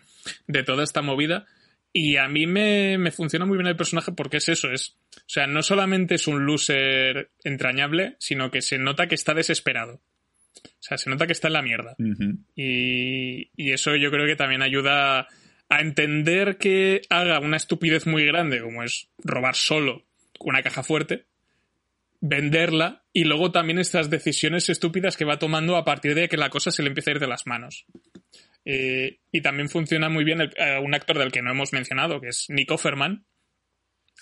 de 0.46 0.62
toda 0.62 0.84
esta 0.84 1.02
movida. 1.02 1.46
Y 1.92 2.16
a 2.16 2.28
mí 2.28 2.46
me, 2.46 2.98
me 2.98 3.10
funciona 3.10 3.46
muy 3.46 3.56
bien 3.56 3.66
el 3.66 3.76
personaje 3.76 4.12
porque 4.12 4.36
es 4.36 4.48
eso, 4.48 4.70
es, 4.70 4.96
o 5.16 5.22
sea, 5.26 5.48
no 5.48 5.60
solamente 5.62 6.14
es 6.14 6.28
un 6.28 6.46
loser 6.46 7.30
entrañable, 7.42 8.14
sino 8.20 8.50
que 8.50 8.62
se 8.62 8.78
nota 8.78 9.08
que 9.08 9.16
está 9.16 9.34
desesperado. 9.34 10.00
O 10.54 10.82
sea, 10.82 10.98
se 10.98 11.10
nota 11.10 11.26
que 11.26 11.32
está 11.32 11.48
en 11.48 11.54
la 11.54 11.62
mierda. 11.62 11.96
Uh 11.98 12.04
-huh. 12.04 12.38
y, 12.54 13.50
y, 13.56 13.72
eso 13.72 13.96
yo 13.96 14.10
creo 14.10 14.26
que 14.26 14.36
también 14.36 14.62
ayuda 14.62 15.26
a 15.68 15.80
entender 15.80 16.58
que 16.58 17.02
haga 17.10 17.40
una 17.40 17.56
estupidez 17.56 18.06
muy 18.06 18.24
grande, 18.24 18.60
como 18.60 18.82
es 18.82 19.08
robar 19.24 19.54
solo 19.54 20.04
una 20.40 20.62
caja 20.62 20.82
fuerte, 20.82 21.26
venderla 22.20 23.04
y 23.12 23.24
luego 23.24 23.50
también 23.50 23.78
estas 23.78 24.10
decisiones 24.10 24.68
estúpidas 24.68 25.16
que 25.16 25.24
va 25.24 25.38
tomando 25.38 25.76
a 25.76 25.84
partir 25.84 26.14
de 26.14 26.28
que 26.28 26.36
la 26.36 26.50
cosa 26.50 26.70
se 26.70 26.82
le 26.82 26.88
empieza 26.88 27.10
a 27.10 27.14
ir 27.14 27.20
de 27.20 27.26
las 27.26 27.46
manos. 27.46 27.86
Eh, 28.64 29.18
y 29.32 29.40
también 29.40 29.68
funciona 29.68 30.08
muy 30.08 30.24
bien 30.24 30.40
el, 30.40 30.50
uh, 30.58 30.82
un 30.84 30.94
actor 30.94 31.18
del 31.18 31.32
que 31.32 31.42
no 31.42 31.50
hemos 31.50 31.72
mencionado, 31.72 32.20
que 32.20 32.28
es 32.28 32.46
Nick 32.48 32.70
Offerman, 32.70 33.24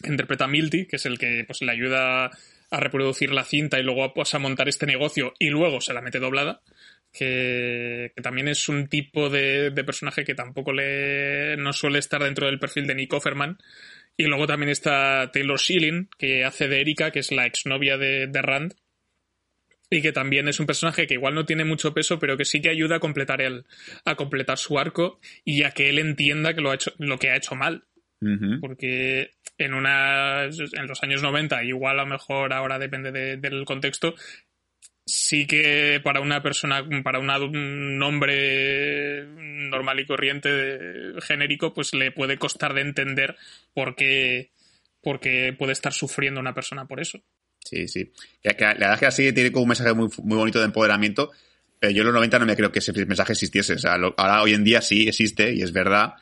que 0.01 0.11
interpreta 0.11 0.45
a 0.45 0.49
Milty, 0.49 0.87
que 0.87 0.97
es 0.97 1.07
el 1.07 1.19
que 1.19 1.45
pues, 1.47 1.63
le 1.63 1.73
ayuda 1.73 2.31
a 2.71 2.81
reproducir 2.81 3.33
la 3.33 3.45
cinta 3.45 3.79
y 3.79 3.83
luego 3.83 4.13
pues, 4.15 4.35
a 4.35 4.39
montar 4.39 4.69
este 4.69 4.87
negocio 4.87 5.35
y 5.39 5.49
luego 5.49 5.81
se 5.81 5.93
la 5.93 6.03
mete 6.03 6.19
doblada. 6.19 6.63
Que, 7.11 8.13
que 8.15 8.23
también 8.23 8.49
es 8.49 8.69
un 8.69 8.87
tipo 8.87 9.31
de, 9.31 9.71
de, 9.71 9.85
personaje 9.85 10.25
que 10.25 10.35
tampoco 10.35 10.75
le 10.75 11.57
no 11.57 11.73
suele 11.73 12.01
estar 12.01 12.23
dentro 12.23 12.47
del 12.47 12.59
perfil 12.59 12.87
de 12.87 12.95
Nick 12.95 13.15
Offerman. 13.15 13.57
Y 14.17 14.25
luego 14.25 14.47
también 14.47 14.69
está 14.69 15.31
Taylor 15.33 15.59
Schilling, 15.59 16.11
que 16.19 16.45
hace 16.45 16.69
de 16.69 16.81
Erika, 16.81 17.11
que 17.11 17.21
es 17.21 17.33
la 17.33 17.47
exnovia 17.47 17.97
de, 17.97 18.27
de 18.27 18.43
Rand. 18.43 18.75
Y 19.91 20.03
que 20.03 20.13
también 20.13 20.49
es 20.49 20.61
un 20.61 20.67
personaje 20.67 21.07
que 21.07 21.15
igual 21.15 21.35
no 21.35 21.47
tiene 21.47 21.65
mucho 21.65 21.95
peso, 21.95 22.19
pero 22.19 22.37
que 22.37 22.45
sí 22.45 22.61
que 22.61 22.69
ayuda 22.69 22.97
a 22.97 23.01
completar 23.01 23.41
el, 23.41 23.65
a 24.05 24.17
completar 24.17 24.59
su 24.59 24.79
arco 24.79 25.19
y 25.45 25.63
a 25.63 25.71
que 25.71 25.89
él 25.89 25.99
entienda 25.99 26.55
que 26.55 26.61
lo 26.61 26.71
ha 26.71 26.75
hecho, 26.75 26.93
lo 26.99 27.19
que 27.19 27.31
ha 27.31 27.37
hecho 27.37 27.55
mal. 27.55 27.85
Uh 28.21 28.27
-huh. 28.27 28.61
Porque 28.61 29.31
en 29.57 29.75
una 29.75 30.45
en 30.45 30.87
los 30.87 31.03
años 31.03 31.23
90, 31.23 31.65
igual 31.65 31.99
a 31.99 32.03
lo 32.03 32.09
mejor 32.09 32.53
ahora 32.53 32.79
depende 32.79 33.13
de, 33.13 33.37
del 33.37 33.65
contexto, 33.65 34.15
sí 35.09 35.47
que 35.47 36.01
para 36.03 36.21
una 36.21 36.43
persona, 36.43 36.87
para 37.03 37.19
una, 37.19 37.39
un 37.39 38.01
hombre 38.03 39.25
normal 39.27 40.01
y 40.01 40.07
corriente 40.07 40.51
de, 40.51 41.21
genérico, 41.23 41.73
pues 41.75 41.95
le 41.95 42.13
puede 42.13 42.39
costar 42.39 42.75
de 42.75 42.83
entender 42.83 43.37
por 43.75 43.97
qué, 43.97 44.51
por 45.03 45.19
qué 45.19 45.55
puede 45.59 45.73
estar 45.73 45.93
sufriendo 45.93 46.41
una 46.41 46.55
persona 46.55 46.87
por 46.87 47.01
eso. 47.01 47.21
Sí, 47.69 47.87
sí. 47.87 48.11
Que, 48.43 48.57
que 48.57 48.65
la 48.65 48.73
verdad 48.75 48.95
es 48.95 49.01
que 49.01 49.07
así 49.07 49.33
tiene 49.33 49.53
como 49.53 49.65
un 49.65 49.69
mensaje 49.69 49.93
muy, 49.93 50.09
muy 50.23 50.39
bonito 50.39 50.59
de 50.59 50.65
empoderamiento, 50.65 51.31
pero 51.79 51.93
yo 51.93 52.01
en 52.01 52.07
los 52.07 52.15
90 52.15 52.39
no 52.39 52.47
me 52.47 52.57
creo 52.57 52.73
que 52.73 52.79
ese 52.79 52.93
mensaje 53.05 53.33
existiese. 53.33 53.75
O 53.75 53.79
sea, 53.79 53.99
lo, 53.99 54.15
ahora 54.17 54.43
hoy 54.43 54.55
en 54.55 54.65
día 54.65 54.81
sí 54.81 55.07
existe 55.07 55.53
y 55.53 55.61
es 55.61 55.73
verdad, 55.73 56.15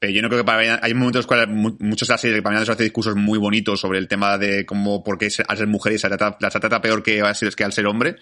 pero 0.00 0.12
yo 0.12 0.22
no 0.22 0.28
creo 0.28 0.40
que 0.40 0.44
para 0.44 0.80
hay 0.82 0.94
momentos 0.94 1.16
en 1.16 1.20
los 1.20 1.26
cuales 1.26 1.48
muchos 1.48 2.08
de 2.08 2.14
las 2.14 2.20
series 2.20 2.38
que 2.38 2.42
para 2.42 2.58
mí 2.58 2.66
hace 2.68 2.82
discursos 2.82 3.14
muy 3.14 3.38
bonitos 3.38 3.80
sobre 3.80 4.00
el 4.00 4.08
tema 4.08 4.38
de 4.38 4.66
cómo, 4.66 5.04
por 5.04 5.18
qué 5.18 5.28
al 5.46 5.56
ser 5.56 5.66
mujer 5.68 5.96
se 5.98 6.08
trata, 6.08 6.36
la 6.40 6.50
trata 6.50 6.80
peor 6.80 7.02
que, 7.02 7.22
que 7.56 7.64
al 7.64 7.72
ser 7.72 7.86
hombre. 7.86 8.16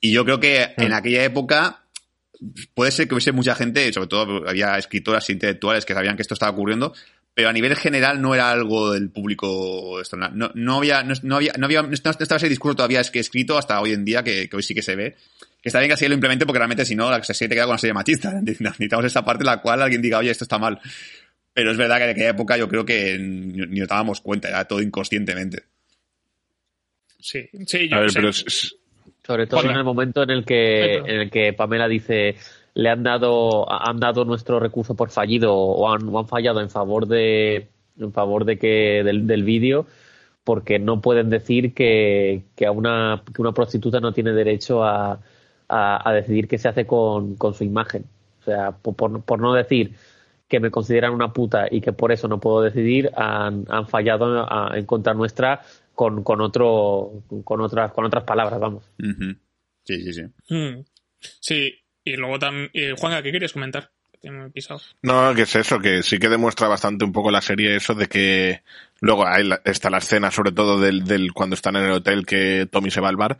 Y 0.00 0.10
yo 0.10 0.24
creo 0.24 0.40
que 0.40 0.74
en 0.76 0.92
aquella 0.92 1.22
época 1.22 1.84
puede 2.74 2.90
ser 2.90 3.06
que 3.06 3.14
hubiese 3.14 3.30
mucha 3.30 3.54
gente, 3.54 3.92
sobre 3.92 4.08
todo 4.08 4.48
había 4.48 4.76
escritoras 4.76 5.30
intelectuales 5.30 5.84
que 5.84 5.94
sabían 5.94 6.16
que 6.16 6.22
esto 6.22 6.34
estaba 6.34 6.50
ocurriendo, 6.50 6.92
pero 7.34 7.48
a 7.48 7.52
nivel 7.52 7.74
general 7.76 8.20
no 8.20 8.34
era 8.34 8.50
algo 8.50 8.92
del 8.92 9.10
público 9.10 10.00
no, 10.34 10.50
no, 10.54 10.76
había 10.76 11.02
no, 11.02 11.14
no 11.22 11.36
había 11.36 11.52
no 11.58 11.66
había 11.66 11.82
no 11.82 11.92
estaba 11.92 12.36
ese 12.36 12.48
discurso 12.48 12.76
todavía 12.76 13.00
es 13.00 13.10
que 13.10 13.20
escrito 13.20 13.56
hasta 13.56 13.80
hoy 13.80 13.92
en 13.92 14.04
día 14.04 14.22
que, 14.22 14.48
que 14.48 14.56
hoy 14.56 14.62
sí 14.62 14.74
que 14.74 14.82
se 14.82 14.96
ve. 14.96 15.16
Que 15.62 15.68
está 15.68 15.78
bien 15.78 15.90
que 15.90 15.94
así 15.94 16.08
lo 16.08 16.14
implemente 16.14 16.44
porque 16.44 16.58
realmente 16.58 16.84
si 16.84 16.96
no 16.96 17.08
la 17.08 17.22
serie 17.22 17.48
te 17.48 17.54
queda 17.54 17.64
con 17.64 17.72
una 17.72 17.78
serie 17.78 17.94
machista. 17.94 18.32
Necesitamos 18.42 19.06
esa 19.06 19.24
parte 19.24 19.42
en 19.42 19.46
la 19.46 19.62
cual 19.62 19.80
alguien 19.80 20.02
diga 20.02 20.18
oye 20.18 20.30
esto 20.30 20.44
está 20.44 20.58
mal 20.58 20.78
pero 21.54 21.70
es 21.70 21.76
verdad 21.76 21.98
que 21.98 22.04
en 22.04 22.10
aquella 22.10 22.30
época 22.30 22.56
yo 22.56 22.68
creo 22.68 22.84
que 22.84 23.18
ni, 23.18 23.78
nos 23.80 23.88
dábamos 23.88 24.20
cuenta 24.20 24.48
era 24.48 24.66
todo 24.66 24.82
inconscientemente. 24.82 25.64
Sí 27.18 27.48
sí 27.66 27.88
yo 27.88 27.96
a 27.96 28.00
ver, 28.00 28.10
sé. 28.10 28.18
pero 28.18 28.28
es, 28.28 28.76
sobre 29.24 29.46
todo 29.46 29.60
Hola. 29.60 29.72
en 29.72 29.78
el 29.78 29.84
momento 29.84 30.22
en 30.22 30.30
el 30.30 30.44
que 30.44 30.96
en 30.96 31.20
el 31.20 31.30
que 31.30 31.52
Pamela 31.52 31.88
dice 31.88 32.36
le 32.74 32.88
han 32.88 33.02
dado 33.02 33.70
han 33.70 33.98
dado 34.00 34.24
nuestro 34.24 34.60
recurso 34.60 34.94
por 34.94 35.10
fallido 35.10 35.54
o 35.54 35.92
han, 35.92 36.08
o 36.08 36.18
han 36.18 36.28
fallado 36.28 36.60
en 36.60 36.70
favor 36.70 37.06
de 37.06 37.68
en 37.98 38.12
favor 38.12 38.44
de 38.44 38.58
que 38.58 39.02
del, 39.04 39.26
del 39.26 39.44
vídeo 39.44 39.86
porque 40.44 40.78
no 40.78 41.00
pueden 41.00 41.30
decir 41.30 41.74
que, 41.74 42.44
que, 42.56 42.66
a 42.66 42.72
una, 42.72 43.22
que 43.34 43.40
una 43.40 43.52
prostituta 43.52 44.00
no 44.00 44.12
tiene 44.12 44.32
derecho 44.32 44.84
a, 44.84 45.20
a, 45.68 46.08
a 46.08 46.12
decidir 46.12 46.48
qué 46.48 46.58
se 46.58 46.68
hace 46.68 46.86
con, 46.86 47.36
con, 47.36 47.54
su 47.54 47.64
imagen. 47.64 48.04
O 48.40 48.44
sea, 48.44 48.72
por, 48.72 49.22
por, 49.22 49.40
no 49.40 49.54
decir 49.54 49.94
que 50.48 50.60
me 50.60 50.70
consideran 50.70 51.12
una 51.12 51.32
puta 51.32 51.66
y 51.70 51.80
que 51.80 51.92
por 51.92 52.12
eso 52.12 52.28
no 52.28 52.40
puedo 52.40 52.60
decidir, 52.62 53.10
han, 53.16 53.66
han 53.68 53.86
fallado 53.86 54.44
a, 54.48 54.76
en 54.76 54.84
contra 54.84 55.14
nuestra 55.14 55.62
con, 55.94 56.24
con 56.24 56.40
otro 56.40 57.22
con 57.44 57.60
otras 57.60 57.92
con 57.92 58.04
otras 58.04 58.24
palabras, 58.24 58.58
vamos. 58.58 58.84
Uh 58.98 59.04
-huh. 59.04 59.38
Sí, 59.84 60.00
sí, 60.02 60.12
sí. 60.12 60.54
Mm. 60.54 60.84
Sí, 61.18 61.72
Y 62.04 62.16
luego 62.16 62.38
también, 62.38 62.70
Juanga, 62.96 63.22
¿qué 63.22 63.32
querías 63.32 63.52
comentar? 63.52 63.90
pisado. 64.52 64.80
No, 65.02 65.34
que 65.34 65.42
es 65.42 65.56
eso, 65.56 65.80
que 65.80 66.02
sí 66.02 66.18
que 66.18 66.28
demuestra 66.28 66.68
bastante 66.68 67.04
un 67.04 67.12
poco 67.12 67.30
la 67.30 67.42
serie 67.42 67.76
eso 67.76 67.94
de 67.94 68.06
que 68.06 68.62
luego 69.00 69.26
hay 69.26 69.50
está 69.64 69.90
la 69.90 69.98
escena 69.98 70.30
sobre 70.30 70.52
todo 70.52 70.80
del, 70.80 71.04
del 71.04 71.32
cuando 71.32 71.54
están 71.54 71.76
en 71.76 71.84
el 71.84 71.92
hotel 71.92 72.24
que 72.24 72.68
Tommy 72.70 72.90
se 72.90 73.00
va 73.00 73.08
al 73.08 73.16
bar, 73.16 73.38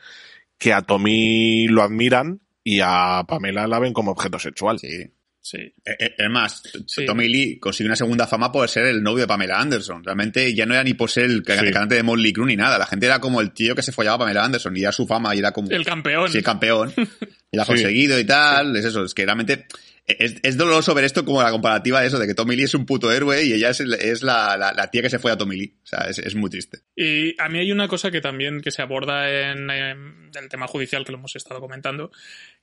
que 0.59 0.73
a 0.73 0.83
Tommy 0.83 1.69
lo 1.69 1.83
admiran 1.83 2.41
y 2.65 2.81
a 2.83 3.25
Pamela 3.29 3.67
la 3.67 3.79
ven 3.79 3.93
como 3.93 4.13
objeto 4.13 4.39
sexual. 4.39 4.79
Sí. 4.79 5.11
Sí. 5.43 5.59
Eh, 5.59 5.75
eh, 5.99 6.15
es 6.17 6.31
más, 6.31 6.63
Tommy 7.05 7.29
Lee 7.29 7.59
consigue 7.59 7.89
una 7.89 7.97
segunda 7.97 8.29
fama 8.29 8.53
por 8.53 8.69
ser 8.69 8.87
el 8.87 9.03
novio 9.03 9.23
de 9.23 9.27
Pamela 9.27 9.59
Anderson. 9.59 10.05
Realmente 10.05 10.55
ya 10.55 10.67
no 10.67 10.75
era 10.75 10.85
ni 10.85 10.95
por 10.95 11.11
ser 11.11 11.25
el 11.25 11.43
cantante 11.43 11.97
de 11.97 12.05
Molly 12.05 12.33
Crew 12.33 12.47
ni 12.47 12.55
nada. 12.55 12.79
La 12.79 12.87
gente 12.87 13.07
era 13.07 13.21
como 13.21 13.41
el 13.41 13.53
tío 13.53 13.75
que 13.75 13.83
se 13.83 13.91
follaba 13.91 14.15
a 14.15 14.19
Pamela 14.21 14.45
Anderson 14.45 14.77
y 14.77 14.83
ya 14.83 14.93
su 14.93 15.05
fama 15.05 15.35
y 15.35 15.41
era 15.41 15.51
como... 15.51 15.69
El 15.71 15.85
campeón. 15.85 16.31
Sí, 16.31 16.39
el 16.39 16.45
campeón. 16.45 16.95
y 17.51 17.57
la 17.57 17.65
ha 17.65 17.67
conseguido 17.67 18.19
y 18.21 18.25
tal. 18.25 18.77
Es 18.77 18.85
eso, 18.85 19.05
es 19.05 19.15
que 19.15 19.25
realmente 19.25 19.67
es, 20.07 20.37
es, 20.43 20.57
doloroso 20.57 20.95
ver 20.95 21.05
esto 21.05 21.25
como 21.25 21.43
la 21.43 21.51
comparativa 21.51 22.01
de 22.01 22.07
eso, 22.07 22.21
de 22.21 22.27
que 22.27 22.35
Tommy 22.35 22.57
Lee 22.57 22.65
es 22.65 22.75
un 22.75 22.87
puto 22.87 23.13
héroe 23.13 23.45
y 23.45 23.53
ella 23.53 23.71
es, 23.71 23.81
es 23.81 24.23
la, 24.23 24.57
la, 24.57 24.91
tía 24.91 25.03
que 25.03 25.11
se 25.11 25.19
fue 25.19 25.33
a 25.33 25.37
Tommy 25.37 25.57
Lee. 25.57 25.75
O 25.83 25.87
sea, 25.87 26.07
es, 26.09 26.19
es, 26.19 26.35
muy 26.35 26.51
triste. 26.51 26.79
Y 26.97 27.41
a 27.41 27.49
mí 27.49 27.59
hay 27.59 27.73
una 27.73 27.89
cosa 27.89 28.11
que 28.11 28.21
también 28.21 28.61
que 28.61 28.71
se 28.71 28.83
aborda 28.83 29.29
en, 29.29 29.71
en, 29.71 30.31
el 30.35 30.49
tema 30.49 30.67
judicial 30.67 31.05
que 31.05 31.13
lo 31.13 31.19
hemos 31.19 31.37
estado 31.37 31.61
comentando, 31.61 32.11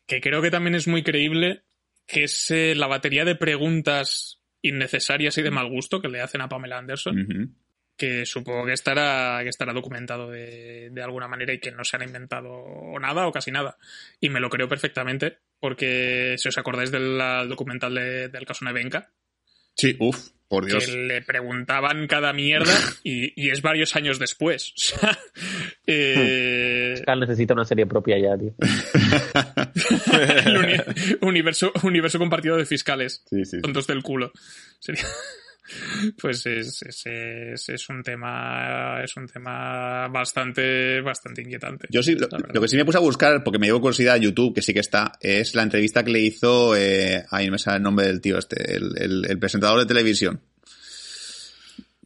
que 0.05 0.21
creo 0.21 0.41
que 0.41 0.51
también 0.51 0.75
es 0.75 0.87
muy 0.87 1.03
creíble 1.03 1.63
que 2.09 2.23
es 2.23 2.49
eh, 2.51 2.73
la 2.75 2.87
batería 2.87 3.23
de 3.23 3.35
preguntas 3.35 4.41
innecesarias 4.61 5.37
y 5.37 5.43
de 5.43 5.51
mal 5.51 5.69
gusto 5.69 6.01
que 6.01 6.09
le 6.09 6.21
hacen 6.21 6.41
a 6.41 6.49
Pamela 6.49 6.79
Anderson. 6.79 7.55
Que 7.95 8.25
supongo 8.25 8.65
que 8.65 8.73
estará, 8.73 9.41
que 9.43 9.49
estará 9.49 9.73
documentado 9.73 10.31
de, 10.31 10.89
de, 10.89 11.03
alguna 11.03 11.27
manera 11.27 11.53
y 11.53 11.59
que 11.59 11.71
no 11.71 11.83
se 11.83 11.97
han 11.97 12.03
inventado 12.03 12.65
nada 12.99 13.27
o 13.27 13.31
casi 13.31 13.51
nada. 13.51 13.77
Y 14.19 14.29
me 14.29 14.39
lo 14.39 14.49
creo 14.49 14.67
perfectamente, 14.67 15.37
porque 15.59 16.35
si 16.37 16.47
os 16.47 16.57
acordáis 16.57 16.91
del 16.91 17.19
documental 17.47 17.93
del 17.93 18.45
caso 18.45 18.65
Nevenka. 18.65 19.11
Sí, 19.75 19.95
uff, 19.99 20.29
por 20.49 20.65
Dios. 20.65 20.85
Que 20.85 20.91
le 20.97 21.21
preguntaban 21.21 22.07
cada 22.07 22.33
mierda 22.33 22.73
y, 23.03 23.31
y 23.41 23.51
es 23.51 23.61
varios 23.61 23.95
años 23.95 24.19
después. 24.19 24.73
O 25.89 25.91
sea, 25.91 27.15
eh... 27.15 27.15
necesita 27.17 27.53
una 27.53 27.65
serie 27.65 27.85
propia 27.87 28.17
ya, 28.19 28.37
tío. 28.37 28.53
El 30.45 31.17
universo, 31.21 31.71
universo 31.83 32.19
compartido 32.19 32.57
de 32.57 32.65
fiscales. 32.65 33.23
Sí, 33.27 33.45
sí. 33.45 33.61
Tontos 33.61 33.87
del 33.87 34.03
culo. 34.03 34.31
Sería 34.79 35.05
pues 36.21 36.45
es, 36.45 36.81
es, 36.83 37.69
es, 37.69 37.89
un 37.89 38.03
tema 38.03 39.03
es 39.03 39.15
un 39.17 39.27
tema 39.27 40.07
bastante 40.07 41.01
bastante 41.01 41.41
inquietante. 41.41 41.87
Yo 41.89 42.03
sí, 42.03 42.15
lo, 42.15 42.27
que 42.29 42.67
sí 42.67 42.77
me 42.77 42.85
puse 42.85 42.97
a 42.97 43.01
buscar, 43.01 43.43
porque 43.43 43.59
me 43.59 43.67
dio 43.67 43.79
curiosidad 43.79 44.15
a 44.15 44.17
YouTube, 44.17 44.53
que 44.53 44.61
sí 44.61 44.73
que 44.73 44.79
está, 44.79 45.13
es 45.19 45.55
la 45.55 45.63
entrevista 45.63 46.03
que 46.03 46.11
le 46.11 46.19
hizo, 46.19 46.75
eh, 46.75 47.25
ahí 47.31 47.45
no 47.45 47.53
me 47.53 47.59
sale 47.59 47.77
el 47.77 47.83
nombre 47.83 48.07
del 48.07 48.21
tío 48.21 48.37
este, 48.37 48.75
el, 48.75 49.25
el, 49.27 49.39
presentador 49.39 49.79
de 49.79 49.85
televisión. 49.85 50.39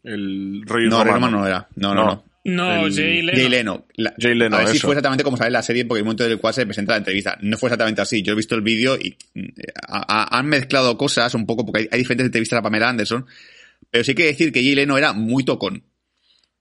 El 0.04 0.64
Rey 0.66 0.90
No, 0.90 1.04
Rey 1.04 1.20
no 1.20 1.48
era. 1.48 1.68
No, 1.76 1.94
no, 1.94 2.06
no. 2.06 2.06
No, 2.16 2.24
Jay 2.44 3.22
Leno. 3.22 3.34
Jay 3.38 3.50
Leno. 3.50 3.86
Jay 4.20 4.36
Leno. 4.36 4.56
A 4.56 4.60
ver 4.60 4.66
eso. 4.68 4.74
si 4.76 4.80
fue 4.82 4.92
exactamente 4.92 5.24
como 5.24 5.38
sale 5.38 5.52
la 5.52 5.62
serie, 5.64 5.86
porque 5.86 6.02
un 6.02 6.08
momento 6.08 6.26
en 6.26 6.32
el 6.32 6.40
cual 6.40 6.54
se 6.54 6.66
presenta 6.66 6.92
la 6.94 6.98
entrevista. 6.98 7.38
No 7.42 7.58
fue 7.58 7.68
exactamente 7.70 8.02
así. 8.02 8.22
Yo 8.22 8.34
he 8.34 8.36
visto 8.36 8.56
el 8.56 8.62
vídeo 8.62 8.98
y 8.98 9.16
mm, 9.34 9.46
a, 9.88 10.24
a, 10.36 10.40
han 10.40 10.48
mezclado 10.48 10.98
cosas 10.98 11.34
un 11.36 11.46
poco, 11.46 11.66
porque 11.66 11.82
hay, 11.82 11.88
hay 11.92 12.00
diferentes 12.00 12.26
entrevistas 12.26 12.60
a 12.60 12.62
Pamela 12.62 12.90
Anderson. 12.90 13.26
Pero 13.90 14.04
sí 14.04 14.12
hay 14.12 14.16
que 14.16 14.26
decir 14.26 14.52
que 14.52 14.62
Jay 14.62 14.76
Leno 14.76 14.98
era 14.98 15.14
muy 15.14 15.44
tocón. 15.46 15.84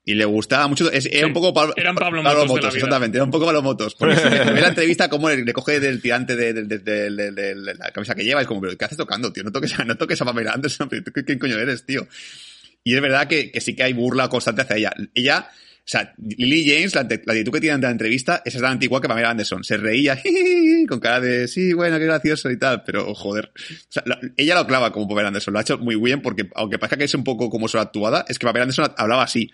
Y 0.04 0.14
le 0.14 0.24
gustaba 0.24 0.66
mucho. 0.66 0.90
Es, 0.90 1.06
era 1.06 1.18
Sí, 1.20 1.24
un 1.24 1.32
poco 1.32 1.54
Pablo, 1.54 1.74
eran 1.76 1.94
Pablo 1.94 2.22
Pablo 2.24 2.40
Motos 2.40 2.42
de 2.42 2.46
la 2.48 2.48
Motos, 2.54 2.74
vida. 2.74 2.78
exactamente. 2.78 3.18
Era 3.18 3.24
un 3.24 3.30
poco 3.30 3.44
Pablo 3.46 3.62
Motos. 3.62 3.94
Porque 3.94 4.16
se 4.16 4.28
ve 4.28 4.60
la 4.60 4.68
entrevista 4.70 5.08
como 5.08 5.30
le, 5.30 5.44
le 5.44 5.52
coge 5.52 5.78
del 5.78 6.02
tirante 6.02 6.34
de, 6.34 6.52
de, 6.52 6.64
de, 6.64 6.78
de- 6.78 7.10
de- 7.10 7.30
de- 7.32 7.54
de 7.54 7.74
la 7.74 7.90
camisa 7.92 8.14
que 8.16 8.24
lleva. 8.24 8.40
Es 8.40 8.46
como, 8.48 8.60
pero 8.60 8.76
¿qué 8.76 8.84
haces 8.84 8.98
tocando, 8.98 9.32
tío? 9.32 9.44
No 9.44 9.52
toques, 9.52 9.78
a- 9.78 9.84
no 9.84 9.96
toques 9.96 10.20
a 10.20 10.24
Pamela 10.24 10.52
Anderson. 10.52 10.88
pero 10.88 11.04
¿tú 11.04 11.12
¿Qué, 11.12 11.24
qué 11.24 11.38
coño 11.38 11.56
eres, 11.58 11.86
tío? 11.86 12.06
Y 12.84 12.96
es 12.96 13.00
verdad 13.00 13.28
que, 13.28 13.52
que 13.52 13.60
sí 13.60 13.76
que 13.76 13.84
hay 13.84 13.92
burla 13.92 14.28
constante 14.28 14.62
hacia 14.62 14.76
ella. 14.76 14.92
Ella, 15.14 15.48
o 15.84 15.88
sea, 15.92 16.14
Lily 16.16 16.64
James, 16.64 16.94
la, 16.94 17.00
actitud 17.00 17.52
que 17.52 17.60
tiene 17.60 17.74
ante 17.74 17.86
la 17.88 17.90
entrevista 17.90 18.36
es 18.44 18.54
exactamente 18.54 18.84
igual 18.84 19.02
que 19.02 19.08
Pamela 19.08 19.30
Anderson. 19.30 19.64
Se 19.64 19.76
reía 19.76 20.16
con 20.88 21.00
cara 21.00 21.20
de, 21.20 21.48
sí, 21.48 21.72
bueno, 21.72 21.98
qué 21.98 22.04
gracioso 22.04 22.50
y 22.52 22.56
tal, 22.56 22.84
pero 22.84 23.12
joder. 23.14 23.50
O 23.56 23.86
sea, 23.88 24.04
la- 24.06 24.20
ella 24.36 24.54
lo 24.54 24.66
clava 24.66 24.92
como 24.92 25.08
Pamela 25.08 25.28
Anderson. 25.28 25.52
Lo 25.52 25.58
ha 25.58 25.62
hecho 25.62 25.78
muy 25.78 25.96
bien 25.96 26.22
porque, 26.22 26.48
aunque 26.54 26.78
parezca 26.78 26.96
que 26.98 27.04
es 27.04 27.14
un 27.14 27.24
poco 27.24 27.50
como 27.50 27.66
sobreactuada, 27.66 28.24
es 28.28 28.38
que 28.38 28.46
Pamela 28.46 28.62
Anderson 28.62 28.92
hablaba 28.96 29.24
así. 29.24 29.50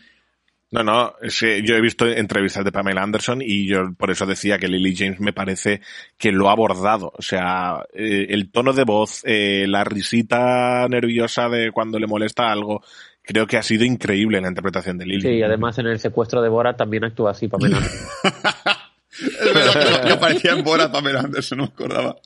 No, 0.70 0.82
no, 0.82 1.14
es 1.22 1.40
que 1.40 1.62
yo 1.62 1.76
he 1.76 1.80
visto 1.80 2.06
entrevistas 2.06 2.62
de 2.62 2.72
Pamela 2.72 3.02
Anderson 3.02 3.40
y 3.40 3.66
yo 3.66 3.94
por 3.96 4.10
eso 4.10 4.26
decía 4.26 4.58
que 4.58 4.68
Lily 4.68 4.94
James 4.94 5.20
me 5.20 5.32
parece 5.32 5.80
que 6.18 6.30
lo 6.30 6.48
ha 6.48 6.52
abordado. 6.52 7.10
O 7.16 7.22
sea, 7.22 7.86
eh, 7.94 8.26
el 8.28 8.50
tono 8.50 8.74
de 8.74 8.84
voz, 8.84 9.22
eh, 9.24 9.64
la 9.66 9.84
risita 9.84 10.86
nerviosa 10.88 11.48
de 11.48 11.72
cuando 11.72 11.98
le 11.98 12.06
molesta 12.06 12.52
algo, 12.52 12.82
creo 13.22 13.46
que 13.46 13.56
ha 13.56 13.62
sido 13.62 13.84
increíble 13.84 14.42
la 14.42 14.48
interpretación 14.48 14.98
de 14.98 15.06
Lily. 15.06 15.22
Sí, 15.22 15.28
y 15.28 15.42
además 15.42 15.78
en 15.78 15.86
el 15.86 15.98
secuestro 15.98 16.42
de 16.42 16.50
Bora 16.50 16.76
también 16.76 17.04
actúa 17.04 17.30
así, 17.30 17.48
Pamela. 17.48 17.78
Es 19.20 19.52
verdad 19.52 20.06
que 20.06 20.16
parecía 20.16 20.52
en 20.52 20.62
Borat 20.62 20.92
Pamela 20.92 21.20
Anderson, 21.20 21.58
no 21.58 21.64
me 21.64 21.70
acordaba. 21.70 22.16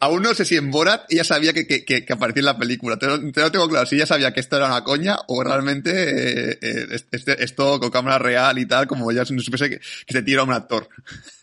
Aún 0.00 0.22
no 0.22 0.34
sé 0.34 0.44
si 0.44 0.56
en 0.56 0.70
Borat 0.70 1.04
ella 1.10 1.24
sabía 1.24 1.52
que, 1.52 1.66
que, 1.66 1.84
que, 1.84 2.12
aparecía 2.12 2.40
en 2.40 2.46
la 2.46 2.58
película. 2.58 2.98
Te 2.98 3.06
te 3.06 3.40
lo 3.40 3.52
tengo 3.52 3.68
claro, 3.68 3.86
si 3.86 3.96
ella 3.96 4.06
sabía 4.06 4.32
que 4.32 4.40
esto 4.40 4.56
era 4.56 4.66
una 4.66 4.84
coña 4.84 5.16
o 5.28 5.42
realmente 5.42 6.52
eh, 6.52 6.58
eh, 6.62 7.36
esto 7.38 7.78
con 7.80 7.90
cámara 7.90 8.18
real 8.18 8.58
y 8.58 8.66
tal, 8.66 8.86
como 8.86 9.10
ya 9.12 9.24
no 9.28 9.42
supiese 9.42 9.70
que, 9.70 9.78
que 9.78 10.12
se 10.12 10.22
tira 10.22 10.40
a 10.40 10.44
un 10.44 10.52
actor. 10.52 10.88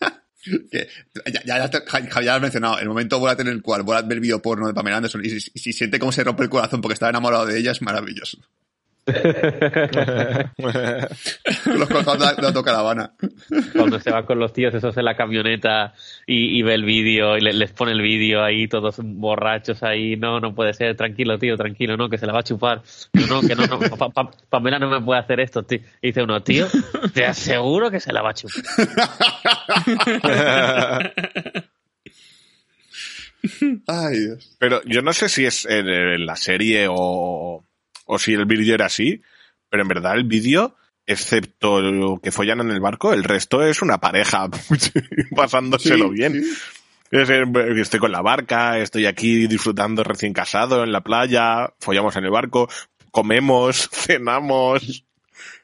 ya, 0.72 1.42
ya, 1.44 1.70
Javier 1.86 2.30
has 2.30 2.42
mencionado, 2.42 2.78
el 2.78 2.88
momento 2.88 3.18
Borat 3.18 3.40
en 3.40 3.48
el 3.48 3.62
cual 3.62 3.82
Borat 3.82 4.06
ve 4.06 4.14
el 4.14 4.20
video 4.20 4.42
porno 4.42 4.66
de 4.66 4.74
Pamela 4.74 4.98
Anderson 4.98 5.24
y 5.24 5.30
si, 5.30 5.40
si 5.40 5.72
siente 5.72 5.98
cómo 5.98 6.12
se 6.12 6.24
rompe 6.24 6.42
el 6.42 6.50
corazón 6.50 6.80
porque 6.80 6.94
está 6.94 7.08
enamorado 7.08 7.46
de 7.46 7.58
ella 7.58 7.72
es 7.72 7.82
maravilloso. 7.82 8.38
Los 11.66 11.88
colgados 11.88 12.18
de 12.18 12.24
la, 12.24 12.32
de 12.34 12.42
la 12.42 12.48
autocaravana. 12.48 13.12
Cuando 13.76 14.00
se 14.00 14.10
va 14.10 14.24
con 14.24 14.38
los 14.38 14.52
tíos 14.52 14.72
esos 14.74 14.96
en 14.96 15.04
la 15.04 15.16
camioneta 15.16 15.92
y, 16.26 16.58
y 16.58 16.62
ve 16.62 16.74
el 16.74 16.84
vídeo 16.84 17.36
y 17.36 17.40
le- 17.42 17.52
les 17.52 17.72
pone 17.72 17.92
el 17.92 18.00
vídeo 18.00 18.42
ahí 18.42 18.66
todos 18.68 18.96
borrachos 19.02 19.82
ahí, 19.82 20.16
no, 20.16 20.40
no 20.40 20.54
puede 20.54 20.72
ser, 20.74 20.96
tranquilo 20.96 21.38
tío, 21.38 21.56
tranquilo, 21.56 21.96
no, 21.96 22.08
que 22.08 22.16
se 22.18 22.26
la 22.26 22.32
va 22.32 22.40
a 22.40 22.44
chupar. 22.44 22.82
No, 23.12 23.26
no, 23.26 23.40
que 23.46 23.54
no, 23.54 23.66
no, 23.66 23.78
Pa- 23.78 24.08
Pa- 24.10 24.30
Pamela 24.48 24.78
no 24.78 24.88
me 24.88 25.00
puede 25.04 25.20
hacer 25.20 25.40
esto, 25.40 25.62
tío. 25.64 25.80
Y 26.00 26.08
dice 26.08 26.22
uno, 26.22 26.42
tío, 26.42 26.66
te 27.12 27.24
aseguro 27.26 27.90
que 27.90 28.00
se 28.00 28.12
la 28.12 28.22
va 28.22 28.30
a 28.30 28.34
chupar. 28.34 28.62
Ay, 33.86 34.18
Dios. 34.20 34.56
Pero 34.58 34.80
yo 34.84 35.02
no 35.02 35.12
sé 35.12 35.28
si 35.28 35.44
es 35.44 35.66
en, 35.66 35.88
en 35.88 36.24
la 36.26 36.36
serie 36.36 36.86
o, 36.88 37.64
o 38.04 38.18
si 38.18 38.34
el 38.34 38.46
vídeo 38.46 38.74
era 38.74 38.86
así, 38.86 39.22
pero 39.68 39.82
en 39.82 39.88
verdad 39.88 40.14
el 40.16 40.24
vídeo, 40.24 40.76
excepto 41.06 41.80
lo 41.80 42.18
que 42.18 42.32
follan 42.32 42.60
en 42.60 42.70
el 42.70 42.80
barco, 42.80 43.12
el 43.12 43.24
resto 43.24 43.62
es 43.62 43.82
una 43.82 43.98
pareja 43.98 44.48
pasándoselo 45.36 46.08
Sí, 46.08 46.14
bien. 46.14 46.32
sí. 46.42 46.50
Es, 47.10 47.30
Estoy 47.30 48.00
con 48.00 48.10
la 48.10 48.22
barca, 48.22 48.78
estoy 48.78 49.06
aquí 49.06 49.46
disfrutando 49.46 50.02
recién 50.02 50.32
casado 50.32 50.82
en 50.82 50.90
la 50.90 51.02
playa, 51.02 51.72
follamos 51.78 52.16
en 52.16 52.24
el 52.24 52.30
barco, 52.30 52.68
comemos, 53.10 53.88
cenamos. 53.92 55.04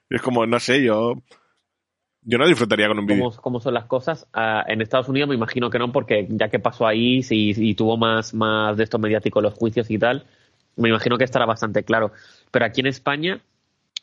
Es 0.09 0.23
como, 0.23 0.47
no 0.47 0.61
sé, 0.61 0.83
yo. 0.85 1.15
Yo 2.23 2.37
no 2.37 2.47
disfrutaría 2.47 2.87
con 2.87 2.99
un 2.99 3.07
vídeo. 3.07 3.25
¿Cómo, 3.31 3.37
cómo 3.43 3.61
son 3.61 3.75
las 3.75 3.87
cosas? 3.87 4.27
Ah, 4.33 4.63
en 4.69 4.83
Estados 4.83 5.09
Unidos 5.09 5.29
me 5.29 5.35
imagino 5.35 5.71
que 5.71 5.79
no, 5.79 5.91
porque 5.91 6.27
ya 6.29 6.49
que 6.51 6.59
pasó 6.59 6.87
ahí 6.87 7.23
sí, 7.23 7.53
y 7.57 7.75
tuvo 7.75 7.97
más, 7.97 8.35
más 8.35 8.77
de 8.77 8.85
esto 8.85 8.99
mediático 8.99 9.41
los 9.41 9.55
juicios 9.55 9.91
y 9.91 9.99
tal, 9.99 10.27
me 10.81 10.89
imagino 10.89 11.17
que 11.19 11.25
estará 11.25 11.47
bastante 11.47 11.85
claro. 11.85 12.13
Pero 12.51 12.65
aquí 12.65 12.81
en 12.81 12.87
España 12.89 13.41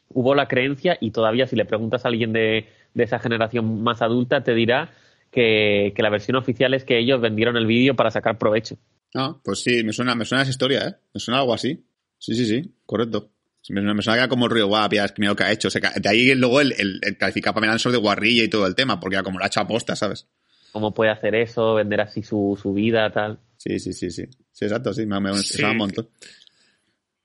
hubo 0.10 0.36
la 0.36 0.48
creencia 0.48 0.98
y 1.02 1.12
todavía 1.12 1.48
si 1.48 1.56
le 1.56 1.66
preguntas 1.66 2.06
a 2.06 2.08
alguien 2.08 2.32
de, 2.34 2.68
de 2.94 3.04
esa 3.04 3.20
generación 3.20 3.84
más 3.84 4.02
adulta 4.02 4.44
te 4.44 4.54
dirá 4.54 4.90
que, 5.32 5.92
que 5.96 6.02
la 6.02 6.10
versión 6.10 6.38
oficial 6.38 6.74
es 6.74 6.86
que 6.86 6.98
ellos 6.98 7.20
vendieron 7.20 7.58
el 7.58 7.66
vídeo 7.68 7.96
para 7.96 8.12
sacar 8.12 8.38
provecho. 8.38 8.78
Ah, 9.16 9.36
pues 9.44 9.60
sí, 9.62 9.84
me 9.84 9.94
suena, 9.94 10.16
me 10.16 10.26
suena 10.26 10.44
esa 10.44 10.52
historia, 10.52 10.88
¿eh? 10.88 10.96
Me 11.14 11.20
suena 11.20 11.40
algo 11.40 11.54
así. 11.54 11.84
Sí, 12.18 12.36
sí, 12.36 12.46
sí, 12.46 12.74
correcto. 12.86 13.32
Me, 13.70 13.82
me 13.82 14.02
suena 14.02 14.16
que 14.16 14.20
era 14.22 14.30
como 14.30 14.46
el 14.46 14.52
río 14.52 14.68
guapia, 14.68 15.04
es 15.04 15.12
que 15.12 15.20
mira 15.22 15.32
lo 15.32 15.36
que 15.36 15.44
ha 15.44 15.52
hecho. 15.52 15.68
O 15.68 15.72
sea, 15.72 15.82
que 15.82 16.00
de 16.00 16.10
ahí 16.10 16.34
luego 16.36 16.62
el, 16.62 16.74
el, 16.78 17.00
el 17.02 17.18
calificar 17.18 17.52
a 17.52 17.54
Pamela 17.56 17.74
Anderson 17.74 17.92
de 17.92 17.98
guarrilla 17.98 18.44
y 18.44 18.48
todo 18.48 18.66
el 18.66 18.76
tema, 18.76 19.00
porque 19.00 19.16
era 19.16 19.24
como 19.24 19.40
lo 19.40 19.44
ha 19.44 19.48
hecho 19.48 19.60
aposta, 19.60 19.96
¿sabes? 19.96 20.28
¿Cómo 20.72 20.94
puede 20.94 21.12
hacer 21.12 21.36
eso? 21.36 21.76
Vender 21.76 22.00
así 22.02 22.24
su, 22.24 22.58
su 22.62 22.74
vida, 22.74 23.12
tal. 23.12 23.40
Sí, 23.58 23.80
sí, 23.80 23.92
sí, 23.94 24.10
sí. 24.12 24.26
Sí, 24.52 24.66
exacto, 24.66 24.94
sí, 24.94 25.06
me, 25.06 25.20
me, 25.20 25.32
me 25.32 25.38
Sí. 25.40 25.58
suena 25.58 25.72
un 25.72 25.78
montón. 25.78 26.08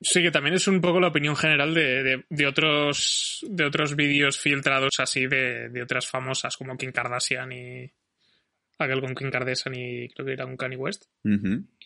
Sí, 0.02 0.22
que 0.22 0.30
también 0.30 0.54
es 0.56 0.66
un 0.68 0.80
poco 0.80 1.00
la 1.00 1.08
opinión 1.08 1.36
general 1.36 1.72
de, 1.74 2.02
de, 2.02 2.24
de 2.28 2.46
otros 2.46 3.44
de 3.48 3.64
otros 3.64 3.94
vídeos 3.96 4.38
filtrados 4.38 4.98
así 4.98 5.26
de, 5.26 5.68
de 5.68 5.82
otras 5.82 6.06
famosas 6.06 6.56
como 6.56 6.76
Kim 6.76 6.92
Kardashian 6.92 7.52
y 7.52 7.90
aquel 8.78 9.00
con 9.00 9.14
Kim 9.14 9.30
Kardashian 9.30 9.74
y 9.74 10.08
creo 10.08 10.26
que 10.26 10.32
era 10.32 10.44
un 10.46 10.56
Kanye 10.56 10.76
West. 10.76 11.04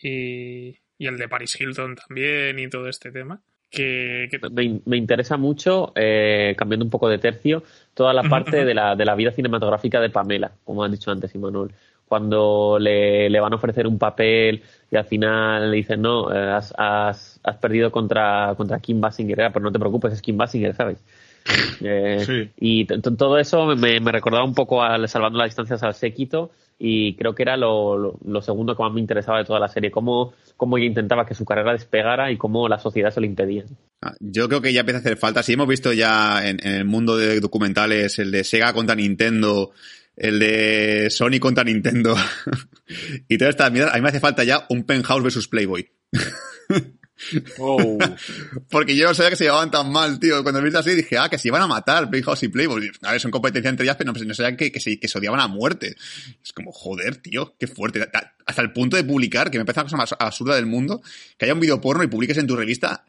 Y, 0.01 0.69
y 0.97 1.05
el 1.07 1.17
de 1.17 1.27
Paris 1.27 1.59
Hilton 1.59 1.95
también 1.95 2.57
y 2.59 2.69
todo 2.69 2.87
este 2.87 3.11
tema 3.11 3.39
que, 3.69 4.27
que- 4.31 4.39
me, 4.49 4.79
me 4.85 4.97
interesa 4.97 5.35
mucho, 5.37 5.91
eh, 5.95 6.55
cambiando 6.57 6.85
un 6.85 6.89
poco 6.91 7.09
de 7.09 7.17
tercio, 7.19 7.63
toda 7.93 8.13
la 8.13 8.23
parte 8.23 8.63
de 8.65 8.73
la, 8.73 8.95
de 8.95 9.05
la 9.05 9.13
vida 9.13 9.31
cinematográfica 9.31 9.99
de 9.99 10.09
Pamela, 10.09 10.51
como 10.63 10.83
han 10.83 10.91
dicho 10.91 11.11
antes 11.11 11.35
Imanol. 11.35 11.73
Cuando 12.07 12.77
le, 12.79 13.29
le 13.29 13.39
van 13.39 13.53
a 13.53 13.57
ofrecer 13.57 13.85
un 13.87 13.97
papel 13.97 14.63
y 14.91 14.95
al 14.95 15.05
final 15.05 15.69
le 15.71 15.77
dicen, 15.77 16.01
no, 16.01 16.33
eh, 16.33 16.37
has, 16.51 16.73
has, 16.77 17.39
has 17.43 17.55
perdido 17.57 17.91
contra, 17.91 18.53
contra 18.55 18.79
Kim 18.79 19.01
Basinger, 19.01 19.51
pero 19.51 19.63
no 19.65 19.71
te 19.71 19.79
preocupes, 19.79 20.13
es 20.13 20.21
Kim 20.21 20.37
Basinger, 20.37 20.73
¿sabes? 20.75 21.03
Eh, 21.81 22.23
Sí. 22.25 22.49
Y 22.59 22.85
todo 22.85 23.37
eso 23.37 23.67
me, 23.75 23.99
me 23.99 24.11
recordaba 24.11 24.43
un 24.43 24.53
poco 24.53 24.81
al 24.83 25.07
Salvando 25.07 25.37
las 25.39 25.47
Distancias 25.49 25.81
al 25.83 25.93
Séquito 25.93 26.51
y 26.79 27.15
creo 27.15 27.33
que 27.33 27.43
era 27.43 27.55
lo, 27.57 27.97
lo- 27.97 28.19
lo 28.25 28.41
segundo 28.41 28.75
que 28.75 28.83
más 28.83 28.91
me 28.93 28.99
interesaba 28.99 29.37
de 29.39 29.45
toda 29.45 29.59
la 29.59 29.67
serie, 29.67 29.89
cómo, 29.89 30.33
cómo 30.57 30.77
ella 30.77 30.87
intentaba 30.87 31.25
que 31.25 31.33
su 31.35 31.45
carrera 31.45 31.71
despegara 31.73 32.31
y 32.31 32.37
cómo 32.37 32.67
la 32.67 32.79
sociedad 32.79 33.11
se 33.11 33.19
lo 33.21 33.25
impedía. 33.25 33.63
Ah, 34.03 34.13
Yo 34.19 34.47
creo 34.47 34.61
que 34.61 34.73
ya 34.73 34.81
empieza 34.81 34.97
a 34.99 35.01
hacer 35.01 35.17
falta. 35.17 35.41
Si 35.41 35.53
hemos 35.53 35.67
visto 35.67 35.93
ya 35.93 36.47
en, 36.47 36.59
en 36.63 36.75
el 36.75 36.85
mundo 36.85 37.15
de 37.17 37.39
documentales 37.39 38.19
el 38.19 38.31
de 38.31 38.43
Sega 38.43 38.73
contra 38.73 38.95
Nintendo, 38.95 39.71
el 40.17 40.39
de 40.39 41.07
Sony 41.09 41.39
contra 41.39 41.63
Nintendo 41.63 42.15
y 43.29 43.37
toda 43.37 43.51
esta 43.51 43.69
mierda, 43.69 43.91
a 43.91 43.95
mí 43.95 44.01
me 44.01 44.09
hace 44.09 44.19
falta 44.19 44.43
ya 44.43 44.65
un 44.69 44.83
Penthouse 44.83 45.23
versus 45.23 45.47
Playboy. 45.47 45.89
Oh. 47.57 47.97
Porque 48.69 48.95
yo 48.95 49.07
no 49.07 49.13
sabía 49.15 49.31
que 49.31 49.35
se 49.35 49.45
llevaban 49.45 49.71
tan 49.71 49.91
mal, 49.91 50.19
tío. 50.19 50.43
Cuando 50.43 50.61
vi 50.61 50.75
así 50.75 50.91
dije, 50.91 51.17
ah, 51.17 51.29
que 51.29 51.39
se 51.39 51.47
iban 51.47 51.61
a 51.63 51.67
matar 51.67 52.09
Playhouse 52.09 52.43
y 52.43 52.47
Playboy. 52.49 52.91
A 53.01 53.11
ver, 53.13 53.19
son 53.19 53.31
competencia 53.31 53.69
entre 53.69 53.85
ellas, 53.85 53.95
pero 53.97 54.13
no, 54.13 54.19
no 54.23 54.33
sabían 54.33 54.55
que, 54.55 54.71
que, 54.71 54.79
se, 54.79 54.99
que 54.99 55.07
se 55.07 55.17
odiaban 55.17 55.39
a 55.39 55.47
muerte. 55.47 55.95
Es 56.43 56.53
como, 56.53 56.71
joder, 56.71 57.17
tío, 57.17 57.55
qué 57.57 57.65
fuerte. 57.67 58.05
Ta- 58.07 58.35
Hasta 58.45 58.61
el 58.61 58.71
punto 58.71 58.97
de 58.97 59.03
publicar, 59.03 59.49
que 59.49 59.57
me 59.57 59.65
parece 59.65 59.79
la 59.79 59.83
cosa 59.85 59.97
más 59.97 60.15
absurda 60.19 60.55
del 60.55 60.67
mundo, 60.67 61.01
que 61.37 61.45
haya 61.45 61.55
un 61.55 61.59
vídeo 61.59 61.81
porno 61.81 62.03
y 62.03 62.07
publiques 62.07 62.37
en 62.37 62.45
tu 62.47 62.55
revista 62.55 63.03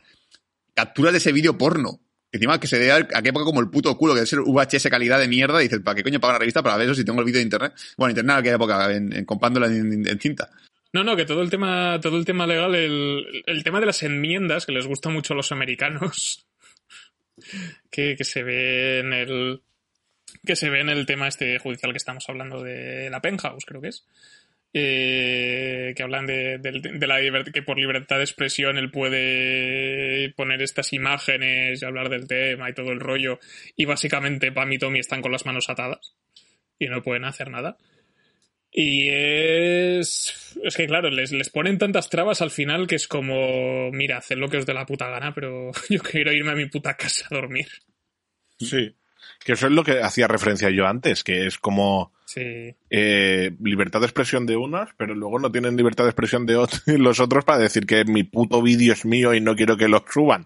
capturas 0.74 1.12
de 1.12 1.18
ese 1.18 1.32
vídeo 1.32 1.58
porno. 1.58 2.00
Encima 2.30 2.60
que 2.60 2.66
se 2.66 2.78
vea 2.78 2.96
a 2.96 3.22
qué 3.22 3.30
época 3.30 3.44
como 3.46 3.60
el 3.60 3.70
puto 3.70 3.96
culo, 3.96 4.12
que 4.12 4.18
debe 4.20 4.26
ser 4.26 4.40
VHS 4.40 4.88
calidad 4.90 5.18
de 5.18 5.28
mierda, 5.28 5.60
y 5.60 5.64
dices, 5.64 5.80
¿para 5.80 5.94
qué 5.94 6.02
coño 6.02 6.20
pago 6.20 6.32
una 6.32 6.38
revista 6.40 6.62
para 6.62 6.76
ver 6.76 6.86
eso 6.86 6.94
si 6.94 7.04
tengo 7.04 7.20
el 7.20 7.24
vídeo 7.24 7.38
de 7.38 7.44
internet? 7.44 7.72
Bueno, 7.96 8.10
internet 8.10 8.34
en 8.34 8.38
aquella 8.40 8.54
época, 8.56 8.92
en, 8.94 9.12
en, 9.14 9.26
en- 9.26 10.08
en 10.08 10.20
cinta. 10.20 10.50
No, 10.92 11.04
no, 11.04 11.16
que 11.16 11.24
todo 11.24 11.42
el 11.42 11.50
tema, 11.50 11.98
todo 12.02 12.16
el 12.18 12.24
tema 12.24 12.46
legal, 12.46 12.74
el, 12.74 13.42
el 13.46 13.64
tema 13.64 13.80
de 13.80 13.86
las 13.86 14.02
enmiendas, 14.02 14.66
que 14.66 14.72
les 14.72 14.86
gusta 14.86 15.08
mucho 15.10 15.32
a 15.34 15.36
los 15.36 15.52
americanos, 15.52 16.46
que, 17.90 18.14
que 18.16 18.24
se 18.24 18.42
ve 18.42 19.00
en 19.00 19.12
el 19.12 19.62
que 20.44 20.56
se 20.56 20.68
ve 20.70 20.80
en 20.80 20.90
el 20.90 21.06
tema 21.06 21.26
este 21.28 21.58
judicial 21.58 21.92
que 21.92 21.96
estamos 21.98 22.24
hablando 22.28 22.62
de 22.62 23.08
la 23.10 23.20
penthouse, 23.20 23.64
creo 23.64 23.80
que 23.80 23.88
es. 23.88 24.04
Eh, 24.72 25.94
que 25.96 26.02
hablan 26.02 26.26
de, 26.26 26.58
de- 26.58 27.06
la 27.06 27.20
que 27.52 27.62
por 27.62 27.78
libertad 27.78 28.18
de 28.18 28.24
expresión 28.24 28.78
él 28.78 28.90
puede 28.90 30.30
poner 30.34 30.62
estas 30.62 30.92
imágenes 30.92 31.80
y 31.82 31.84
hablar 31.84 32.08
del 32.08 32.26
tema 32.26 32.68
y 32.70 32.74
todo 32.74 32.92
el 32.92 33.00
rollo 33.00 33.38
y 33.76 33.84
básicamente 33.86 34.52
Pam 34.52 34.72
y 34.72 34.78
Tommy 34.78 34.98
están 34.98 35.22
con 35.22 35.32
las 35.32 35.46
manos 35.46 35.68
atadas 35.70 36.14
y 36.78 36.86
no 36.88 37.02
pueden 37.02 37.24
hacer 37.24 37.50
nada. 37.50 37.76
Y 38.70 39.08
es. 39.08 40.58
Es 40.62 40.76
que, 40.76 40.86
claro, 40.86 41.08
les, 41.10 41.32
les 41.32 41.48
ponen 41.48 41.78
tantas 41.78 42.10
trabas 42.10 42.42
al 42.42 42.50
final 42.50 42.86
que 42.86 42.96
es 42.96 43.08
como. 43.08 43.90
Mira, 43.92 44.18
haced 44.18 44.36
lo 44.36 44.48
que 44.50 44.58
os 44.58 44.66
dé 44.66 44.74
la 44.74 44.84
puta 44.84 45.08
gana, 45.08 45.32
pero 45.34 45.72
yo 45.88 46.00
quiero 46.00 46.32
irme 46.32 46.50
a 46.52 46.54
mi 46.54 46.66
puta 46.66 46.94
casa 46.94 47.26
a 47.30 47.34
dormir. 47.34 47.66
Sí. 48.58 48.94
Que 49.44 49.52
eso 49.52 49.66
es 49.66 49.72
lo 49.72 49.84
que 49.84 50.02
hacía 50.02 50.28
referencia 50.28 50.70
yo 50.70 50.86
antes, 50.86 51.24
que 51.24 51.46
es 51.46 51.58
como 51.58 52.12
Sí. 52.26 52.74
eh, 52.90 53.52
libertad 53.62 54.00
de 54.00 54.06
expresión 54.06 54.44
de 54.44 54.56
unas, 54.56 54.90
pero 54.98 55.14
luego 55.14 55.38
no 55.38 55.50
tienen 55.50 55.76
libertad 55.76 56.04
de 56.04 56.10
expresión 56.10 56.44
de 56.44 56.66
los 56.98 57.20
otros 57.20 57.44
para 57.44 57.58
decir 57.58 57.86
que 57.86 58.04
mi 58.04 58.24
puto 58.24 58.60
vídeo 58.60 58.92
es 58.92 59.04
mío 59.06 59.32
y 59.34 59.40
no 59.40 59.56
quiero 59.56 59.76
que 59.76 59.88
lo 59.88 60.04
suban. 60.10 60.44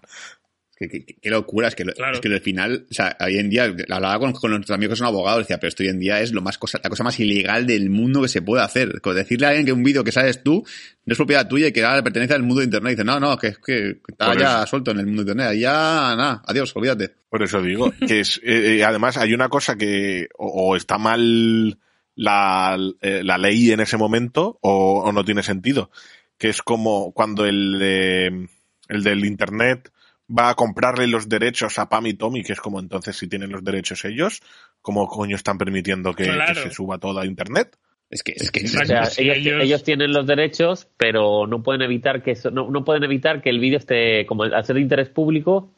Qué, 0.75 0.89
qué- 0.89 1.05
qué 1.21 1.29
locura, 1.29 1.67
es 1.67 1.75
que, 1.75 1.85
lo- 1.85 1.93
Claro. 1.93 2.15
es 2.15 2.19
que 2.19 2.27
al 2.29 2.41
final, 2.41 2.87
o 2.89 2.93
sea, 2.93 3.15
hoy 3.19 3.37
en 3.37 3.49
día, 3.49 3.65
hablaba 3.89 4.17
con, 4.19 4.33
con 4.33 4.49
nuestros 4.51 4.75
amigos 4.75 4.93
que 4.95 4.97
son 4.99 5.07
abogados, 5.07 5.39
decía, 5.43 5.59
pero 5.59 5.69
esto 5.69 5.83
hoy 5.83 5.89
en 5.89 5.99
día 5.99 6.19
es 6.19 6.31
lo 6.33 6.41
más 6.41 6.57
cosa, 6.57 6.79
la 6.83 6.89
cosa 6.89 7.03
más 7.03 7.19
ilegal 7.19 7.67
del 7.67 7.89
mundo 7.91 8.21
que 8.23 8.27
se 8.27 8.41
puede 8.41 8.63
hacer. 8.63 8.99
Como 9.01 9.13
decirle 9.13 9.45
a 9.45 9.49
alguien 9.49 9.65
que 9.67 9.71
un 9.71 9.83
vídeo 9.83 10.03
que 10.03 10.11
sabes 10.11 10.41
tú 10.43 10.65
no 11.05 11.11
es 11.11 11.17
propiedad 11.17 11.47
tuya 11.47 11.67
y 11.67 11.71
que 11.71 11.83
ahora 11.83 12.03
pertenece 12.03 12.33
al 12.33 12.41
mundo 12.41 12.59
de 12.61 12.65
internet. 12.65 12.91
Dice, 12.93 13.03
no, 13.03 13.19
no, 13.19 13.37
que 13.37 13.47
es 13.47 13.59
que 13.59 13.97
está 14.07 14.35
ya 14.37 14.65
suelto 14.65 14.91
en 14.91 14.99
el 14.99 15.05
mundo 15.05 15.23
de 15.23 15.31
internet. 15.33 15.59
Ya, 15.59 15.71
nada, 16.17 16.41
adiós, 16.47 16.75
olvídate. 16.75 17.11
Por 17.29 17.43
eso 17.43 17.61
digo, 17.61 17.93
que 18.07 18.19
es, 18.21 18.37
eh, 18.43 18.77
eh, 18.79 18.83
además 18.83 19.17
hay 19.17 19.33
una 19.33 19.49
cosa 19.49 19.75
que 19.75 20.27
o, 20.37 20.47
o 20.71 20.75
está 20.75 20.97
mal 20.97 21.77
la, 22.15 22.77
eh, 23.01 23.21
la 23.23 23.37
ley 23.37 23.71
en 23.71 23.79
ese 23.79 23.97
momento 23.97 24.57
o, 24.61 25.01
o 25.05 25.11
no 25.11 25.23
tiene 25.23 25.43
sentido. 25.43 25.91
Que 26.37 26.49
es 26.49 26.61
como 26.61 27.11
cuando 27.13 27.45
el, 27.45 27.77
de- 27.79 28.47
el 28.89 29.03
del 29.03 29.23
internet 29.25 29.91
va 30.29 30.49
a 30.49 30.55
comprarle 30.55 31.07
los 31.07 31.27
derechos 31.29 31.77
a 31.79 31.89
Pam 31.89 32.07
y 32.07 32.13
Tommy, 32.13 32.43
que 32.43 32.53
es 32.53 32.59
como 32.59 32.79
entonces 32.79 33.15
si 33.17 33.27
tienen 33.27 33.51
los 33.51 33.63
derechos 33.63 34.03
ellos, 34.05 34.41
¿cómo 34.81 35.07
coño 35.07 35.35
están 35.35 35.57
permitiendo 35.57 36.13
que, 36.13 36.25
Claro. 36.25 36.53
que 36.63 36.69
se 36.69 36.75
suba 36.75 36.97
todo 36.97 37.19
a 37.19 37.25
internet? 37.25 37.75
Es 38.09 38.21
que, 38.23 38.33
es 38.35 38.51
que, 38.51 38.63
O 38.65 38.85
sea, 38.85 39.05
Sí, 39.05 39.23
ellos, 39.23 39.37
ellos- 39.37 39.63
ellos 39.63 39.83
tienen 39.83 40.11
los 40.13 40.27
derechos, 40.27 40.87
pero 40.97 41.47
no 41.47 41.63
pueden 41.63 41.81
evitar 41.81 42.21
que 42.21 42.31
eso- 42.31 42.51
no, 42.51 42.69
no 42.69 42.85
pueden 42.85 43.03
evitar 43.03 43.41
que 43.41 43.49
el 43.49 43.59
vídeo 43.59 43.77
esté, 43.79 44.25
como 44.27 44.43
al 44.43 44.63
ser 44.65 44.75
de 44.75 44.81
interés 44.81 45.09
público, 45.09 45.71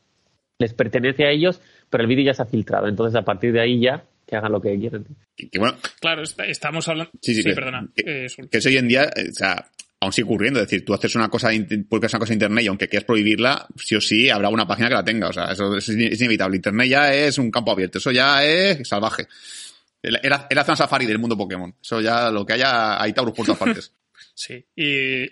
les 0.60 0.74
pertenece 0.74 1.26
a 1.26 1.32
ellos, 1.32 1.62
pero 1.90 2.04
el 2.04 2.08
vídeo 2.10 2.26
ya 2.26 2.34
se 2.34 2.42
ha 2.42 2.46
filtrado. 2.46 2.88
Entonces, 2.88 3.16
a 3.16 3.24
partir 3.24 3.52
de 3.54 3.62
ahí 3.62 3.80
ya, 3.80 4.04
que 4.28 4.36
hagan 4.36 4.52
lo 4.52 4.60
que 4.62 4.78
quieran. 4.78 5.06
que- 5.38 5.50
que 5.50 5.60
bueno, 5.60 5.78
Claro, 6.02 6.24
está- 6.24 6.46
estamos 6.46 6.88
hablando. 6.88 7.12
Sí, 7.22 7.36
sí, 7.36 7.44
que- 7.44 7.54
perdona. 7.54 7.88
que- 7.96 8.26
Eh, 8.26 8.28
que 8.50 8.58
eso 8.58 8.70
hoy 8.70 8.78
en 8.78 8.88
día, 8.88 9.04
eh, 9.16 9.30
o 9.30 9.34
sea, 9.34 9.66
aún 10.00 10.14
sigue 10.14 10.26
ocurriendo. 10.26 10.60
Es 10.60 10.68
decir, 10.68 10.86
tú 10.86 10.94
haces 10.94 11.16
una 11.16 11.30
cosa, 11.30 11.50
publicas 11.90 12.14
una 12.14 12.20
cosa 12.20 12.34
en 12.34 12.38
internet 12.38 12.66
y 12.66 12.68
aunque 12.68 12.88
quieras 12.90 13.06
prohibirla, 13.06 13.68
sí 13.78 13.96
o 13.96 14.02
sí 14.02 14.30
habrá 14.30 14.50
una 14.50 14.68
página 14.68 14.90
que 14.90 14.96
la 14.96 15.04
tenga. 15.04 15.30
O 15.30 15.34
sea, 15.34 15.46
eso 15.46 15.76
es, 15.78 15.88
in- 15.90 16.02
es 16.14 16.20
inevitable. 16.20 16.58
Internet 16.58 16.88
ya 16.90 17.14
es 17.14 17.38
un 17.38 17.50
campo 17.52 17.72
abierto. 17.72 17.98
Eso 17.98 18.12
ya 18.12 18.44
es 18.46 18.88
salvaje. 18.88 19.28
Era, 20.02 20.48
era 20.50 20.64
zona 20.64 20.76
safari 20.76 21.06
del 21.08 21.18
mundo 21.20 21.36
Pokémon. 21.38 21.74
Eso 21.82 22.00
ya, 22.02 22.30
lo 22.30 22.46
que 22.46 22.54
haya, 22.54 23.02
hay 23.02 23.12
Taurus 23.14 23.34
por 23.36 23.46
todas 23.46 23.60
partes. 23.60 23.94
Sí, 24.38 24.66
y 24.76 25.26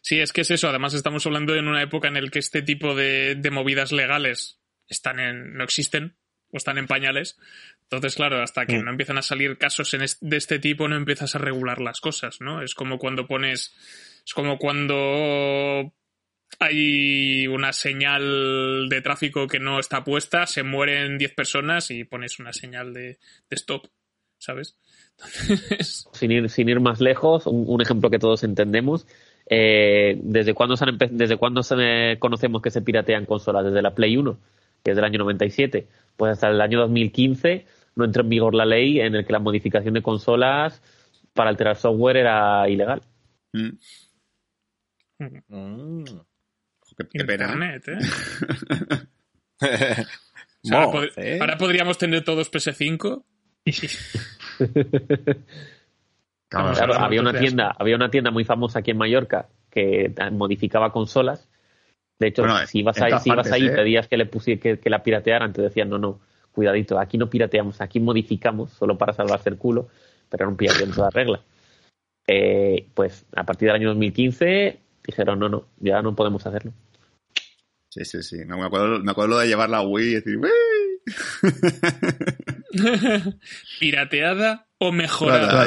sí, 0.00 0.20
es 0.20 0.32
que 0.32 0.40
es 0.40 0.50
eso. 0.50 0.68
Además, 0.70 0.94
estamos 0.94 1.24
hablando 1.26 1.54
en 1.54 1.68
una 1.68 1.82
época 1.82 2.08
en 2.08 2.14
la 2.14 2.30
que 2.30 2.38
este 2.38 2.62
tipo 2.62 2.94
de, 2.94 3.34
de 3.34 3.50
movidas 3.50 3.92
legales 3.92 4.58
están 4.86 5.20
en, 5.20 5.52
no 5.54 5.64
existen 5.64 6.16
o 6.50 6.56
están 6.56 6.78
en 6.78 6.86
pañales. 6.86 7.36
Entonces, 7.90 8.16
claro, 8.16 8.42
hasta 8.42 8.66
que 8.66 8.78
Mm. 8.78 8.84
no 8.84 8.90
empiezan 8.90 9.16
a 9.18 9.22
salir 9.22 9.56
casos 9.56 9.94
en 9.94 10.02
es- 10.02 10.18
de 10.20 10.36
este 10.36 10.58
tipo, 10.58 10.88
no 10.88 10.96
empiezas 10.96 11.34
a 11.34 11.38
regular 11.38 11.80
las 11.80 12.00
cosas, 12.00 12.40
¿no? 12.40 12.62
Es 12.62 12.74
como 12.74 12.98
cuando 12.98 13.26
pones. 13.26 13.74
Es 14.26 14.34
como 14.34 14.58
cuando 14.58 15.92
hay 16.60 17.46
una 17.46 17.72
señal 17.72 18.88
de 18.88 19.00
tráfico 19.02 19.46
que 19.46 19.58
no 19.60 19.78
está 19.78 20.04
puesta, 20.04 20.46
se 20.46 20.62
mueren 20.62 21.18
10 21.18 21.32
personas 21.34 21.90
y 21.90 22.04
pones 22.04 22.38
una 22.40 22.52
señal 22.52 22.92
de, 22.92 23.02
de 23.10 23.18
stop, 23.56 23.86
¿sabes? 24.38 24.76
Entonces, 25.18 26.08
Sin 26.12 26.30
ir, 26.32 26.48
sin 26.50 26.68
ir 26.68 26.80
más 26.80 27.00
lejos, 27.00 27.46
un, 27.46 27.64
un 27.66 27.80
ejemplo 27.80 28.10
que 28.10 28.18
todos 28.18 28.44
entendemos. 28.44 29.06
eh, 29.50 30.18
¿Desde 30.22 30.52
cuándo, 30.52 30.76
se 30.76 30.84
han 30.84 30.98
desde 31.10 31.36
cuándo 31.38 31.62
se- 31.62 32.16
conocemos 32.18 32.60
que 32.60 32.70
se 32.70 32.82
piratean 32.82 33.24
consolas? 33.24 33.64
Desde 33.64 33.80
la 33.82 33.94
Play 33.94 34.16
1, 34.16 34.38
que 34.84 34.90
es 34.90 34.96
del 34.96 35.04
año 35.06 35.18
97. 35.20 35.86
Pues 36.16 36.32
hasta 36.32 36.48
el 36.50 36.60
año 36.60 36.80
2015 36.80 37.66
no 37.98 38.04
entró 38.06 38.22
en 38.22 38.28
vigor 38.30 38.54
la 38.54 38.64
ley 38.64 39.00
en 39.00 39.14
el 39.14 39.26
que 39.26 39.32
la 39.32 39.38
modificación 39.40 39.92
de 39.94 40.02
consolas 40.02 40.80
para 41.34 41.50
alterar 41.50 41.76
software 41.76 42.16
era 42.16 42.68
ilegal. 42.68 43.02
Mm. 43.52 43.68
Mm. 45.48 46.04
Qué, 46.96 47.06
qué 47.12 47.24
pena. 47.24 47.44
¿eh? 47.46 47.76
Internet, 47.76 47.88
¿eh? 47.88 47.98
O 50.60 50.66
sea, 50.68 50.82
ahora, 50.82 50.92
pod- 50.92 51.06
Moce. 51.16 51.38
ahora 51.40 51.56
podríamos 51.58 51.98
tener 51.98 52.24
todos 52.24 52.50
PS5. 52.50 53.22
Claro, 56.50 56.94
había 56.94 57.20
una 57.20 57.38
tienda, 57.38 57.74
había 57.78 57.94
una 57.96 58.10
tienda 58.10 58.30
muy 58.30 58.44
famosa 58.44 58.78
aquí 58.78 58.90
en 58.92 58.96
Mallorca 58.96 59.48
que 59.70 60.12
modificaba 60.32 60.90
consolas. 60.92 61.46
De 62.18 62.28
hecho, 62.28 62.42
Bueno, 62.42 62.66
si 62.66 62.78
ibas 62.80 62.98
ahí, 63.02 63.12
si 63.20 63.28
ibas 63.28 63.36
partes, 63.48 63.52
ahí 63.52 63.64
y 63.64 63.66
¿eh? 63.66 63.70
pedías 63.72 64.08
que 64.08 64.16
le 64.16 64.30
pusi- 64.30 64.58
que, 64.58 64.78
que 64.80 64.88
la 64.90 65.02
piratearan, 65.02 65.52
te 65.52 65.60
decían 65.62 65.90
no, 65.90 65.98
no, 65.98 66.20
cuidadito, 66.52 66.98
aquí 66.98 67.18
no 67.18 67.28
pirateamos, 67.30 67.80
aquí 67.80 68.00
modificamos 68.00 68.72
solo 68.72 68.96
para 68.98 69.12
salvarse 69.12 69.48
el 69.50 69.56
culo, 69.58 69.88
pero 70.28 70.44
era 70.44 70.48
un 70.50 70.56
pirateo 70.56 70.86
en 70.86 70.92
toda 70.92 71.10
regla. 71.10 71.40
Eh, 72.26 72.86
pues 72.94 73.24
a 73.34 73.44
partir 73.44 73.68
del 73.68 73.76
año 73.76 73.88
2015 73.88 74.78
dijeron 75.06 75.38
no, 75.38 75.48
no, 75.48 75.64
ya 75.78 76.02
no 76.02 76.14
podemos 76.14 76.46
hacerlo. 76.46 76.72
Sí, 77.90 78.04
sí, 78.04 78.22
sí. 78.22 78.36
No, 78.46 78.58
me, 78.58 78.66
acuerdo, 78.66 78.98
me 79.00 79.10
acuerdo 79.10 79.38
de 79.38 79.46
llevar 79.48 79.70
la 79.70 79.80
Wii 79.80 80.08
y 80.10 80.14
decir, 80.16 80.36
"Wii". 80.36 80.50
Pirateada 83.80 84.66
o 84.78 84.92
mejorada. 84.92 85.64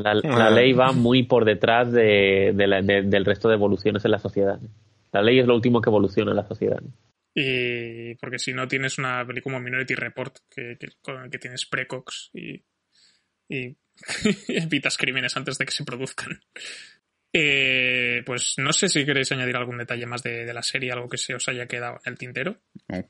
La, 0.00 0.14
la 0.14 0.50
ley 0.50 0.72
va 0.72 0.92
muy 0.92 1.22
por 1.22 1.44
detrás 1.44 1.92
de, 1.92 2.52
de 2.54 2.66
la- 2.66 2.82
de- 2.82 3.02
del 3.02 3.24
resto 3.24 3.48
de 3.48 3.54
evoluciones 3.54 4.04
en 4.04 4.10
la 4.10 4.18
sociedad. 4.18 4.58
La 5.12 5.22
ley 5.22 5.38
es 5.38 5.46
lo 5.46 5.54
último 5.54 5.80
que 5.80 5.88
evoluciona 5.90 6.32
en 6.32 6.36
la 6.36 6.46
sociedad. 6.46 6.80
Y 7.38 8.14
porque 8.14 8.38
si 8.38 8.54
no 8.54 8.66
tienes 8.66 8.96
una 8.96 9.22
peli 9.26 9.42
como 9.42 9.60
Minority 9.60 9.94
Report, 9.94 10.38
que, 10.48 10.78
que, 10.80 10.88
con 11.02 11.24
el 11.24 11.30
que 11.30 11.38
tienes 11.38 11.66
precox 11.66 12.30
y, 12.32 12.64
y 13.50 13.76
evitas 14.48 14.96
crímenes 14.96 15.36
antes 15.36 15.58
de 15.58 15.66
que 15.66 15.72
se 15.72 15.84
produzcan. 15.84 16.40
Eh, 17.38 18.22
pues 18.24 18.54
no 18.56 18.72
sé 18.72 18.88
si 18.88 19.04
queréis 19.04 19.30
añadir 19.32 19.54
algún 19.56 19.76
detalle 19.76 20.06
más 20.06 20.22
de, 20.22 20.46
de 20.46 20.54
la 20.54 20.62
serie, 20.62 20.92
algo 20.92 21.10
que 21.10 21.18
se 21.18 21.34
os 21.34 21.46
haya 21.48 21.66
quedado 21.66 21.98
en 22.06 22.12
el 22.12 22.18
tintero. 22.18 22.56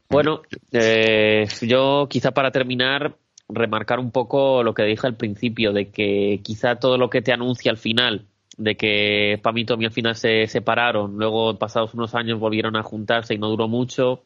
Bueno, 0.08 0.42
eh, 0.72 1.46
yo 1.62 2.08
quizá 2.10 2.32
para 2.32 2.50
terminar, 2.50 3.16
remarcar 3.48 4.00
un 4.00 4.10
poco 4.10 4.64
lo 4.64 4.74
que 4.74 4.82
dije 4.82 5.06
al 5.06 5.16
principio, 5.16 5.72
de 5.72 5.90
que 5.92 6.40
quizá 6.42 6.74
todo 6.74 6.98
lo 6.98 7.08
que 7.08 7.22
te 7.22 7.32
anuncia 7.32 7.70
al 7.70 7.78
final, 7.78 8.26
de 8.56 8.76
que 8.76 9.38
Pam 9.42 9.58
y 9.58 9.64
Tommy 9.64 9.84
al 9.86 9.92
final 9.92 10.14
se 10.14 10.46
separaron, 10.46 11.16
luego 11.16 11.58
pasados 11.58 11.94
unos 11.94 12.14
años 12.14 12.38
volvieron 12.38 12.76
a 12.76 12.82
juntarse 12.82 13.34
y 13.34 13.38
no 13.38 13.48
duró 13.48 13.68
mucho, 13.68 14.22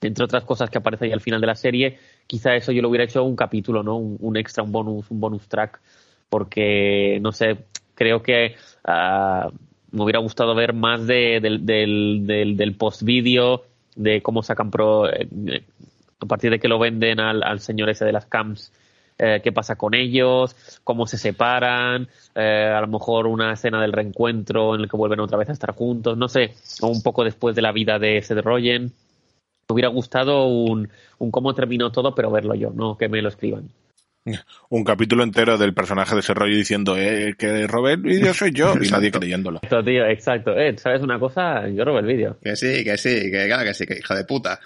entre 0.00 0.24
otras 0.24 0.44
cosas 0.44 0.70
que 0.70 0.78
aparece 0.78 1.06
ahí 1.06 1.12
al 1.12 1.20
final 1.20 1.40
de 1.40 1.46
la 1.46 1.54
serie, 1.54 1.98
quizá 2.26 2.54
eso 2.54 2.72
yo 2.72 2.82
lo 2.82 2.88
hubiera 2.88 3.04
hecho 3.04 3.24
un 3.24 3.36
capítulo, 3.36 3.82
¿no? 3.82 3.96
Un, 3.96 4.36
extra, 4.36 4.62
un 4.62 4.72
bonus, 4.72 5.10
un 5.10 5.20
bonus 5.20 5.48
track, 5.48 5.80
porque, 6.28 7.18
no 7.20 7.32
sé, 7.32 7.64
creo 7.94 8.22
que 8.22 8.56
ah, 8.84 9.50
me 9.90 10.02
hubiera 10.02 10.20
gustado 10.20 10.54
ver 10.54 10.72
más 10.72 11.06
de, 11.06 11.40
del, 11.40 11.64
del, 11.66 12.56
del, 12.56 12.76
post-vídeo, 12.76 13.64
de 13.96 14.22
cómo 14.22 14.42
sacan 14.42 14.70
pro, 14.70 15.08
eh, 15.08 15.28
a 16.20 16.26
partir 16.26 16.50
de 16.50 16.58
que 16.58 16.68
lo 16.68 16.78
venden 16.78 17.20
al, 17.20 17.42
al 17.42 17.60
señor 17.60 17.90
ese 17.90 18.04
de 18.04 18.12
las 18.12 18.26
camps, 18.26 18.72
eh, 19.18 19.40
qué 19.42 19.52
pasa 19.52 19.76
con 19.76 19.94
ellos, 19.94 20.56
cómo 20.82 21.06
se 21.06 21.18
separan, 21.18 22.08
eh, 22.34 22.72
a 22.74 22.80
lo 22.80 22.88
mejor 22.88 23.26
una 23.26 23.52
escena 23.52 23.80
del 23.80 23.92
reencuentro 23.92 24.74
en 24.74 24.80
el 24.82 24.90
que 24.90 24.96
vuelven 24.96 25.20
otra 25.20 25.38
vez 25.38 25.48
a 25.48 25.52
estar 25.52 25.74
juntos, 25.74 26.18
no 26.18 26.28
sé, 26.28 26.54
o 26.80 26.88
un 26.88 27.02
poco 27.02 27.24
después 27.24 27.54
de 27.54 27.62
la 27.62 27.72
vida 27.72 27.98
de 27.98 28.20
Seth 28.22 28.44
Rogen. 28.44 28.92
Me 29.66 29.72
hubiera 29.72 29.88
gustado 29.88 30.46
un, 30.46 30.88
un 31.18 31.30
cómo 31.30 31.54
terminó 31.54 31.90
todo, 31.90 32.14
pero 32.14 32.30
verlo 32.30 32.54
yo, 32.54 32.70
no 32.70 32.96
que 32.96 33.08
me 33.08 33.22
lo 33.22 33.28
escriban. 33.28 33.70
Un 34.70 34.84
capítulo 34.84 35.22
entero 35.22 35.58
del 35.58 35.74
personaje 35.74 36.14
de 36.14 36.20
ese 36.20 36.32
rollo 36.32 36.56
diciendo 36.56 36.96
eh, 36.96 37.34
que 37.38 37.66
robé 37.66 37.92
el 37.92 38.00
vídeo 38.00 38.32
soy 38.32 38.52
yo 38.52 38.74
y 38.80 38.88
nadie 38.88 39.10
creyéndolo. 39.10 39.58
Exacto, 39.58 39.84
tío, 39.84 40.06
exacto. 40.06 40.58
Eh, 40.58 40.76
¿Sabes 40.78 41.02
una 41.02 41.18
cosa? 41.18 41.68
Yo 41.68 41.84
robé 41.84 42.00
el 42.00 42.06
vídeo. 42.06 42.38
Que 42.42 42.56
sí, 42.56 42.82
que 42.82 42.96
sí, 42.96 43.30
que 43.30 43.46
claro 43.46 43.64
que 43.64 43.74
sí, 43.74 43.86
que 43.86 43.98
hija 43.98 44.14
de 44.14 44.24
puta. 44.24 44.60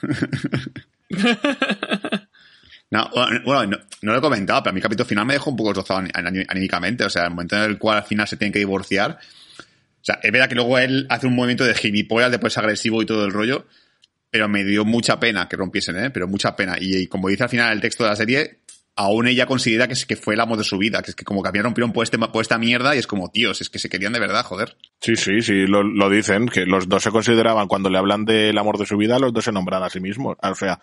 No, 2.91 3.11
bueno, 3.45 3.79
no, 4.03 4.13
lo 4.13 4.19
he 4.19 4.21
comentado, 4.21 4.63
pero 4.63 4.71
a 4.71 4.75
mi 4.75 4.81
capítulo 4.81 5.07
final 5.07 5.27
me 5.27 5.35
dejó 5.35 5.51
un 5.51 5.57
poco 5.57 5.71
destrozado 5.71 6.09
anímicamente. 6.15 7.05
O 7.05 7.11
sea, 7.11 7.25
el 7.25 7.31
momento 7.31 7.57
en 7.57 7.63
el 7.63 7.79
cual 7.79 7.99
al 7.99 8.05
final 8.05 8.27
se 8.27 8.37
tiene 8.37 8.53
que 8.53 8.61
divorciar. 8.61 9.19
O 9.21 10.05
sea, 10.05 10.19
es 10.23 10.33
verdad 10.33 10.49
que 10.49 10.55
luego 10.55 10.79
él 10.79 11.07
hace 11.11 11.27
un 11.27 11.35
movimiento 11.35 11.65
de 11.65 11.75
gilipollas, 11.75 12.31
después 12.31 12.57
agresivo 12.57 13.03
y 13.03 13.07
todo 13.07 13.25
el 13.27 13.33
rollo. 13.33 13.67
Pero 14.31 14.49
me 14.49 14.65
dio 14.65 14.85
mucha 14.85 15.19
pena 15.21 15.49
que 15.49 15.57
rompiesen, 15.57 15.97
¿eh? 15.97 16.11
Pero 16.11 16.29
mucha 16.29 16.55
pena. 16.57 16.77
y 16.79 17.07
como 17.07 17.29
dice 17.29 17.45
al 17.45 17.49
final 17.49 17.73
el 17.73 17.81
texto 17.81 18.05
de 18.05 18.11
la 18.11 18.17
serie, 18.17 18.59
aún 18.99 19.29
ella 19.29 19.47
considera 19.47 19.87
que, 19.87 19.95
que 19.95 20.17
fue 20.17 20.35
el 20.35 20.41
amor 20.41 20.59
de 20.59 20.65
su 20.65 20.77
vida, 20.77 21.03
que 21.03 21.13
es 21.13 21.15
que 21.15 21.25
como 21.25 21.41
que 21.41 21.49
había 21.49 21.63
rompido 21.63 21.91
por, 21.93 22.03
este, 22.03 22.19
por 22.19 22.43
esta 22.43 22.59
mierda 22.59 22.97
y 22.97 22.99
es 22.99 23.07
como, 23.07 23.31
tíos, 23.31 23.61
es 23.61 23.71
que 23.71 23.79
se 23.79 23.89
querían 23.89 24.13
de 24.13 24.19
verdad, 24.19 24.45
joder. 24.45 24.77
Sí, 25.01 25.15
sí, 25.15 25.41
sí, 25.41 25.69
lo, 25.69 25.85
lo, 25.85 26.11
dicen, 26.11 26.49
que 26.49 26.67
los 26.67 26.89
dos 26.89 27.05
se 27.05 27.13
consideraban, 27.13 27.69
cuando 27.69 27.91
le 27.91 27.99
hablan 27.99 28.25
del 28.25 28.59
amor 28.59 28.77
de 28.77 28.87
su 28.87 28.97
vida, 28.97 29.21
los 29.21 29.33
dos 29.33 29.45
se 29.45 29.53
nombran 29.53 29.85
a 29.85 29.89
sí 29.89 30.01
mismos. 30.01 30.37
O 30.43 30.55
sea, 30.57 30.81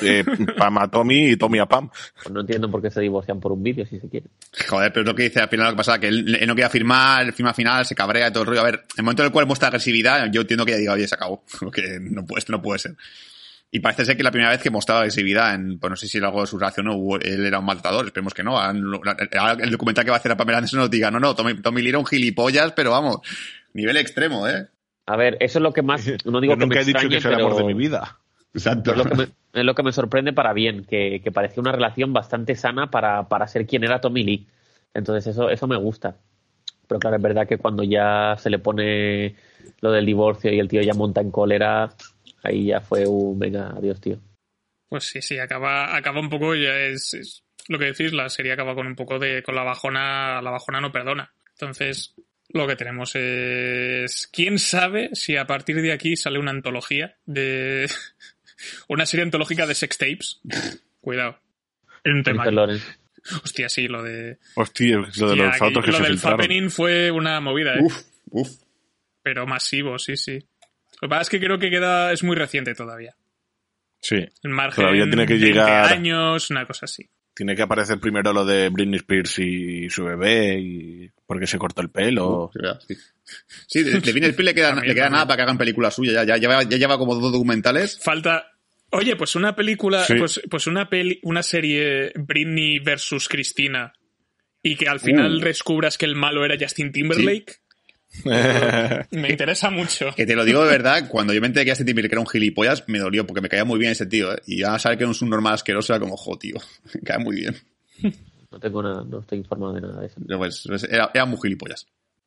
eh, 0.00 0.24
Pam 0.56 0.78
a 0.78 0.88
Tommy 0.88 1.32
y 1.32 1.36
Tommy 1.36 1.58
a 1.58 1.66
Pam. 1.66 1.90
Pues 2.14 2.32
no 2.32 2.40
entiendo 2.40 2.70
por 2.70 2.80
qué 2.80 2.90
se 2.90 3.02
divorcian 3.02 3.40
por 3.40 3.52
un 3.52 3.62
vídeo, 3.62 3.84
si 3.84 4.00
se 4.00 4.08
quiere. 4.08 4.28
Joder, 4.66 4.90
pero 4.90 5.02
es 5.02 5.06
lo 5.06 5.14
que 5.14 5.24
dice 5.24 5.40
al 5.40 5.50
final 5.50 5.66
lo 5.66 5.72
que 5.72 5.76
pasa, 5.76 6.00
que 6.00 6.08
él, 6.08 6.24
no 6.46 6.54
quería 6.54 6.70
firmar, 6.70 7.26
el 7.26 7.34
firma 7.34 7.52
final, 7.52 7.84
se 7.84 7.94
cabrea 7.94 8.28
y 8.28 8.32
todo 8.32 8.44
el 8.44 8.48
rollo. 8.48 8.62
A 8.62 8.64
ver, 8.64 8.84
el 8.96 9.04
momento 9.04 9.22
en 9.22 9.26
el 9.26 9.32
cual 9.32 9.46
muestra 9.46 9.68
agresividad, 9.68 10.30
yo 10.32 10.40
entiendo 10.40 10.64
que 10.64 10.72
ya 10.72 10.78
diga, 10.78 10.94
oye, 10.94 11.06
se 11.06 11.14
acabó. 11.14 11.44
Porque 11.60 11.98
no 12.00 12.24
puede, 12.24 12.42
no 12.48 12.62
puede 12.62 12.78
ser. 12.78 12.96
Y 13.74 13.80
parece 13.80 14.04
ser 14.04 14.16
que 14.16 14.22
la 14.22 14.30
primera 14.30 14.52
vez 14.52 14.62
que 14.62 14.70
mostraba 14.70 15.00
agresividad 15.00 15.52
en, 15.52 15.80
pues 15.80 15.90
no 15.90 15.96
sé 15.96 16.06
si 16.06 16.18
algo 16.18 16.42
de 16.42 16.46
su 16.46 16.56
relación 16.56 16.86
o 16.90 17.16
él 17.16 17.44
era 17.44 17.58
un 17.58 17.64
maltratador, 17.64 18.06
esperemos 18.06 18.32
que 18.32 18.44
no. 18.44 18.56
El 18.70 19.70
documental 19.72 20.04
que 20.04 20.12
va 20.12 20.16
a 20.16 20.20
hacer 20.20 20.30
a 20.30 20.36
Pamela 20.36 20.58
Anderson 20.58 20.78
nos 20.78 20.90
diga, 20.92 21.10
no, 21.10 21.18
no, 21.18 21.34
Tommy, 21.34 21.60
Tommy 21.60 21.82
Lee 21.82 21.88
era 21.88 21.98
un 21.98 22.06
gilipollas, 22.06 22.70
pero 22.70 22.92
vamos, 22.92 23.18
nivel 23.72 23.96
extremo, 23.96 24.46
¿eh? 24.46 24.68
A 25.06 25.16
ver, 25.16 25.36
eso 25.40 25.58
es 25.58 25.62
lo 25.64 25.72
que 25.72 25.82
más, 25.82 26.06
no 26.24 26.40
digo 26.40 26.54
que 26.54 26.60
nunca 26.60 26.82
he 26.82 26.84
dicho 26.84 27.08
que 27.08 27.16
es 27.16 27.24
el 27.24 27.34
amor 27.34 27.56
de 27.56 27.64
mi 27.64 27.74
vida. 27.74 28.16
Exacto. 28.54 28.92
Es 28.92 28.96
lo, 28.96 29.04
que 29.06 29.14
me, 29.16 29.24
es 29.52 29.64
lo 29.64 29.74
que 29.74 29.82
me 29.82 29.90
sorprende 29.90 30.32
para 30.32 30.52
bien, 30.52 30.84
que, 30.84 31.20
que 31.20 31.32
parecía 31.32 31.60
una 31.60 31.72
relación 31.72 32.12
bastante 32.12 32.54
sana 32.54 32.92
para, 32.92 33.26
para 33.26 33.48
ser 33.48 33.66
quien 33.66 33.82
era 33.82 34.00
Tommy 34.00 34.22
Lee. 34.22 34.46
Entonces 34.94 35.26
eso, 35.34 35.50
eso 35.50 35.66
me 35.66 35.76
gusta. 35.76 36.14
Pero 36.86 37.00
claro, 37.00 37.16
es 37.16 37.22
verdad 37.22 37.48
que 37.48 37.58
cuando 37.58 37.82
ya 37.82 38.36
se 38.38 38.50
le 38.50 38.60
pone 38.60 39.34
lo 39.80 39.90
del 39.90 40.06
divorcio 40.06 40.52
y 40.52 40.60
el 40.60 40.68
tío 40.68 40.80
ya 40.80 40.94
monta 40.94 41.20
en 41.20 41.32
cólera, 41.32 41.90
ahí 42.44 42.66
ya 42.66 42.80
fue 42.80 43.06
un 43.06 43.38
venga, 43.38 43.70
adiós, 43.76 44.00
tío. 44.00 44.20
Pues 44.88 45.04
sí, 45.04 45.20
sí, 45.20 45.38
acaba, 45.38 45.96
acaba 45.96 46.20
un 46.20 46.30
poco, 46.30 46.54
ya 46.54 46.78
es, 46.78 47.42
lo 47.68 47.78
que 47.78 47.86
decís, 47.86 48.12
la 48.12 48.28
serie 48.28 48.52
acaba 48.52 48.74
con 48.74 48.86
un 48.86 48.94
poco 48.94 49.18
de, 49.18 49.42
con 49.42 49.54
la 49.54 49.64
bajona, 49.64 50.40
la 50.40 50.50
bajona 50.50 50.80
no 50.80 50.92
perdona. 50.92 51.32
Entonces, 51.50 52.14
lo 52.50 52.66
que 52.66 52.76
tenemos 52.76 53.14
es, 53.14 54.28
quién 54.32 54.58
sabe 54.58 55.10
si 55.14 55.36
a 55.36 55.46
partir 55.46 55.80
de 55.80 55.92
aquí 55.92 56.16
sale 56.16 56.38
una 56.38 56.50
antología 56.50 57.16
de, 57.24 57.90
una 58.88 59.06
serie 59.06 59.24
antológica 59.24 59.66
de 59.66 59.74
sex 59.74 59.98
tapes. 59.98 60.40
Cuidado. 61.00 61.38
En 62.04 62.16
un 62.16 62.22
tema. 62.22 62.44
Hostia, 63.42 63.68
sí, 63.70 63.88
lo 63.88 64.02
de. 64.02 64.38
Hostia, 64.54 64.98
lo 65.16 65.30
de 65.30 65.36
los 65.36 65.56
fotos 65.56 65.84
que 65.84 65.90
lo 65.90 65.96
se 65.96 66.02
del 66.02 66.18
filtraron. 66.18 66.70
fue 66.70 67.10
una 67.10 67.40
movida, 67.40 67.74
¿eh? 67.74 67.80
Uf, 67.82 68.02
uf. 68.30 68.50
Pero 69.22 69.46
masivo, 69.46 69.98
sí, 69.98 70.16
sí. 70.16 70.46
Lo 71.00 71.08
que 71.08 71.10
pasa 71.10 71.22
es 71.22 71.28
que 71.30 71.40
creo 71.40 71.58
que 71.58 71.70
queda, 71.70 72.12
es 72.12 72.22
muy 72.22 72.36
reciente 72.36 72.74
todavía. 72.74 73.16
Sí. 74.00 74.16
El 74.42 74.50
margen 74.50 74.82
todavía 74.82 75.04
tiene 75.04 75.26
que 75.26 75.38
llegar. 75.38 75.92
años, 75.92 76.50
una 76.50 76.66
cosa 76.66 76.84
así. 76.84 77.08
Tiene 77.34 77.56
que 77.56 77.62
aparecer 77.62 77.98
primero 77.98 78.32
lo 78.32 78.44
de 78.44 78.68
Britney 78.68 78.96
Spears 78.98 79.38
y 79.40 79.90
su 79.90 80.04
bebé 80.04 80.58
y 80.60 81.10
porque 81.26 81.46
se 81.46 81.58
cortó 81.58 81.82
el 81.82 81.90
pelo. 81.90 82.50
sí, 82.86 82.94
sí 83.66 83.82
de, 83.82 83.98
Britney 83.98 84.30
Spears 84.30 84.44
le 84.44 84.54
queda, 84.54 84.74
le 84.84 84.94
queda 84.94 85.10
nada 85.10 85.26
para 85.26 85.38
que 85.38 85.42
hagan 85.42 85.58
películas 85.58 85.94
suyas. 85.94 86.14
Ya, 86.14 86.24
ya, 86.24 86.36
lleva, 86.36 86.62
ya 86.62 86.76
lleva 86.76 86.98
como 86.98 87.14
dos 87.14 87.32
documentales. 87.32 87.98
Falta. 88.00 88.52
Oye, 88.90 89.16
pues 89.16 89.34
una 89.34 89.56
película, 89.56 90.04
pues, 90.06 90.40
pues 90.48 90.66
una 90.68 90.88
peli, 90.88 91.18
una 91.24 91.42
serie 91.42 92.12
Britney 92.14 92.78
versus 92.78 93.28
Cristina 93.28 93.92
y 94.62 94.76
que 94.76 94.88
al 94.88 95.00
final 95.00 95.36
Uh. 95.36 95.40
descubras 95.40 95.98
que 95.98 96.06
el 96.06 96.14
malo 96.14 96.44
era 96.44 96.56
Justin 96.60 96.92
Timberlake. 96.92 97.56
Me 98.24 99.28
interesa 99.30 99.70
mucho. 99.70 100.14
Que 100.16 100.26
te 100.26 100.34
lo 100.34 100.44
digo 100.44 100.62
de 100.64 100.70
verdad, 100.70 101.08
cuando 101.08 101.32
yo 101.32 101.40
me 101.40 101.46
enteré 101.46 101.64
que 101.66 101.72
este 101.72 101.84
Timberlake 101.84 102.14
era 102.14 102.20
un 102.20 102.26
gilipollas, 102.26 102.84
me 102.88 102.98
dolió 102.98 103.26
porque 103.26 103.40
me 103.40 103.48
caía 103.48 103.64
muy 103.64 103.78
bien 103.78 103.92
ese 103.92 104.06
tío, 104.06 104.32
¿eh? 104.32 104.38
Y 104.46 104.58
ya 104.60 104.78
saber 104.78 104.98
que 104.98 105.04
no 105.04 105.10
es 105.12 105.22
un 105.22 105.30
normal 105.30 105.54
asqueroso 105.54 105.92
era 105.92 106.00
como, 106.00 106.16
jo, 106.16 106.38
tío, 106.38 106.54
me 106.94 107.00
cae 107.00 107.18
muy 107.18 107.36
bien. 107.36 107.56
No 108.50 108.58
tengo 108.60 108.82
nada, 108.82 109.04
no 109.04 109.20
estoy 109.20 109.38
informado 109.38 109.72
de 109.74 109.80
nada 109.80 110.00
de 110.00 110.06
eso. 110.06 110.20
Pues, 110.38 110.64
pues, 110.66 110.84
era, 110.84 111.10
era 111.12 111.24
muy 111.24 111.38
gilipollas. 111.42 111.86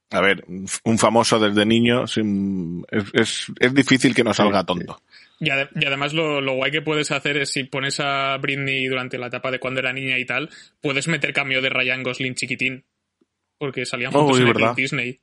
A 0.09 0.21
ver, 0.21 0.45
un 0.47 0.97
famoso 0.97 1.37
desde 1.37 1.65
niño 1.65 2.07
sin- 2.07 2.85
es, 2.89 3.03
es, 3.13 3.45
es 3.59 3.73
difícil 3.73 4.15
que 4.15 4.23
no 4.23 4.33
salga 4.33 4.63
tonto. 4.63 5.01
Y, 5.39 5.49
ade- 5.49 5.69
y 5.75 5.85
además 5.85 6.13
lo, 6.13 6.39
lo 6.39 6.53
guay 6.55 6.71
que 6.71 6.81
puedes 6.81 7.11
hacer 7.11 7.35
es 7.37 7.51
si 7.51 7.65
pones 7.65 7.99
a 7.99 8.37
Britney 8.37 8.85
durante 8.87 9.17
la 9.17 9.27
etapa 9.27 9.51
de 9.51 9.59
cuando 9.59 9.81
era 9.81 9.91
niña 9.91 10.17
y 10.17 10.25
tal, 10.25 10.49
puedes 10.81 11.09
meter 11.09 11.33
cambio 11.33 11.61
de 11.61 11.69
Ryan 11.69 12.03
Gosling 12.03 12.35
chiquitín. 12.35 12.85
Porque 13.57 13.85
salían 13.85 14.11
Oh, 14.15 14.19
juntos 14.19 14.37
es 14.37 14.41
en 14.43 14.47
el 14.47 14.75
Disney. 14.75 15.19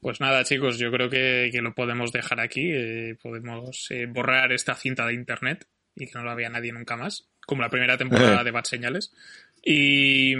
Pues 0.00 0.20
nada, 0.20 0.44
chicos, 0.44 0.78
yo 0.78 0.90
creo 0.90 1.10
que, 1.10 1.50
que 1.52 1.60
lo 1.62 1.74
podemos 1.74 2.12
dejar 2.12 2.40
aquí. 2.40 2.70
eh, 2.72 3.16
podemos 3.22 3.86
eh, 3.90 4.06
borrar 4.06 4.52
esta 4.52 4.74
cinta 4.74 5.06
de 5.06 5.14
internet 5.14 5.66
y 5.94 6.06
que 6.06 6.12
no 6.18 6.24
la 6.24 6.34
vea 6.34 6.48
nadie 6.48 6.72
nunca 6.72 6.96
más. 6.96 7.28
Como 7.46 7.62
la 7.62 7.68
primera 7.70 7.96
temporada 7.98 8.42
de 8.44 8.50
Bad 8.50 8.64
Señales. 8.64 9.12
Y. 9.62 10.34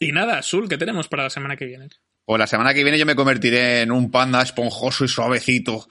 Y 0.00 0.12
nada, 0.12 0.42
Sul, 0.42 0.68
¿qué 0.68 0.78
tenemos 0.78 1.08
para 1.08 1.24
la 1.24 1.30
semana 1.30 1.56
que 1.56 1.66
viene? 1.66 1.88
Pues 2.24 2.38
la 2.38 2.46
semana 2.46 2.72
que 2.74 2.82
viene 2.84 2.98
yo 2.98 3.06
me 3.06 3.14
convertiré 3.16 3.80
en 3.82 3.90
un 3.90 4.10
panda 4.10 4.42
esponjoso 4.42 5.04
y 5.04 5.08
suavecito. 5.08 5.88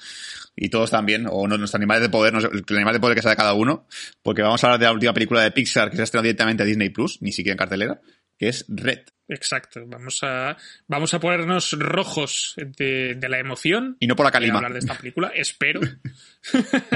Y 0.55 0.69
todos 0.69 0.89
también, 0.91 1.25
o 1.29 1.47
no- 1.47 1.57
nuestros 1.57 1.75
animales 1.75 2.03
de 2.03 2.09
poder, 2.09 2.33
el 2.35 2.75
animal 2.77 2.93
de 2.93 2.99
poder 2.99 3.15
que 3.15 3.21
sea 3.21 3.31
de 3.31 3.37
cada 3.37 3.53
uno, 3.53 3.85
porque 4.23 4.41
vamos 4.41 4.63
a 4.63 4.67
hablar 4.67 4.79
de 4.79 4.85
la 4.85 4.91
última 4.93 5.13
película 5.13 5.41
de 5.41 5.51
Pixar 5.51 5.89
que 5.89 5.97
se 5.97 6.01
ha 6.01 6.05
estrenado 6.05 6.23
directamente 6.23 6.63
a 6.63 6.65
Disney 6.65 6.89
Plus, 6.89 7.21
ni 7.21 7.31
siquiera 7.31 7.53
en 7.53 7.57
cartelera, 7.57 8.01
que 8.37 8.49
es 8.49 8.65
Red. 8.67 8.99
Exacto, 9.29 9.81
vamos 9.85 10.19
a, 10.23 10.55
vamos 10.87 11.13
a 11.13 11.19
ponernos 11.19 11.73
rojos 11.77 12.53
de, 12.55 13.15
de 13.15 13.29
la 13.29 13.39
emoción. 13.39 13.97
Y 13.99 14.07
no 14.07 14.15
por 14.15 14.25
la 14.25 14.29
de 14.29 14.33
calima. 14.33 14.55
hablar 14.55 14.73
de 14.73 14.79
esta 14.79 14.97
película, 14.97 15.31
espero. 15.35 15.81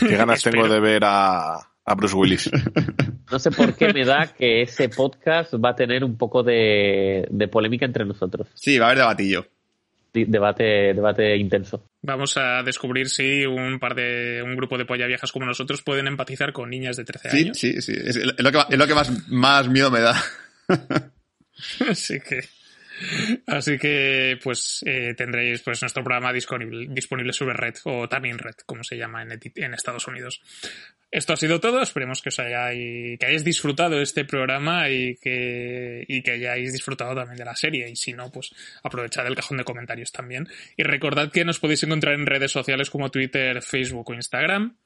Qué 0.00 0.16
ganas 0.16 0.42
tengo 0.42 0.66
de 0.68 0.80
ver 0.80 1.02
a, 1.04 1.56
a 1.56 1.94
Bruce 1.94 2.16
Willis. 2.16 2.50
No 3.30 3.38
sé 3.38 3.50
por 3.50 3.74
qué 3.74 3.92
me 3.92 4.04
da 4.04 4.32
que 4.34 4.62
ese 4.62 4.88
podcast 4.88 5.54
va 5.54 5.70
a 5.70 5.76
tener 5.76 6.04
un 6.04 6.16
poco 6.16 6.42
de, 6.42 7.26
de 7.30 7.48
polémica 7.48 7.84
entre 7.84 8.04
nosotros. 8.04 8.48
Sí, 8.54 8.78
va 8.78 8.86
a 8.86 8.88
haber 8.90 8.98
debatillo. 8.98 9.46
Debate, 10.12 10.94
debate 10.94 11.36
intenso. 11.36 11.84
Vamos 12.06 12.36
a 12.36 12.62
descubrir 12.62 13.08
si 13.08 13.44
un 13.46 13.80
par 13.80 13.96
de 13.96 14.40
un 14.40 14.54
grupo 14.54 14.78
de 14.78 14.84
polla 14.84 15.06
viejas 15.08 15.32
como 15.32 15.44
nosotros 15.44 15.82
pueden 15.82 16.06
empatizar 16.06 16.52
con 16.52 16.70
niñas 16.70 16.96
de 16.96 17.04
13 17.04 17.30
Sí, 17.30 17.36
años. 17.38 17.58
sí, 17.58 17.82
sí. 17.82 17.92
Es, 17.96 18.14
es 18.14 18.24
lo 18.38 18.52
que, 18.52 18.60
es 18.70 18.78
lo 18.78 18.86
que 18.86 18.94
más, 18.94 19.28
más 19.28 19.68
miedo 19.68 19.90
me 19.90 19.98
da. 20.00 20.14
Así 21.90 22.20
que 22.20 22.42
así 23.46 23.78
que 23.78 24.38
pues 24.42 24.82
eh, 24.86 25.14
tendréis 25.16 25.62
pues 25.62 25.80
nuestro 25.82 26.02
programa 26.02 26.32
disponible, 26.32 26.86
disponible 26.90 27.32
sobre 27.32 27.54
Red 27.54 27.76
o 27.84 28.08
también 28.08 28.38
Red, 28.38 28.54
como 28.64 28.84
se 28.84 28.96
llama 28.96 29.22
en, 29.22 29.74
Estados 29.74 30.06
Unidos. 30.06 30.40
Esto 31.10 31.32
ha 31.32 31.36
sido 31.36 31.60
todo, 31.60 31.80
esperemos 31.80 32.20
que 32.20 32.30
os 32.30 32.38
hayáis, 32.38 33.18
que 33.18 33.26
hayáis 33.26 33.44
disfrutado 33.44 34.00
este 34.00 34.24
programa 34.24 34.90
y 34.90 35.16
que, 35.16 36.04
y 36.06 36.22
que 36.22 36.32
hayáis 36.32 36.72
disfrutado 36.72 37.14
también 37.14 37.38
de 37.38 37.44
la 37.44 37.54
serie. 37.54 37.88
Y 37.88 37.96
si 37.96 38.12
no, 38.12 38.30
pues 38.30 38.50
aprovechad 38.82 39.26
el 39.26 39.36
cajón 39.36 39.58
de 39.58 39.64
comentarios 39.64 40.12
también. 40.12 40.48
Y 40.76 40.82
recordad 40.82 41.30
que 41.30 41.44
nos 41.44 41.60
podéis 41.60 41.82
encontrar 41.84 42.14
en 42.14 42.26
redes 42.26 42.52
sociales 42.52 42.90
como 42.90 43.10
Twitter, 43.10 43.62
Facebook 43.62 44.10
o 44.10 44.14
Instagram. 44.14 44.76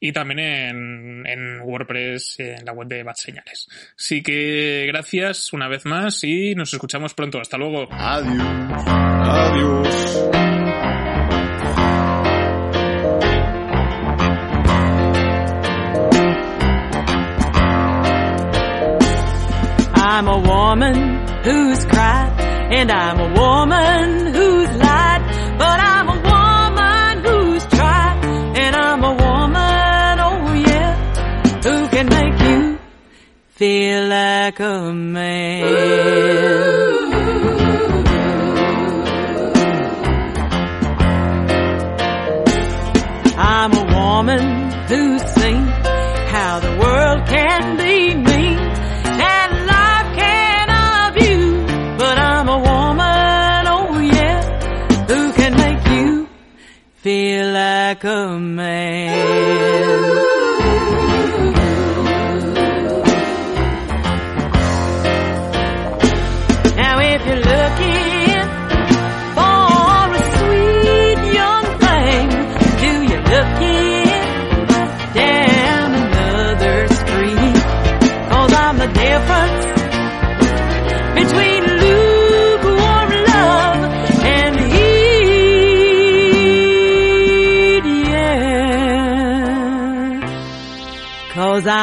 Y 0.00 0.12
también 0.12 0.38
en, 0.38 1.26
en 1.26 1.60
WordPress, 1.62 2.36
en 2.40 2.64
la 2.64 2.72
web 2.72 2.88
de 2.88 3.02
Bad 3.02 3.16
Señales. 3.16 3.68
Así 3.96 4.22
que 4.22 4.84
gracias 4.86 5.52
una 5.52 5.68
vez 5.68 5.84
más 5.84 6.22
y 6.24 6.54
nos 6.54 6.72
escuchamos 6.72 7.14
pronto. 7.14 7.40
Hasta 7.40 7.56
luego. 7.58 7.88
Adiós. 7.90 8.84
Adiós. 8.86 10.28
I'm 19.94 20.26
a 20.26 20.38
woman 20.38 20.94
who's 21.44 21.84
cried, 21.84 22.32
and 22.72 22.90
I'm 22.90 23.20
a 23.20 23.40
woman 23.40 24.34
who's 24.34 24.47
feel 33.58 34.06
like 34.06 34.60
a 34.60 34.92
man. 34.92 35.64
I'm 43.36 43.72
a 43.72 43.84
woman 43.98 44.70
who's 44.86 45.22
seen 45.22 45.66
how 46.34 46.60
the 46.60 46.78
world 46.82 47.26
can 47.26 47.76
be 47.78 48.14
mean 48.14 48.58
and 48.58 49.66
life 49.66 50.10
can 50.22 50.66
abuse. 51.08 51.98
But 51.98 52.16
I'm 52.16 52.48
a 52.48 52.58
woman, 52.58 53.66
oh 53.76 53.98
yeah, 53.98 54.40
who 55.08 55.32
can 55.32 55.56
make 55.56 55.84
you 55.96 56.28
feel 57.02 57.50
like 57.50 58.04
a 58.04 58.38
man. 58.38 59.47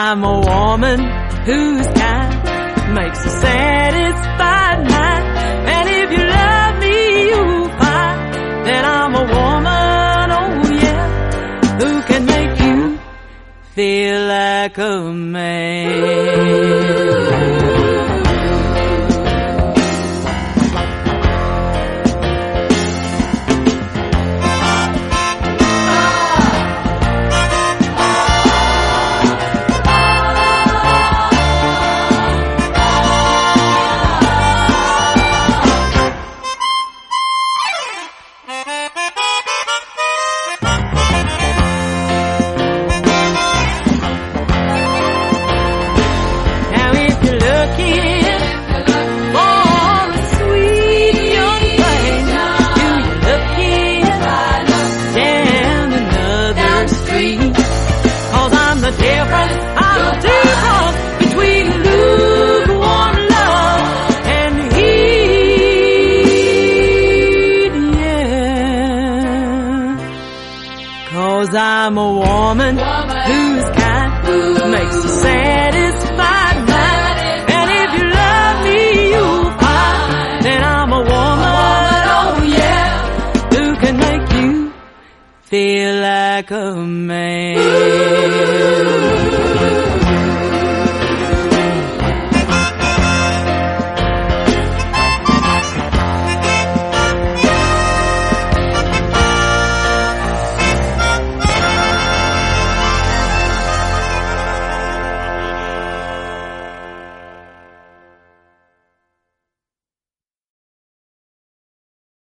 I'm 0.08 0.24
a 0.24 0.40
woman 0.40 1.00
whose 1.46 1.88
kind 1.88 2.94
makes 2.94 3.26
a 3.26 3.30
satisfied 3.42 4.80
mind. 4.88 5.26
And 5.74 5.90
if 5.90 6.12
you 6.16 6.24
love 6.28 6.80
me, 6.80 7.30
you'll 7.30 7.70
find 7.70 8.34
that 8.68 8.86
I'm 8.86 9.16
a 9.16 9.26
woman, 9.38 10.26
oh 10.40 10.62
yeah, 10.84 11.08
who 11.80 12.04
can 12.04 12.26
make 12.28 12.60
you 12.60 13.00
feel 13.74 14.28
like 14.28 14.78
a 14.78 15.12
man. 15.12 15.85